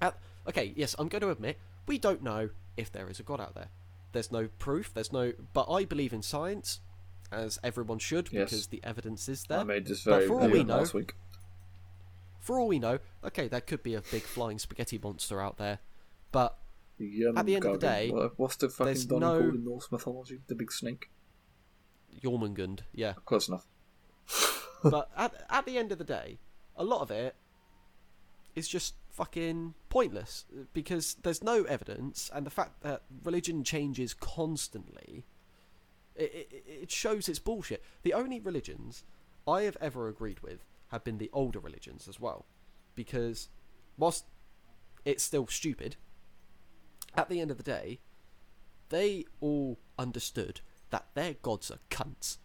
at, 0.00 0.18
okay, 0.46 0.72
yes, 0.76 0.94
I'm 0.98 1.08
going 1.08 1.22
to 1.22 1.30
admit 1.30 1.58
we 1.86 1.98
don't 1.98 2.22
know 2.22 2.50
if 2.76 2.90
there 2.90 3.08
is 3.08 3.20
a 3.20 3.22
god 3.22 3.40
out 3.40 3.54
there. 3.54 3.68
There's 4.12 4.32
no 4.32 4.48
proof. 4.58 4.92
There's 4.94 5.12
no, 5.12 5.32
but 5.52 5.70
I 5.70 5.84
believe 5.84 6.12
in 6.12 6.22
science, 6.22 6.80
as 7.30 7.58
everyone 7.62 7.98
should, 7.98 8.28
Yes. 8.32 8.50
because 8.50 8.66
the 8.68 8.80
evidence 8.82 9.28
is 9.28 9.44
there. 9.44 9.58
I 9.60 9.64
made 9.64 9.86
this 9.86 10.04
But 10.04 10.10
very 10.10 10.26
for 10.26 10.40
all 10.40 10.48
we 10.50 10.64
know- 10.64 10.78
last 10.78 10.94
week. 10.94 11.14
for 12.40 12.58
all 12.58 12.66
we 12.68 12.78
know, 12.78 12.98
okay, 13.22 13.46
there 13.48 13.60
could 13.60 13.82
be 13.82 13.94
a 13.94 14.00
big 14.02 14.22
flying 14.22 14.58
spaghetti 14.58 14.98
monster 14.98 15.40
out 15.40 15.56
there, 15.58 15.78
but 16.32 16.56
The, 16.98 17.28
um, 17.28 17.38
At 17.38 17.46
the 17.46 17.54
end 17.56 17.64
of 17.64 17.72
the 17.72 17.78
day, 17.86 18.10
what's 18.36 18.56
the 18.56 18.68
fucking 18.68 18.84
there's 18.84 19.08
no- 19.08 19.18
called 19.40 19.54
in 19.54 19.64
Norse 19.64 19.90
mythology? 19.90 20.40
The 20.48 20.54
big 20.54 20.70
snake. 20.70 21.08
Jormungand, 22.22 22.80
yeah. 22.92 23.14
Close 23.24 23.48
enough. 23.48 23.66
but 24.82 25.10
at, 25.16 25.46
at 25.48 25.64
the 25.64 25.78
end 25.78 25.92
of 25.92 25.98
the 25.98 26.04
day, 26.04 26.40
a 26.76 26.84
lot 26.84 27.00
of 27.00 27.10
it 27.10 27.36
is 28.54 28.68
just 28.68 28.96
fucking 29.10 29.74
pointless 29.88 30.44
because 30.72 31.14
there's 31.22 31.42
no 31.42 31.64
evidence, 31.64 32.30
and 32.32 32.46
the 32.46 32.50
fact 32.50 32.82
that 32.82 33.02
religion 33.24 33.64
changes 33.64 34.14
constantly, 34.14 35.24
it, 36.14 36.48
it, 36.50 36.64
it 36.66 36.90
shows 36.90 37.28
it's 37.28 37.38
bullshit. 37.38 37.82
The 38.02 38.14
only 38.14 38.40
religions 38.40 39.04
I 39.46 39.62
have 39.62 39.76
ever 39.80 40.08
agreed 40.08 40.40
with 40.40 40.64
have 40.88 41.04
been 41.04 41.18
the 41.18 41.30
older 41.32 41.58
religions 41.58 42.08
as 42.08 42.20
well, 42.20 42.46
because 42.94 43.48
whilst 43.96 44.24
it's 45.04 45.22
still 45.22 45.46
stupid, 45.46 45.96
at 47.16 47.28
the 47.28 47.40
end 47.40 47.50
of 47.50 47.56
the 47.56 47.62
day, 47.62 48.00
they 48.88 49.24
all 49.40 49.78
understood 49.98 50.60
that 50.90 51.06
their 51.14 51.34
gods 51.34 51.70
are 51.70 51.78
cunts 51.90 52.38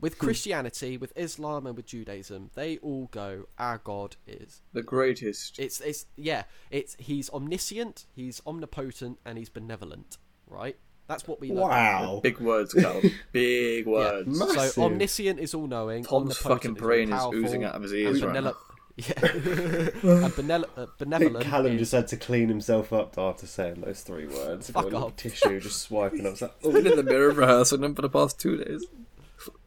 with 0.00 0.18
Christianity, 0.18 0.96
with 0.96 1.12
Islam, 1.16 1.66
and 1.66 1.76
with 1.76 1.86
Judaism, 1.86 2.50
they 2.54 2.78
all 2.78 3.06
go, 3.12 3.46
"Our 3.58 3.78
God 3.78 4.16
is." 4.26 4.62
The 4.72 4.82
greatest. 4.82 5.58
It's 5.58 5.80
it's 5.80 6.06
yeah, 6.16 6.44
it's 6.70 6.96
he's 6.98 7.30
omniscient, 7.30 8.06
he's 8.14 8.42
omnipotent, 8.46 9.18
and 9.24 9.38
he's 9.38 9.48
benevolent. 9.48 10.18
Right? 10.46 10.76
That's 11.06 11.28
what 11.28 11.40
we 11.40 11.48
learn. 11.50 11.68
Wow. 11.68 12.20
Big 12.22 12.38
words, 12.38 12.72
Callum. 12.80 13.10
Big 13.32 13.86
Yeah. 13.86 13.92
words. 13.92 14.38
Massive. 14.38 14.72
So 14.72 14.82
omniscient 14.84 15.38
is 15.38 15.52
all 15.54 15.66
knowing. 15.66 16.04
Tom's 16.04 16.36
fucking 16.38 16.74
brain 16.74 17.12
is 17.12 17.22
oozing 17.32 17.64
out 17.64 17.74
of 17.74 17.82
his 17.82 17.92
ears 17.92 18.22
and 18.22 18.34
right 18.34 18.44
now. 18.44 18.54
Yeah. 18.96 19.12
and 19.24 20.32
benele- 20.34 20.68
uh, 20.76 20.86
benevolent. 20.98 21.44
Callum 21.44 21.72
is- 21.72 21.80
just 21.80 21.92
had 21.92 22.06
to 22.08 22.16
clean 22.16 22.48
himself 22.48 22.92
up 22.92 23.18
after 23.18 23.44
saying 23.44 23.80
those 23.80 24.02
three 24.02 24.26
words. 24.28 24.70
Fuck 24.70 24.84
Got 24.84 24.84
a 24.84 24.94
little 24.94 25.08
off. 25.08 25.16
tissue 25.16 25.58
just 25.60 25.82
swiping. 25.82 26.24
up. 26.26 26.32
was 26.32 26.42
like, 26.42 26.54
I've 26.64 26.72
been 26.72 26.86
in 26.86 26.96
the 26.96 27.02
mirror 27.02 27.32
rehearsing 27.32 27.80
them 27.80 27.96
for 27.96 28.02
the 28.02 28.08
past 28.08 28.38
two 28.38 28.56
days. 28.56 28.86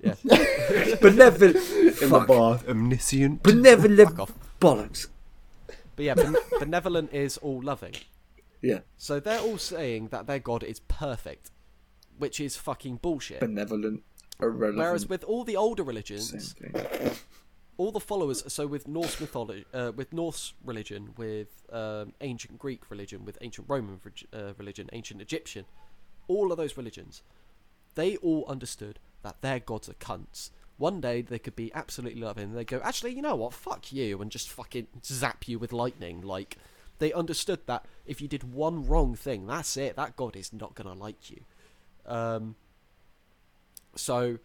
Yeah. 0.01 0.15
Benevolent. 1.01 1.55
in 1.55 1.85
the 1.85 2.07
Fuck. 2.09 2.27
bath, 2.27 2.67
omniscient. 2.67 3.43
Benevolent 3.43 4.09
Fuck 4.09 4.19
off. 4.19 4.33
bollocks. 4.59 5.07
But 5.95 6.05
yeah, 6.05 6.13
ben- 6.13 6.35
benevolent 6.59 7.13
is 7.13 7.37
all 7.37 7.61
loving. 7.61 7.93
Yeah. 8.61 8.79
So 8.97 9.19
they're 9.19 9.39
all 9.39 9.57
saying 9.57 10.07
that 10.09 10.27
their 10.27 10.39
God 10.39 10.63
is 10.63 10.79
perfect, 10.81 11.51
which 12.17 12.39
is 12.39 12.55
fucking 12.55 12.97
bullshit. 12.97 13.39
Benevolent. 13.39 14.03
Irrelevant. 14.39 14.77
Whereas 14.77 15.09
with 15.09 15.23
all 15.23 15.43
the 15.43 15.55
older 15.55 15.83
religions, 15.83 16.55
all 17.77 17.91
the 17.91 17.99
followers 17.99 18.43
so 18.51 18.65
with 18.67 18.87
norse 18.87 19.19
mythology 19.19 19.65
uh, 19.73 19.91
with 19.95 20.11
norse 20.13 20.53
religion 20.63 21.13
with 21.17 21.63
um, 21.71 22.13
ancient 22.21 22.57
greek 22.57 22.89
religion 22.89 23.23
with 23.23 23.37
ancient 23.41 23.67
roman 23.69 23.99
reg- 24.03 24.27
uh, 24.33 24.53
religion 24.57 24.89
ancient 24.93 25.21
egyptian 25.21 25.65
all 26.27 26.51
of 26.51 26.57
those 26.57 26.75
religions 26.75 27.21
they 27.93 28.17
all 28.17 28.45
understood 28.47 28.97
that 29.27 29.41
their 29.41 29.59
gods 29.59 29.89
are 29.89 29.93
cunts 29.93 30.49
one 30.77 31.01
day 31.01 31.21
they 31.21 31.39
could 31.39 31.55
be 31.55 31.71
absolutely 31.73 32.21
loving 32.21 32.53
they 32.53 32.63
go 32.63 32.79
actually 32.83 33.13
you 33.13 33.21
know 33.21 33.35
what 33.35 33.53
fuck 33.53 33.91
you 33.91 34.21
and 34.21 34.31
just 34.31 34.49
fucking 34.49 34.87
zap 35.03 35.47
you 35.47 35.57
with 35.59 35.73
lightning 35.73 36.21
like 36.21 36.57
they 36.99 37.13
understood 37.13 37.59
that 37.67 37.85
if 38.05 38.21
you 38.21 38.27
did 38.27 38.53
one 38.53 38.85
wrong 38.87 39.15
thing 39.15 39.45
that's 39.47 39.77
it 39.77 39.95
that 39.95 40.15
god 40.15 40.35
is 40.35 40.53
not 40.53 40.75
gonna 40.75 40.93
like 40.93 41.29
you 41.29 41.41
um, 42.05 42.55
so 43.95 44.37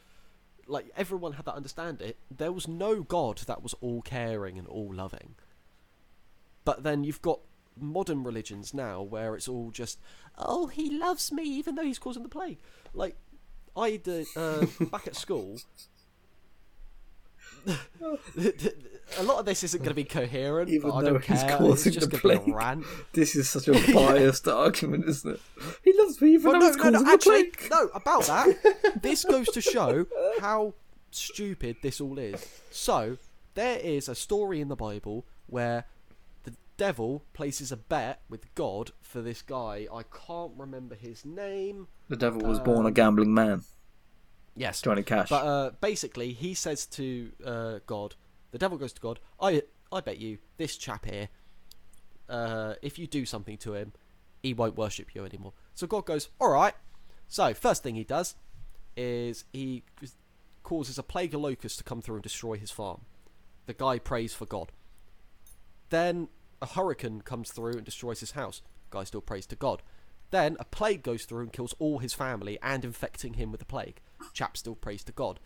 like 0.67 0.87
everyone 0.97 1.33
had 1.33 1.45
that 1.47 1.55
understanding. 1.55 2.13
There 2.31 2.53
was 2.53 2.69
no 2.69 3.03
god 3.03 3.39
that 3.47 3.63
was 3.63 3.75
all 3.81 4.03
caring 4.03 4.59
and 4.59 4.67
all 4.67 4.93
loving. 4.93 5.35
But 6.65 6.83
then 6.83 7.05
you've 7.05 7.23
got 7.23 7.41
modern 7.79 8.23
religions 8.23 8.73
now 8.73 9.03
where 9.03 9.35
it's 9.35 9.49
all 9.49 9.71
just, 9.71 9.99
oh, 10.39 10.67
he 10.69 10.97
loves 10.97 11.33
me 11.33 11.43
even 11.45 11.75
though 11.75 11.85
he's 11.85 11.99
causing 11.99 12.23
the 12.23 12.29
plague. 12.29 12.59
Like 12.95 13.17
I 13.77 13.97
did 13.97 14.27
uh, 14.37 14.67
back 14.91 15.07
at 15.07 15.17
school. 15.17 15.59
a 19.19 19.23
lot 19.23 19.39
of 19.39 19.45
this 19.47 19.63
isn't 19.63 19.81
going 19.81 19.91
to 19.91 19.95
be 19.95 20.05
coherent, 20.05 20.69
Even 20.71 20.91
but 20.91 20.97
I 20.97 21.03
though 21.03 21.11
don't 21.13 21.25
he's 21.25 21.43
care. 21.43 21.57
causing 21.59 21.93
It's 21.93 22.01
just 22.01 22.11
the 22.11 22.19
going 22.19 22.39
to 22.39 22.45
be 22.45 22.51
a 22.53 22.55
rant. 22.55 22.85
This 23.13 23.37
is 23.37 23.49
such 23.49 23.69
a 23.69 23.73
biased 23.95 24.49
argument, 24.49 25.05
isn't 25.09 25.35
it? 25.35 25.41
He 25.85 25.93
loves 25.97 26.21
me 26.21 26.35
even 26.35 26.51
Well, 26.53 26.61
though 26.61 26.71
no, 26.71 26.73
no, 26.73 26.83
causing 26.83 26.93
no, 26.93 27.03
the 27.05 27.11
actually, 27.13 27.45
plague. 27.45 27.71
no, 27.71 27.89
about 27.95 28.25
that. 28.25 29.01
this 29.03 29.25
goes 29.25 29.47
to 29.49 29.61
show 29.61 30.07
how 30.41 30.75
stupid 31.11 31.77
this 31.83 32.01
all 32.01 32.19
is. 32.19 32.47
So, 32.71 33.19
there 33.55 33.79
is 33.79 34.09
a 34.09 34.15
story 34.15 34.61
in 34.61 34.69
the 34.69 34.77
Bible 34.77 35.25
where 35.47 35.85
devil 36.83 37.23
places 37.33 37.71
a 37.71 37.77
bet 37.77 38.23
with 38.29 38.53
God 38.57 38.91
for 39.01 39.23
this 39.23 39.41
guy. 39.41 39.87
I 39.95 40.03
can't 40.03 40.51
remember 40.57 40.97
his 40.97 41.25
name. 41.25 41.87
The 42.09 42.17
devil 42.17 42.41
was 42.41 42.59
born 42.59 42.87
a 42.87 42.91
gambling 42.91 43.33
man. 43.33 43.63
Yes. 44.57 44.83
Johnny 44.83 45.05
Cash. 45.05 45.29
But 45.29 45.47
uh, 45.47 45.71
basically, 45.81 46.33
he 46.33 46.55
says 46.55 46.87
to 46.87 47.31
uh, 47.47 47.79
God, 47.87 48.17
the 48.51 48.59
devil 48.59 48.79
goes 48.79 48.93
to 48.95 49.01
God, 49.01 49.21
I, 49.41 49.63
I 49.93 50.01
bet 50.01 50.19
you 50.19 50.39
this 50.57 50.77
chap 50.77 51.05
here, 51.05 51.29
uh, 52.29 52.75
if 52.83 52.99
you 52.99 53.07
do 53.07 53.27
something 53.27 53.59
to 53.59 53.75
him, 53.75 53.93
he 54.43 54.53
won't 54.53 54.77
worship 54.77 55.15
you 55.15 55.25
anymore. 55.25 55.53
So 55.75 55.87
God 55.87 56.05
goes, 56.05 56.31
all 56.41 56.51
right. 56.51 56.75
So 57.29 57.55
first 57.55 57.85
thing 57.85 57.95
he 57.95 58.03
does 58.03 58.35
is 58.97 59.45
he 59.53 59.85
causes 60.65 60.99
a 60.99 61.05
plague 61.05 61.33
of 61.33 61.43
locusts 61.43 61.79
to 61.79 61.85
come 61.85 62.03
through 62.03 62.17
and 62.17 62.25
destroy 62.25 62.57
his 62.57 62.73
farm. 62.73 63.03
The 63.67 63.73
guy 63.73 64.01
prays 64.01 64.35
for 64.35 64.47
God. 64.47 64.73
Then 65.91 66.27
a 66.63 66.67
hurricane 66.67 67.21
comes 67.21 67.51
through 67.51 67.73
and 67.75 67.85
destroys 67.85 68.21
his 68.21 68.31
house. 68.33 68.63
Guy 68.91 69.05
still 69.05 69.21
prays 69.21 69.47
to 69.47 69.57
God. 69.57 69.83
Then 70.31 70.57
a 70.61 70.65
plague 70.65 71.03
goes 71.03 71.25
through 71.25 71.43
and 71.43 71.53
kills 71.53 71.75
all 71.79 71.99
his 71.99 72.15
family 72.15 72.59
and 72.63 72.85
infecting 72.85 73.35
him 73.35 73.51
with 73.51 73.59
the 73.61 73.67
plague. 73.67 74.01
Chap 74.33 74.57
still 74.57 74.75
prays 74.75 75.05
to 75.05 75.13
God. 75.13 75.41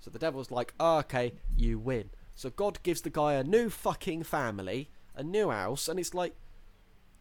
So 0.00 0.10
the 0.10 0.18
devil's 0.18 0.50
like, 0.50 0.72
oh, 0.80 0.98
okay, 1.00 1.34
you 1.56 1.78
win. 1.78 2.10
So 2.34 2.48
God 2.50 2.78
gives 2.82 3.02
the 3.02 3.10
guy 3.10 3.34
a 3.34 3.44
new 3.44 3.68
fucking 3.68 4.22
family, 4.22 4.88
a 5.14 5.22
new 5.22 5.50
house, 5.50 5.86
and 5.88 6.00
it's 6.00 6.14
like, 6.14 6.34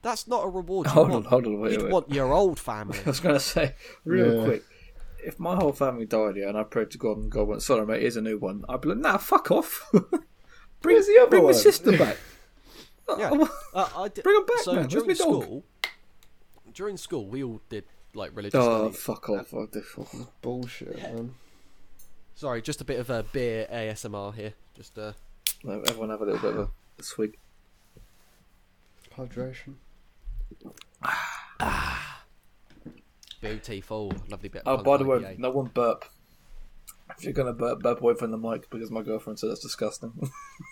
that's 0.02 0.28
not 0.28 0.46
a 0.46 0.50
reward 0.50 0.88
you 0.88 0.94
Hold 0.94 1.12
on, 1.12 1.24
hold 1.26 1.46
on, 1.46 1.60
wait, 1.60 1.74
You'd 1.74 1.84
wait. 1.84 1.92
want 1.92 2.12
your 2.12 2.34
old 2.34 2.60
family. 2.60 2.98
I 3.06 3.10
was 3.10 3.20
going 3.20 3.36
to 3.36 3.40
say, 3.42 3.76
real 4.06 4.38
Yeah. 4.38 4.44
quick, 4.46 4.64
if 5.24 5.40
my 5.40 5.56
whole 5.56 5.74
family 5.74 6.06
died 6.06 6.38
here 6.38 6.48
and 6.48 6.58
I 6.58 6.64
prayed 6.64 6.90
to 6.92 6.98
God 6.98 7.18
and 7.18 7.30
God 7.32 7.48
went, 7.48 7.62
sorry, 7.62 7.86
mate, 7.86 8.02
here's 8.02 8.16
a 8.16 8.22
new 8.22 8.40
one, 8.40 8.64
I'd 8.70 8.82
be 8.82 8.90
like, 8.90 8.98
nah, 9.00 9.18
fuck 9.18 9.52
off. 9.52 9.92
bring 10.82 10.98
the 10.98 11.18
other 11.22 11.30
bring 11.30 11.44
one? 11.44 11.52
my 11.52 11.58
sister 11.58 11.96
back. 11.98 12.18
Yeah. 13.18 13.46
Uh, 13.74 13.88
I 13.98 14.08
did, 14.10 14.24
Bring 14.24 14.36
'em 14.36 14.46
back, 14.46 14.60
so 14.60 14.72
man. 14.74 14.82
Where's 14.82 14.92
during 14.94 15.08
my 15.08 15.14
dog? 15.14 15.44
school, 15.44 15.64
during 16.74 16.98
school, 16.98 17.26
we 17.28 17.42
all 17.44 17.62
did 17.70 17.86
like 18.14 18.32
religious 18.36 18.56
Oh, 18.62 18.90
studies. 18.92 19.02
fuck 19.02 19.30
off. 19.30 19.54
I 19.54 19.66
do 19.72 19.82
fuck 19.82 20.14
off. 20.14 20.28
Bullshit, 20.42 20.98
man. 20.98 21.36
Sorry, 22.36 22.62
just 22.62 22.82
a 22.82 22.84
bit 22.84 23.00
of 23.00 23.10
a 23.10 23.24
beer 23.24 23.68
ASMR 23.72 24.34
here. 24.36 24.54
Just 24.76 24.98
uh, 25.00 25.14
No, 25.64 25.80
everyone 25.88 26.10
have 26.10 26.22
a 26.22 26.26
little 26.26 26.42
bit 26.42 26.52
of 26.52 26.58
a, 26.60 26.70
a 27.00 27.04
swig. 27.04 27.38
Hydration. 29.18 29.76
beautiful, 33.42 34.12
lovely 34.30 34.50
bit. 34.50 34.64
Oh, 34.66 34.76
Of 34.76 34.84
by 34.84 34.98
the 34.98 35.06
punk 35.06 35.24
way, 35.24 35.36
IPA. 35.36 35.40
no 35.40 35.50
one 35.52 35.66
burp. 35.74 36.06
If 37.18 37.24
you're 37.24 37.34
gonna 37.34 37.54
burp, 37.54 37.82
burp 37.82 38.02
away 38.02 38.14
from 38.16 38.32
the 38.32 38.38
mic 38.38 38.70
because 38.70 38.90
my 38.92 39.02
girlfriend 39.02 39.40
said 39.40 39.50
that's 39.50 39.60
disgusting. 39.62 40.14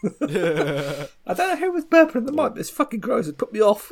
I 0.21 1.07
don't 1.33 1.37
know 1.37 1.55
who 1.57 1.71
was 1.71 1.85
burping 1.85 2.25
the 2.25 2.31
mic. 2.31 2.53
but 2.53 2.57
It's 2.57 2.69
fucking 2.69 2.99
gross. 2.99 3.27
It 3.27 3.37
put 3.37 3.53
me 3.53 3.61
off. 3.61 3.91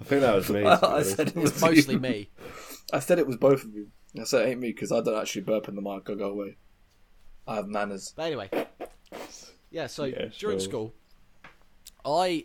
I 0.00 0.04
think 0.04 0.22
that 0.22 0.34
was 0.34 0.48
me. 0.50 0.60
to 0.62 0.64
be 0.64 0.66
I 0.86 1.02
said 1.02 1.28
it 1.28 1.36
was 1.36 1.60
mostly 1.60 1.94
you. 1.94 2.00
me. 2.00 2.30
I 2.92 2.98
said 3.00 3.18
it 3.18 3.26
was 3.26 3.36
both 3.36 3.64
of 3.64 3.74
you. 3.74 3.88
I 4.18 4.24
said 4.24 4.46
it 4.46 4.50
ain't 4.52 4.60
me 4.60 4.68
because 4.72 4.90
I 4.90 5.00
don't 5.00 5.18
actually 5.20 5.42
burp 5.42 5.68
in 5.68 5.74
the 5.76 5.82
mic. 5.82 6.08
I 6.10 6.14
go 6.14 6.30
away. 6.30 6.56
I 7.46 7.56
have 7.56 7.68
manners. 7.68 8.12
But 8.16 8.22
anyway, 8.26 8.50
yeah. 9.70 9.86
So 9.86 10.04
Yeah, 10.04 10.26
during 10.38 10.58
sure. 10.58 10.68
school, 10.68 10.94
I 12.04 12.44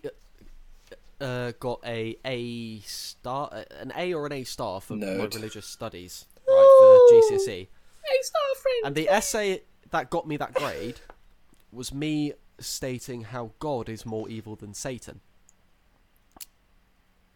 uh, 1.19 1.53
got 1.59 1.79
a 1.85 2.17
A 2.25 2.79
star, 2.81 3.49
uh, 3.51 3.63
an 3.79 3.91
A 3.95 4.13
or 4.13 4.25
an 4.25 4.33
A 4.33 4.43
star 4.43 4.79
for 4.81 4.95
my 4.95 5.05
religious 5.15 5.65
studies, 5.65 6.25
right 6.47 7.19
for 7.29 7.35
GCSE. 7.37 7.67
Hey, 8.05 8.17
star 8.21 8.41
friend. 8.61 8.85
And 8.85 8.95
the 8.95 9.09
essay 9.09 9.61
that 9.91 10.09
got 10.09 10.27
me 10.27 10.37
that 10.37 10.53
grade 10.53 10.99
was 11.71 11.93
me 11.93 12.33
stating 12.59 13.21
how 13.23 13.51
God 13.59 13.89
is 13.89 14.05
more 14.05 14.27
evil 14.29 14.55
than 14.55 14.73
Satan. 14.73 15.21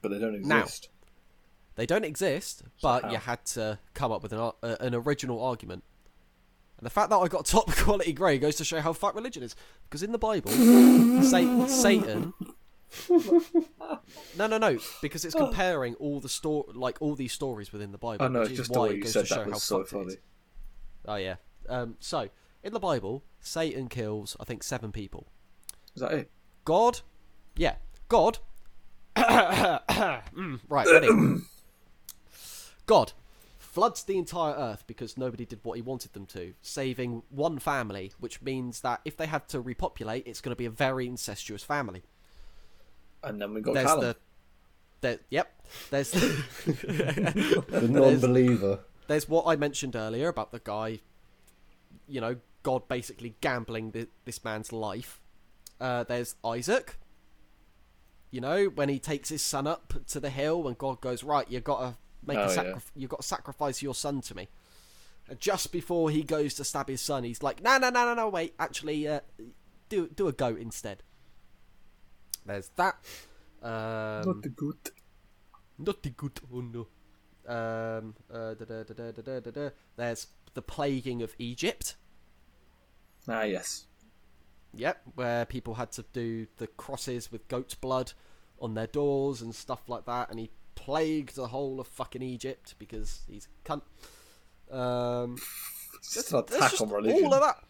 But 0.01 0.09
they 0.09 0.19
don't 0.19 0.41
Now. 0.43 0.61
exist. 0.61 0.89
They 1.75 1.85
don't 1.85 2.05
exist, 2.05 2.63
but 2.81 3.03
how? 3.03 3.11
you 3.11 3.17
had 3.17 3.45
to 3.45 3.77
come 3.93 4.11
up 4.11 4.23
with 4.23 4.33
an 4.33 4.39
uh, 4.39 4.51
an 4.79 4.95
original 4.95 5.43
argument. 5.43 5.83
And 6.79 6.85
the 6.85 6.89
fact 6.89 7.09
that 7.11 7.17
I 7.17 7.27
got 7.27 7.45
top 7.47 7.67
quality 7.75 8.13
grade 8.13 8.41
goes 8.41 8.55
to 8.55 8.63
show 8.65 8.81
how 8.81 8.93
fucked 8.93 9.15
religion 9.15 9.43
is. 9.43 9.55
Because 9.83 10.01
in 10.03 10.11
the 10.11 10.17
Bible, 10.17 10.49
Sa- 11.23 11.67
Satan. 11.67 12.33
No, 14.37 14.47
no, 14.47 14.57
no. 14.57 14.77
Because 15.01 15.23
it's 15.25 15.35
comparing 15.45 15.95
all 15.95 16.19
the 16.19 16.29
sto- 16.29 16.65
like 16.73 16.97
all 16.99 17.15
these 17.15 17.33
stories 17.33 17.71
within 17.71 17.91
the 17.91 17.97
Bible. 17.97 18.25
I 18.25 18.27
know. 18.27 18.41
which 18.41 18.51
is 18.51 18.57
Just 18.57 18.73
the 18.73 18.79
why 18.79 18.87
way 18.89 18.95
you 18.95 19.05
said 19.05 19.25
that 19.27 19.47
was 19.47 19.63
so 19.63 19.83
fucked 19.83 19.93
it 19.93 19.97
is. 19.97 20.13
funny. 20.13 20.21
Oh 21.07 21.15
yeah. 21.15 21.35
Um, 21.69 21.95
so 21.99 22.29
in 22.63 22.73
the 22.73 22.79
Bible, 22.79 23.23
Satan 23.39 23.87
kills 23.87 24.35
I 24.39 24.43
think 24.43 24.63
seven 24.63 24.91
people. 24.91 25.27
Is 25.95 26.01
that 26.01 26.13
it? 26.13 26.31
God, 26.65 27.01
yeah, 27.55 27.75
God. 28.09 28.39
Mm, 29.17 30.59
right, 30.69 30.85
ready. 30.85 31.07
God 32.85 33.13
floods 33.57 34.03
the 34.03 34.17
entire 34.17 34.55
earth 34.55 34.83
because 34.87 35.17
nobody 35.17 35.45
did 35.45 35.59
what 35.61 35.75
he 35.75 35.83
wanted 35.83 36.13
them 36.13 36.25
to, 36.25 36.53
saving 36.63 37.21
one 37.29 37.59
family, 37.59 38.11
which 38.19 38.41
means 38.41 38.81
that 38.81 39.01
if 39.05 39.15
they 39.15 39.27
had 39.27 39.47
to 39.49 39.59
repopulate, 39.59 40.25
it's 40.25 40.41
going 40.41 40.51
to 40.51 40.55
be 40.55 40.65
a 40.65 40.71
very 40.71 41.05
incestuous 41.05 41.63
family. 41.63 42.01
And 43.23 43.39
then 43.39 43.53
we 43.53 43.61
got 43.61 43.75
There's 43.75 43.85
Callum. 43.85 44.01
the, 44.01 44.15
there, 45.01 45.19
yep. 45.29 45.61
There's 45.91 46.09
The 46.65 47.87
non-believer. 47.87 48.79
There's 49.07 49.27
what 49.27 49.45
I 49.47 49.55
mentioned 49.55 49.95
earlier 49.95 50.27
about 50.27 50.51
the 50.51 50.59
guy, 50.59 50.99
you 52.07 52.21
know, 52.21 52.37
God 52.63 52.87
basically 52.87 53.35
gambling 53.41 53.91
the, 53.91 54.07
this 54.25 54.43
man's 54.43 54.71
life. 54.73 55.21
Uh, 55.79 56.03
there's 56.03 56.35
Isaac. 56.45 56.97
You 58.31 58.41
know, 58.41 58.65
when 58.65 58.89
he 58.89 58.99
takes 58.99 59.29
his 59.29 59.41
son 59.41 59.67
up 59.67 59.93
to 60.07 60.19
the 60.19 60.29
hill, 60.29 60.67
and 60.67 60.77
God 60.77 60.99
goes, 60.99 61.23
"Right, 61.23 61.49
you 61.49 61.59
got 61.61 61.79
to 61.79 61.97
make 62.25 62.37
Oh, 62.37 62.43
a 62.43 62.53
yeah. 62.55 62.79
you 62.93 63.07
got 63.07 63.21
to 63.21 63.27
sacrifice 63.27 63.81
your 63.81 63.95
son 63.95 64.19
to 64.21 64.35
me." 64.35 64.49
And 65.29 65.39
just 65.39 65.71
before 65.71 66.09
he 66.09 66.23
goes 66.23 66.53
to 66.55 66.63
stab 66.65 66.89
his 66.89 67.01
son, 67.01 67.23
he's 67.23 67.41
like, 67.41 67.63
"No, 67.63 67.77
no, 67.77 67.89
no, 67.89 68.05
no, 68.05 68.13
no, 68.13 68.27
wait, 68.29 68.53
actually, 68.59 69.07
uh, 69.07 69.21
do 69.87 70.07
do 70.09 70.27
a 70.27 70.33
goat 70.33 70.59
instead." 70.59 71.03
There's 72.45 72.69
that. 72.75 72.95
Um, 73.61 74.25
Not 74.25 74.41
the 74.41 74.49
good. 74.49 74.77
not 75.77 76.03
the 76.03 76.09
good 76.09 76.39
oh 76.53 76.61
no. 76.61 76.87
Um, 77.47 78.15
uh, 78.31 78.55
There's 79.95 80.27
the 80.53 80.61
plaguing 80.61 81.21
of 81.21 81.33
Egypt. 81.39 81.95
Ah, 83.27 83.43
yes. 83.43 83.85
Yep, 84.73 85.01
where 85.15 85.45
people 85.45 85.75
had 85.75 85.91
to 85.93 86.05
do 86.13 86.47
the 86.57 86.67
crosses 86.67 87.31
with 87.31 87.47
goat's 87.47 87.73
blood 87.73 88.13
on 88.59 88.73
their 88.73 88.87
doors 88.87 89.41
and 89.41 89.55
stuff 89.55 89.87
like 89.87 90.05
that, 90.05 90.29
and 90.29 90.39
he 90.39 90.49
plagued 90.75 91.35
the 91.35 91.47
whole 91.47 91.79
of 91.79 91.87
fucking 91.87 92.21
Egypt 92.21 92.75
because 92.77 93.21
he's 93.29 93.47
a 93.47 93.69
cunt. 93.69 93.81
Um, 94.71 95.37
just 96.03 96.31
an 96.33 96.39
attack 96.39 96.79
on 96.81 96.89
religion. 96.89 97.25
All 97.25 97.33
of 97.33 97.41
that. 97.41 97.63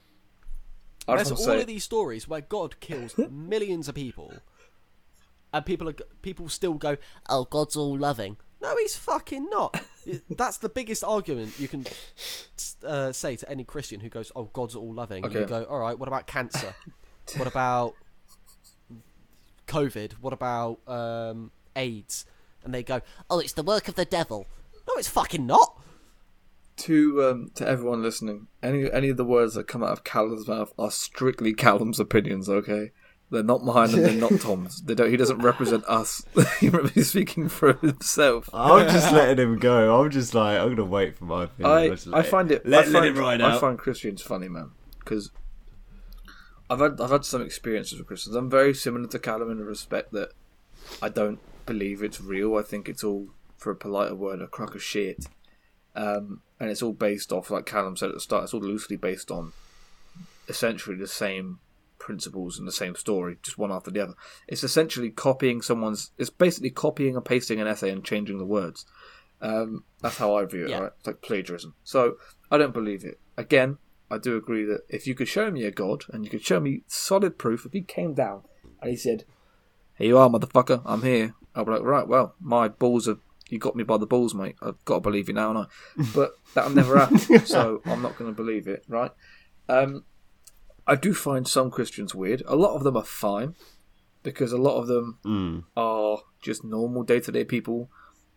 There's 1.08 1.32
all 1.32 1.38
say... 1.38 1.62
of 1.62 1.68
these 1.68 1.84
stories 1.84 2.28
where 2.28 2.42
God 2.42 2.80
kills 2.80 3.18
millions 3.32 3.88
of 3.88 3.96
people, 3.96 4.34
and 5.54 5.66
people 5.66 5.88
are 5.90 5.96
people 6.22 6.50
still 6.50 6.74
go, 6.74 6.98
"Oh, 7.30 7.46
God's 7.46 7.76
all 7.76 7.98
loving." 7.98 8.38
No, 8.62 8.76
he's 8.78 8.96
fucking 8.96 9.50
not. 9.50 9.82
That's 10.30 10.58
the 10.58 10.70
biggest 10.70 11.04
argument 11.04 11.60
you 11.60 11.68
can 11.68 11.86
uh, 12.84 13.12
say 13.12 13.36
to 13.36 13.50
any 13.50 13.64
Christian 13.64 14.00
who 14.00 14.10
goes, 14.10 14.32
"Oh, 14.36 14.46
God's 14.54 14.76
all 14.76 14.94
loving." 14.94 15.24
And 15.24 15.34
You 15.34 15.46
go, 15.46 15.64
"All 15.64 15.80
right, 15.80 15.98
what 15.98 16.08
about 16.08 16.28
cancer? 16.28 16.74
what 17.36 17.48
about 17.48 17.94
COVID? 19.68 20.14
What 20.14 20.34
about 20.34 20.80
um, 20.88 21.52
AIDS?" 21.76 22.26
And 22.64 22.74
they 22.74 22.84
go, 22.84 23.02
Oh, 23.30 23.40
it's 23.40 23.54
the 23.54 23.64
work 23.64 23.88
of 23.88 23.96
the 23.96 24.06
devil. 24.06 24.48
"No, 24.88 24.96
it's 24.96 25.10
fucking 25.10 25.46
not." 25.46 25.82
to 26.78 27.24
um, 27.26 27.52
to 27.56 27.68
everyone 27.68 28.02
listening, 28.04 28.48
any 28.62 28.90
any 28.92 29.10
of 29.10 29.18
the 29.18 29.26
words 29.26 29.56
that 29.56 29.68
come 29.68 29.84
out 29.84 29.92
of 29.92 30.04
Callum's 30.04 30.48
mouth 30.48 30.72
are 30.78 30.92
strictly 30.92 31.54
Callum's 31.54 32.00
opinions. 32.00 32.48
Okay, 32.48 32.92
they're 33.30 33.44
not 33.44 33.64
mine 33.64 33.94
and 33.94 34.06
they're 34.06 34.14
not 34.14 34.40
Tom's. 34.42 34.82
They 34.82 34.96
don't. 34.96 35.10
He 35.10 35.18
doesn't 35.18 35.40
represent 35.40 35.84
us. 35.86 36.24
He's 36.94 37.10
speaking 37.10 37.50
for 37.50 37.74
himself. 37.74 38.50
I'm 38.54 38.88
just 38.90 39.12
letting 39.12 39.38
him 39.38 39.60
go. 39.60 40.02
I'm 40.02 40.10
just 40.10 40.34
like, 40.34 40.60
I'm 40.60 40.70
gonna 40.70 40.86
wait 40.86 41.18
for 41.18 41.26
my 41.26 41.44
opinion. 41.46 41.98
I, 42.14 42.20
I 42.20 42.22
find 42.22 42.52
it. 42.52 42.66
Let, 42.66 42.86
I 42.86 42.90
let 42.90 43.02
find, 43.02 43.18
it 43.18 43.20
ride 43.20 43.42
I 43.42 43.52
out. 43.54 43.62
find 43.62 43.78
Christians 43.78 44.22
funny, 44.22 44.48
man, 44.48 44.72
because 45.00 45.32
I've 46.70 46.80
had 46.80 47.02
I've 47.02 47.12
had 47.12 47.26
some 47.26 47.42
experiences 47.42 47.98
with 47.98 48.08
Christians. 48.08 48.36
I'm 48.36 48.50
very 48.50 48.74
similar 48.74 49.08
to 49.08 49.20
Callum 49.20 49.52
in 49.52 49.58
the 49.58 49.66
respect 49.66 50.14
that 50.14 50.30
I 51.02 51.10
don't 51.10 51.40
believe 51.66 52.02
it's 52.02 52.22
real. 52.22 52.56
I 52.56 52.62
think 52.62 52.88
it's 52.88 53.04
all, 53.04 53.28
for 53.58 53.72
a 53.72 53.76
politer 53.76 54.16
word, 54.16 54.42
a 54.42 54.48
crock 54.48 54.74
of 54.74 54.82
shit. 54.82 55.28
Um, 55.96 56.42
and 56.60 56.70
it's 56.70 56.82
all 56.82 56.94
based 56.94 57.32
off, 57.32 57.52
like 57.52 57.66
Callum 57.66 57.98
said 57.98 58.10
at 58.10 58.16
the 58.16 58.22
start, 58.22 58.46
it's 58.46 58.54
all 58.54 58.62
loosely 58.62 58.96
based 58.96 59.32
on 59.32 59.54
essentially 60.48 60.96
the 60.96 61.08
same 61.08 61.60
principles 62.00 62.60
in 62.60 62.66
the 62.66 62.72
same 62.72 62.96
story, 62.96 63.38
just 63.42 63.58
one 63.58 63.72
after 63.72 63.92
the 63.92 64.02
other. 64.02 64.14
It's 64.48 64.64
essentially 64.64 65.10
copying 65.10 65.62
someone's. 65.62 66.12
It's 66.18 66.30
basically 66.30 66.70
copying 66.70 67.16
and 67.16 67.26
pasting 67.26 67.60
an 67.60 67.68
essay 67.68 67.90
and 67.90 68.04
changing 68.04 68.38
the 68.38 68.46
words. 68.46 68.86
Um, 69.42 69.84
that's 70.02 70.18
how 70.18 70.36
I 70.36 70.46
view 70.46 70.66
it. 70.66 70.70
Yeah. 70.72 70.80
Right? 70.80 70.92
It's 70.98 71.08
like 71.08 71.22
plagiarism. 71.22 71.76
So 71.84 72.18
I 72.52 72.58
don't 72.58 72.74
believe 72.74 73.04
it. 73.04 73.20
Again, 73.38 73.78
I 74.10 74.18
do 74.18 74.38
agree 74.38 74.66
that 74.66 74.82
if 74.90 75.06
you 75.06 75.16
could 75.16 75.28
show 75.28 75.52
me 75.52 75.64
a 75.64 75.72
god 75.72 76.06
and 76.12 76.24
you 76.24 76.30
could 76.30 76.46
show 76.46 76.60
me 76.60 76.82
solid 76.88 77.38
proof, 77.38 77.66
if 77.66 77.74
he 77.74 77.82
came 77.82 78.14
down 78.14 78.44
and 78.82 78.90
he 78.90 78.98
said, 78.98 79.26
"Here 79.98 80.08
you 80.08 80.18
are, 80.18 80.30
motherfucker, 80.30 80.82
I'm 80.86 81.04
here," 81.04 81.36
I'll 81.56 81.66
be 81.66 81.72
like, 81.72 81.84
"Right, 81.84 82.08
well, 82.08 82.36
my 82.40 82.68
balls 82.68 83.08
are." 83.08 83.18
You 83.50 83.60
got 83.60 83.78
me 83.78 83.86
by 83.86 83.98
the 83.98 84.06
balls, 84.06 84.36
mate. 84.36 84.58
I've 84.62 84.84
got 84.84 84.96
to 84.96 85.00
believe 85.00 85.30
you 85.30 85.34
now, 85.34 85.52
and 85.52 85.60
I. 85.60 85.66
But 86.14 86.34
that'll 86.54 86.72
never 86.72 87.00
happen, 87.00 87.20
so 87.46 87.82
I'm 87.86 88.02
not 88.02 88.18
going 88.18 88.30
to 88.30 88.36
believe 88.36 88.68
it, 88.68 88.84
right? 88.90 89.12
Um, 89.70 90.04
I 90.88 90.96
do 90.96 91.14
find 91.14 91.48
some 91.48 91.70
Christians 91.70 92.16
weird. 92.16 92.42
A 92.48 92.56
lot 92.56 92.76
of 92.76 92.84
them 92.84 92.96
are 92.98 93.04
fine 93.04 93.56
because 94.24 94.52
a 94.52 94.58
lot 94.58 94.78
of 94.80 94.88
them 94.88 95.20
Mm. 95.26 95.64
are 95.76 96.20
just 96.42 96.64
normal 96.64 97.04
day 97.04 97.20
to 97.20 97.32
day 97.32 97.44
people 97.44 97.90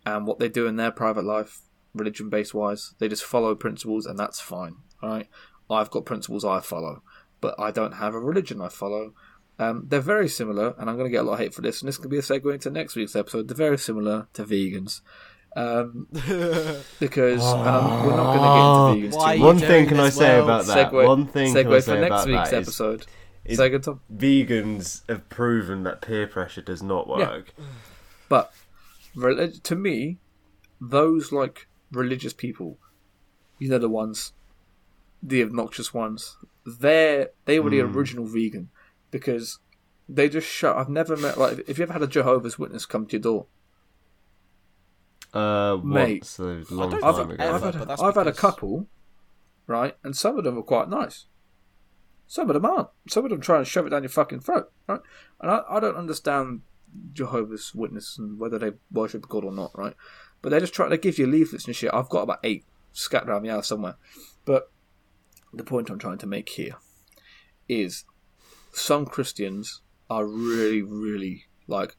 and 0.04 0.26
what 0.26 0.38
they 0.38 0.48
do 0.48 0.66
in 0.66 0.76
their 0.76 0.90
private 0.90 1.24
life, 1.24 1.60
religion 1.94 2.28
based 2.28 2.54
wise, 2.54 2.94
they 2.98 3.08
just 3.08 3.24
follow 3.24 3.54
principles 3.54 4.06
and 4.06 4.18
that's 4.18 4.40
fine. 4.40 4.76
Alright? 5.02 5.28
I've 5.70 5.90
got 5.90 6.04
principles 6.04 6.44
I 6.44 6.60
follow, 6.60 7.02
but 7.40 7.54
I 7.58 7.70
don't 7.70 7.92
have 7.92 8.14
a 8.14 8.18
religion 8.20 8.60
I 8.60 8.68
follow. 8.68 9.14
Um, 9.58 9.84
they're 9.88 10.00
very 10.00 10.28
similar, 10.28 10.74
and 10.78 10.88
I'm 10.88 10.96
going 10.96 11.04
to 11.08 11.12
get 11.12 11.20
a 11.20 11.22
lot 11.22 11.34
of 11.34 11.38
hate 11.40 11.54
for 11.54 11.60
this, 11.60 11.80
and 11.82 11.88
this 11.88 11.98
could 11.98 12.10
be 12.10 12.16
a 12.16 12.22
segue 12.22 12.52
into 12.52 12.70
next 12.70 12.96
week's 12.96 13.14
episode. 13.14 13.46
They're 13.46 13.54
very 13.54 13.76
similar 13.78 14.26
to 14.32 14.44
vegans. 14.44 15.02
Um, 15.56 16.06
because 17.00 17.44
and 17.44 17.68
I'm, 17.68 18.06
we're 18.06 18.16
not 18.16 18.24
going 18.24 18.38
to 18.38 18.42
get 18.42 18.48
ah. 18.48 18.92
into 18.92 19.08
vegans 19.08 19.16
Why 19.16 19.36
too 19.36 19.42
One 19.42 19.56
doing 19.56 19.68
thing 19.68 19.88
can 19.88 20.00
I 20.00 20.08
say 20.10 20.36
well? 20.36 20.44
about 20.44 20.66
that? 20.66 20.92
Segue, 20.92 21.06
One 21.06 21.26
thing 21.26 21.54
can 21.54 21.72
I 21.72 21.80
say 21.80 21.94
for 21.94 22.00
next 22.00 22.06
about 22.06 22.26
week's 22.26 22.50
that 22.50 22.62
is 22.62 22.68
episode. 22.68 23.06
is- 23.44 23.58
Say 23.58 23.66
again, 23.66 23.80
Tom. 23.80 24.00
vegans 24.14 25.02
have 25.08 25.28
proven 25.28 25.82
that 25.82 26.02
peer 26.02 26.28
pressure 26.28 26.62
does 26.62 26.82
not 26.82 27.08
work. 27.08 27.52
But 28.28 28.52
relig- 29.16 29.62
to 29.64 29.74
me, 29.74 30.18
those 30.80 31.32
like 31.32 31.66
religious 31.90 32.32
people, 32.32 32.78
you 33.58 33.68
know 33.68 33.78
the 33.78 33.88
ones, 33.88 34.32
the 35.22 35.42
obnoxious 35.42 35.92
ones, 35.92 36.36
they 36.66 37.26
they 37.44 37.58
were 37.58 37.70
the 37.70 37.80
hmm. 37.80 37.96
original 37.96 38.26
vegan 38.26 38.70
because 39.10 39.58
they 40.08 40.28
just 40.28 40.46
shut. 40.46 40.76
I've 40.76 40.88
never 40.88 41.16
met 41.16 41.38
like 41.38 41.64
if 41.68 41.78
you 41.78 41.84
ever 41.84 41.92
had 41.92 42.02
a 42.02 42.06
Jehovah's 42.06 42.58
Witness 42.58 42.86
come 42.86 43.06
to 43.06 43.12
your 43.12 43.22
door, 43.22 43.46
Uh, 45.32 45.78
Mate, 45.84 46.20
once 46.20 46.38
a 46.38 46.74
long 46.74 46.90
don't 46.90 47.04
I've, 47.04 47.16
time 47.16 47.28
think 47.28 47.40
ago. 47.40 47.54
I've 47.54 47.62
had, 47.62 47.78
but 47.78 47.88
that's 47.88 48.02
I've 48.02 48.14
had 48.14 48.26
a 48.26 48.32
couple, 48.32 48.88
right, 49.66 49.96
and 50.02 50.16
some 50.16 50.36
of 50.38 50.44
them 50.44 50.58
are 50.58 50.62
quite 50.62 50.88
nice. 50.88 51.26
Some 52.26 52.48
of 52.50 52.54
them 52.54 52.64
aren't. 52.64 52.88
Some 53.08 53.24
of 53.24 53.30
them 53.30 53.40
try 53.40 53.58
and 53.58 53.66
shove 53.66 53.86
it 53.86 53.90
down 53.90 54.02
your 54.02 54.10
fucking 54.10 54.40
throat, 54.40 54.72
right? 54.88 55.00
And 55.40 55.50
I, 55.50 55.62
I 55.68 55.80
don't 55.80 55.96
understand 55.96 56.62
Jehovah's 57.12 57.74
Witness 57.74 58.18
and 58.18 58.38
whether 58.38 58.58
they 58.58 58.72
worship 58.92 59.28
God 59.28 59.44
or 59.44 59.52
not, 59.52 59.76
right? 59.76 59.94
But 60.42 60.50
they 60.50 60.60
just 60.60 60.74
try. 60.74 60.88
They 60.88 60.98
give 60.98 61.18
you 61.18 61.26
leaflets 61.26 61.66
and 61.66 61.76
shit. 61.76 61.92
I've 61.92 62.08
got 62.08 62.22
about 62.22 62.40
eight 62.42 62.64
scattered 62.92 63.28
around 63.28 63.42
the 63.42 63.50
house 63.50 63.68
somewhere. 63.68 63.96
But 64.44 64.70
the 65.52 65.64
point 65.64 65.90
I'm 65.90 65.98
trying 65.98 66.18
to 66.18 66.26
make 66.26 66.48
here 66.50 66.76
is 67.68 68.04
some 68.72 69.06
Christians 69.06 69.80
are 70.08 70.26
really, 70.26 70.82
really 70.82 71.46
like 71.66 71.96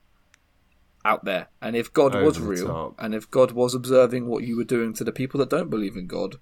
out 1.04 1.26
there. 1.26 1.48
And 1.62 1.76
if 1.76 1.92
God 1.92 2.14
was 2.16 2.38
Over 2.38 2.46
the 2.46 2.52
real, 2.52 2.68
top. 2.68 2.96
and 3.00 3.14
if 3.16 3.30
God 3.30 3.52
was 3.52 3.74
observing 3.74 4.28
what 4.28 4.44
you 4.44 4.58
were 4.58 4.64
doing 4.64 4.94
to 4.94 5.04
the 5.04 5.12
people 5.12 5.40
that 5.40 5.50
don't 5.50 5.70
believe 5.70 5.96
in 5.96 6.08
God, 6.08 6.38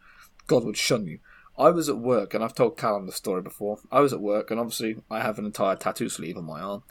God 0.47 0.63
would 0.63 0.77
shun 0.77 1.05
you. 1.05 1.19
I 1.57 1.69
was 1.69 1.89
at 1.89 1.97
work, 1.97 2.33
and 2.33 2.43
I've 2.43 2.55
told 2.55 2.77
Callum 2.77 3.05
the 3.05 3.11
story 3.11 3.41
before. 3.41 3.79
I 3.91 3.99
was 3.99 4.13
at 4.13 4.21
work, 4.21 4.49
and 4.49 4.59
obviously 4.59 4.97
I 5.11 5.21
have 5.21 5.37
an 5.37 5.45
entire 5.45 5.75
tattoo 5.75 6.07
sleeve 6.07 6.37
on 6.37 6.45
my 6.45 6.61
arm, 6.61 6.83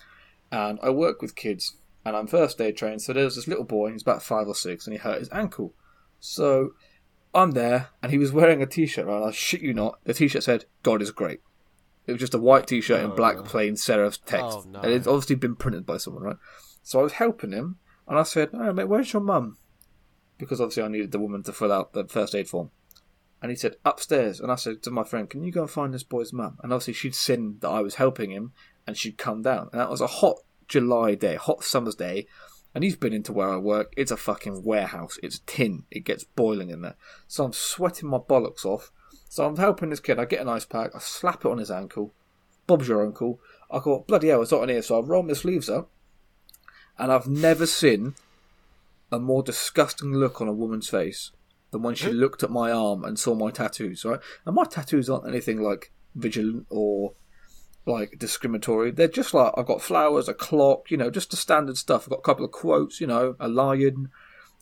and 0.52 0.78
I 0.82 0.90
work 0.90 1.22
with 1.22 1.34
kids, 1.34 1.76
and 2.04 2.14
I'm 2.14 2.26
first 2.26 2.60
aid 2.60 2.76
trained. 2.76 3.00
So 3.02 3.12
there's 3.12 3.36
this 3.36 3.48
little 3.48 3.64
boy, 3.64 3.92
he's 3.92 4.02
about 4.02 4.22
five 4.22 4.46
or 4.46 4.54
six, 4.54 4.86
and 4.86 4.92
he 4.94 4.98
hurt 4.98 5.20
his 5.20 5.30
ankle. 5.32 5.74
So 6.20 6.72
I'm 7.34 7.52
there, 7.52 7.88
and 8.02 8.12
he 8.12 8.18
was 8.18 8.32
wearing 8.32 8.62
a 8.62 8.66
t-shirt, 8.66 9.06
right? 9.06 9.22
I 9.22 9.30
shit 9.30 9.62
you 9.62 9.72
not. 9.72 10.00
The 10.04 10.14
t-shirt 10.14 10.42
said, 10.42 10.66
"God 10.82 11.00
is 11.00 11.10
great." 11.12 11.40
It 12.06 12.12
was 12.12 12.20
just 12.20 12.34
a 12.34 12.38
white 12.38 12.66
t-shirt 12.66 13.04
in 13.04 13.14
black 13.14 13.36
oh. 13.38 13.42
plain 13.42 13.74
serif 13.74 14.18
text, 14.24 14.58
Oh, 14.58 14.64
no. 14.66 14.80
and 14.80 14.92
it's 14.92 15.06
obviously 15.06 15.36
been 15.36 15.56
printed 15.56 15.84
by 15.84 15.98
someone, 15.98 16.22
right? 16.22 16.36
So 16.88 17.00
I 17.00 17.02
was 17.02 17.12
helping 17.12 17.52
him, 17.52 17.76
and 18.06 18.18
I 18.18 18.22
said, 18.22 18.48
"Oh, 18.54 18.72
mate, 18.72 18.88
where's 18.88 19.12
your 19.12 19.20
mum?" 19.20 19.58
Because 20.38 20.58
obviously 20.58 20.84
I 20.84 20.88
needed 20.88 21.12
the 21.12 21.18
woman 21.18 21.42
to 21.42 21.52
fill 21.52 21.70
out 21.70 21.92
the 21.92 22.08
first 22.08 22.34
aid 22.34 22.48
form. 22.48 22.70
And 23.42 23.50
he 23.50 23.56
said, 23.56 23.76
upstairs. 23.84 24.40
And 24.40 24.50
I 24.50 24.54
said 24.54 24.82
to 24.84 24.90
my 24.90 25.04
friend, 25.04 25.28
can 25.28 25.44
you 25.44 25.52
go 25.52 25.60
and 25.60 25.70
find 25.70 25.92
this 25.92 26.02
boy's 26.02 26.32
mum? 26.32 26.56
And 26.62 26.72
obviously 26.72 26.94
she'd 26.94 27.14
seen 27.14 27.58
that 27.60 27.68
I 27.68 27.80
was 27.82 27.96
helping 27.96 28.30
him 28.30 28.52
and 28.86 28.96
she'd 28.96 29.18
come 29.18 29.42
down. 29.42 29.68
And 29.70 29.80
that 29.80 29.90
was 29.90 30.00
a 30.00 30.06
hot 30.06 30.38
July 30.66 31.14
day, 31.14 31.34
hot 31.34 31.62
summer's 31.62 31.94
day. 31.94 32.26
And 32.74 32.82
he's 32.82 32.96
been 32.96 33.12
into 33.12 33.32
where 33.32 33.50
I 33.50 33.58
work. 33.58 33.92
It's 33.96 34.10
a 34.10 34.16
fucking 34.16 34.64
warehouse. 34.64 35.18
It's 35.22 35.40
tin. 35.46 35.84
It 35.90 36.04
gets 36.04 36.24
boiling 36.24 36.70
in 36.70 36.80
there. 36.80 36.96
So 37.26 37.44
I'm 37.44 37.52
sweating 37.52 38.08
my 38.08 38.18
bollocks 38.18 38.64
off. 38.64 38.90
So 39.28 39.44
I'm 39.44 39.56
helping 39.56 39.90
this 39.90 40.00
kid. 40.00 40.18
I 40.18 40.24
get 40.24 40.40
an 40.40 40.48
ice 40.48 40.64
pack. 40.64 40.92
I 40.94 40.98
slap 41.00 41.44
it 41.44 41.50
on 41.50 41.58
his 41.58 41.70
ankle. 41.70 42.14
Bob's 42.66 42.88
your 42.88 43.04
uncle. 43.04 43.40
I 43.70 43.78
thought, 43.78 44.08
bloody 44.08 44.28
hell, 44.28 44.42
it's 44.42 44.50
hot 44.50 44.62
in 44.62 44.70
here. 44.70 44.82
So 44.82 45.00
I 45.00 45.04
rolled 45.04 45.26
my 45.26 45.34
sleeves 45.34 45.68
up, 45.68 45.90
and 46.98 47.12
I've 47.12 47.28
never 47.28 47.66
seen 47.66 48.14
a 49.10 49.18
more 49.18 49.42
disgusting 49.42 50.12
look 50.12 50.40
on 50.40 50.48
a 50.48 50.52
woman's 50.52 50.88
face 50.88 51.30
than 51.70 51.82
when 51.82 51.94
she 51.94 52.10
looked 52.10 52.42
at 52.42 52.50
my 52.50 52.70
arm 52.70 53.04
and 53.04 53.18
saw 53.18 53.34
my 53.34 53.50
tattoos, 53.50 54.04
right? 54.04 54.20
And 54.46 54.54
my 54.54 54.64
tattoos 54.64 55.08
aren't 55.08 55.28
anything 55.28 55.60
like 55.60 55.92
vigilant 56.14 56.66
or 56.70 57.12
like 57.86 58.18
discriminatory. 58.18 58.90
They're 58.90 59.08
just 59.08 59.34
like 59.34 59.52
I've 59.56 59.66
got 59.66 59.82
flowers, 59.82 60.28
a 60.28 60.34
clock, 60.34 60.90
you 60.90 60.96
know, 60.96 61.10
just 61.10 61.30
the 61.30 61.36
standard 61.36 61.76
stuff. 61.76 62.04
I've 62.04 62.10
got 62.10 62.18
a 62.18 62.22
couple 62.22 62.44
of 62.44 62.52
quotes, 62.52 63.00
you 63.00 63.06
know, 63.06 63.36
a 63.38 63.48
lion, 63.48 64.10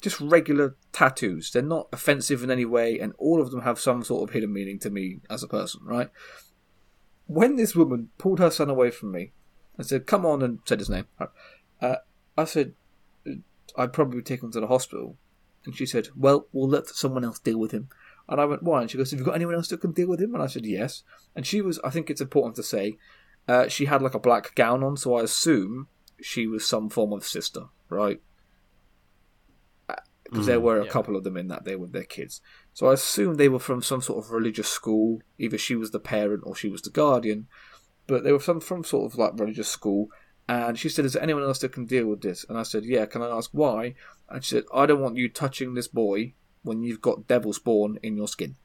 just 0.00 0.20
regular 0.20 0.76
tattoos. 0.92 1.50
They're 1.50 1.62
not 1.62 1.88
offensive 1.92 2.42
in 2.42 2.50
any 2.50 2.64
way, 2.64 2.98
and 2.98 3.12
all 3.18 3.40
of 3.40 3.50
them 3.50 3.62
have 3.62 3.78
some 3.78 4.04
sort 4.04 4.28
of 4.28 4.34
hidden 4.34 4.52
meaning 4.52 4.78
to 4.80 4.90
me 4.90 5.20
as 5.28 5.42
a 5.42 5.48
person, 5.48 5.82
right? 5.84 6.10
When 7.26 7.56
this 7.56 7.74
woman 7.74 8.10
pulled 8.18 8.38
her 8.38 8.50
son 8.50 8.70
away 8.70 8.90
from 8.90 9.12
me 9.12 9.32
and 9.76 9.86
said, 9.86 10.06
"Come 10.06 10.24
on," 10.24 10.42
and 10.42 10.60
said 10.64 10.78
his 10.78 10.90
name, 10.90 11.06
uh, 11.80 11.96
I 12.36 12.44
said, 12.44 12.74
uh, 13.26 13.32
"I'd 13.76 13.92
probably 13.92 14.22
take 14.22 14.42
him 14.42 14.52
to 14.52 14.60
the 14.60 14.66
hospital." 14.66 15.16
And 15.66 15.76
she 15.76 15.84
said, 15.84 16.08
Well, 16.16 16.46
we'll 16.52 16.68
let 16.68 16.86
someone 16.86 17.24
else 17.24 17.40
deal 17.40 17.58
with 17.58 17.72
him. 17.72 17.88
And 18.28 18.40
I 18.40 18.44
went, 18.44 18.62
Why? 18.62 18.80
And 18.80 18.90
she 18.90 18.96
goes, 18.96 19.10
Have 19.10 19.20
you 19.20 19.26
got 19.26 19.34
anyone 19.34 19.56
else 19.56 19.68
that 19.68 19.80
can 19.80 19.92
deal 19.92 20.08
with 20.08 20.20
him? 20.20 20.32
And 20.32 20.42
I 20.42 20.46
said, 20.46 20.64
Yes. 20.64 21.02
And 21.34 21.44
she 21.46 21.60
was, 21.60 21.78
I 21.84 21.90
think 21.90 22.08
it's 22.08 22.20
important 22.20 22.54
to 22.56 22.62
say, 22.62 22.96
uh, 23.48 23.68
she 23.68 23.84
had 23.84 24.02
like 24.02 24.14
a 24.14 24.20
black 24.20 24.54
gown 24.54 24.82
on, 24.82 24.96
so 24.96 25.16
I 25.16 25.22
assume 25.22 25.88
she 26.20 26.46
was 26.46 26.66
some 26.66 26.88
form 26.88 27.12
of 27.12 27.24
sister, 27.24 27.64
right? 27.88 28.20
Uh, 29.88 29.94
because 30.24 30.46
there 30.46 30.58
mm, 30.58 30.62
were 30.62 30.80
a 30.80 30.84
yeah. 30.84 30.90
couple 30.90 31.16
of 31.16 31.24
them 31.24 31.36
in 31.36 31.48
that 31.48 31.64
day 31.64 31.76
with 31.76 31.92
their 31.92 32.04
kids. 32.04 32.40
So 32.72 32.88
I 32.88 32.94
assume 32.94 33.34
they 33.34 33.48
were 33.48 33.60
from 33.60 33.82
some 33.82 34.02
sort 34.02 34.24
of 34.24 34.32
religious 34.32 34.68
school. 34.68 35.20
Either 35.38 35.58
she 35.58 35.76
was 35.76 35.90
the 35.90 36.00
parent 36.00 36.42
or 36.44 36.56
she 36.56 36.68
was 36.68 36.82
the 36.82 36.90
guardian. 36.90 37.46
But 38.08 38.24
they 38.24 38.32
were 38.32 38.40
from, 38.40 38.60
from 38.60 38.84
sort 38.84 39.12
of 39.12 39.18
like 39.18 39.38
religious 39.38 39.68
school. 39.68 40.08
And 40.48 40.78
she 40.78 40.88
said, 40.88 41.04
Is 41.04 41.14
there 41.14 41.22
anyone 41.22 41.42
else 41.42 41.58
that 41.60 41.72
can 41.72 41.86
deal 41.86 42.06
with 42.06 42.20
this? 42.22 42.44
And 42.48 42.56
I 42.58 42.62
said, 42.62 42.84
Yeah, 42.84 43.06
can 43.06 43.22
I 43.22 43.28
ask 43.28 43.50
why? 43.52 43.94
And 44.28 44.44
she 44.44 44.54
said, 44.56 44.64
I 44.72 44.86
don't 44.86 45.00
want 45.00 45.16
you 45.16 45.28
touching 45.28 45.74
this 45.74 45.88
boy 45.88 46.34
when 46.62 46.82
you've 46.82 47.00
got 47.02 47.26
devil 47.28 47.52
spawn 47.52 47.98
in 48.02 48.16
your 48.16 48.28
skin. 48.28 48.56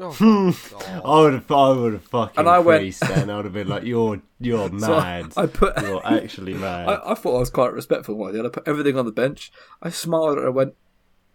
Oh. 0.00 0.10
I 1.04 1.20
would 1.20 1.32
have, 1.34 1.50
I 1.50 1.68
would 1.70 1.92
have 1.94 2.04
fucking 2.04 2.38
And 2.38 2.48
I 2.48 2.58
went- 2.60 2.94
then. 3.00 3.28
I 3.30 3.36
would 3.36 3.44
have 3.44 3.54
been 3.54 3.68
like, 3.68 3.82
"You're, 3.84 4.22
you're 4.40 4.68
So 4.78 4.96
mad. 5.00 5.32
I 5.36 5.46
put 5.46 5.80
you're 5.82 6.04
actually 6.06 6.54
mad." 6.54 6.88
I, 6.88 7.12
I 7.12 7.14
thought 7.14 7.36
I 7.36 7.40
was 7.40 7.50
quite 7.50 7.72
respectful 7.72 8.14
one 8.14 8.32
day. 8.32 8.40
I 8.40 8.48
put 8.48 8.66
everything 8.66 8.96
on 8.98 9.04
the 9.04 9.12
bench. 9.12 9.52
I 9.82 9.90
smiled 9.90 10.38
at 10.38 10.42
her 10.42 10.46
and 10.46 10.54
went, 10.54 10.74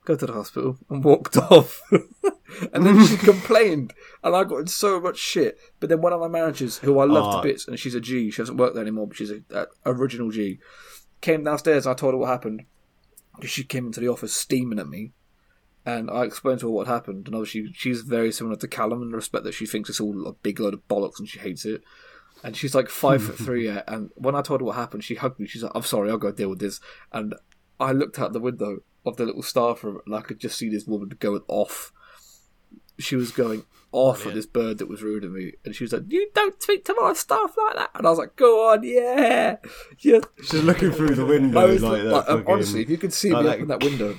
Go 0.08 0.16
to 0.16 0.26
the 0.26 0.32
hospital 0.32 0.78
and 0.90 1.04
walked 1.04 1.36
off. 1.52 1.82
and 2.72 2.86
then 2.86 3.06
she 3.06 3.18
complained 3.32 3.94
and 4.24 4.34
I 4.34 4.46
got 4.46 4.60
in 4.60 4.68
so 4.68 5.02
much 5.02 5.18
shit. 5.18 5.60
But 5.82 5.90
then 5.90 6.00
one 6.02 6.14
of 6.14 6.22
my 6.22 6.30
managers, 6.30 6.78
who 6.78 6.98
I 7.00 7.04
love 7.04 7.34
Oh. 7.36 7.42
to 7.42 7.48
bits, 7.48 7.68
and 7.68 7.78
she's 7.78 7.94
a 7.94 8.00
G, 8.00 8.32
she 8.32 8.42
doesn't 8.42 8.56
work 8.56 8.74
there 8.74 8.84
anymore, 8.84 9.08
but 9.08 9.18
she's 9.18 9.32
a, 9.32 9.42
a 9.52 9.68
original 9.86 10.32
G, 10.32 10.60
came 11.20 11.44
downstairs 11.44 11.86
and 11.86 11.92
I 11.92 11.96
told 11.96 12.14
her 12.14 12.18
what 12.18 12.30
happened. 12.30 12.64
Because 13.36 13.50
she 13.52 13.66
came 13.66 13.88
into 13.88 14.00
the 14.00 14.08
office 14.08 14.34
steaming 14.34 14.80
at 14.80 14.88
me. 14.88 15.12
And 15.86 16.10
I 16.10 16.24
explained 16.24 16.62
to 16.62 16.68
her 16.68 16.72
what 16.72 16.88
happened, 16.88 17.28
and 17.28 17.36
obviously 17.36 17.70
she's 17.74 18.02
very 18.02 18.32
similar 18.32 18.56
to 18.58 18.68
Callum 18.68 19.02
in 19.02 19.10
the 19.12 19.16
respect 19.18 19.44
that 19.44 19.54
she 19.54 19.66
thinks 19.66 19.90
it's 19.90 20.00
all 20.02 20.26
a 20.26 20.34
big 20.34 20.60
load 20.62 20.74
of 20.74 20.88
bollocks 20.88 21.20
and 21.20 21.28
she 21.30 21.40
hates 21.40 21.66
it. 21.66 21.82
And 22.46 22.56
she's 22.58 22.74
like 22.76 22.88
five 22.90 23.22
foot 23.24 23.38
three, 23.38 23.66
yeah. 23.68 23.82
And 23.88 24.10
when 24.16 24.36
I 24.36 24.42
told 24.42 24.62
her 24.62 24.66
what 24.66 24.76
happened, 24.78 25.04
she 25.04 25.16
hugged 25.16 25.40
me. 25.40 25.48
She's 25.48 25.64
like, 25.64 25.72
"I'm 25.76 25.84
sorry, 25.84 26.10
I'll 26.10 26.18
go 26.18 26.32
deal 26.32 26.50
with 26.50 26.60
this." 26.60 26.80
And 27.12 27.36
I 27.80 27.92
looked 27.94 28.20
out 28.20 28.32
the 28.34 28.40
window 28.40 28.80
of 29.08 29.18
the 29.18 29.26
little 29.26 29.44
staff 29.44 29.84
room, 29.84 30.00
and 30.06 30.16
I 30.16 30.22
could 30.22 30.40
just 30.40 30.58
see 30.58 30.70
this 30.70 30.86
woman 30.86 31.12
going 31.20 31.42
off. 31.48 31.92
She 33.00 33.16
was 33.16 33.32
going 33.32 33.64
off 33.92 34.26
at 34.26 34.34
this 34.34 34.46
bird 34.46 34.80
that 34.80 34.90
was 34.90 35.02
rude 35.02 35.22
to 35.22 35.30
me, 35.30 35.54
and 35.64 35.76
she 35.76 35.84
was 35.84 35.94
like, 35.94 36.04
"You 36.10 36.30
don't 36.34 36.62
speak 36.62 36.84
to 36.86 36.96
my 37.00 37.14
staff 37.14 37.56
like 37.58 37.76
that." 37.78 37.92
And 37.96 38.06
I 38.08 38.10
was 38.10 38.20
like, 38.20 38.36
"Go 38.36 38.70
on, 38.72 38.84
yeah, 38.84 39.58
yeah." 40.00 40.20
She's 40.44 40.64
looking 40.64 40.92
through 40.92 41.16
the 41.16 41.26
window 41.26 41.60
I 41.60 41.66
was 41.66 41.84
like 41.84 42.04
that. 42.04 42.12
like, 42.12 42.30
um, 42.30 42.40
fucking- 42.40 42.54
honestly, 42.54 42.82
if 42.82 42.90
you 42.90 42.98
could 42.98 43.14
see 43.14 43.32
like 43.32 43.44
me 43.44 43.50
that- 43.50 43.56
open 43.56 43.68
that 43.70 43.84
window 43.84 44.16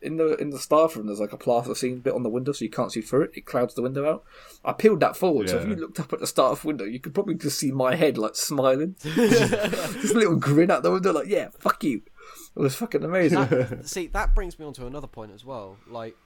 in 0.00 0.16
the 0.16 0.36
in 0.36 0.50
the 0.50 0.58
staff 0.58 0.94
room, 0.94 1.06
there's 1.06 1.18
like 1.20 1.32
a 1.32 1.36
plasticine 1.38 1.98
bit 1.98 2.12
on 2.14 2.22
the 2.22 2.28
window, 2.28 2.52
so 2.52 2.64
you 2.64 2.70
can't 2.70 2.92
see 2.92 3.00
through 3.00 3.22
it. 3.22 3.30
It 3.34 3.46
clouds 3.46 3.74
the 3.74 3.82
window 3.82 4.08
out. 4.08 4.24
I 4.64 4.72
peeled 4.72 5.00
that 5.00 5.16
forward, 5.16 5.48
so 5.48 5.58
if 5.58 5.68
you 5.68 5.74
looked 5.74 5.98
up 5.98 6.12
at 6.12 6.20
the 6.20 6.26
staff 6.26 6.64
window, 6.64 6.84
you 6.84 7.00
could 7.00 7.14
probably 7.14 7.34
just 7.34 7.58
see 7.58 7.72
my 7.72 7.96
head 7.96 8.16
like 8.18 8.36
smiling, 8.36 8.94
just 9.02 10.14
a 10.14 10.18
little 10.18 10.36
grin 10.36 10.70
out 10.70 10.82
the 10.84 10.92
window, 10.92 11.12
like 11.12 11.28
yeah, 11.28 11.48
fuck 11.58 11.82
you. 11.82 12.02
It 12.58 12.62
was 12.62 12.74
fucking 12.74 13.04
amazing. 13.04 13.38
That- 13.38 13.80
see, 13.88 14.08
that 14.08 14.34
brings 14.34 14.58
me 14.58 14.66
on 14.66 14.72
to 14.74 14.86
another 14.86 15.06
point 15.06 15.30
as 15.32 15.44
well. 15.44 15.76
Like, 15.86 16.16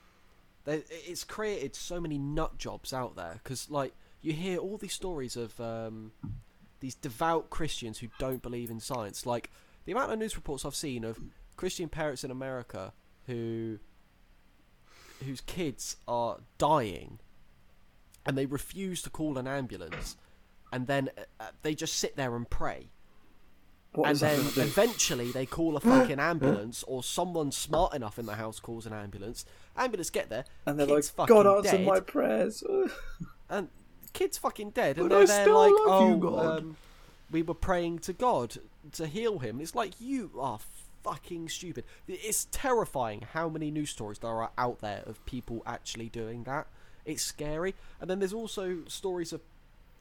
it's 0.67 1.25
created 1.25 1.77
so 1.77 2.01
many 2.01 2.17
nut 2.17 2.57
jobs 2.57 2.95
out 2.95 3.17
there 3.17 3.41
because, 3.43 3.71
like, 3.71 3.93
you 4.23 4.33
hear 4.33 4.57
all 4.57 4.79
these 4.79 4.95
stories 4.95 5.37
of 5.37 5.61
um, 5.61 6.13
these 6.81 6.95
devout 6.95 7.51
Christians 7.51 7.99
who 7.99 8.09
don't 8.19 8.41
believe 8.41 8.71
in 8.71 8.81
science. 8.81 9.27
Like, 9.27 9.51
the 9.85 9.93
amount 9.93 10.11
of 10.11 10.19
news 10.19 10.35
reports 10.35 10.65
I've 10.65 10.75
seen 10.75 11.05
of 11.05 11.21
Christian 11.57 11.91
parents 11.91 12.25
in 12.25 12.31
America 12.31 12.95
who 13.27 13.79
whose 15.25 15.41
kids 15.43 15.97
are 16.09 16.39
dying 16.59 17.21
and 18.27 18.37
they 18.37 18.47
refuse 18.47 19.03
to 19.03 19.11
call 19.11 19.39
an 19.39 19.47
ambulance 19.47 20.17
and 20.73 20.89
then 20.89 21.09
uh, 21.39 21.45
they 21.63 21.77
just 21.77 21.95
sit 21.95 22.17
there 22.17 22.35
and 22.35 22.51
pray 22.51 22.89
What 23.95 24.09
and 24.09 24.19
then 24.19 24.41
eventually 24.57 25.33
they 25.33 25.45
call 25.45 25.77
a 25.77 25.81
fucking 25.93 26.19
ambulance, 26.19 26.83
or 26.85 27.03
someone 27.03 27.53
smart 27.53 27.95
enough 27.95 28.19
in 28.19 28.27
the 28.27 28.37
house 28.37 28.59
calls 28.59 28.87
an 28.87 28.93
ambulance. 28.93 29.45
Ambulance 29.77 30.11
get 30.11 30.31
there, 30.31 30.45
and 30.65 30.79
they're 30.79 30.87
like, 30.87 31.05
God 31.27 31.47
answer 31.47 31.77
dead, 31.77 31.87
my 31.87 32.01
prayers. 32.01 32.65
and 33.51 33.69
kid's 34.13 34.39
fucking 34.39 34.71
dead, 34.71 34.99
and 34.99 35.11
they're 35.11 35.27
still 35.27 35.59
like, 35.59 35.73
oh, 35.75 36.09
you, 36.09 36.17
God." 36.17 36.59
Um, 36.59 36.77
we 37.31 37.43
were 37.43 37.55
praying 37.55 38.01
to 38.01 38.13
God 38.13 38.59
to 38.93 39.07
heal 39.07 39.39
him. 39.39 39.61
It's 39.61 39.75
like 39.75 40.01
you 40.01 40.31
are 40.39 40.59
fucking 41.03 41.49
stupid. 41.49 41.85
It's 42.07 42.47
terrifying 42.51 43.27
how 43.33 43.49
many 43.49 43.71
news 43.71 43.91
stories 43.91 44.19
there 44.19 44.31
are 44.31 44.51
out 44.57 44.81
there 44.81 45.03
of 45.07 45.25
people 45.27 45.63
actually 45.67 46.09
doing 46.09 46.45
that. 46.45 46.67
It's 47.05 47.23
scary, 47.23 47.75
and 48.01 48.09
then 48.09 48.21
there's 48.21 48.33
also 48.33 48.79
stories 48.87 49.33
of 49.33 49.41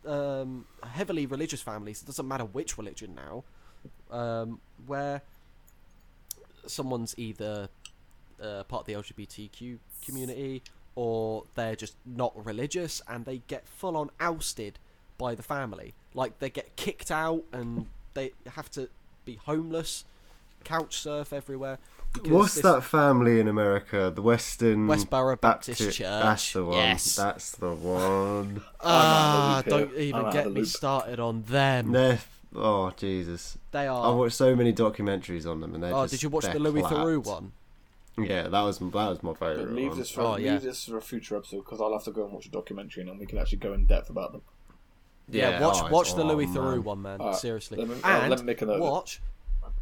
um, 0.06 0.66
heavily 0.84 1.26
religious 1.26 1.62
families. 1.62 2.02
It 2.02 2.06
doesn't 2.06 2.28
matter 2.28 2.46
which 2.46 2.78
religion 2.78 3.16
now, 3.16 3.44
um, 4.12 4.60
where 4.86 5.22
someone's 6.68 7.16
either 7.18 7.70
uh, 8.42 8.64
part 8.64 8.82
of 8.82 8.86
the 8.88 8.94
LGBTQ 8.94 9.78
community 10.06 10.62
or 10.96 11.44
they're 11.56 11.76
just 11.76 11.96
not 12.06 12.34
religious 12.46 13.02
and 13.08 13.26
they 13.26 13.42
get 13.48 13.68
full 13.68 13.96
on 13.96 14.10
ousted 14.20 14.78
by 15.18 15.36
the 15.36 15.44
family. 15.44 15.94
Like 16.14 16.40
they 16.40 16.50
get 16.50 16.76
kicked 16.76 17.12
out 17.12 17.44
and 17.54 17.88
they 18.14 18.34
have 18.56 18.70
to 18.72 18.90
be 19.26 19.40
homeless, 19.46 20.06
couch 20.64 20.98
surf 20.98 21.32
everywhere. 21.32 21.78
What's 22.26 22.56
that 22.62 22.84
family 22.84 23.40
in 23.40 23.48
America? 23.48 24.12
The 24.14 24.22
Western 24.22 24.88
Westboro 24.88 25.40
Baptist 25.40 25.80
Church. 25.80 26.00
That's 26.00 26.52
the 26.52 26.66
one. 26.66 26.78
Yes. 26.78 27.16
That's 27.16 27.52
the 27.52 27.74
one. 27.74 28.62
Ah, 28.82 29.60
I'm 29.60 29.60
out 29.60 29.60
of 29.60 29.66
the 29.66 29.78
loop 29.78 29.90
don't 29.90 30.00
even 30.02 30.26
I'm 30.26 30.34
get 30.34 30.52
me 30.52 30.66
started 30.66 31.20
on 31.22 31.44
them. 31.44 31.94
They're 31.94 32.20
oh 32.56 32.92
Jesus. 32.98 33.58
They 33.72 33.88
are. 33.88 34.04
I 34.06 34.08
are. 34.10 34.16
watched 34.16 34.36
so 34.36 34.56
many 34.56 34.74
documentaries 34.74 35.50
on 35.50 35.60
them, 35.62 35.74
and 35.76 35.84
they're 35.84 35.94
Oh, 35.94 36.04
just, 36.04 36.12
did 36.14 36.24
you 36.24 36.30
watch 36.30 36.46
the 36.46 36.60
Louis 36.60 36.82
clapped. 36.82 36.96
Theroux 36.96 37.26
one? 37.26 37.52
Yeah, 38.18 38.44
that 38.50 38.62
was 38.62 38.80
that 38.80 38.92
was 38.94 39.24
my 39.24 39.34
favourite. 39.34 39.72
leave 39.72 39.90
one. 39.90 39.98
this 40.00 40.12
for 40.12 40.22
Oh, 40.22 40.32
leave 40.34 40.46
yeah. 40.46 40.58
this 40.58 40.86
for 40.86 40.98
a 40.98 41.02
future 41.02 41.38
episode 41.38 41.60
because 41.66 41.80
I'll 41.82 41.94
have 41.94 42.04
to 42.04 42.12
go 42.12 42.26
and 42.26 42.34
watch 42.34 42.46
a 42.46 42.52
documentary 42.52 43.02
and 43.04 43.10
then 43.12 43.18
we 43.20 43.26
can 43.26 43.38
actually 43.38 43.60
go 43.60 43.74
in 43.74 43.86
depth 43.86 44.10
about 44.10 44.34
them. 44.34 44.42
Yeah, 45.30 45.52
Yeah, 45.52 45.66
watch 45.66 45.78
oh, 45.82 45.90
watch 45.90 46.14
the 46.16 46.24
oh, 46.24 46.28
Louis 46.28 46.46
man. 46.48 46.56
Theroux 46.56 46.84
one, 46.84 47.02
man. 47.02 47.22
Alright, 47.22 47.38
Seriously, 47.38 47.78
let 47.78 47.88
me- 47.88 47.96
uh, 48.04 48.08
and 48.08 48.30
let 48.30 48.40
me 48.40 48.46
make 48.46 48.62
a 48.62 48.66
note 48.66 48.82
watch. 48.82 49.22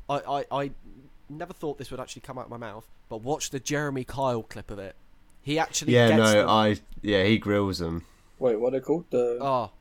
I, 0.10 0.22
I 0.28 0.46
I 0.64 0.72
never 1.28 1.54
thought 1.54 1.78
this 1.80 1.90
would 1.92 2.00
actually 2.00 2.22
come 2.22 2.38
out 2.38 2.46
of 2.46 2.52
my 2.52 2.58
mouth, 2.58 2.88
but 3.10 3.22
watch 3.22 3.50
the 3.50 3.60
Jeremy 3.60 4.04
Kyle 4.04 4.44
clip 4.44 4.70
of 4.70 4.78
it. 4.80 4.96
He 5.42 5.58
actually 5.58 5.94
Yeah, 5.96 6.10
gets 6.10 6.20
no, 6.20 6.32
them. 6.34 6.50
I 6.50 6.78
yeah 7.02 7.24
he 7.24 7.40
grills 7.40 7.80
them. 7.80 8.06
Wait, 8.38 8.60
what 8.60 8.70
are 8.74 8.80
they 8.80 8.86
called? 8.86 9.06
The 9.10 9.40
Oh, 9.42 9.72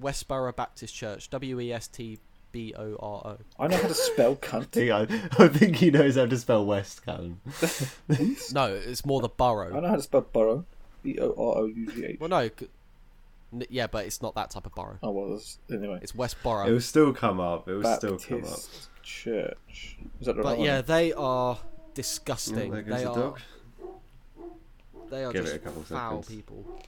Westboro 0.00 0.54
Baptist 0.54 0.94
Church. 0.94 1.28
W 1.30 1.60
e 1.60 1.72
s 1.72 1.88
t 1.88 2.18
b 2.52 2.72
o 2.76 2.82
r 3.00 3.32
o. 3.32 3.38
I 3.58 3.66
know 3.68 3.76
how 3.76 3.88
to 3.88 3.94
spell 3.94 4.36
cunt. 4.36 4.62
I 4.92 5.06
think, 5.06 5.40
I, 5.40 5.44
I 5.44 5.48
think 5.48 5.76
he 5.76 5.90
knows 5.90 6.16
how 6.16 6.26
to 6.26 6.36
spell 6.38 6.64
West 6.64 7.04
Callum. 7.04 7.40
No, 8.52 8.66
it's 8.74 9.04
more 9.04 9.20
the 9.20 9.28
borough. 9.28 9.68
I 9.68 9.70
borough. 9.70 9.80
know 9.80 9.88
how 9.88 9.96
to 9.96 10.02
spell 10.02 10.20
borough. 10.22 10.64
B 11.02 11.18
O 11.20 11.28
R 11.30 11.62
O 11.62 11.66
U 11.66 11.86
G 11.92 12.04
H. 12.04 12.16
Well, 12.20 12.28
no. 12.30 12.48
c- 12.48 12.68
n- 13.52 13.64
Yeah, 13.70 13.86
but 13.88 14.06
it's 14.06 14.22
not 14.22 14.34
that 14.36 14.50
type 14.50 14.66
of 14.66 14.74
borough. 14.74 14.98
Oh 15.02 15.10
well, 15.10 15.26
that's- 15.30 15.58
anyway. 15.70 15.98
It's 16.02 16.12
Westboro. 16.12 16.66
It 16.68 16.72
will 16.72 16.80
still 16.80 17.12
come 17.12 17.40
up. 17.40 17.68
It 17.68 17.74
will 17.74 17.96
still 17.96 18.18
come 18.18 18.38
up. 18.38 18.42
Baptist 18.44 18.88
Church. 19.02 19.98
Is 20.20 20.26
that 20.26 20.36
the 20.36 20.42
But 20.42 20.56
right 20.58 20.64
yeah, 20.64 20.76
one? 20.76 20.84
they 20.86 21.12
are 21.12 21.58
Oh, 21.58 21.60
disgusting. 21.92 22.70
there 22.70 22.82
goes 22.82 22.98
they 22.98 23.04
the 23.04 23.10
are. 23.10 23.14
dog. 23.16 23.40
They 25.10 25.24
are 25.24 25.32
Give 25.32 25.42
it 25.42 25.44
just 25.44 25.56
a 25.56 25.58
couple 25.58 25.82
foul 25.82 26.22
seconds. 26.22 26.36
people. 26.36 26.80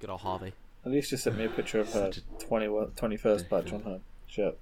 Good 0.00 0.10
old 0.10 0.20
Harvey. 0.20 0.52
At 0.84 0.92
least 0.92 1.10
just 1.10 1.24
sent 1.24 1.36
me 1.36 1.44
a 1.44 1.48
picture 1.48 1.80
of 1.80 1.92
her 1.92 2.10
20, 2.38 2.66
21st 2.66 3.48
badge 3.48 3.72
on 3.72 3.82
her 3.82 4.00
shirt. 4.26 4.56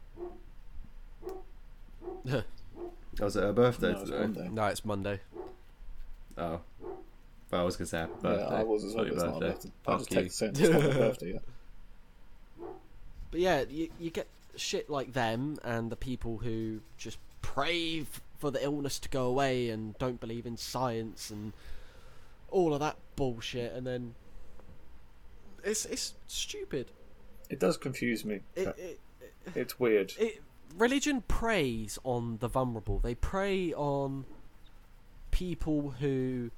Was 2.24 2.34
oh, 3.36 3.40
it 3.40 3.42
her 3.44 3.52
birthday 3.52 3.92
No, 3.92 4.00
it's 4.00 4.10
today? 4.10 4.20
Monday. 4.22 4.48
no, 4.52 4.64
it's 4.66 4.84
Monday. 4.84 5.20
Oh, 6.38 6.60
But 7.50 7.60
I 7.60 7.62
was 7.62 7.76
gonna 7.76 7.86
say 7.86 7.98
happy 8.00 8.12
Yeah. 8.24 8.30
I 8.30 8.62
was 8.62 8.84
as 8.84 8.94
well. 8.94 9.04
Happy 9.04 9.16
but 9.16 9.24
It's 9.24 9.24
not 9.24 9.34
my 9.34 9.40
birthday. 9.40 9.70
birthday. 9.70 9.70
I 9.86 9.90
Fuck 9.90 9.98
just 10.00 10.10
you. 10.10 10.16
take 10.16 10.26
the 10.28 10.32
same. 10.34 10.48
It's 10.50 10.60
not 10.70 10.72
my 10.82 10.98
birthday. 10.98 11.32
Yeah. 11.34 12.66
But 13.30 13.40
yeah, 13.40 13.64
you, 13.68 13.88
you 14.00 14.10
get 14.10 14.26
shit 14.56 14.88
like 14.90 15.12
them 15.12 15.58
and 15.64 15.90
the 15.90 15.96
people 15.96 16.38
who 16.38 16.80
just 16.96 17.18
pray 17.42 18.00
f- 18.00 18.20
for 18.38 18.50
the 18.50 18.62
illness 18.64 18.98
to 19.00 19.08
go 19.08 19.26
away 19.26 19.68
and 19.70 19.96
don't 19.98 20.20
believe 20.20 20.46
in 20.46 20.56
science 20.56 21.30
and 21.30 21.52
all 22.50 22.72
of 22.74 22.80
that 22.80 22.96
bullshit, 23.16 23.72
and 23.72 23.86
then 23.86 24.14
it's 25.66 25.84
it's 25.86 26.14
stupid. 26.26 26.90
It 27.50 27.60
does 27.60 27.76
confuse 27.76 28.24
me. 28.24 28.40
It, 28.54 28.68
it, 28.78 29.00
It's 29.54 29.78
weird. 29.78 30.12
it 30.18 30.42
religion 30.76 31.22
preys 31.28 31.98
on 32.04 32.38
the 32.38 32.48
vulnerable. 32.48 32.98
They 32.98 33.14
prey 33.14 33.72
on 33.74 34.24
people 35.30 35.94
who 36.00 36.50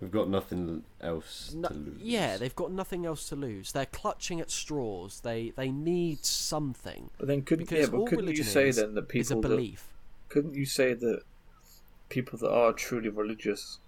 We've 0.00 0.10
got 0.10 0.28
nothing 0.28 0.82
else 1.00 1.52
No, 1.54 1.68
to 1.68 1.74
lose. 1.74 2.00
yeah, 2.02 2.36
they've 2.36 2.56
got 2.56 2.72
nothing 2.72 3.06
else 3.06 3.28
to 3.28 3.36
lose. 3.36 3.70
They're 3.70 3.86
clutching 3.86 4.40
at 4.40 4.50
straws. 4.50 5.20
They 5.20 5.50
they 5.56 5.70
need 5.70 6.24
something 6.24 7.10
But 7.18 7.28
then 7.28 7.42
couldn't 7.42 7.70
yeah, 7.70 7.86
but 7.86 8.06
couldn't 8.06 8.36
you 8.36 8.42
say 8.42 8.68
is, 8.68 8.76
then 8.76 8.94
that 8.94 9.04
is 9.14 9.30
a 9.30 9.34
people 9.36 9.42
that 9.42 9.48
belief. 9.48 9.92
couldn't 10.28 10.54
you 10.56 10.66
say 10.66 10.94
that 10.94 11.22
people 12.08 12.38
that 12.40 12.50
are 12.50 12.72
truly 12.72 13.08
religious 13.10 13.78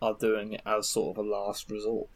are 0.00 0.14
doing 0.18 0.52
it 0.54 0.62
as 0.64 0.88
sort 0.88 1.16
of 1.18 1.24
a 1.24 1.28
last 1.28 1.70
resort 1.70 2.08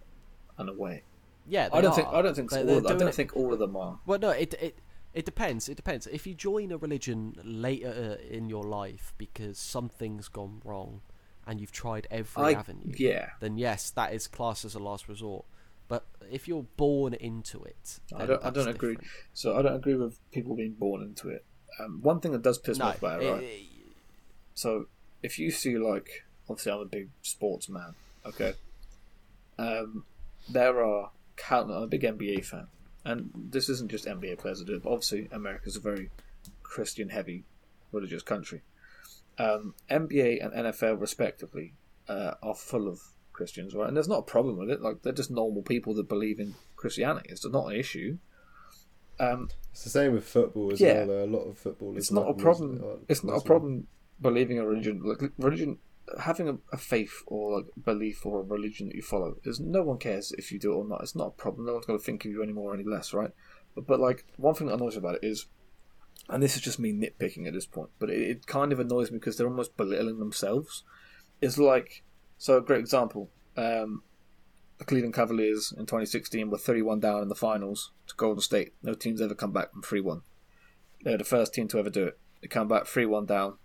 in 0.59 0.68
a 0.70 0.72
way? 0.72 1.03
Yeah, 1.51 1.68
I 1.72 1.80
don't 1.80 1.94
think. 1.94 2.09
I 2.09 2.22
don't 2.22 2.34
think 2.34 2.51
so. 2.51 2.61
all, 2.66 2.78
I 2.86 2.94
don't 2.96 3.09
it- 3.09 3.14
think 3.14 3.36
all 3.36 3.53
of 3.53 3.59
them 3.59 3.76
are. 3.76 3.98
Well, 4.07 4.18
no, 4.18 4.30
it 4.30 4.55
it 4.55 4.78
it 5.12 5.24
depends. 5.24 5.68
It 5.68 5.74
depends. 5.76 6.07
If 6.07 6.26
you 6.26 6.34
join 6.34 6.70
a 6.72 6.76
religion 6.78 7.34
later 7.44 8.18
uh, 8.20 8.34
in 8.34 8.48
your 8.48 8.62
life 8.64 9.12
because 9.18 9.59
something's 9.59 10.28
gone 10.28 10.62
wrong, 10.64 11.01
and 11.46 11.61
you've 11.61 11.72
tried 11.72 12.07
every 12.11 12.42
I 12.44 12.53
avenue, 12.53 12.92
yeah. 12.96 13.30
then 13.40 13.59
yes, 13.59 13.90
that 13.90 14.12
is 14.14 14.28
classed 14.28 14.64
as 14.64 14.74
a 14.74 14.78
last 14.78 15.09
resort. 15.09 15.44
But 15.88 16.07
if 16.30 16.46
you're 16.46 16.66
born 16.76 17.14
into 17.14 17.64
it, 17.64 17.98
I 18.16 18.26
don't. 18.26 18.44
I 18.44 18.51
don't 18.51 18.68
agree. 18.68 18.94
different. 18.94 19.11
So 19.34 19.57
I 19.59 19.62
don't 19.62 19.74
agree 19.74 19.96
with 19.96 20.18
people 20.30 20.55
being 20.55 20.74
born 20.74 21.03
into 21.03 21.28
it. 21.30 21.44
Um, 21.80 22.01
one 22.03 22.20
thing 22.20 22.30
that 22.32 22.42
does 22.42 22.59
piss 22.59 22.78
me 22.78 22.84
off 22.84 22.98
about 22.98 23.22
it, 23.22 23.30
right? 23.32 23.42
it- 23.42 23.66
So 24.55 24.86
if 25.22 25.38
you 25.38 25.51
see 25.51 25.76
like 25.78 26.24
obviously 26.48 26.72
I'm 26.72 26.80
a 26.80 26.84
big 26.84 27.09
sports 27.22 27.68
man, 27.68 27.94
okay. 28.24 28.55
Um, 29.59 30.05
there 30.48 30.82
are 30.84 31.11
countless. 31.41 31.76
I'm 31.76 31.82
a 31.84 31.86
big 31.86 32.03
NBA 32.03 32.45
fan, 32.45 32.66
and 33.05 33.30
this 33.34 33.68
isn't 33.68 33.91
just 33.91 34.07
NBA 34.07 34.38
players 34.38 34.59
that 34.59 34.66
do 34.66 34.74
it. 34.76 34.82
But 34.82 34.91
obviously, 34.91 35.28
America's 35.32 35.76
a 35.76 35.80
very 35.80 36.11
Christian-heavy, 36.62 37.45
religious 37.93 38.22
country. 38.22 38.62
Um, 39.38 39.74
NBA 39.91 40.45
and 40.45 40.53
NFL, 40.53 41.01
respectively, 41.01 41.74
uh, 42.09 42.34
are 42.43 42.55
full 42.55 42.88
of 42.88 43.01
Christians, 43.32 43.74
right? 43.74 43.88
And 43.88 43.97
there's 43.97 44.09
not 44.09 44.18
a 44.18 44.22
problem 44.22 44.59
with 44.59 44.70
it. 44.70 44.82
Like 44.82 45.03
they're 45.03 45.12
just 45.12 45.30
normal 45.30 45.62
people 45.62 45.95
that 45.95 46.09
believe 46.09 46.38
in 46.38 46.55
Christianity. 46.76 47.30
It's 47.30 47.47
not 47.47 47.66
an 47.72 47.76
issue. 47.76 48.18
Um, 49.18 49.49
It's 49.72 49.84
the 49.84 49.91
same 49.91 50.12
with 50.12 50.24
football 50.24 50.72
as 50.72 50.80
Yeah. 50.80 51.05
well. 51.05 51.07
Though. 51.07 51.24
A 51.24 51.32
lot 51.36 51.45
of 51.45 51.59
football. 51.59 51.97
it's 51.97 52.11
not 52.11 52.28
a 52.28 52.34
problem. 52.34 52.82
uh, 52.84 52.97
It's 53.09 53.24
not 53.24 53.38
a 53.38 53.45
problem 53.45 53.86
believing 54.20 54.59
a 54.59 54.66
religion. 54.66 55.03
Like 55.03 55.32
religion, 55.38 55.78
having 56.18 56.48
a, 56.48 56.58
a 56.72 56.76
faith 56.76 57.22
or 57.26 57.58
like 57.58 57.66
belief 57.84 58.24
or 58.26 58.40
a 58.40 58.44
religion 58.44 58.88
that 58.88 58.96
you 58.96 59.02
follow 59.02 59.36
is 59.44 59.61
no 59.61 59.82
one 59.82 59.98
cares 59.98 60.32
if 60.32 60.50
you 60.50 60.58
do 60.58 60.72
it 60.72 60.76
or 60.76 60.84
not. 60.84 61.02
It's 61.02 61.16
not 61.16 61.28
a 61.28 61.30
problem. 61.30 61.66
No 61.66 61.74
one's 61.74 61.86
going 61.86 61.98
to 61.98 62.04
think 62.04 62.24
of 62.24 62.30
you 62.30 62.42
any 62.42 62.52
more 62.52 62.72
or 62.72 62.74
any 62.74 62.84
less, 62.84 63.12
right? 63.12 63.30
But, 63.74 63.86
but 63.86 64.00
like 64.00 64.24
one 64.36 64.54
thing 64.54 64.66
that 64.66 64.74
annoys 64.74 64.96
about 64.96 65.16
it 65.16 65.24
is, 65.24 65.46
and 66.28 66.42
this 66.42 66.56
is 66.56 66.62
just 66.62 66.78
me 66.78 66.92
nitpicking 66.92 67.46
at 67.46 67.54
this 67.54 67.66
point, 67.66 67.90
but 67.98 68.11
it, 68.11 68.20
it 68.20 68.46
kind 68.46 68.72
of 68.72 68.80
annoys 68.80 69.11
me 69.11 69.18
because 69.18 69.36
they're 69.36 69.48
almost 69.48 69.76
belittling 69.76 70.18
themselves. 70.18 70.84
It's 71.40 71.58
like 71.58 72.02
so 72.38 72.56
a 72.56 72.62
great 72.62 72.80
example. 72.80 73.30
Um, 73.56 74.02
the 74.78 74.86
Cleveland 74.86 75.14
Cavaliers 75.14 75.72
in 75.72 75.84
2016 75.84 76.48
were 76.48 76.56
31 76.56 77.00
down 77.00 77.22
in 77.22 77.28
the 77.28 77.34
finals 77.34 77.92
to 78.06 78.14
Golden 78.16 78.40
State. 78.40 78.72
No 78.82 78.94
team's 78.94 79.20
ever 79.20 79.34
come 79.34 79.52
back 79.52 79.72
from 79.72 79.82
3 79.82 80.00
1. 80.00 80.22
They're 81.02 81.18
the 81.18 81.24
first 81.24 81.52
team 81.52 81.68
to 81.68 81.78
ever 81.78 81.90
do 81.90 82.04
it. 82.04 82.18
They 82.40 82.48
come 82.48 82.66
back 82.66 82.86
3 82.86 83.04
1 83.04 83.26
down. 83.26 83.58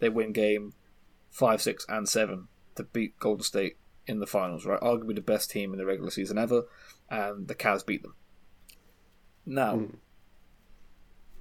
They 0.00 0.08
win 0.08 0.32
game 0.32 0.74
5, 1.30 1.62
6, 1.62 1.86
and 1.88 2.08
7 2.08 2.48
to 2.76 2.84
beat 2.84 3.18
Golden 3.18 3.44
State 3.44 3.76
in 4.06 4.20
the 4.20 4.26
finals, 4.26 4.66
right? 4.66 4.80
Arguably 4.80 5.14
the 5.14 5.20
best 5.20 5.50
team 5.50 5.72
in 5.72 5.78
the 5.78 5.86
regular 5.86 6.10
season 6.10 6.38
ever, 6.38 6.64
and 7.08 7.48
the 7.48 7.54
Cavs 7.54 7.84
beat 7.84 8.02
them. 8.02 8.14
Now, 9.46 9.76
hmm. 9.76 9.96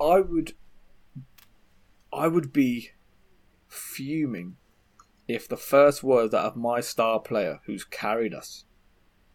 I 0.01 0.19
would. 0.21 0.53
I 2.11 2.27
would 2.27 2.51
be 2.51 2.89
fuming 3.67 4.55
if 5.27 5.47
the 5.47 5.57
first 5.57 6.03
words 6.03 6.33
out 6.33 6.45
of 6.45 6.55
my 6.55 6.81
star 6.81 7.19
player 7.19 7.61
who's 7.65 7.83
carried 7.83 8.33
us 8.33 8.65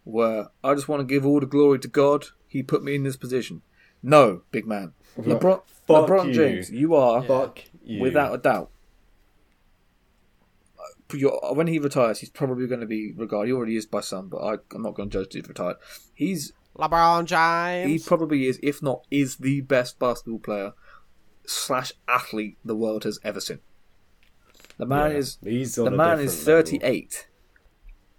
were, 0.05 0.49
I 0.63 0.75
just 0.75 0.89
want 0.89 1.01
to 1.01 1.15
give 1.15 1.25
all 1.25 1.39
the 1.39 1.47
glory 1.47 1.79
to 1.79 1.89
God. 1.89 2.27
He 2.49 2.63
put 2.63 2.83
me 2.83 2.97
in 2.97 3.05
this 3.05 3.17
position. 3.17 3.63
No, 4.03 4.43
big 4.51 4.67
man. 4.67 4.93
LeBron, 5.17 5.63
Fuck 5.87 6.09
LeBron 6.09 6.27
you. 6.29 6.35
James, 6.35 6.71
you 6.71 6.95
are, 6.95 7.23
Fuck 7.23 7.61
without 8.01 8.35
a 8.35 8.39
doubt. 8.39 8.71
You're- 11.13 11.39
When 11.53 11.67
he 11.67 11.79
retires, 11.79 12.21
he's 12.21 12.31
probably 12.31 12.67
going 12.67 12.81
to 12.81 12.87
be 12.87 13.13
regarded. 13.13 13.49
He 13.49 13.53
already 13.53 13.77
is 13.77 13.87
by 13.87 14.01
some, 14.01 14.29
but 14.29 14.39
I, 14.39 14.55
I'm 14.75 14.83
not 14.83 14.95
going 14.95 15.11
to 15.11 15.19
judge 15.19 15.33
that 15.33 15.39
he's 15.41 15.49
retired. 15.49 15.77
He's 16.15 16.53
LeBron 16.79 17.25
James. 17.27 17.91
he 18.03 18.07
probably 18.09 18.47
is, 18.47 18.59
if 18.63 18.83
not 18.83 19.07
is, 19.11 19.37
the 19.37 19.61
best 19.61 19.99
basketball 19.99 20.39
player 20.41 20.73
slash 21.47 21.93
athlete 22.09 22.57
the 22.65 22.75
world 22.75 23.05
has 23.05 23.21
ever 23.23 23.41
seen. 23.41 23.61
The 24.79 24.87
man 24.87 25.13
Yeah, 25.13 25.17
is 25.19 25.39
he's 25.45 25.75
the 25.77 25.91
man 25.91 26.19
is 26.21 26.35
different 26.37 26.73
level. 26.73 26.81
38, 26.81 27.29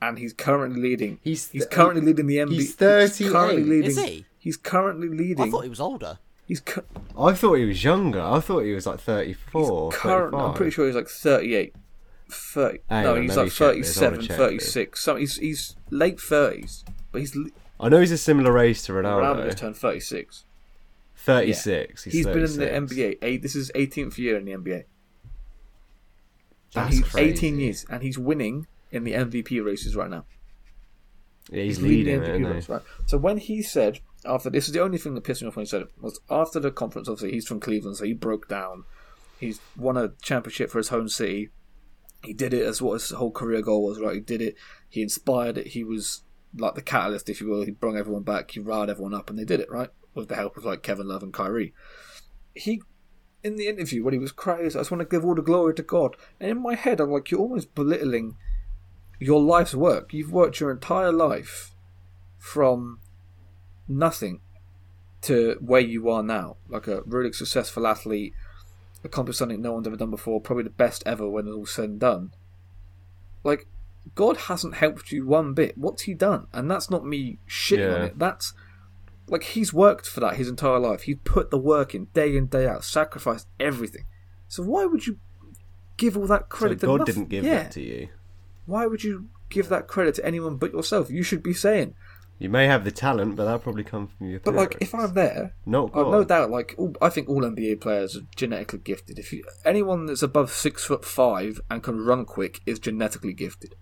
and 0.01 0.17
he's 0.19 0.31
currently 0.33 0.79
leading. 0.81 1.19
He's 1.21 1.49
He's 1.49 1.63
th- 1.63 1.71
currently 1.71 2.01
leading 2.01 2.27
the 2.27 2.37
NBA. 2.37 2.51
he's 2.53 2.75
currently 2.75 3.27
38. 3.63 3.65
leading. 3.65 3.89
Is 3.89 4.03
he? 4.03 4.25
He's 4.37 4.57
currently 4.57 5.09
leading. 5.09 5.41
I 5.41 5.49
thought 5.49 5.63
he 5.63 5.69
was 5.69 5.81
older. 5.81 6.19
he's 6.47 6.61
cu- 6.61 6.83
I 7.19 7.33
thought 7.33 7.55
he 7.55 7.65
was 7.65 7.83
younger. 7.83 8.21
I 8.21 8.39
thought 8.39 8.59
he 8.63 8.71
was 8.73 8.85
like 8.85 8.99
34. 9.01 9.91
current. 9.91 10.33
I'm 10.35 10.53
pretty 10.53 10.71
sure 10.71 10.85
he's 10.85 10.95
like 10.95 11.09
38. 11.09 11.75
30. 12.35 12.79
Hang 12.89 13.03
no, 13.03 13.15
on, 13.15 13.21
he's 13.23 13.37
like 13.37 13.51
check 13.51 13.77
this. 13.77 13.97
I 13.97 14.05
wanna 14.05 14.17
37, 14.17 14.37
36. 14.37 14.99
So 14.99 15.15
he's 15.15 15.37
he's 15.37 15.75
late 15.89 16.17
30s, 16.17 16.83
but 17.11 17.21
he's 17.21 17.37
I 17.79 17.89
know 17.89 17.99
he's 17.99 18.11
a 18.11 18.17
similar 18.17 18.57
age 18.59 18.83
to 18.83 18.93
Ronaldo 18.93 19.35
Ronaldo. 19.35 19.45
just 19.45 19.57
turned 19.57 19.77
36. 19.77 20.45
36. 21.15 22.03
He's, 22.03 22.13
he's 22.13 22.25
been 22.25 22.37
in 22.37 22.57
the 22.57 22.67
NBA. 22.67 23.17
Eight, 23.21 23.41
this 23.41 23.55
is 23.55 23.71
18th 23.73 24.17
year 24.17 24.37
in 24.37 24.45
the 24.45 24.51
NBA. 24.51 24.73
And 24.75 24.85
That's 26.73 26.97
he's 26.97 27.07
crazy. 27.07 27.29
18 27.31 27.59
years, 27.59 27.85
and 27.89 28.03
he's 28.03 28.17
winning 28.17 28.67
in 28.91 29.03
the 29.05 29.13
MVP 29.13 29.63
races 29.65 29.95
right 29.95 30.09
now. 30.09 30.25
Yeah, 31.49 31.63
he's, 31.63 31.81
leading 31.81 32.21
leading, 32.21 32.21
the 32.21 32.27
MVP 32.27 32.35
isn't 32.35 32.53
race, 32.53 32.69
right? 32.69 32.81
So 33.07 33.17
when 33.17 33.37
he 33.37 33.61
said 33.61 33.99
after 34.25 34.49
this 34.49 34.67
is 34.67 34.73
the 34.73 34.81
only 34.81 34.97
thing 34.97 35.13
that 35.15 35.23
pissed 35.23 35.41
me 35.41 35.47
off 35.47 35.55
when 35.55 35.65
he 35.65 35.69
said 35.69 35.83
it 35.83 35.91
was 35.99 36.19
after 36.29 36.59
the 36.59 36.71
conference. 36.71 37.07
Obviously, 37.07 37.31
he's 37.31 37.47
from 37.47 37.59
Cleveland, 37.59 37.97
so 37.97 38.05
he 38.05 38.13
broke 38.13 38.47
down. 38.47 38.83
He's 39.39 39.59
won 39.77 39.97
a 39.97 40.09
championship 40.21 40.69
for 40.69 40.77
his 40.77 40.89
home 40.89 41.09
city. 41.09 41.49
He 42.25 42.33
did 42.33 42.53
it 42.53 42.65
as 42.65 42.81
what 42.81 42.93
his 42.93 43.09
whole 43.11 43.31
career 43.31 43.61
goal 43.61 43.85
was. 43.85 43.99
Right, 43.99 44.15
he 44.15 44.21
did 44.21 44.41
it. 44.41 44.55
He 44.89 45.01
inspired 45.01 45.57
it. 45.57 45.67
He 45.67 45.83
was 45.83 46.23
like 46.57 46.75
the 46.75 46.81
catalyst, 46.81 47.29
if 47.29 47.41
you 47.41 47.47
will. 47.47 47.65
He 47.65 47.71
brought 47.71 47.97
everyone 47.97 48.23
back. 48.23 48.51
He 48.51 48.59
riled 48.59 48.89
everyone 48.89 49.13
up, 49.13 49.29
and 49.29 49.37
they 49.37 49.45
did 49.45 49.59
it 49.59 49.71
right 49.71 49.89
with 50.13 50.29
the 50.29 50.35
help 50.35 50.57
of 50.57 50.65
like 50.65 50.83
Kevin 50.83 51.07
Love 51.07 51.23
and 51.23 51.33
Kyrie. 51.33 51.73
He 52.53 52.81
in 53.45 53.57
the 53.57 53.67
interview 53.67 54.03
when 54.03 54.13
he 54.13 54.19
was 54.19 54.31
crying, 54.31 54.65
I 54.65 54.69
just 54.69 54.89
want 54.89 55.01
to 55.01 55.05
give 55.05 55.23
all 55.23 55.35
the 55.35 55.41
glory 55.43 55.75
to 55.75 55.83
God. 55.83 56.15
And 56.39 56.49
in 56.49 56.63
my 56.63 56.73
head, 56.73 56.99
I'm 56.99 57.11
like, 57.11 57.29
you're 57.29 57.39
almost 57.39 57.75
belittling 57.75 58.37
your 59.19 59.39
life's 59.39 59.75
work. 59.75 60.13
You've 60.13 60.31
worked 60.31 60.59
your 60.59 60.71
entire 60.71 61.11
life 61.11 61.75
from 62.39 63.01
nothing 63.87 64.41
to 65.21 65.57
where 65.59 65.81
you 65.81 66.09
are 66.09 66.23
now, 66.23 66.57
like 66.67 66.87
a 66.87 67.03
really 67.05 67.31
successful 67.33 67.85
athlete, 67.85 68.33
accomplished 69.05 69.39
something 69.39 69.61
no 69.61 69.73
one's 69.73 69.87
ever 69.87 69.95
done 69.95 70.11
before, 70.11 70.41
probably 70.41 70.63
the 70.63 70.69
best 70.69 71.03
ever 71.05 71.29
when 71.29 71.47
it's 71.47 71.55
all 71.55 71.65
said 71.65 71.89
and 71.89 71.99
done. 71.99 72.31
Like, 73.43 73.67
God 74.13 74.37
hasn't 74.37 74.75
helped 74.75 75.11
you 75.11 75.25
one 75.25 75.53
bit. 75.53 75.77
What's 75.77 76.03
He 76.03 76.13
done? 76.13 76.47
And 76.53 76.69
that's 76.69 76.89
not 76.89 77.05
me 77.05 77.39
shitting 77.47 77.95
on 77.95 78.01
it. 78.03 78.19
That's 78.19 78.53
like 79.27 79.43
He's 79.43 79.73
worked 79.73 80.07
for 80.07 80.19
that 80.19 80.35
his 80.35 80.47
entire 80.47 80.79
life. 80.79 81.03
He's 81.03 81.17
put 81.23 81.51
the 81.51 81.57
work 81.57 81.95
in 81.95 82.05
day 82.13 82.35
in 82.35 82.47
day 82.47 82.67
out, 82.67 82.83
sacrificed 82.83 83.47
everything. 83.59 84.05
So 84.47 84.63
why 84.63 84.85
would 84.85 85.07
you 85.07 85.17
give 85.97 86.17
all 86.17 86.27
that 86.27 86.43
So 86.43 86.57
credit 86.57 86.79
to 86.81 86.85
God 86.87 86.99
nothing? 86.99 87.13
didn't 87.15 87.29
give 87.29 87.43
yeah. 87.43 87.63
that 87.63 87.71
to 87.71 87.81
you. 87.81 88.09
Why 88.65 88.85
would 88.85 89.03
you 89.03 89.29
give 89.49 89.69
that 89.69 89.87
credit 89.87 90.15
to 90.15 90.25
anyone 90.25 90.57
but 90.57 90.73
yourself? 90.73 91.09
You 91.09 91.23
should 91.23 91.43
be 91.43 91.53
saying, 91.53 91.95
You 92.37 92.49
may 92.49 92.67
have 92.67 92.83
the 92.83 92.91
talent, 92.91 93.35
but 93.37 93.45
that'll 93.45 93.59
probably 93.59 93.85
come 93.85 94.07
from 94.07 94.27
your 94.27 94.39
but 94.41 94.53
parents. 94.55 94.73
like, 94.75 94.81
if 94.81 94.93
I'm 94.93 95.13
there, 95.13 95.53
Not 95.65 95.91
I've 95.95 96.07
no 96.07 96.23
doubt. 96.25 96.51
Like, 96.51 96.75
all, 96.77 96.93
I 97.01 97.07
think 97.09 97.29
all 97.29 97.41
NBA 97.43 97.79
players 97.79 98.17
are 98.17 98.25
genetically 98.35 98.79
gifted. 98.79 99.17
If 99.19 99.31
you, 99.31 99.43
anyone 99.63 100.05
that's 100.05 100.21
above 100.21 100.51
six 100.51 100.83
foot 100.83 101.05
five 101.05 101.61
and 101.71 101.81
can 101.81 102.03
run 102.03 102.25
quick 102.25 102.59
is 102.65 102.77
genetically 102.79 103.31
gifted. 103.33 103.75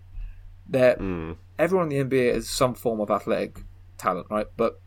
They're 0.69 0.95
Mm. 0.97 1.37
everyone 1.57 1.91
in 1.91 2.07
the 2.09 2.15
NBA 2.17 2.33
has 2.35 2.47
some 2.47 2.75
form 2.75 2.99
of 3.01 3.09
athletic 3.09 3.63
talent, 3.97 4.27
right? 4.29 4.47
But 4.55 4.79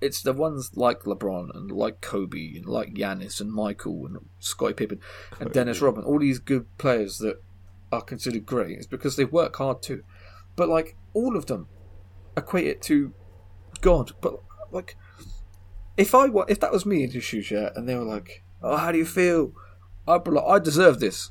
it's 0.00 0.22
the 0.22 0.32
ones 0.32 0.72
like 0.76 1.00
LeBron 1.04 1.54
and 1.56 1.72
like 1.72 2.00
Kobe 2.00 2.54
and 2.54 2.66
like 2.66 2.94
Giannis 2.94 3.40
and 3.40 3.50
Michael 3.50 4.06
and 4.06 4.18
Scottie 4.38 4.74
Pippen 4.74 5.00
and 5.40 5.52
Dennis 5.52 5.80
Rodman, 5.80 6.04
all 6.04 6.20
these 6.20 6.38
good 6.38 6.66
players 6.78 7.18
that 7.18 7.42
are 7.90 8.02
considered 8.02 8.46
great. 8.46 8.76
It's 8.76 8.86
because 8.86 9.16
they 9.16 9.24
work 9.24 9.56
hard 9.56 9.82
too. 9.82 10.02
but 10.54 10.68
like 10.68 10.96
all 11.14 11.36
of 11.36 11.46
them 11.46 11.66
equate 12.38 12.66
it 12.66 12.82
to 12.82 13.12
God. 13.80 14.12
But 14.20 14.40
like, 14.72 14.96
if 15.96 16.14
I 16.14 16.26
wa- 16.26 16.46
if 16.48 16.60
that 16.60 16.72
was 16.72 16.86
me 16.86 17.02
in 17.04 17.10
his 17.10 17.24
shoes, 17.24 17.50
yeah, 17.50 17.70
and 17.76 17.88
they 17.88 17.94
were 17.96 18.04
like, 18.04 18.42
"Oh, 18.62 18.76
how 18.76 18.92
do 18.92 18.98
you 18.98 19.04
feel?" 19.04 19.52
I'd 20.06 20.24
be 20.24 20.30
like, 20.30 20.44
"I 20.46 20.58
deserve 20.58 21.00
this. 21.00 21.30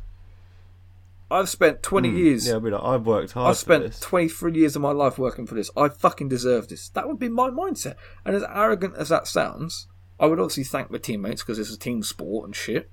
I've 1.29 1.49
spent 1.49 1.83
twenty 1.83 2.09
years. 2.09 2.43
Hmm. 2.45 2.49
Yeah, 2.49 2.53
I'll 2.55 2.59
be 2.61 2.69
like, 2.71 2.83
I've 2.83 3.05
worked 3.05 3.33
hard. 3.33 3.49
I've 3.49 3.57
spent 3.57 3.99
23 4.01 4.53
years 4.57 4.77
of 4.77 4.81
my 4.81 4.91
life 4.91 5.17
working 5.17 5.45
for 5.45 5.55
this. 5.55 5.69
I 5.75 5.89
fucking 5.89 6.29
deserve 6.29 6.69
this. 6.69 6.87
That 6.89 7.05
would 7.07 7.19
be 7.19 7.27
my 7.27 7.49
mindset. 7.49 7.95
And 8.23 8.33
as 8.33 8.43
arrogant 8.47 8.95
as 8.95 9.09
that 9.09 9.27
sounds, 9.27 9.87
I 10.21 10.27
would 10.27 10.39
obviously 10.39 10.63
thank 10.63 10.89
my 10.89 10.99
teammates 10.99 11.41
because 11.43 11.59
it's 11.59 11.73
a 11.73 11.77
team 11.77 12.01
sport 12.01 12.45
and 12.45 12.55
shit. 12.55 12.89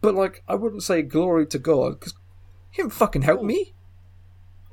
But, 0.00 0.14
like, 0.14 0.42
I 0.48 0.54
wouldn't 0.54 0.82
say 0.82 1.02
glory 1.02 1.46
to 1.48 1.58
God 1.58 2.00
because 2.00 2.14
he 2.70 2.80
didn't 2.82 2.94
fucking 2.94 3.22
help 3.22 3.42
me. 3.42 3.74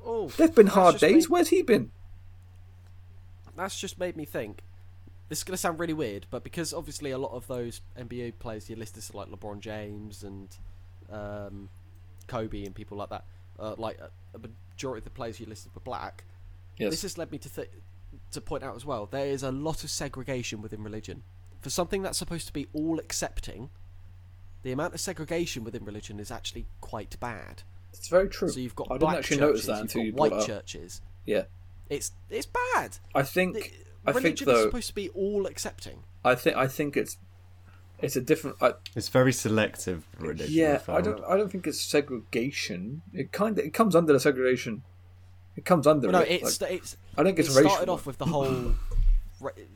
Oh, 0.05 0.29
There've 0.29 0.55
been 0.55 0.67
hard 0.67 0.97
days. 0.97 1.25
made- 1.25 1.29
Where's 1.29 1.49
he 1.49 1.61
been? 1.61 1.91
That's 3.59 3.79
just 3.79 3.99
made 3.99 4.15
me 4.15 4.25
think. 4.25 4.61
This 5.27 5.39
is 5.39 5.43
going 5.43 5.53
to 5.53 5.57
sound 5.57 5.79
really 5.79 5.93
weird, 5.93 6.25
but 6.31 6.43
because 6.43 6.73
obviously 6.73 7.11
a 7.11 7.17
lot 7.17 7.31
of 7.33 7.45
those 7.47 7.81
NBA 7.97 8.39
players 8.39 8.69
you 8.69 8.75
listed, 8.75 9.03
so 9.03 9.17
like 9.17 9.27
LeBron 9.29 9.59
James 9.59 10.23
and 10.23 10.57
um, 11.11 11.69
Kobe 12.27 12.65
and 12.65 12.73
people 12.73 12.97
like 12.97 13.09
that, 13.09 13.25
uh, 13.59 13.75
like 13.77 13.99
a, 13.99 14.09
a 14.35 14.39
majority 14.39 14.99
of 14.99 15.03
the 15.03 15.11
players 15.11 15.39
you 15.39 15.45
listed 15.45 15.73
were 15.75 15.81
black. 15.81 16.23
Yes. 16.77 16.91
This 16.91 17.01
has 17.03 17.17
led 17.17 17.31
me 17.31 17.37
to 17.39 17.53
th- 17.53 17.69
to 18.31 18.41
point 18.41 18.63
out 18.63 18.75
as 18.75 18.85
well 18.85 19.05
there 19.05 19.25
is 19.25 19.43
a 19.43 19.51
lot 19.51 19.83
of 19.83 19.89
segregation 19.89 20.61
within 20.61 20.83
religion 20.83 21.23
for 21.61 21.69
something 21.69 22.01
that's 22.01 22.17
supposed 22.17 22.47
to 22.47 22.53
be 22.53 22.67
all 22.73 22.99
accepting. 22.99 23.69
The 24.63 24.71
amount 24.71 24.93
of 24.93 24.99
segregation 24.99 25.63
within 25.63 25.85
religion 25.85 26.19
is 26.19 26.31
actually 26.31 26.65
quite 26.81 27.19
bad. 27.19 27.63
It's 27.93 28.07
very 28.07 28.29
true. 28.29 28.49
So 28.49 28.59
you've 28.59 28.75
got 28.75 28.87
I 28.89 28.93
didn't 28.93 28.99
black 29.01 29.17
actually 29.17 29.37
churches, 29.37 29.67
notice 29.67 29.93
that 29.93 30.03
you've 30.03 30.15
got 30.15 30.31
you 30.31 30.37
white 30.37 30.45
churches. 30.45 31.01
Yeah. 31.25 31.43
It's 31.89 32.11
it's 32.29 32.45
bad. 32.45 32.97
I 33.15 33.23
think. 33.23 33.55
The- 33.55 33.71
I 34.05 34.13
think, 34.13 34.23
religion 34.23 34.47
though- 34.47 34.55
is 34.55 34.63
supposed 34.63 34.87
to 34.87 34.95
be 34.95 35.09
all 35.09 35.45
accepting. 35.45 36.03
I 36.23 36.35
think. 36.35 36.55
I 36.55 36.67
think 36.67 36.95
it's. 36.97 37.17
It's 38.01 38.15
a 38.15 38.21
different. 38.21 38.55
I, 38.61 38.73
It's 38.95 39.09
very 39.09 39.33
selective 39.33 40.05
religion. 40.19 40.47
yeah, 40.51 40.75
I 40.75 40.77
found. 40.77 41.03
don't. 41.05 41.23
I 41.25 41.35
don't 41.35 41.51
think 41.51 41.67
it's 41.67 41.81
segregation. 41.81 43.01
It 43.13 43.31
kind 43.33 43.59
of. 43.59 43.65
It 43.65 43.73
comes 43.73 43.95
under 43.95 44.13
the 44.13 44.19
segregation. 44.19 44.83
It 45.57 45.65
comes 45.65 45.85
under 45.85 46.07
Well, 46.07 46.21
no, 46.21 46.25
it. 46.25 46.41
it's 46.41 46.61
Like, 46.61 46.71
it's 46.71 46.95
I 47.17 47.23
think 47.23 47.37
it 47.37 47.41
it's 47.41 47.51
started 47.51 47.69
racial. 47.79 47.93
off 47.93 48.05
with 48.05 48.17
the 48.17 48.25
whole. 48.25 48.73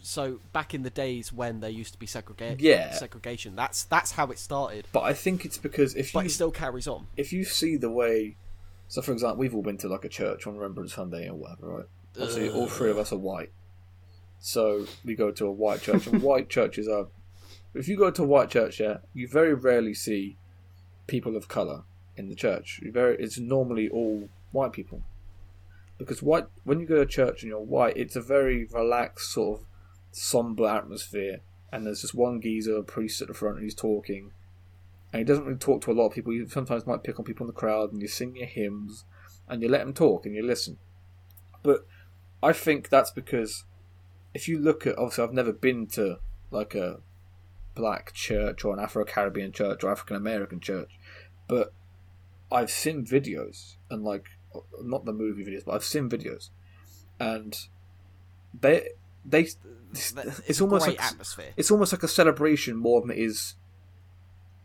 So 0.01 0.39
back 0.51 0.73
in 0.73 0.83
the 0.83 0.89
days 0.89 1.31
when 1.31 1.61
there 1.61 1.69
used 1.69 1.93
to 1.93 1.99
be 1.99 2.05
segregation, 2.05 2.57
Yeah. 2.59 2.91
segregation. 2.91 3.55
That's 3.55 3.85
that's 3.85 4.11
how 4.11 4.27
it 4.27 4.37
started, 4.37 4.87
But 4.91 5.03
I 5.03 5.13
think 5.13 5.45
it's 5.45 5.57
because 5.57 5.95
if 5.95 6.11
but 6.11 6.21
you 6.21 6.25
it 6.25 6.31
still 6.31 6.51
carries 6.51 6.85
on. 6.85 7.07
if 7.15 7.31
you 7.31 7.45
see 7.45 7.77
the 7.77 7.89
way, 7.89 8.35
so 8.89 9.01
for 9.01 9.13
example, 9.13 9.37
we've 9.37 9.55
all 9.55 9.61
been 9.61 9.77
to 9.77 9.87
like 9.87 10.03
a 10.03 10.09
church 10.09 10.45
on 10.47 10.57
Remembrance 10.57 10.93
Sunday 10.93 11.29
or 11.29 11.35
whatever, 11.35 11.67
right? 11.67 11.85
Obviously, 12.15 12.49
all 12.49 12.67
three 12.67 12.91
of 12.91 12.97
uh. 12.97 13.01
us 13.01 13.11
are 13.11 13.17
white, 13.17 13.51
so 14.39 14.85
we 15.03 15.15
go 15.15 15.31
to 15.31 15.45
a 15.45 15.51
white 15.51 15.81
church, 15.81 16.07
and 16.07 16.21
white 16.21 16.49
churches 16.57 16.87
are. 16.87 17.07
If 17.73 17.87
you 17.87 17.97
go 17.97 18.11
to 18.11 18.23
a 18.23 18.27
white 18.27 18.49
church, 18.49 18.79
yeah, 18.79 18.97
you 19.13 19.27
very 19.27 19.53
rarely 19.53 19.93
see 19.93 20.37
people 21.07 21.35
of 21.35 21.47
color 21.47 21.83
in 22.15 22.29
the 22.29 22.35
church. 22.35 22.79
You 22.83 22.91
very, 22.91 23.17
it's 23.17 23.39
normally 23.39 23.89
all 23.89 24.29
white 24.51 24.73
people, 24.73 25.01
because 25.97 26.21
white 26.21 26.45
when 26.63 26.79
you 26.79 26.85
go 26.85 26.97
to 26.97 27.05
church 27.05 27.41
and 27.41 27.49
you're 27.49 27.59
white, 27.59 27.97
it's 27.97 28.15
a 28.15 28.21
very 28.21 28.65
relaxed 28.65 29.31
sort 29.31 29.59
of 29.59 29.65
somber 30.11 30.67
atmosphere, 30.67 31.39
and 31.71 31.85
there's 31.85 32.01
just 32.01 32.13
one 32.13 32.41
geezer, 32.41 32.77
a 32.77 32.83
priest 32.83 33.21
at 33.21 33.27
the 33.27 33.33
front, 33.33 33.55
and 33.55 33.63
he's 33.63 33.75
talking 33.75 34.31
and 35.13 35.19
he 35.19 35.23
doesn't 35.23 35.45
really 35.45 35.59
talk 35.59 35.81
to 35.83 35.91
a 35.91 35.93
lot 35.93 36.07
of 36.07 36.13
people. 36.13 36.33
You 36.33 36.47
sometimes 36.49 36.87
might 36.87 37.03
pick 37.03 37.19
on 37.19 37.25
people 37.25 37.45
in 37.45 37.53
the 37.53 37.59
crowd, 37.59 37.93
and 37.93 38.01
you 38.01 38.07
sing 38.07 38.35
your 38.35 38.47
hymns, 38.47 39.05
and 39.47 39.61
you 39.61 39.69
let 39.69 39.81
them 39.81 39.93
talk, 39.93 40.25
and 40.25 40.33
you 40.33 40.43
listen. 40.43 40.79
But 41.61 41.85
I 42.43 42.53
think 42.53 42.89
that's 42.89 43.11
because 43.11 43.63
if 44.33 44.47
you 44.47 44.59
look 44.59 44.85
at, 44.85 44.97
obviously, 44.97 45.23
I've 45.23 45.33
never 45.33 45.53
been 45.53 45.87
to 45.87 46.19
like 46.51 46.75
a 46.75 46.99
black 47.75 48.13
church 48.13 48.63
or 48.63 48.73
an 48.73 48.79
Afro 48.79 49.05
Caribbean 49.05 49.51
church 49.51 49.83
or 49.83 49.91
African 49.91 50.15
American 50.15 50.59
church, 50.59 50.91
but 51.47 51.73
I've 52.51 52.69
seen 52.71 53.05
videos 53.05 53.75
and 53.89 54.03
like 54.03 54.27
not 54.81 55.05
the 55.05 55.13
movie 55.13 55.43
videos, 55.43 55.65
but 55.65 55.73
I've 55.75 55.83
seen 55.83 56.09
videos, 56.09 56.49
and 57.19 57.57
they 58.59 58.89
they 59.25 59.41
it's, 59.41 60.13
It's, 60.47 60.61
almost 60.61 60.87
like 60.87 61.03
atmosphere. 61.03 61.53
it's 61.55 61.71
almost 61.71 61.93
like 61.93 62.03
a 62.03 62.07
celebration 62.07 62.75
more 62.75 63.01
than 63.01 63.11
it 63.11 63.17
is 63.19 63.55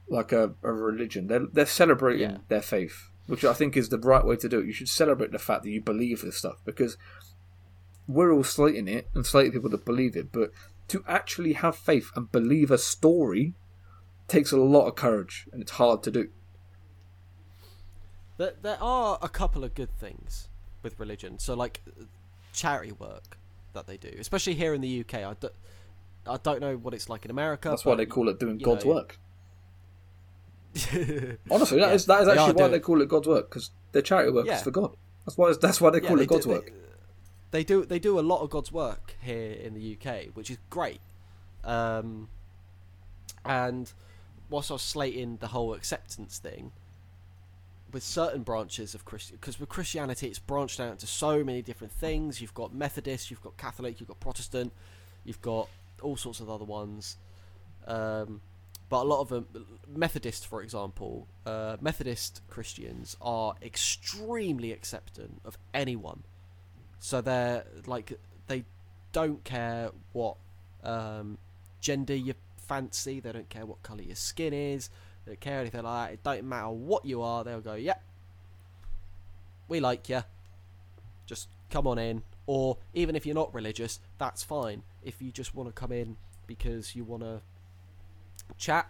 like 0.09 0.33
a, 0.33 0.55
a 0.63 0.73
religion. 0.73 1.27
They're 1.29 1.47
they're 1.53 1.67
celebrating 1.67 2.31
Yeah. 2.31 2.37
their 2.49 2.63
faith, 2.63 3.11
which 3.27 3.45
I 3.45 3.53
think 3.53 3.77
is 3.77 3.89
the 3.91 3.99
right 3.99 4.25
way 4.25 4.37
to 4.37 4.49
do 4.49 4.61
it. 4.61 4.67
You 4.67 4.73
should 4.73 4.89
celebrate 4.89 5.33
the 5.33 5.39
fact 5.39 5.63
that 5.63 5.71
you 5.71 5.81
believe 5.81 6.23
this 6.23 6.37
stuff 6.37 6.57
because 6.65 6.97
we're 8.09 8.33
all 8.33 8.43
slating 8.43 8.89
it 8.89 9.09
and 9.15 9.25
slating 9.25 9.53
people 9.53 9.71
that 9.71 9.85
believe 9.85 10.17
it, 10.17 10.33
but 10.33 10.51
to 10.89 11.05
actually 11.07 11.53
have 11.53 11.77
faith 11.77 12.11
and 12.17 12.33
believe 12.33 12.71
a 12.71 12.79
story 12.79 13.53
takes 14.27 14.51
a 14.51 14.57
lot 14.57 14.87
of 14.87 14.95
courage 14.95 15.47
and 15.53 15.61
it's 15.63 15.73
hard 15.73 16.03
to 16.03 16.11
do. 16.11 16.29
There, 18.39 18.55
there 18.63 18.79
are 18.81 19.19
a 19.21 19.29
couple 19.29 19.63
of 19.65 19.75
good 19.75 19.91
things 19.99 20.49
with 20.83 20.99
religion. 20.99 21.39
So, 21.39 21.55
like 21.55 21.83
charity 22.53 22.93
work 22.93 23.37
that 23.75 23.87
they 23.87 23.97
do, 23.97 24.11
especially 24.19 24.55
here 24.55 24.73
in 24.75 24.81
the 24.81 25.01
UK. 25.01 25.15
I, 25.17 25.35
do, 25.39 25.49
I 26.27 26.37
don't 26.39 26.61
know 26.61 26.77
what 26.77 26.95
it's 26.95 27.09
like 27.09 27.25
in 27.25 27.31
America. 27.31 27.69
That's 27.69 27.85
why 27.85 27.97
they 27.97 28.07
call 28.07 28.29
it 28.29 28.39
doing 28.41 28.59
God's 28.59 28.85
know- 28.85 28.93
work. 28.95 29.19
Honestly, 31.51 31.81
that 31.81 31.89
Yeah, 31.89 31.93
is 31.93 32.07
that 32.07 32.23
is 32.23 32.29
actually 32.29 32.53
why 32.63 32.69
they 32.69 32.79
call 32.81 33.01
it 33.03 33.09
God's 33.09 33.27
work 33.27 33.49
because 33.51 33.71
their 33.93 34.03
charity 34.03 34.31
work 34.31 34.47
Yeah. 34.47 34.57
is 34.57 34.63
for 34.63 34.71
God. 34.71 34.95
That's 35.27 35.37
why 35.37 35.53
that's 35.61 35.81
why 35.81 35.91
they 35.91 36.01
Yeah, 36.01 36.09
call 36.09 36.17
they 36.19 36.25
it 36.25 36.29
God's 36.29 36.45
do, 36.47 36.53
work. 36.53 36.67
They, 36.67 36.73
they 37.51 37.65
do 37.65 37.85
they 37.85 37.99
do 37.99 38.19
a 38.19 38.21
lot 38.21 38.43
of 38.43 38.51
God's 38.51 38.73
work 38.73 39.17
here 39.21 39.53
in 39.53 39.75
the 39.75 39.97
UK, 39.97 40.27
which 40.35 40.51
is 40.51 40.59
great. 40.71 41.01
Um, 41.65 42.29
and 43.45 43.93
whilst 44.51 44.71
I 44.71 44.75
was 44.75 44.83
slating 44.83 45.39
the 45.39 45.49
whole 45.49 45.75
acceptance 45.75 46.39
thing, 46.39 46.73
with 47.93 48.03
certain 48.03 48.43
branches 48.43 48.95
of 48.95 49.05
Christian, 49.05 49.37
because 49.41 49.59
with 49.59 49.69
Christianity 49.69 50.27
it's 50.29 50.39
branched 50.39 50.81
out 50.81 50.93
into 50.93 51.07
so 51.07 51.43
many 51.43 51.63
different 51.63 51.93
things. 51.93 52.41
You've 52.41 52.55
got 52.55 52.75
Methodist, 52.75 53.31
you've 53.31 53.43
got 53.43 53.57
Catholic, 53.57 54.01
you've 54.01 54.09
got 54.09 54.21
Protestant, 54.21 54.73
you've 55.25 55.41
got 55.41 55.69
all 56.03 56.17
sorts 56.17 56.41
of 56.41 56.51
other 56.51 56.65
ones. 56.65 57.17
Um, 57.87 58.41
but 58.89 59.03
a 59.03 59.05
lot 59.05 59.21
of 59.21 59.29
them, 59.29 59.47
Methodist, 59.87 60.47
for 60.47 60.63
example, 60.63 61.27
uh, 61.45 61.77
Methodist 61.81 62.41
Christians 62.49 63.17
are 63.21 63.55
extremely 63.63 64.73
acceptant 64.73 65.41
of 65.45 65.59
anyone. 65.75 66.25
So 67.01 67.21
they're 67.21 67.65
like 67.87 68.19
they 68.49 68.65
don't 69.13 69.43
care 69.45 69.91
what 70.13 70.37
um, 70.83 71.39
gender 71.81 72.15
you 72.15 72.35
fancy. 72.57 73.21
They 73.21 73.33
don't 73.33 73.49
care 73.49 73.67
what 73.67 73.83
color 73.83 74.03
your 74.03 74.17
skin 74.17 74.53
is. 74.53 74.91
They 75.25 75.33
don't 75.33 75.41
care 75.41 75.61
anything 75.61 75.83
like 75.83 76.09
that. 76.09 76.15
It 76.15 76.23
don't 76.23 76.49
matter 76.49 76.71
what 76.71 77.05
you 77.05 77.23
are. 77.23 77.45
They'll 77.45 77.61
go, 77.61 77.75
"Yep, 77.75 78.03
we 79.69 79.81
like 79.81 80.09
you. 80.09 80.23
Just 81.27 81.49
come 81.71 81.87
on 81.87 81.99
in." 81.99 82.23
Or 82.47 82.79
even 82.95 83.15
if 83.15 83.27
you're 83.27 83.35
not 83.35 83.53
religious, 83.53 84.01
that's 84.17 84.43
fine. 84.43 84.83
If 85.05 85.21
you 85.21 85.31
just 85.31 85.55
want 85.55 85.69
to 85.69 85.73
come 85.73 85.93
in 85.93 86.17
because 86.47 86.97
you 86.97 87.05
want 87.05 87.23
to 87.23 87.43
chat, 88.57 88.89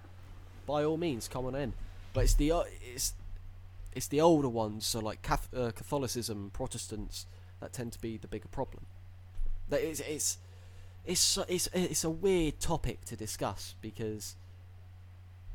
by 0.65 0.85
all 0.85 0.97
means, 0.97 1.27
come 1.27 1.45
on 1.47 1.57
in. 1.57 1.73
But 2.13 2.25
it's 2.25 2.35
the 2.35 2.53
uh, 2.53 2.63
it's 2.95 3.15
it's 3.95 4.07
the 4.07 4.21
older 4.21 4.49
ones, 4.49 4.87
so 4.87 5.01
like 5.01 5.29
uh, 5.31 5.73
Catholicism, 5.73 6.51
Protestants, 6.53 7.27
that 7.61 7.73
tend 7.73 7.93
to 7.93 7.99
be 7.99 8.17
the 8.17 8.29
bigger 8.29 8.49
problem. 8.49 8.87
That 9.69 9.83
it's 9.83 10.01
it's 10.01 10.39
it's 11.05 11.39
it's 11.49 11.69
it's 11.73 12.05
a 12.05 12.11
weird 12.11 12.61
topic 12.61 13.05
to 13.07 13.17
discuss 13.17 13.75
because 13.81 14.37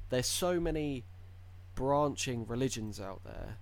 there's 0.09 0.27
so 0.27 0.59
many 0.59 1.03
branching 1.75 2.45
religions 2.45 2.99
out 2.99 3.21
there, 3.23 3.57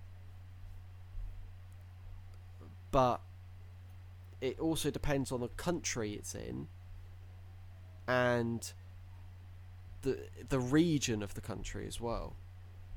but 2.90 3.20
it 4.40 4.58
also 4.58 4.90
depends 4.90 5.32
on 5.32 5.40
the 5.40 5.48
country 5.48 6.14
it's 6.14 6.34
in 6.34 6.68
and 8.08 8.72
the 10.02 10.18
the 10.48 10.58
region 10.58 11.22
of 11.22 11.34
the 11.34 11.40
country 11.40 11.86
as 11.86 12.00
well. 12.00 12.36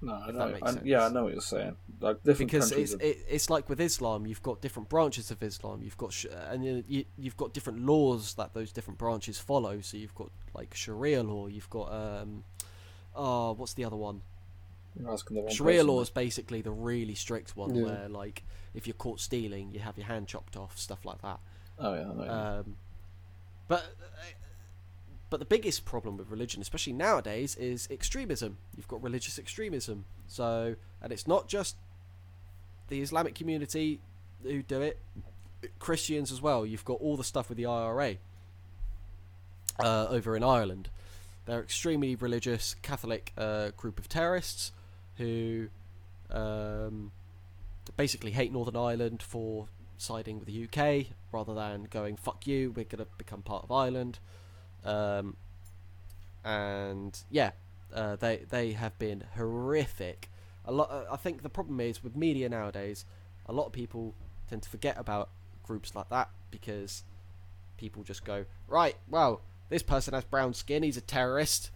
No, 0.01 0.13
I 0.13 0.29
If 0.29 0.35
know. 0.35 0.39
that 0.39 0.53
makes 0.61 0.77
I- 0.77 0.81
yeah, 0.83 1.05
I 1.05 1.09
know 1.09 1.23
what 1.23 1.33
you're 1.33 1.41
saying. 1.41 1.75
Like 1.99 2.21
different 2.23 2.51
because 2.51 2.69
countries. 2.69 2.93
it's 2.93 3.03
are- 3.03 3.05
it, 3.07 3.25
it's 3.29 3.49
like 3.49 3.69
with 3.69 3.79
Islam, 3.81 4.25
you've 4.27 4.43
got 4.43 4.61
different 4.61 4.89
branches 4.89 5.31
of 5.31 5.41
Islam. 5.41 5.81
You've 5.83 5.97
got 5.97 6.11
sh- 6.13 6.25
and 6.49 6.63
you, 6.65 6.83
you 6.87 7.05
you've 7.17 7.37
got 7.37 7.53
different 7.53 7.85
laws 7.85 8.33
that 8.35 8.53
those 8.53 8.71
different 8.71 8.97
branches 8.99 9.39
follow. 9.39 9.81
So 9.81 9.97
you've 9.97 10.13
got 10.15 10.29
like 10.53 10.73
Sharia 10.75 11.23
law. 11.23 11.47
You've 11.47 11.69
got 11.69 11.91
um, 11.91 12.43
oh, 13.15 13.53
what's 13.53 13.73
the 13.73 13.85
other 13.85 13.95
one? 13.95 14.21
You're 14.99 15.11
asking 15.11 15.35
the 15.37 15.41
wrong 15.43 15.51
Sharia 15.51 15.77
person. 15.79 15.87
law 15.87 16.01
is 16.01 16.09
basically 16.09 16.61
the 16.61 16.71
really 16.71 17.15
strict 17.15 17.55
one, 17.57 17.73
Yeah. 17.75 17.83
where 17.83 18.09
like 18.09 18.43
if 18.73 18.85
you're 18.87 18.93
caught 18.95 19.19
stealing, 19.19 19.71
you 19.71 19.79
have 19.79 19.97
your 19.97 20.07
hand 20.07 20.27
chopped 20.27 20.55
off, 20.57 20.77
stuff 20.77 21.03
like 21.05 21.21
that. 21.21 21.39
Oh 21.79 21.93
yeah, 21.93 22.01
I 22.09 22.13
know. 22.13 22.29
Um, 22.59 22.77
but 23.67 23.83
but 25.35 25.39
the 25.39 25.45
biggest 25.57 25.83
problem 25.83 26.15
with 26.15 26.29
religion, 26.29 26.61
especially 26.61 26.93
nowadays, 26.93 27.57
is 27.57 27.89
extremism. 27.91 28.57
You've 28.77 28.87
got 28.87 29.03
religious 29.03 29.37
extremism. 29.37 30.05
So 30.29 30.77
and 31.01 31.11
it's 31.11 31.27
not 31.27 31.49
just 31.49 31.75
the 32.87 33.01
Islamic 33.01 33.35
community. 33.35 33.99
who 34.43 34.63
do 34.63 34.81
it. 34.81 34.97
Christians 35.77 36.31
as 36.31 36.41
well. 36.41 36.65
You've 36.65 36.85
got 36.85 37.01
all 37.01 37.17
the 37.17 37.25
stuff 37.25 37.49
with 37.49 37.57
the 37.57 37.65
IRA 37.65 38.15
uh, 39.77 40.07
over 40.09 40.37
in 40.37 40.43
Ireland. 40.45 40.87
They're 41.47 41.59
extremely 41.59 42.15
religious 42.15 42.77
Catholic 42.81 43.33
uh, 43.37 43.71
group 43.75 43.99
of 43.99 44.07
terrorists 44.07 44.71
who 45.17 45.67
um, 46.31 47.11
basically 47.97 48.31
hate 48.31 48.53
Northern 48.53 48.77
Ireland 48.77 49.21
for 49.21 49.67
siding 49.97 50.39
with 50.39 50.47
the 50.47 50.63
UK 50.63 51.07
rather 51.33 51.53
than 51.53 51.89
going 51.91 52.15
"fuck 52.15 52.47
you," 52.47 52.71
we're 52.73 52.85
gonna 52.85 53.07
become 53.17 53.41
part 53.41 53.65
of 53.65 53.71
Ireland. 53.73 54.19
Um, 54.85 55.35
and 56.43 57.17
yeah, 57.29 57.51
uh, 57.93 58.15
they 58.15 58.45
they 58.49 58.73
have 58.73 58.97
been 58.99 59.23
horrific. 59.35 60.29
A 60.65 60.71
lot. 60.71 60.89
Uh, 60.91 61.05
I 61.11 61.17
think 61.17 61.41
the 61.41 61.49
problem 61.49 61.79
is 61.79 62.03
with 62.03 62.15
media 62.15 62.47
nowadays, 62.49 63.05
a 63.45 63.53
lot 63.53 63.65
of 63.65 63.71
people 63.71 64.13
tend 64.49 64.63
to 64.63 64.69
forget 64.69 64.97
about 64.97 65.29
groups 65.63 65.95
like 65.95 66.09
that 66.09 66.29
because 66.51 67.03
people 67.77 68.03
just 68.03 68.23
go 68.23 68.45
right. 68.67 68.95
Well, 69.09 69.41
this 69.69 69.83
person 69.83 70.13
has 70.13 70.23
brown 70.23 70.53
skin. 70.53 70.83
He's 70.83 70.97
a 70.97 71.01
terrorist. 71.01 71.71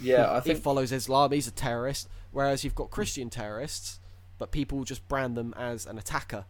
Yeah, 0.00 0.30
I 0.32 0.40
think 0.40 0.58
He 0.58 0.62
follows 0.62 0.92
Islam. 0.92 1.32
He's 1.32 1.48
a 1.48 1.52
terrorist. 1.52 2.08
Whereas 2.30 2.64
you've 2.64 2.74
got 2.74 2.90
Christian 2.90 3.30
terrorists, 3.30 4.00
but 4.38 4.50
people 4.50 4.82
just 4.82 5.06
brand 5.06 5.36
them 5.36 5.54
as 5.56 5.86
an 5.86 5.98
attacker 5.98 6.46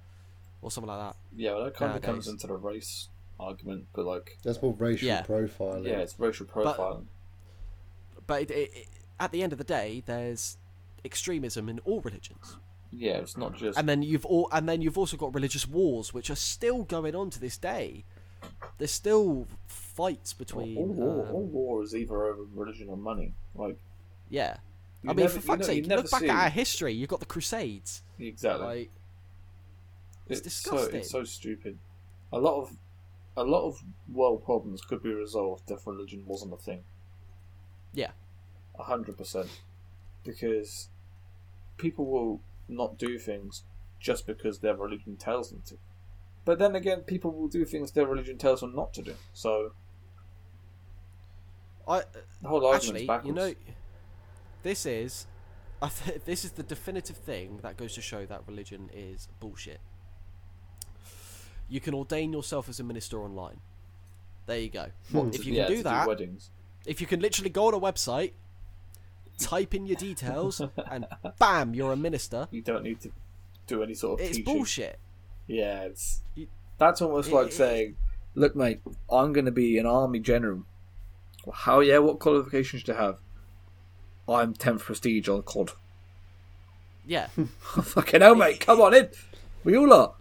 or 0.62 0.70
something 0.70 0.88
like 0.88 1.08
that. 1.08 1.16
yeah, 1.36 1.52
well, 1.52 1.64
that 1.64 1.74
kind 1.74 1.94
of 1.94 2.00
comes 2.00 2.26
into 2.26 2.46
the 2.46 2.56
race 2.56 3.08
argument, 3.44 3.86
but 3.92 4.04
like, 4.04 4.38
That's 4.42 4.60
more 4.62 4.74
racial 4.74 5.06
Yeah. 5.08 5.22
profiling. 5.22 5.86
yeah, 5.86 5.98
it's 5.98 6.18
racial 6.18 6.46
profiling. 6.46 7.06
But 8.26 8.42
it, 8.42 8.50
it, 8.50 8.70
it, 8.74 8.86
at 9.20 9.32
the 9.32 9.42
end 9.42 9.52
of 9.52 9.58
the 9.58 9.64
day, 9.64 10.02
there's 10.06 10.56
extremism 11.04 11.68
in 11.68 11.78
all 11.80 12.00
religions. 12.00 12.56
yeah, 12.90 13.18
it's 13.18 13.36
not 13.36 13.54
just 13.56 13.78
and 13.78 13.88
then 13.88 14.02
you've 14.02 14.24
all 14.24 14.48
and 14.52 14.68
then 14.68 14.80
you've 14.80 14.96
also 14.96 15.16
got 15.16 15.34
religious 15.34 15.66
wars 15.68 16.14
which 16.14 16.30
are 16.30 16.36
still 16.36 16.84
going 16.84 17.14
on 17.14 17.28
to 17.28 17.40
this 17.40 17.58
day 17.58 18.04
there's 18.78 18.90
still 18.92 19.46
fights 19.66 20.32
between 20.32 20.76
all 20.78 20.86
war. 20.86 21.26
um, 21.26 21.34
all 21.34 21.42
war 21.46 21.82
is 21.82 21.94
either 21.94 22.24
over 22.24 22.44
religion 22.54 22.88
or 22.88 22.96
money. 22.96 23.34
Like, 23.54 23.78
yeah 24.30 24.56
i 25.04 25.08
mean 25.08 25.16
never- 25.16 25.28
for 25.34 25.40
fuck's 25.40 25.68
ne- 25.68 25.74
you 25.74 25.82
sake 25.82 25.88
never 25.88 26.02
look 26.02 26.10
back 26.10 26.20
see- 26.20 26.28
at 26.28 26.36
our 26.44 26.48
history 26.48 26.92
you've 26.94 27.08
got 27.10 27.20
the 27.20 27.26
crusades 27.26 28.02
exactly. 28.18 28.64
like 28.66 28.90
it's 30.28 30.40
it's 30.46 30.54
so 30.56 30.70
disgusting. 30.70 31.00
it's 31.00 31.10
so 31.10 31.24
stupid. 31.24 31.78
A 32.32 32.38
lot 32.38 32.62
of 32.62 32.76
a 33.36 33.44
lot 33.44 33.66
of 33.66 33.82
world 34.12 34.44
problems 34.44 34.82
could 34.82 35.02
be 35.02 35.12
resolved 35.12 35.70
if 35.70 35.86
religion 35.86 36.24
wasn't 36.26 36.52
a 36.52 36.56
thing. 36.56 36.84
Yeah. 37.92 38.10
A 38.78 38.84
hundred 38.84 39.18
percent. 39.18 39.48
Because 40.24 40.88
people 41.76 42.06
will 42.06 42.40
not 42.68 42.98
do 42.98 43.18
things 43.18 43.64
just 44.00 44.26
because 44.26 44.60
their 44.60 44.76
religion 44.76 45.16
tells 45.16 45.50
them 45.50 45.62
to. 45.66 45.76
But 46.44 46.58
then 46.58 46.76
again, 46.76 47.00
people 47.00 47.32
will 47.32 47.48
do 47.48 47.64
things 47.64 47.92
their 47.92 48.06
religion 48.06 48.38
tells 48.38 48.60
them 48.60 48.74
not 48.74 48.92
to 48.94 49.02
do. 49.02 49.14
So 49.32 49.72
i 51.86 52.02
the 52.42 52.48
whole 52.48 52.74
actually 52.74 53.06
backwards. 53.06 53.26
you 53.28 53.34
know 53.34 53.54
this 54.62 54.86
is 54.86 55.26
I 55.82 55.88
th- 56.04 56.22
this 56.24 56.44
is 56.44 56.52
the 56.52 56.62
definitive 56.62 57.16
thing 57.16 57.60
that 57.62 57.76
goes 57.76 57.94
to 57.94 58.02
show 58.02 58.24
that 58.26 58.42
religion 58.46 58.90
is 58.94 59.28
bullshit 59.40 59.80
you 61.74 61.80
can 61.80 61.92
ordain 61.94 62.32
yourself 62.32 62.68
as 62.68 62.78
a 62.80 62.84
minister 62.84 63.18
online 63.22 63.58
there 64.46 64.58
you 64.60 64.68
go 64.70 64.86
What, 65.10 65.34
if 65.34 65.44
you 65.46 65.54
yeah, 65.54 65.64
can 65.64 65.70
to 65.72 65.76
do 65.78 65.82
that 65.84 66.06
weddings. 66.08 66.50
if 66.86 67.00
you 67.00 67.06
can 67.06 67.20
literally 67.20 67.50
go 67.50 67.66
on 67.68 67.74
a 67.74 67.80
website, 67.80 68.32
type 69.38 69.74
in 69.74 69.86
your 69.86 69.96
details, 69.96 70.60
and 70.90 71.06
bam, 71.38 71.74
you're 71.74 71.92
a 71.92 71.96
minister. 71.96 72.46
You 72.50 72.60
don't 72.62 72.84
need 72.84 73.00
to 73.00 73.10
do 73.66 73.82
any 73.82 73.94
sort 73.94 74.20
of 74.20 74.26
It's 74.26 74.36
teaching. 74.36 74.54
bullshit. 74.54 74.98
Yeah, 75.46 75.84
it's 75.84 76.20
that's 76.78 77.00
almost 77.02 77.30
it- 77.30 77.34
like 77.34 77.46
it- 77.48 77.54
saying, 77.54 77.96
"Look, 78.34 78.54
mate, 78.54 78.80
I'm 79.10 79.32
going 79.32 79.46
to 79.46 79.50
be 79.64 79.78
an 79.78 79.86
army 79.86 80.18
general." 80.20 80.64
Well, 81.46 81.56
how? 81.56 81.80
Yeah, 81.80 81.98
what 81.98 82.18
qualifications 82.18 82.82
do 82.82 82.92
you 82.92 82.98
have? 82.98 83.16
I'm 84.28 84.52
tenth 84.52 84.82
prestige 84.82 85.28
on 85.28 85.42
COD. 85.42 85.72
Yeah, 87.06 87.28
Fucking 87.60 88.20
hell, 88.20 88.34
mate, 88.34 88.60
come 88.60 88.80
on 88.82 88.92
in. 88.94 89.08
We 89.64 89.76
all 89.76 89.92
are. 89.92 90.12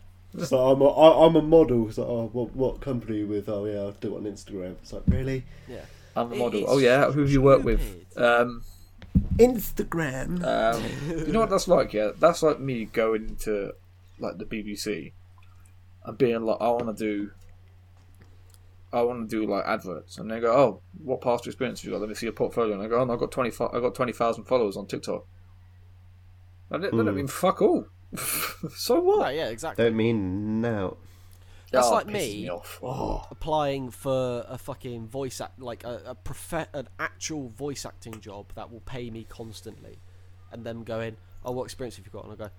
So 0.42 0.72
I'm 0.72 0.82
a, 0.82 0.88
I, 0.88 1.26
I'm 1.26 1.36
a 1.36 1.42
model. 1.42 1.92
So 1.92 2.04
oh, 2.04 2.30
what 2.34 2.56
what 2.56 2.82
company 2.82 3.18
are 3.18 3.20
you 3.20 3.28
with? 3.28 3.50
Oh 3.50 3.66
yeah, 3.66 3.80
I'll 3.80 3.92
do 3.92 4.16
it 4.16 4.18
on 4.18 4.24
Instagram. 4.24 4.72
It's 4.82 4.94
like 4.94 5.04
really 5.08 5.46
yeah. 5.68 5.86
I'm 6.16 6.32
a 6.32 6.36
model. 6.36 6.62
it's 6.62 6.72
Oh 6.72 6.78
yeah, 6.80 7.12
who 7.12 7.26
do 7.26 7.32
you 7.32 7.42
work 7.42 7.64
with? 7.64 7.82
Um, 8.18 8.64
Instagram. 9.36 10.44
um, 10.44 10.84
you 11.18 11.32
know 11.34 11.42
what 11.42 11.50
that's 11.50 11.68
like? 11.68 11.94
Yeah, 11.94 12.12
that's 12.18 12.42
like 12.42 12.60
me 12.60 12.86
going 12.86 13.36
to 13.38 13.74
like 14.20 14.38
the 14.38 14.46
BBC 14.46 15.12
and 16.06 16.18
being 16.18 16.44
like, 16.44 16.58
I 16.60 16.70
want 16.70 16.88
to 16.88 16.94
do. 16.94 17.32
I 18.92 19.02
want 19.02 19.28
to 19.28 19.36
do 19.36 19.48
like 19.50 19.66
adverts, 19.66 20.20
and 20.20 20.30
they 20.30 20.40
go, 20.40 20.52
"Oh, 20.52 20.82
what 21.04 21.22
past 21.22 21.48
experience 21.48 21.82
have 21.82 21.86
you 21.86 21.92
got? 21.92 22.02
Let 22.02 22.10
me 22.10 22.16
see 22.16 22.28
your 22.28 22.34
portfolio." 22.34 22.74
And 22.74 22.84
I 22.84 22.88
go, 22.88 23.00
"Oh, 23.00 23.06
no, 23.06 23.14
I've 23.14 23.20
got 23.20 23.32
twenty. 23.32 23.50
I 23.50 23.80
got 23.80 23.96
twenty 23.96 24.14
thousand 24.14 24.44
followers 24.44 24.78
on 24.78 24.86
TikTok." 24.86 25.26
And 26.70 26.84
they, 26.84 26.90
they 26.90 26.98
don't 26.98 27.16
mean 27.16 27.28
fuck 27.28 27.62
all. 27.62 27.88
so 28.76 29.00
what? 29.00 29.20
No, 29.22 29.30
yeah, 29.30 29.48
exactly. 29.48 29.84
Don't 29.84 29.96
mean 29.96 30.62
now. 30.62 30.98
That's 31.72 31.88
Oh, 31.88 31.92
like 31.94 32.06
me. 32.08 32.14
me 32.44 32.50
off. 32.50 32.80
Oh. 32.84 33.26
Applying 33.32 33.90
for 33.90 34.46
a 34.48 34.58
fucking 34.60 35.08
voice 35.08 35.42
act, 35.42 35.60
like 35.60 35.84
a, 35.84 36.02
a 36.06 36.16
profe- 36.16 36.68
an 36.74 36.88
actual 37.00 37.50
voice 37.50 37.84
acting 37.86 38.20
job 38.22 38.52
that 38.56 38.72
will 38.72 38.82
pay 38.82 39.10
me 39.10 39.26
constantly, 39.28 39.98
and 40.52 40.64
then 40.64 40.84
going, 40.84 41.18
"Oh, 41.44 41.52
what 41.52 41.64
experience 41.64 41.96
have 41.98 42.06
you 42.06 42.12
got?" 42.12 42.26
And 42.26 42.34
I 42.34 42.36
go, 42.36 42.50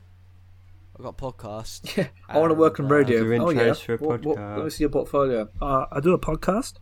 "I've 0.96 1.02
got 1.04 1.10
a 1.10 1.12
podcast." 1.32 1.96
Yeah, 1.96 2.08
I 2.28 2.40
want 2.40 2.50
to 2.50 2.54
work 2.54 2.80
on 2.80 2.86
uh, 2.86 2.88
radio. 2.88 3.20
oh 3.40 3.50
yeah, 3.50 3.62
intros 3.68 3.78
for 3.84 3.94
a 3.94 3.98
What- 3.98 4.24
what- 4.24 4.38
let 4.38 4.64
me 4.64 4.70
see 4.70 4.82
your 4.82 4.90
portfolio. 4.90 5.48
Uh, 5.62 5.86
I 5.92 6.00
do 6.00 6.12
a 6.12 6.18
podcast. 6.18 6.74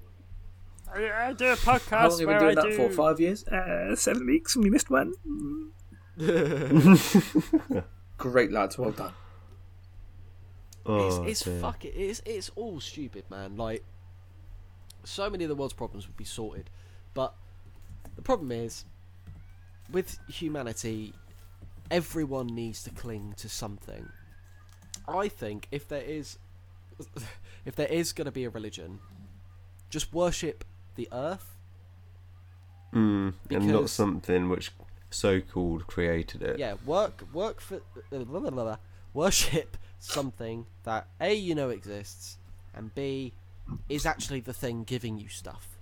I, 0.95 1.29
I 1.29 1.33
do 1.35 1.47
a 1.47 1.57
How 1.57 1.73
long 1.73 1.81
podcast 1.81 2.11
have 2.13 2.21
you 2.21 2.27
been 2.27 2.39
doing 2.39 2.59
I 2.59 2.63
that 2.63 2.71
do. 2.71 2.77
for? 2.77 2.91
Five 2.91 3.21
years? 3.21 3.45
Uh, 3.47 3.95
seven 3.95 4.27
weeks, 4.27 4.55
and 4.57 4.65
we 4.65 4.71
missed 4.71 4.89
one. 4.91 5.13
Great 8.23 8.53
lads, 8.53 8.79
well 8.79 8.93
done. 8.93 9.13
Oh, 10.87 11.25
it's 11.25 11.29
it's 11.29 11.45
dear. 11.45 11.61
fucking 11.61 11.91
it's 11.93 12.23
it's 12.25 12.51
all 12.55 12.79
stupid, 12.79 13.25
man. 13.29 13.57
Like 13.57 13.83
so 15.03 15.29
many 15.29 15.43
of 15.43 15.49
the 15.49 15.57
world's 15.57 15.75
problems 15.75 16.07
would 16.07 16.17
be 16.17 16.25
sorted, 16.25 16.71
but 17.15 17.35
the 18.15 18.23
problem 18.23 18.53
is 18.53 18.85
with 19.91 20.19
humanity, 20.29 21.15
everyone 21.91 22.47
needs 22.47 22.85
to 22.85 22.91
cling 22.91 23.35
to 23.39 23.49
something. 23.49 24.09
I 25.09 25.27
think 25.27 25.67
if 25.73 25.89
there 25.89 26.03
is 26.03 26.39
if 27.65 27.75
there 27.75 27.89
is 27.89 28.13
going 28.13 28.27
to 28.27 28.33
be 28.33 28.45
a 28.45 28.51
religion, 28.51 29.01
just 29.91 30.15
worship 30.15 30.65
the 30.95 31.09
earth. 31.13 31.57
Mm, 32.95 33.35
and 33.51 33.67
not 33.67 33.91
something 33.91 34.49
which 34.49 34.71
so-called 35.13 35.87
created 35.87 36.43
it. 36.43 36.59
Yeah, 36.59 36.75
work 36.85 37.23
work 37.33 37.61
for 37.61 37.81
worship 39.15 39.77
something 39.99 40.67
that 40.85 41.07
a 41.21 41.35
you 41.35 41.55
know 41.55 41.69
exists 41.69 42.39
and 42.75 42.93
b 42.95 43.33
is 43.89 44.05
actually 44.07 44.41
the 44.41 44.53
thing 44.53 44.85
giving 44.85 45.19
you 45.19 45.29
stuff. 45.29 45.79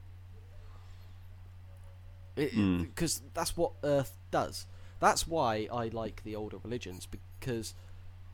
Mm. 2.36 2.82
Because 2.82 3.22
that's 3.34 3.56
what 3.56 3.72
Earth 3.82 4.16
does. 4.30 4.66
That's 4.98 5.26
why 5.26 5.68
I 5.72 5.88
like 5.88 6.22
the 6.24 6.36
older 6.36 6.58
religions 6.62 7.06
because 7.40 7.74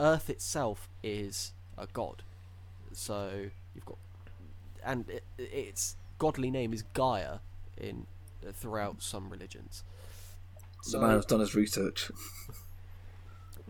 Earth 0.00 0.28
itself 0.28 0.88
is 1.02 1.52
a 1.78 1.86
god. 1.92 2.22
So 2.92 3.50
you've 3.74 3.84
got, 3.84 3.98
and 4.84 5.08
it, 5.08 5.24
its 5.38 5.96
godly 6.18 6.50
name 6.50 6.72
is 6.72 6.82
Gaia 6.94 7.38
in 7.76 8.06
throughout 8.52 9.02
some 9.02 9.28
religions. 9.30 9.84
The 10.92 10.98
man 11.00 11.10
has 11.10 11.26
done 11.26 11.40
his 11.40 11.54
research 11.54 12.10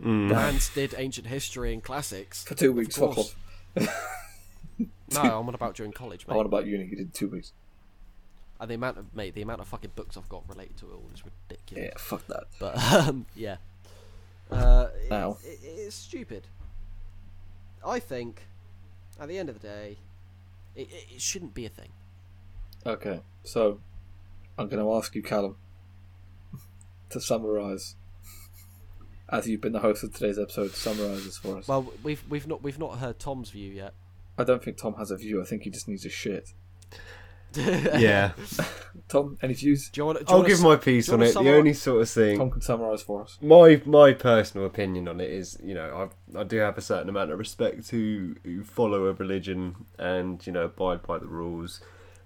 Mm. 0.01 0.29
Bands 0.29 0.69
did 0.75 0.93
ancient 0.95 1.25
history 1.25 1.73
and 1.73 1.83
classics. 1.83 2.43
for 2.43 2.53
two 2.53 2.71
weeks. 2.71 2.97
Fuck 2.97 3.13
course. 3.15 3.35
off. 3.75 4.23
No, 5.13 5.21
I'm 5.39 5.47
on 5.47 5.55
about 5.55 5.73
during 5.75 5.91
college, 5.91 6.25
I 6.27 6.31
mate. 6.31 6.37
want 6.37 6.45
about 6.45 6.67
uni. 6.67 6.85
You 6.85 6.95
did 6.97 7.13
two 7.15 7.27
weeks. 7.29 7.51
And 8.59 8.69
the 8.69 8.75
amount 8.75 8.99
of 8.99 9.15
mate, 9.15 9.33
the 9.33 9.41
amount 9.41 9.61
of 9.61 9.67
fucking 9.67 9.91
books 9.95 10.15
I've 10.17 10.29
got 10.29 10.47
related 10.47 10.77
to 10.77 10.85
it 10.85 10.93
all 10.93 11.09
is 11.13 11.23
ridiculous. 11.25 11.85
Yeah, 11.85 11.97
fuck 11.97 12.27
that. 12.27 12.43
But 12.59 12.77
um, 12.93 13.25
yeah, 13.35 13.57
uh, 14.51 14.87
it- 15.03 15.09
Now. 15.09 15.37
it, 15.43 15.59
it's 15.63 15.95
stupid. 15.95 16.45
I 17.85 17.99
think, 17.99 18.43
at 19.19 19.27
the 19.29 19.37
end 19.39 19.49
of 19.49 19.59
the 19.59 19.67
day, 19.67 19.97
it, 20.75 20.89
it, 20.91 21.05
it 21.15 21.21
shouldn't 21.21 21.53
be 21.55 21.65
a 21.65 21.69
thing. 21.69 21.89
Okay, 22.85 23.21
so 23.43 23.79
I'm 24.59 24.67
going 24.69 24.83
to 24.83 24.93
ask 24.93 25.15
you, 25.15 25.23
Callum, 25.23 25.55
to 27.09 27.19
summarise. 27.21 27.95
As 29.29 29.47
you've 29.47 29.61
been 29.61 29.73
the 29.73 29.79
host 29.79 30.03
of 30.03 30.13
today's 30.13 30.39
episode, 30.39 30.71
summarise 30.71 31.25
this 31.25 31.37
for 31.37 31.57
us. 31.57 31.67
Well, 31.67 31.91
we've 32.03 32.23
we've 32.29 32.47
not 32.47 32.63
we've 32.63 32.79
not 32.79 32.99
heard 32.99 33.19
Tom's 33.19 33.49
view 33.49 33.71
yet. 33.71 33.93
I 34.37 34.43
don't 34.43 34.63
think 34.63 34.77
Tom 34.77 34.93
has 34.95 35.11
a 35.11 35.17
view. 35.17 35.41
I 35.41 35.45
think 35.45 35.63
he 35.63 35.69
just 35.69 35.87
needs 35.87 36.05
a 36.05 36.09
shit. 36.09 36.53
yeah, 37.55 38.31
Tom, 39.09 39.37
any 39.41 39.53
views? 39.53 39.89
Do 39.89 40.01
you 40.01 40.05
want? 40.05 40.19
Do 40.19 40.25
you 40.31 40.37
I'll 40.39 40.43
give 40.45 40.59
s- 40.59 40.63
my 40.63 40.75
piece 40.75 41.09
on 41.09 41.19
wanna 41.19 41.29
it. 41.29 41.33
The 41.33 41.55
only 41.55 41.73
sort 41.73 42.01
of 42.01 42.09
thing 42.09 42.37
Tom 42.37 42.51
can 42.51 42.61
summarise 42.61 43.01
for 43.01 43.23
us. 43.23 43.37
my 43.41 43.81
my 43.85 44.13
personal 44.13 44.67
opinion 44.67 45.07
on 45.07 45.19
it 45.21 45.29
is, 45.29 45.57
you 45.63 45.73
know, 45.73 46.09
I 46.35 46.39
I 46.39 46.43
do 46.43 46.57
have 46.57 46.77
a 46.77 46.81
certain 46.81 47.09
amount 47.09 47.31
of 47.31 47.39
respect 47.39 47.87
to 47.89 48.35
who 48.43 48.63
follow 48.63 49.05
a 49.07 49.13
religion 49.13 49.75
and 49.97 50.45
you 50.45 50.53
know 50.53 50.65
abide 50.65 51.01
by 51.03 51.17
the 51.19 51.25
rules, 51.27 51.81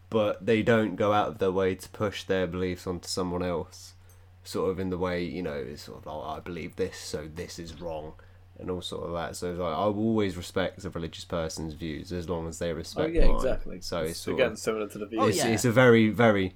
but 0.10 0.44
they 0.46 0.62
don't 0.64 0.96
go 0.96 1.14
out 1.14 1.30
of 1.30 1.38
their 1.38 1.52
way 1.52 1.76
to 1.76 1.90
push 1.90 2.24
their 2.24 2.46
beliefs 2.48 2.86
onto 2.86 3.08
someone 3.08 3.44
else, 3.44 3.94
sort 4.44 4.70
of 4.72 4.80
in 4.80 4.90
the 4.90 4.98
way 4.98 5.24
you 5.24 5.44
know, 5.44 5.54
it's 5.54 5.84
sort 5.84 6.00
of 6.00 6.08
oh, 6.08 6.22
I 6.22 6.40
believe 6.40 6.76
this, 6.76 6.98
so 6.98 7.30
this 7.34 7.60
is 7.60 7.80
wrong, 7.82 8.14
and 8.60 8.70
all 8.72 8.82
sort 8.82 9.04
of 9.08 9.14
that. 9.14 9.36
So 9.36 9.52
it's 9.52 9.60
like, 9.60 9.76
I 9.76 9.86
will 9.86 10.00
always 10.00 10.38
respect 10.38 10.84
a 10.86 10.90
religious 10.90 11.26
person's 11.26 11.74
views 11.74 12.12
as 12.12 12.28
long 12.30 12.48
as 12.48 12.60
they 12.60 12.72
Oh 12.72 12.76
respect 12.76 13.14
yeah, 13.14 13.28
mine. 13.28 13.36
exactly. 13.36 13.82
So 13.82 14.02
it's 14.04 14.20
sort 14.20 14.36
again 14.40 14.52
of, 14.54 14.60
similar 14.60 14.88
to 14.88 14.98
the 14.98 15.06
Oh, 15.06 15.10
vegan. 15.10 15.30
it's, 15.30 15.38
yeah. 15.38 15.48
it's 15.48 15.66
a 15.66 15.72
very 15.72 16.10
very 16.10 16.54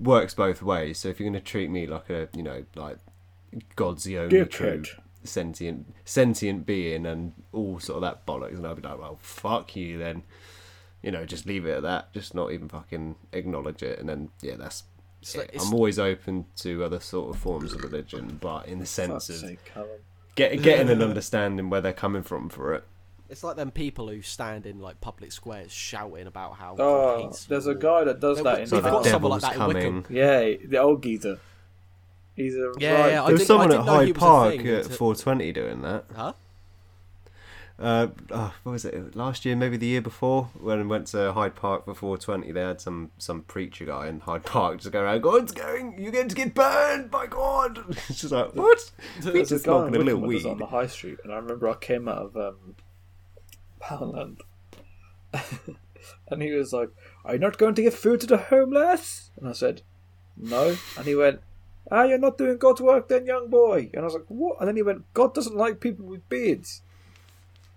works 0.00 0.34
both 0.34 0.62
ways. 0.62 0.98
So 0.98 1.08
if 1.08 1.20
you're 1.20 1.28
going 1.30 1.40
to 1.42 1.46
treat 1.46 1.70
me 1.70 1.86
like 1.86 2.08
a 2.10 2.28
you 2.34 2.42
know 2.42 2.64
like 2.74 2.98
God's 3.76 4.04
the 4.04 4.18
only 4.18 4.44
true 4.46 4.82
sentient 5.24 5.94
sentient 6.04 6.66
being 6.66 7.06
and 7.06 7.32
all 7.52 7.78
sort 7.78 7.96
of 7.96 8.02
that 8.02 8.26
bollocks, 8.26 8.56
and 8.56 8.66
I'll 8.66 8.74
be 8.74 8.82
like, 8.82 8.98
well, 8.98 9.18
fuck 9.20 9.76
you 9.76 9.98
then. 9.98 10.22
You 11.02 11.10
know, 11.10 11.26
just 11.26 11.46
leave 11.46 11.66
it 11.66 11.72
at 11.76 11.82
that. 11.82 12.12
Just 12.14 12.32
not 12.34 12.52
even 12.52 12.68
fucking 12.68 13.16
acknowledge 13.32 13.82
it, 13.82 13.98
and 13.98 14.08
then 14.08 14.30
yeah, 14.40 14.54
that's. 14.56 14.84
It's 15.22 15.36
like- 15.36 15.46
it. 15.48 15.54
it's- 15.54 15.66
I'm 15.68 15.74
always 15.74 15.98
open 15.98 16.44
to 16.56 16.84
other 16.84 17.00
sort 17.00 17.34
of 17.34 17.40
forms 17.40 17.72
of 17.72 17.82
religion, 17.82 18.38
but 18.40 18.66
in 18.66 18.78
the 18.78 18.86
sense 18.86 19.28
of 19.30 19.36
sake, 19.36 19.72
get, 20.34 20.60
getting 20.62 20.90
an 20.90 21.00
understanding 21.08 21.70
where 21.70 21.80
they're 21.80 21.92
coming 21.92 22.22
from 22.22 22.48
for 22.48 22.74
it. 22.74 22.84
It's 23.30 23.42
like 23.42 23.56
them 23.56 23.70
people 23.70 24.08
who 24.08 24.20
stand 24.20 24.66
in 24.66 24.78
like 24.78 25.00
public 25.00 25.32
squares 25.32 25.72
shouting 25.72 26.26
about 26.26 26.56
how. 26.56 26.76
Oh, 26.78 27.32
there's 27.48 27.64
you 27.66 27.72
a 27.72 27.74
guy 27.74 28.04
that 28.04 28.20
does 28.20 28.36
that 28.38 28.44
got- 28.44 28.60
in 28.60 28.66
So 28.66 28.76
They've 28.76 28.84
the 28.84 28.90
got 28.90 29.04
someone 29.06 29.30
devil's 29.30 29.42
like 29.42 29.56
that 29.56 29.60
in 29.70 29.74
Wickham. 29.74 30.02
coming. 30.02 30.18
Yeah, 30.18 30.68
the 30.68 30.76
old 30.78 31.02
geezer. 31.02 31.38
He's 32.36 32.54
a 32.56 32.72
Yeah, 32.78 32.92
right. 33.00 33.12
yeah, 33.12 33.22
I 33.22 33.26
There 33.26 33.32
was 33.32 33.40
didn't- 33.40 33.46
someone 33.46 33.68
didn't 33.70 33.80
at 33.82 33.86
Hyde 33.88 34.14
Park 34.14 34.54
at 34.64 34.84
420 34.86 35.52
doing 35.52 35.82
that. 35.82 36.04
Huh? 36.14 36.32
Uh, 37.82 38.06
oh, 38.30 38.54
what 38.62 38.72
was 38.72 38.84
it? 38.84 39.16
Last 39.16 39.44
year, 39.44 39.56
maybe 39.56 39.76
the 39.76 39.86
year 39.86 40.00
before, 40.00 40.44
when 40.60 40.78
I 40.78 40.82
went 40.84 41.08
to 41.08 41.32
Hyde 41.32 41.56
Park 41.56 41.84
for 41.84 41.94
420, 41.94 42.52
they 42.52 42.60
had 42.60 42.80
some 42.80 43.10
some 43.18 43.42
preacher 43.42 43.84
guy 43.86 44.06
in 44.06 44.20
Hyde 44.20 44.44
Park 44.44 44.78
just 44.78 44.92
go 44.92 45.02
around, 45.02 45.20
God's 45.22 45.50
going, 45.50 45.98
you're 45.98 46.12
going 46.12 46.28
to 46.28 46.34
get 46.36 46.54
burned 46.54 47.10
by 47.10 47.26
God. 47.26 47.84
it's 48.08 48.20
just 48.20 48.32
like, 48.32 48.54
what? 48.54 48.92
We 49.24 49.32
There's 49.32 49.50
a 49.50 49.54
just 49.56 49.64
guy 49.64 49.72
smoking 49.72 49.96
a 49.96 50.04
little 50.04 50.20
weed. 50.20 50.46
on 50.46 50.58
the 50.58 50.66
high 50.66 50.86
street, 50.86 51.18
and 51.24 51.32
I 51.32 51.36
remember 51.36 51.68
I 51.68 51.74
came 51.74 52.06
out 52.06 52.18
of 52.18 52.36
um, 52.36 52.76
Poundland, 53.82 54.42
and 56.28 56.40
he 56.40 56.52
was 56.52 56.72
like, 56.72 56.90
"Are 57.24 57.32
you 57.34 57.40
not 57.40 57.58
going 57.58 57.74
to 57.74 57.82
give 57.82 57.94
food 57.94 58.20
to 58.20 58.26
the 58.28 58.36
homeless?" 58.38 59.32
And 59.36 59.48
I 59.48 59.52
said, 59.52 59.82
"No," 60.36 60.76
and 60.96 61.06
he 61.06 61.16
went. 61.16 61.40
Ah, 61.90 62.04
you're 62.04 62.16
not 62.16 62.38
doing 62.38 62.58
God's 62.58 62.80
work 62.80 63.08
then, 63.08 63.26
young 63.26 63.50
boy. 63.50 63.90
And 63.92 64.02
I 64.02 64.04
was 64.04 64.14
like, 64.14 64.26
what? 64.28 64.56
And 64.60 64.68
then 64.68 64.76
he 64.76 64.82
went, 64.82 65.12
God 65.14 65.34
doesn't 65.34 65.56
like 65.56 65.80
people 65.80 66.06
with 66.06 66.26
beards. 66.28 66.80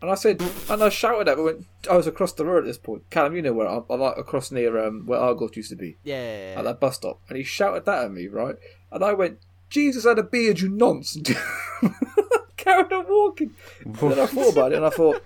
And 0.05 0.11
I 0.11 0.15
said, 0.15 0.39
and 0.69 0.83
I 0.83 0.89
shouted 0.89 1.27
at 1.27 1.33
him. 1.33 1.39
I 1.39 1.43
went, 1.45 1.65
I 1.89 1.95
was 1.97 2.05
across 2.05 2.31
the 2.33 2.45
road 2.45 2.59
at 2.59 2.65
this 2.65 2.77
point. 2.77 3.09
Callum, 3.09 3.35
you 3.35 3.41
know 3.41 3.53
where 3.53 3.67
I'm, 3.67 3.85
I'm 3.89 3.99
like 3.99 4.17
across 4.17 4.51
near 4.51 4.85
um, 4.85 5.07
where 5.07 5.19
Argos 5.19 5.57
used 5.57 5.71
to 5.71 5.75
be 5.75 5.97
Yeah. 6.03 6.53
at 6.57 6.63
that 6.63 6.79
bus 6.79 6.97
stop, 6.97 7.21
and 7.27 7.39
he 7.39 7.43
shouted 7.43 7.85
that 7.85 8.03
at 8.05 8.11
me, 8.11 8.27
right? 8.27 8.55
And 8.91 9.03
I 9.03 9.13
went, 9.13 9.39
Jesus 9.67 10.03
had 10.03 10.19
a 10.19 10.23
beard, 10.23 10.59
you 10.59 10.69
nonce. 10.69 11.17
Carried 12.57 12.93
on 12.93 13.07
walking. 13.09 13.55
And 13.83 13.95
then 13.95 14.19
I 14.19 14.27
thought 14.27 14.53
about 14.53 14.71
it, 14.73 14.75
and 14.75 14.85
I 14.85 14.91
thought, 14.91 15.23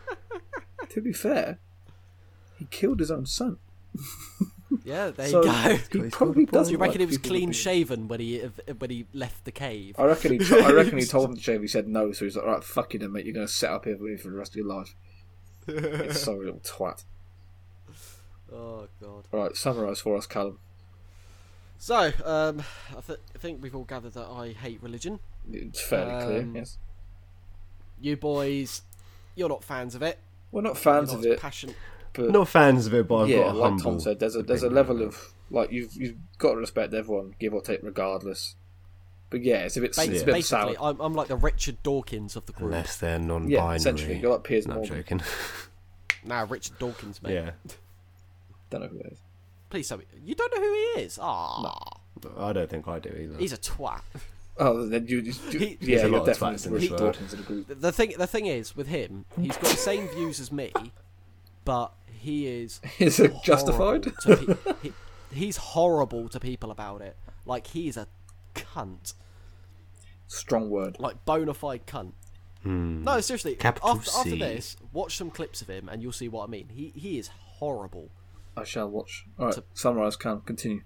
to 0.87 1.01
be 1.01 1.11
fair, 1.11 1.59
he 2.57 2.63
killed 2.71 3.01
his 3.01 3.11
own 3.11 3.25
son. 3.25 3.57
Yeah, 4.89 5.11
there 5.11 5.27
so 5.27 5.43
you 5.43 5.77
go. 5.91 6.03
he 6.03 6.09
probably 6.09 6.45
doesn't. 6.45 6.71
you 6.71 6.77
reckon 6.77 6.93
like 6.93 6.99
he 7.01 7.05
was 7.05 7.17
clean 7.17 7.51
shaven 7.51 8.07
when 8.07 8.19
he 8.19 8.39
when 8.77 8.89
he 8.89 9.05
left 9.13 9.45
the 9.45 9.51
cave? 9.51 9.95
I 9.99 10.05
reckon 10.05 10.33
he. 10.33 10.39
T- 10.39 10.59
I 10.59 10.71
reckon 10.71 10.97
he 10.97 11.05
told 11.15 11.29
him 11.29 11.35
to 11.35 11.41
shave. 11.41 11.61
He 11.61 11.67
said 11.67 11.87
no, 11.87 12.11
so 12.11 12.25
he's 12.25 12.35
like, 12.35 12.45
"Right, 12.45 12.63
fuck 12.63 12.93
you, 12.93 12.99
mate. 13.07 13.25
You're 13.25 13.33
going 13.35 13.47
to 13.47 13.53
sit 13.53 13.69
up 13.69 13.85
here 13.85 13.95
with 13.97 14.11
me 14.11 14.17
for 14.17 14.29
the 14.29 14.37
rest 14.37 14.51
of 14.53 14.55
your 14.57 14.65
life." 14.67 14.95
It's 15.67 16.21
so 16.21 16.33
little 16.37 16.59
twat. 16.63 17.03
Oh 18.51 18.87
god. 19.01 19.25
All 19.31 19.39
right, 19.43 19.55
summarise 19.55 20.01
for 20.01 20.17
us, 20.17 20.25
Callum. 20.25 20.59
So, 21.77 22.11
um, 22.25 22.63
I, 22.89 22.99
th- 23.05 23.19
I 23.33 23.37
think 23.37 23.61
we've 23.63 23.75
all 23.75 23.85
gathered 23.85 24.13
that 24.13 24.27
I 24.27 24.49
hate 24.51 24.81
religion. 24.83 25.19
It's 25.51 25.79
fairly 25.79 26.25
clear. 26.25 26.41
Um, 26.41 26.55
Yes, 26.55 26.77
You 28.01 28.17
boys, 28.17 28.81
you're 29.35 29.47
not 29.49 29.63
fans 29.63 29.95
of 29.95 30.01
it. 30.01 30.19
we're 30.51 30.61
not 30.61 30.77
fans 30.77 31.11
You're 31.11 31.19
of 31.19 31.25
not 31.25 31.33
it, 31.35 31.39
Passion. 31.39 31.75
But 32.19 32.31
Not 32.31 32.47
fans 32.47 32.87
of 32.87 32.93
it, 32.93 33.07
but 33.07 33.15
I've 33.23 33.29
yeah, 33.29 33.37
got 33.37 33.55
a 33.55 33.57
like 33.57 33.69
humble. 33.71 33.83
Tom 33.83 33.99
said, 33.99 34.19
there's 34.19 34.35
a 34.35 34.43
there's 34.43 34.63
a 34.63 34.69
level 34.69 35.01
of 35.01 35.33
like 35.49 35.71
you've 35.71 35.93
you've 35.95 36.15
got 36.37 36.51
to 36.51 36.57
respect 36.57 36.93
everyone, 36.93 37.33
give 37.39 37.53
or 37.53 37.61
take, 37.61 37.81
regardless. 37.83 38.55
But 39.29 39.43
yeah, 39.43 39.57
it's 39.65 39.77
a 39.77 39.81
bit, 39.81 39.95
Ba- 39.95 40.01
it's 40.11 40.23
a 40.23 40.25
bit 40.25 40.33
Basically, 40.33 40.75
sour. 40.75 40.89
I'm, 40.89 40.99
I'm 40.99 41.13
like 41.13 41.27
the 41.27 41.35
Richard 41.35 41.81
Dawkins 41.83 42.35
of 42.35 42.45
the 42.47 42.51
group. 42.53 42.71
Unless 42.71 42.97
they're 42.97 43.19
non-binary. 43.19 43.51
Yeah, 43.53 43.73
essentially, 43.73 44.17
you're 44.17 44.31
like 44.31 44.43
Piers 44.43 44.65
No, 44.67 44.73
I'm 44.73 44.79
Morgan. 44.79 44.97
joking. 44.97 45.21
Nah, 46.25 46.45
Richard 46.49 46.77
Dawkins, 46.79 47.21
mate. 47.23 47.33
yeah, 47.35 47.51
Don't 48.69 48.81
know 48.81 48.87
who 48.87 48.99
it 48.99 49.13
is. 49.13 49.19
Please 49.69 49.87
tell 49.87 49.99
me. 49.99 50.03
You 50.25 50.35
don't 50.35 50.53
know 50.53 50.61
who 50.61 50.73
he 50.73 51.01
is? 51.03 51.17
Ah, 51.21 51.97
I 52.37 52.51
don't 52.51 52.69
think 52.69 52.87
I 52.89 52.99
do 52.99 53.09
either. 53.09 53.37
he's 53.37 53.53
a 53.53 53.57
twat. 53.57 54.01
Oh, 54.57 54.85
then 54.87 55.07
you, 55.07 55.19
you, 55.19 55.31
you 55.51 55.59
He- 55.59 55.77
yeah, 55.79 55.99
There's 55.99 56.01
a 56.01 56.03
you're 56.07 56.09
lot 56.09 56.19
of 56.21 56.25
definitely 56.25 56.55
twats 56.57 56.65
in 56.67 56.73
Richard 56.73 56.81
this 56.91 56.99
world. 57.01 57.13
Dawkins 57.13 57.33
of 57.33 57.39
the 57.39 57.45
group. 57.45 57.67
The- 57.67 57.75
The 57.75 57.91
thing, 57.93 58.13
the 58.17 58.27
thing 58.27 58.45
is 58.47 58.75
with 58.75 58.87
him, 58.87 59.23
he's 59.39 59.53
got 59.55 59.61
the 59.71 59.77
same 59.77 60.07
views 60.09 60.39
as 60.41 60.51
me, 60.51 60.73
but 61.63 61.93
he 62.19 62.47
is 62.47 62.79
Is 62.99 63.19
it 63.19 63.33
justified? 63.43 64.03
to 64.03 64.37
pe- 64.37 64.73
he, 64.81 64.93
he's 65.31 65.57
horrible 65.57 66.29
to 66.29 66.39
people 66.39 66.71
about 66.71 67.01
it. 67.01 67.17
Like 67.45 67.67
he's 67.67 67.97
a 67.97 68.07
cunt, 68.55 69.13
Strong 70.27 70.69
word. 70.69 70.97
like 70.99 71.23
bona 71.25 71.53
fide 71.53 71.85
cunt. 71.87 72.11
Hmm. 72.63 73.03
No, 73.03 73.19
seriously. 73.21 73.55
Capital 73.55 73.89
after, 73.91 74.11
after 74.17 74.35
this, 74.35 74.75
watch 74.91 75.15
some 75.15 75.31
clips 75.31 75.61
of 75.61 75.69
him, 75.69 75.87
and 75.89 76.01
you'll 76.03 76.11
see 76.11 76.27
what 76.27 76.43
I 76.43 76.51
mean. 76.51 76.69
He 76.69 76.91
he 76.95 77.17
is 77.17 77.27
horrible. 77.29 78.09
I 78.57 78.63
shall 78.65 78.89
watch. 78.89 79.25
All 79.39 79.45
right, 79.45 79.55
To- 79.55 79.63
summarise. 79.73 80.15
Callum, 80.17 80.41
continue. 80.41 80.81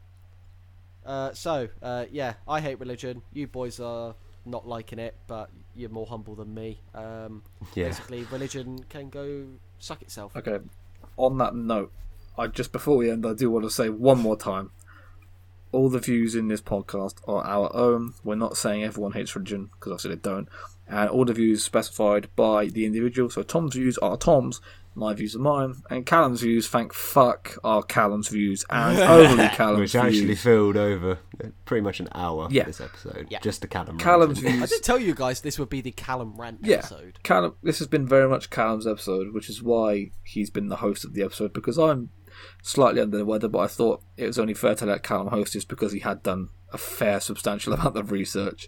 Uh, 1.06 1.34
so 1.34 1.68
uh, 1.82 2.06
yeah, 2.12 2.36
I 2.48 2.62
hate 2.62 2.80
religion. 2.80 3.24
You 3.34 3.48
boys 3.48 3.80
are 3.80 4.16
not 4.46 4.68
liking 4.68 5.00
it, 5.00 5.16
but 5.28 5.50
you're 5.76 5.90
more 5.90 6.06
humble 6.06 6.36
than 6.36 6.54
me. 6.54 6.80
Um, 6.94 7.44
Yeah. 7.76 7.86
Basically, 7.88 8.24
religion 8.32 8.84
can 8.90 9.10
go 9.10 9.48
suck 9.80 10.02
itself. 10.02 10.36
Okay. 10.38 10.60
On 11.18 11.38
that 11.38 11.56
note, 11.56 11.92
I 12.38 12.48
just 12.48 12.72
before 12.72 12.98
we 12.98 13.10
end, 13.10 13.26
I 13.26 13.34
do 13.34 13.50
want 13.50 13.66
to 13.66 13.70
say 13.70 13.90
one 13.90 14.20
more 14.20 14.38
time. 14.38 14.72
All 15.72 15.90
the 15.90 16.00
views 16.00 16.36
in 16.36 16.48
this 16.48 16.62
podcast 16.62 17.16
are 17.28 17.44
our 17.44 17.76
own. 17.76 18.14
We're 18.24 18.36
not 18.36 18.58
saying 18.58 18.84
everyone 18.84 19.14
hates 19.14 19.36
religion 19.36 19.72
because 19.74 19.92
obviously 19.92 20.16
they 20.16 20.22
don't, 20.22 20.48
and 20.88 21.10
all 21.10 21.26
the 21.26 21.34
views 21.34 21.64
specified 21.64 22.30
by 22.36 22.68
the 22.68 22.86
individual. 22.86 23.30
So 23.30 23.44
Tom's 23.44 23.74
views 23.76 23.98
are 24.00 24.18
Tom's, 24.18 24.62
my 24.96 25.14
views 25.14 25.36
are 25.36 25.40
mine, 25.40 25.76
and 25.90 26.06
Callum's 26.06 26.42
views, 26.42 26.68
thank 26.68 26.94
fuck, 26.94 27.58
are 27.64 27.82
Callum's 27.84 28.28
views, 28.28 28.64
and 28.70 29.00
only 29.02 29.48
Callum's 29.50 29.80
Which 29.80 29.96
actually 29.96 30.26
views. 30.26 30.42
filled 30.42 30.78
over 30.78 31.20
pretty 31.66 31.82
much 31.82 32.00
an 32.00 32.10
hour 32.14 32.48
Yeah. 32.52 32.64
for 32.64 32.70
this 32.70 32.82
episode. 32.82 33.28
Yeah. 33.30 33.40
Just 33.42 33.62
to 33.64 33.68
Callum. 33.68 33.98
Callum's 33.98 34.42
ranting. 34.44 34.64
I 34.64 34.66
did 34.68 34.84
tell 34.84 35.00
you 35.00 35.16
guys 35.16 35.42
this 35.42 35.58
would 35.60 35.70
be 35.70 35.82
the 35.82 35.92
Callum 35.92 36.36
rant 36.40 36.60
Yeah, 36.64 36.78
episode. 36.78 37.20
Callum. 37.24 37.56
This 37.64 37.80
has 37.80 37.88
been 37.88 38.08
very 38.08 38.30
much 38.30 38.50
Callum's 38.50 38.86
episode, 38.88 39.34
which 39.34 39.50
is 39.50 39.62
why 39.64 40.12
he's 40.24 40.50
been 40.50 40.70
the 40.70 40.78
host 40.78 41.04
of 41.06 41.14
the 41.14 41.24
episode 41.24 41.54
because 41.54 41.78
I'm 41.78 42.10
slightly 42.62 43.02
under 43.02 43.18
the 43.18 43.26
weather, 43.26 43.48
but 43.48 43.60
I 43.60 43.68
thought 43.68 44.02
it 44.18 44.28
was 44.28 44.40
only 44.40 44.54
fair 44.54 44.76
to 44.76 44.86
let 44.86 45.04
Callum 45.04 45.28
host 45.28 45.54
this 45.54 45.66
because 45.66 45.92
he 45.92 46.00
had 46.00 46.24
done 46.24 46.50
a 46.72 46.78
fair, 46.78 47.20
substantial 47.20 47.74
amount 47.76 47.98
of 47.98 48.12
research. 48.12 48.68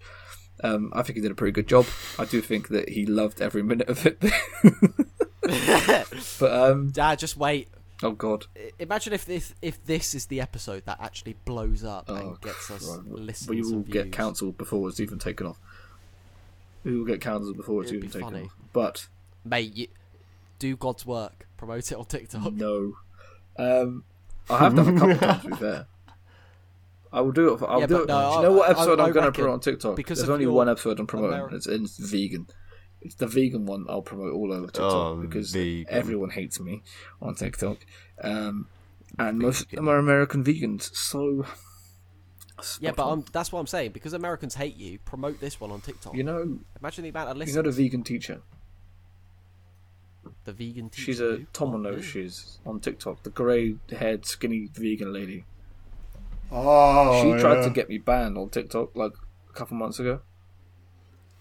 Um, 0.64 0.92
I 0.96 1.02
think 1.04 1.18
he 1.18 1.22
did 1.22 1.32
a 1.32 1.36
pretty 1.36 1.52
good 1.52 1.68
job. 1.68 1.86
I 2.18 2.24
do 2.26 2.40
think 2.42 2.70
that 2.70 2.90
he 2.90 3.06
loved 3.06 3.42
every 3.42 3.62
minute 3.62 3.90
of 3.90 4.06
it. 4.06 4.24
But 6.40 6.52
um, 6.52 6.90
Dad, 6.92 7.20
just 7.20 7.38
wait. 7.38 7.68
oh 8.04 8.12
god, 8.12 8.46
I- 8.56 8.72
Imagine 8.80 9.14
if 9.14 9.26
this 9.26 9.54
if 9.62 9.84
this 9.86 10.14
is 10.16 10.26
the 10.28 10.42
episode 10.42 10.84
that 10.86 10.98
actually 11.02 11.36
blows 11.46 11.84
up 11.84 12.06
Oh, 12.08 12.16
and 12.16 12.42
gets 12.42 12.70
us 12.72 12.88
listens 13.06 13.50
we 13.50 13.62
will 13.62 13.74
and 13.74 13.90
get 13.90 14.04
views. 14.06 14.16
cancelled 14.16 14.58
before 14.58 14.90
it's 14.90 15.00
even 15.00 15.20
taken 15.20 15.48
off. 15.48 15.60
We 16.84 16.96
will 16.98 17.06
get 17.06 17.22
cancelled 17.22 17.58
before 17.58 17.82
it's 17.82 17.92
It'd 17.92 18.04
even 18.04 18.10
be 18.10 18.14
taken 18.14 18.30
funny. 18.34 18.46
off. 18.46 18.56
But 18.74 19.08
Mate, 19.44 19.76
you, 19.76 19.88
do 20.60 20.76
God's 20.76 21.06
work. 21.06 21.48
Promote 21.58 21.92
it 21.92 21.96
on 21.98 22.06
TikTok. 22.06 22.54
No. 22.54 22.94
Um, 23.58 24.04
I 24.50 24.58
have 24.60 24.76
done 24.76 24.96
a 24.96 25.00
couple 25.00 25.16
times, 25.18 25.44
to 25.44 25.50
be 25.50 25.56
fair. 25.56 25.86
I 27.14 27.22
will 27.22 27.32
do 27.32 27.54
it. 27.54 27.60
For, 27.60 27.70
I'll 27.70 27.80
Yeah, 27.80 27.86
do 27.88 27.94
but 27.96 28.02
it. 28.04 28.08
no, 28.08 28.30
do 28.32 28.36
you 28.38 28.42
know 28.44 28.52
what 28.54 28.68
I- 28.68 28.72
episode 28.72 29.00
I- 29.00 29.06
am 29.08 29.12
going 29.14 29.14
to 29.14 29.20
reckon 29.22 29.34
promote 29.34 29.54
on 29.54 29.60
TikTok? 29.62 29.96
because 29.96 30.18
There's 30.20 30.28
of 30.30 30.34
only 30.34 30.44
your 30.46 30.54
one 30.54 30.68
episode 30.70 31.00
I'm 31.00 31.08
promoting. 31.08 31.40
Ameri- 31.40 31.54
It's, 31.54 31.68
it's 31.68 31.98
vegan. 31.98 32.48
It's 33.06 33.16
the 33.16 33.28
vegan 33.28 33.66
one 33.66 33.86
I'll 33.88 34.02
promote 34.02 34.34
all 34.34 34.52
over 34.52 34.66
TikTok 34.66 34.92
Oh, 34.94 35.16
because 35.16 35.52
vegan. 35.52 35.86
everyone 35.90 36.32
hates 36.32 36.60
me 36.60 36.82
on 37.22 37.36
TikTok. 37.36 37.78
Um, 38.22 38.68
and 39.20 39.40
most 39.40 39.62
of 39.62 39.70
them 39.70 39.88
are 39.88 39.98
American 39.98 40.44
vegans, 40.44 40.94
so. 40.96 41.46
Yeah, 42.80 42.92
but 42.92 43.08
I'm, 43.10 43.24
that's 43.32 43.52
what 43.52 43.60
I'm 43.60 43.68
saying. 43.68 43.92
Because 43.92 44.14
Americans 44.14 44.56
hate 44.56 44.76
you, 44.76 44.98
promote 45.00 45.40
this 45.40 45.60
one 45.62 45.72
on 45.72 45.82
TikTok. 45.82 46.16
You 46.16 46.24
know, 46.24 46.60
Imagine 46.80 47.04
the 47.04 47.10
amount 47.10 47.30
of 47.30 47.36
you 47.36 47.40
listeners. 47.40 47.56
know 47.58 47.72
the 47.72 47.84
vegan 47.84 48.04
teacher. 48.04 48.42
The 50.46 50.54
vegan 50.54 50.90
teacher. 50.90 51.02
She's 51.06 51.20
a 51.20 51.24
who? 51.38 51.46
Tom 51.54 51.72
will 51.74 51.80
know 51.80 51.90
Oh, 51.92 52.02
who 52.02 52.30
on 52.66 52.80
TikTok. 52.80 53.24
The 53.24 53.30
grey-haired, 53.30 54.26
skinny 54.26 54.70
vegan 54.74 55.14
lady. 55.14 55.46
Oh, 56.52 57.22
she 57.22 57.40
tried 57.42 57.56
yeah. 57.60 57.64
to 57.66 57.70
get 57.70 57.90
me 57.90 57.98
banned 57.98 58.38
on 58.38 58.50
TikTok 58.50 58.96
like 58.96 59.14
a 59.50 59.54
couple 59.54 59.78
months 59.78 60.00
ago. 60.00 60.22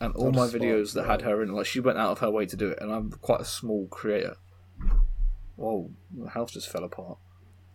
And 0.00 0.14
all 0.16 0.32
my 0.32 0.46
videos 0.46 0.92
that 0.94 1.06
had 1.06 1.22
her 1.22 1.42
in, 1.42 1.52
like 1.52 1.66
she 1.66 1.80
went 1.80 1.98
out 1.98 2.10
of 2.10 2.18
her 2.18 2.30
way 2.30 2.46
to 2.46 2.56
do 2.56 2.70
it, 2.70 2.78
and 2.80 2.92
I'm 2.92 3.10
quite 3.12 3.40
a 3.40 3.44
small 3.44 3.86
creator. 3.88 4.36
Whoa, 5.56 5.90
the 6.12 6.28
house 6.28 6.52
just 6.52 6.68
fell 6.68 6.84
apart. 6.84 7.18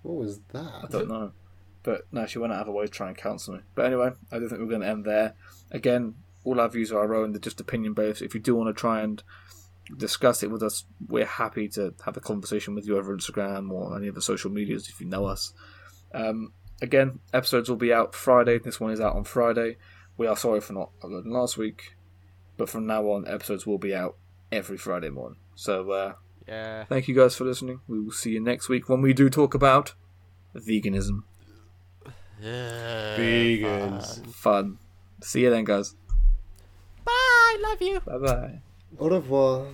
What 0.03 0.15
was 0.15 0.39
that? 0.51 0.71
I 0.83 0.87
don't 0.89 1.07
know. 1.07 1.31
But 1.81 2.01
no, 2.11 2.25
she 2.25 2.39
went 2.39 2.53
out 2.53 2.61
of 2.61 2.67
her 2.67 2.73
way 2.73 2.85
to 2.85 2.91
try 2.91 3.07
and 3.07 3.17
counsel 3.17 3.55
me. 3.55 3.61
But 3.73 3.85
anyway, 3.85 4.11
I 4.31 4.39
don't 4.39 4.49
think 4.49 4.61
we're 4.61 4.67
going 4.67 4.81
to 4.81 4.87
end 4.87 5.05
there. 5.05 5.33
Again, 5.71 6.15
all 6.43 6.59
our 6.59 6.69
views 6.69 6.91
are 6.91 6.99
our 6.99 7.15
own, 7.15 7.31
they're 7.31 7.39
just 7.39 7.61
opinion 7.61 7.93
based. 7.93 8.21
If 8.21 8.33
you 8.33 8.39
do 8.39 8.55
want 8.55 8.75
to 8.75 8.79
try 8.79 9.01
and 9.01 9.23
discuss 9.97 10.43
it 10.43 10.51
with 10.51 10.61
us, 10.61 10.85
we're 11.07 11.25
happy 11.25 11.67
to 11.69 11.93
have 12.05 12.17
a 12.17 12.21
conversation 12.21 12.75
with 12.75 12.85
you 12.85 12.97
over 12.97 13.15
Instagram 13.15 13.71
or 13.71 13.95
any 13.97 14.07
of 14.07 14.15
the 14.15 14.21
social 14.21 14.51
medias 14.51 14.89
if 14.89 14.99
you 14.99 15.07
know 15.07 15.25
us. 15.25 15.53
Um, 16.13 16.53
again, 16.81 17.19
episodes 17.33 17.69
will 17.69 17.77
be 17.77 17.93
out 17.93 18.13
Friday. 18.13 18.59
This 18.59 18.79
one 18.79 18.91
is 18.91 19.01
out 19.01 19.15
on 19.15 19.23
Friday. 19.23 19.77
We 20.17 20.27
are 20.27 20.37
sorry 20.37 20.61
for 20.61 20.73
not 20.73 20.91
uploading 21.01 21.31
last 21.31 21.57
week, 21.57 21.95
but 22.59 22.69
from 22.69 22.85
now 22.85 23.07
on, 23.09 23.25
episodes 23.27 23.65
will 23.65 23.79
be 23.79 23.95
out 23.95 24.15
every 24.51 24.77
Friday 24.77 25.09
morning. 25.09 25.39
So, 25.55 25.89
uh, 25.91 26.13
Yeah. 26.47 26.83
thank 26.85 27.07
you 27.07 27.15
guys 27.15 27.35
for 27.35 27.45
listening. 27.45 27.79
We 27.87 27.99
will 27.99 28.11
see 28.11 28.31
you 28.31 28.39
next 28.39 28.69
week 28.69 28.89
when 28.89 29.01
we 29.01 29.13
do 29.13 29.29
talk 29.29 29.53
about 29.55 29.93
veganism. 30.55 31.23
Vegans. 32.41 34.25
Fun. 34.27 34.77
See 35.21 35.41
you 35.41 35.49
then, 35.49 35.63
guys. 35.65 35.95
Bye, 37.05 37.57
love 37.61 37.81
you. 37.81 37.99
Bye 38.01 38.17
bye. 38.17 38.61
Au 38.99 39.09
revoir. 39.09 39.67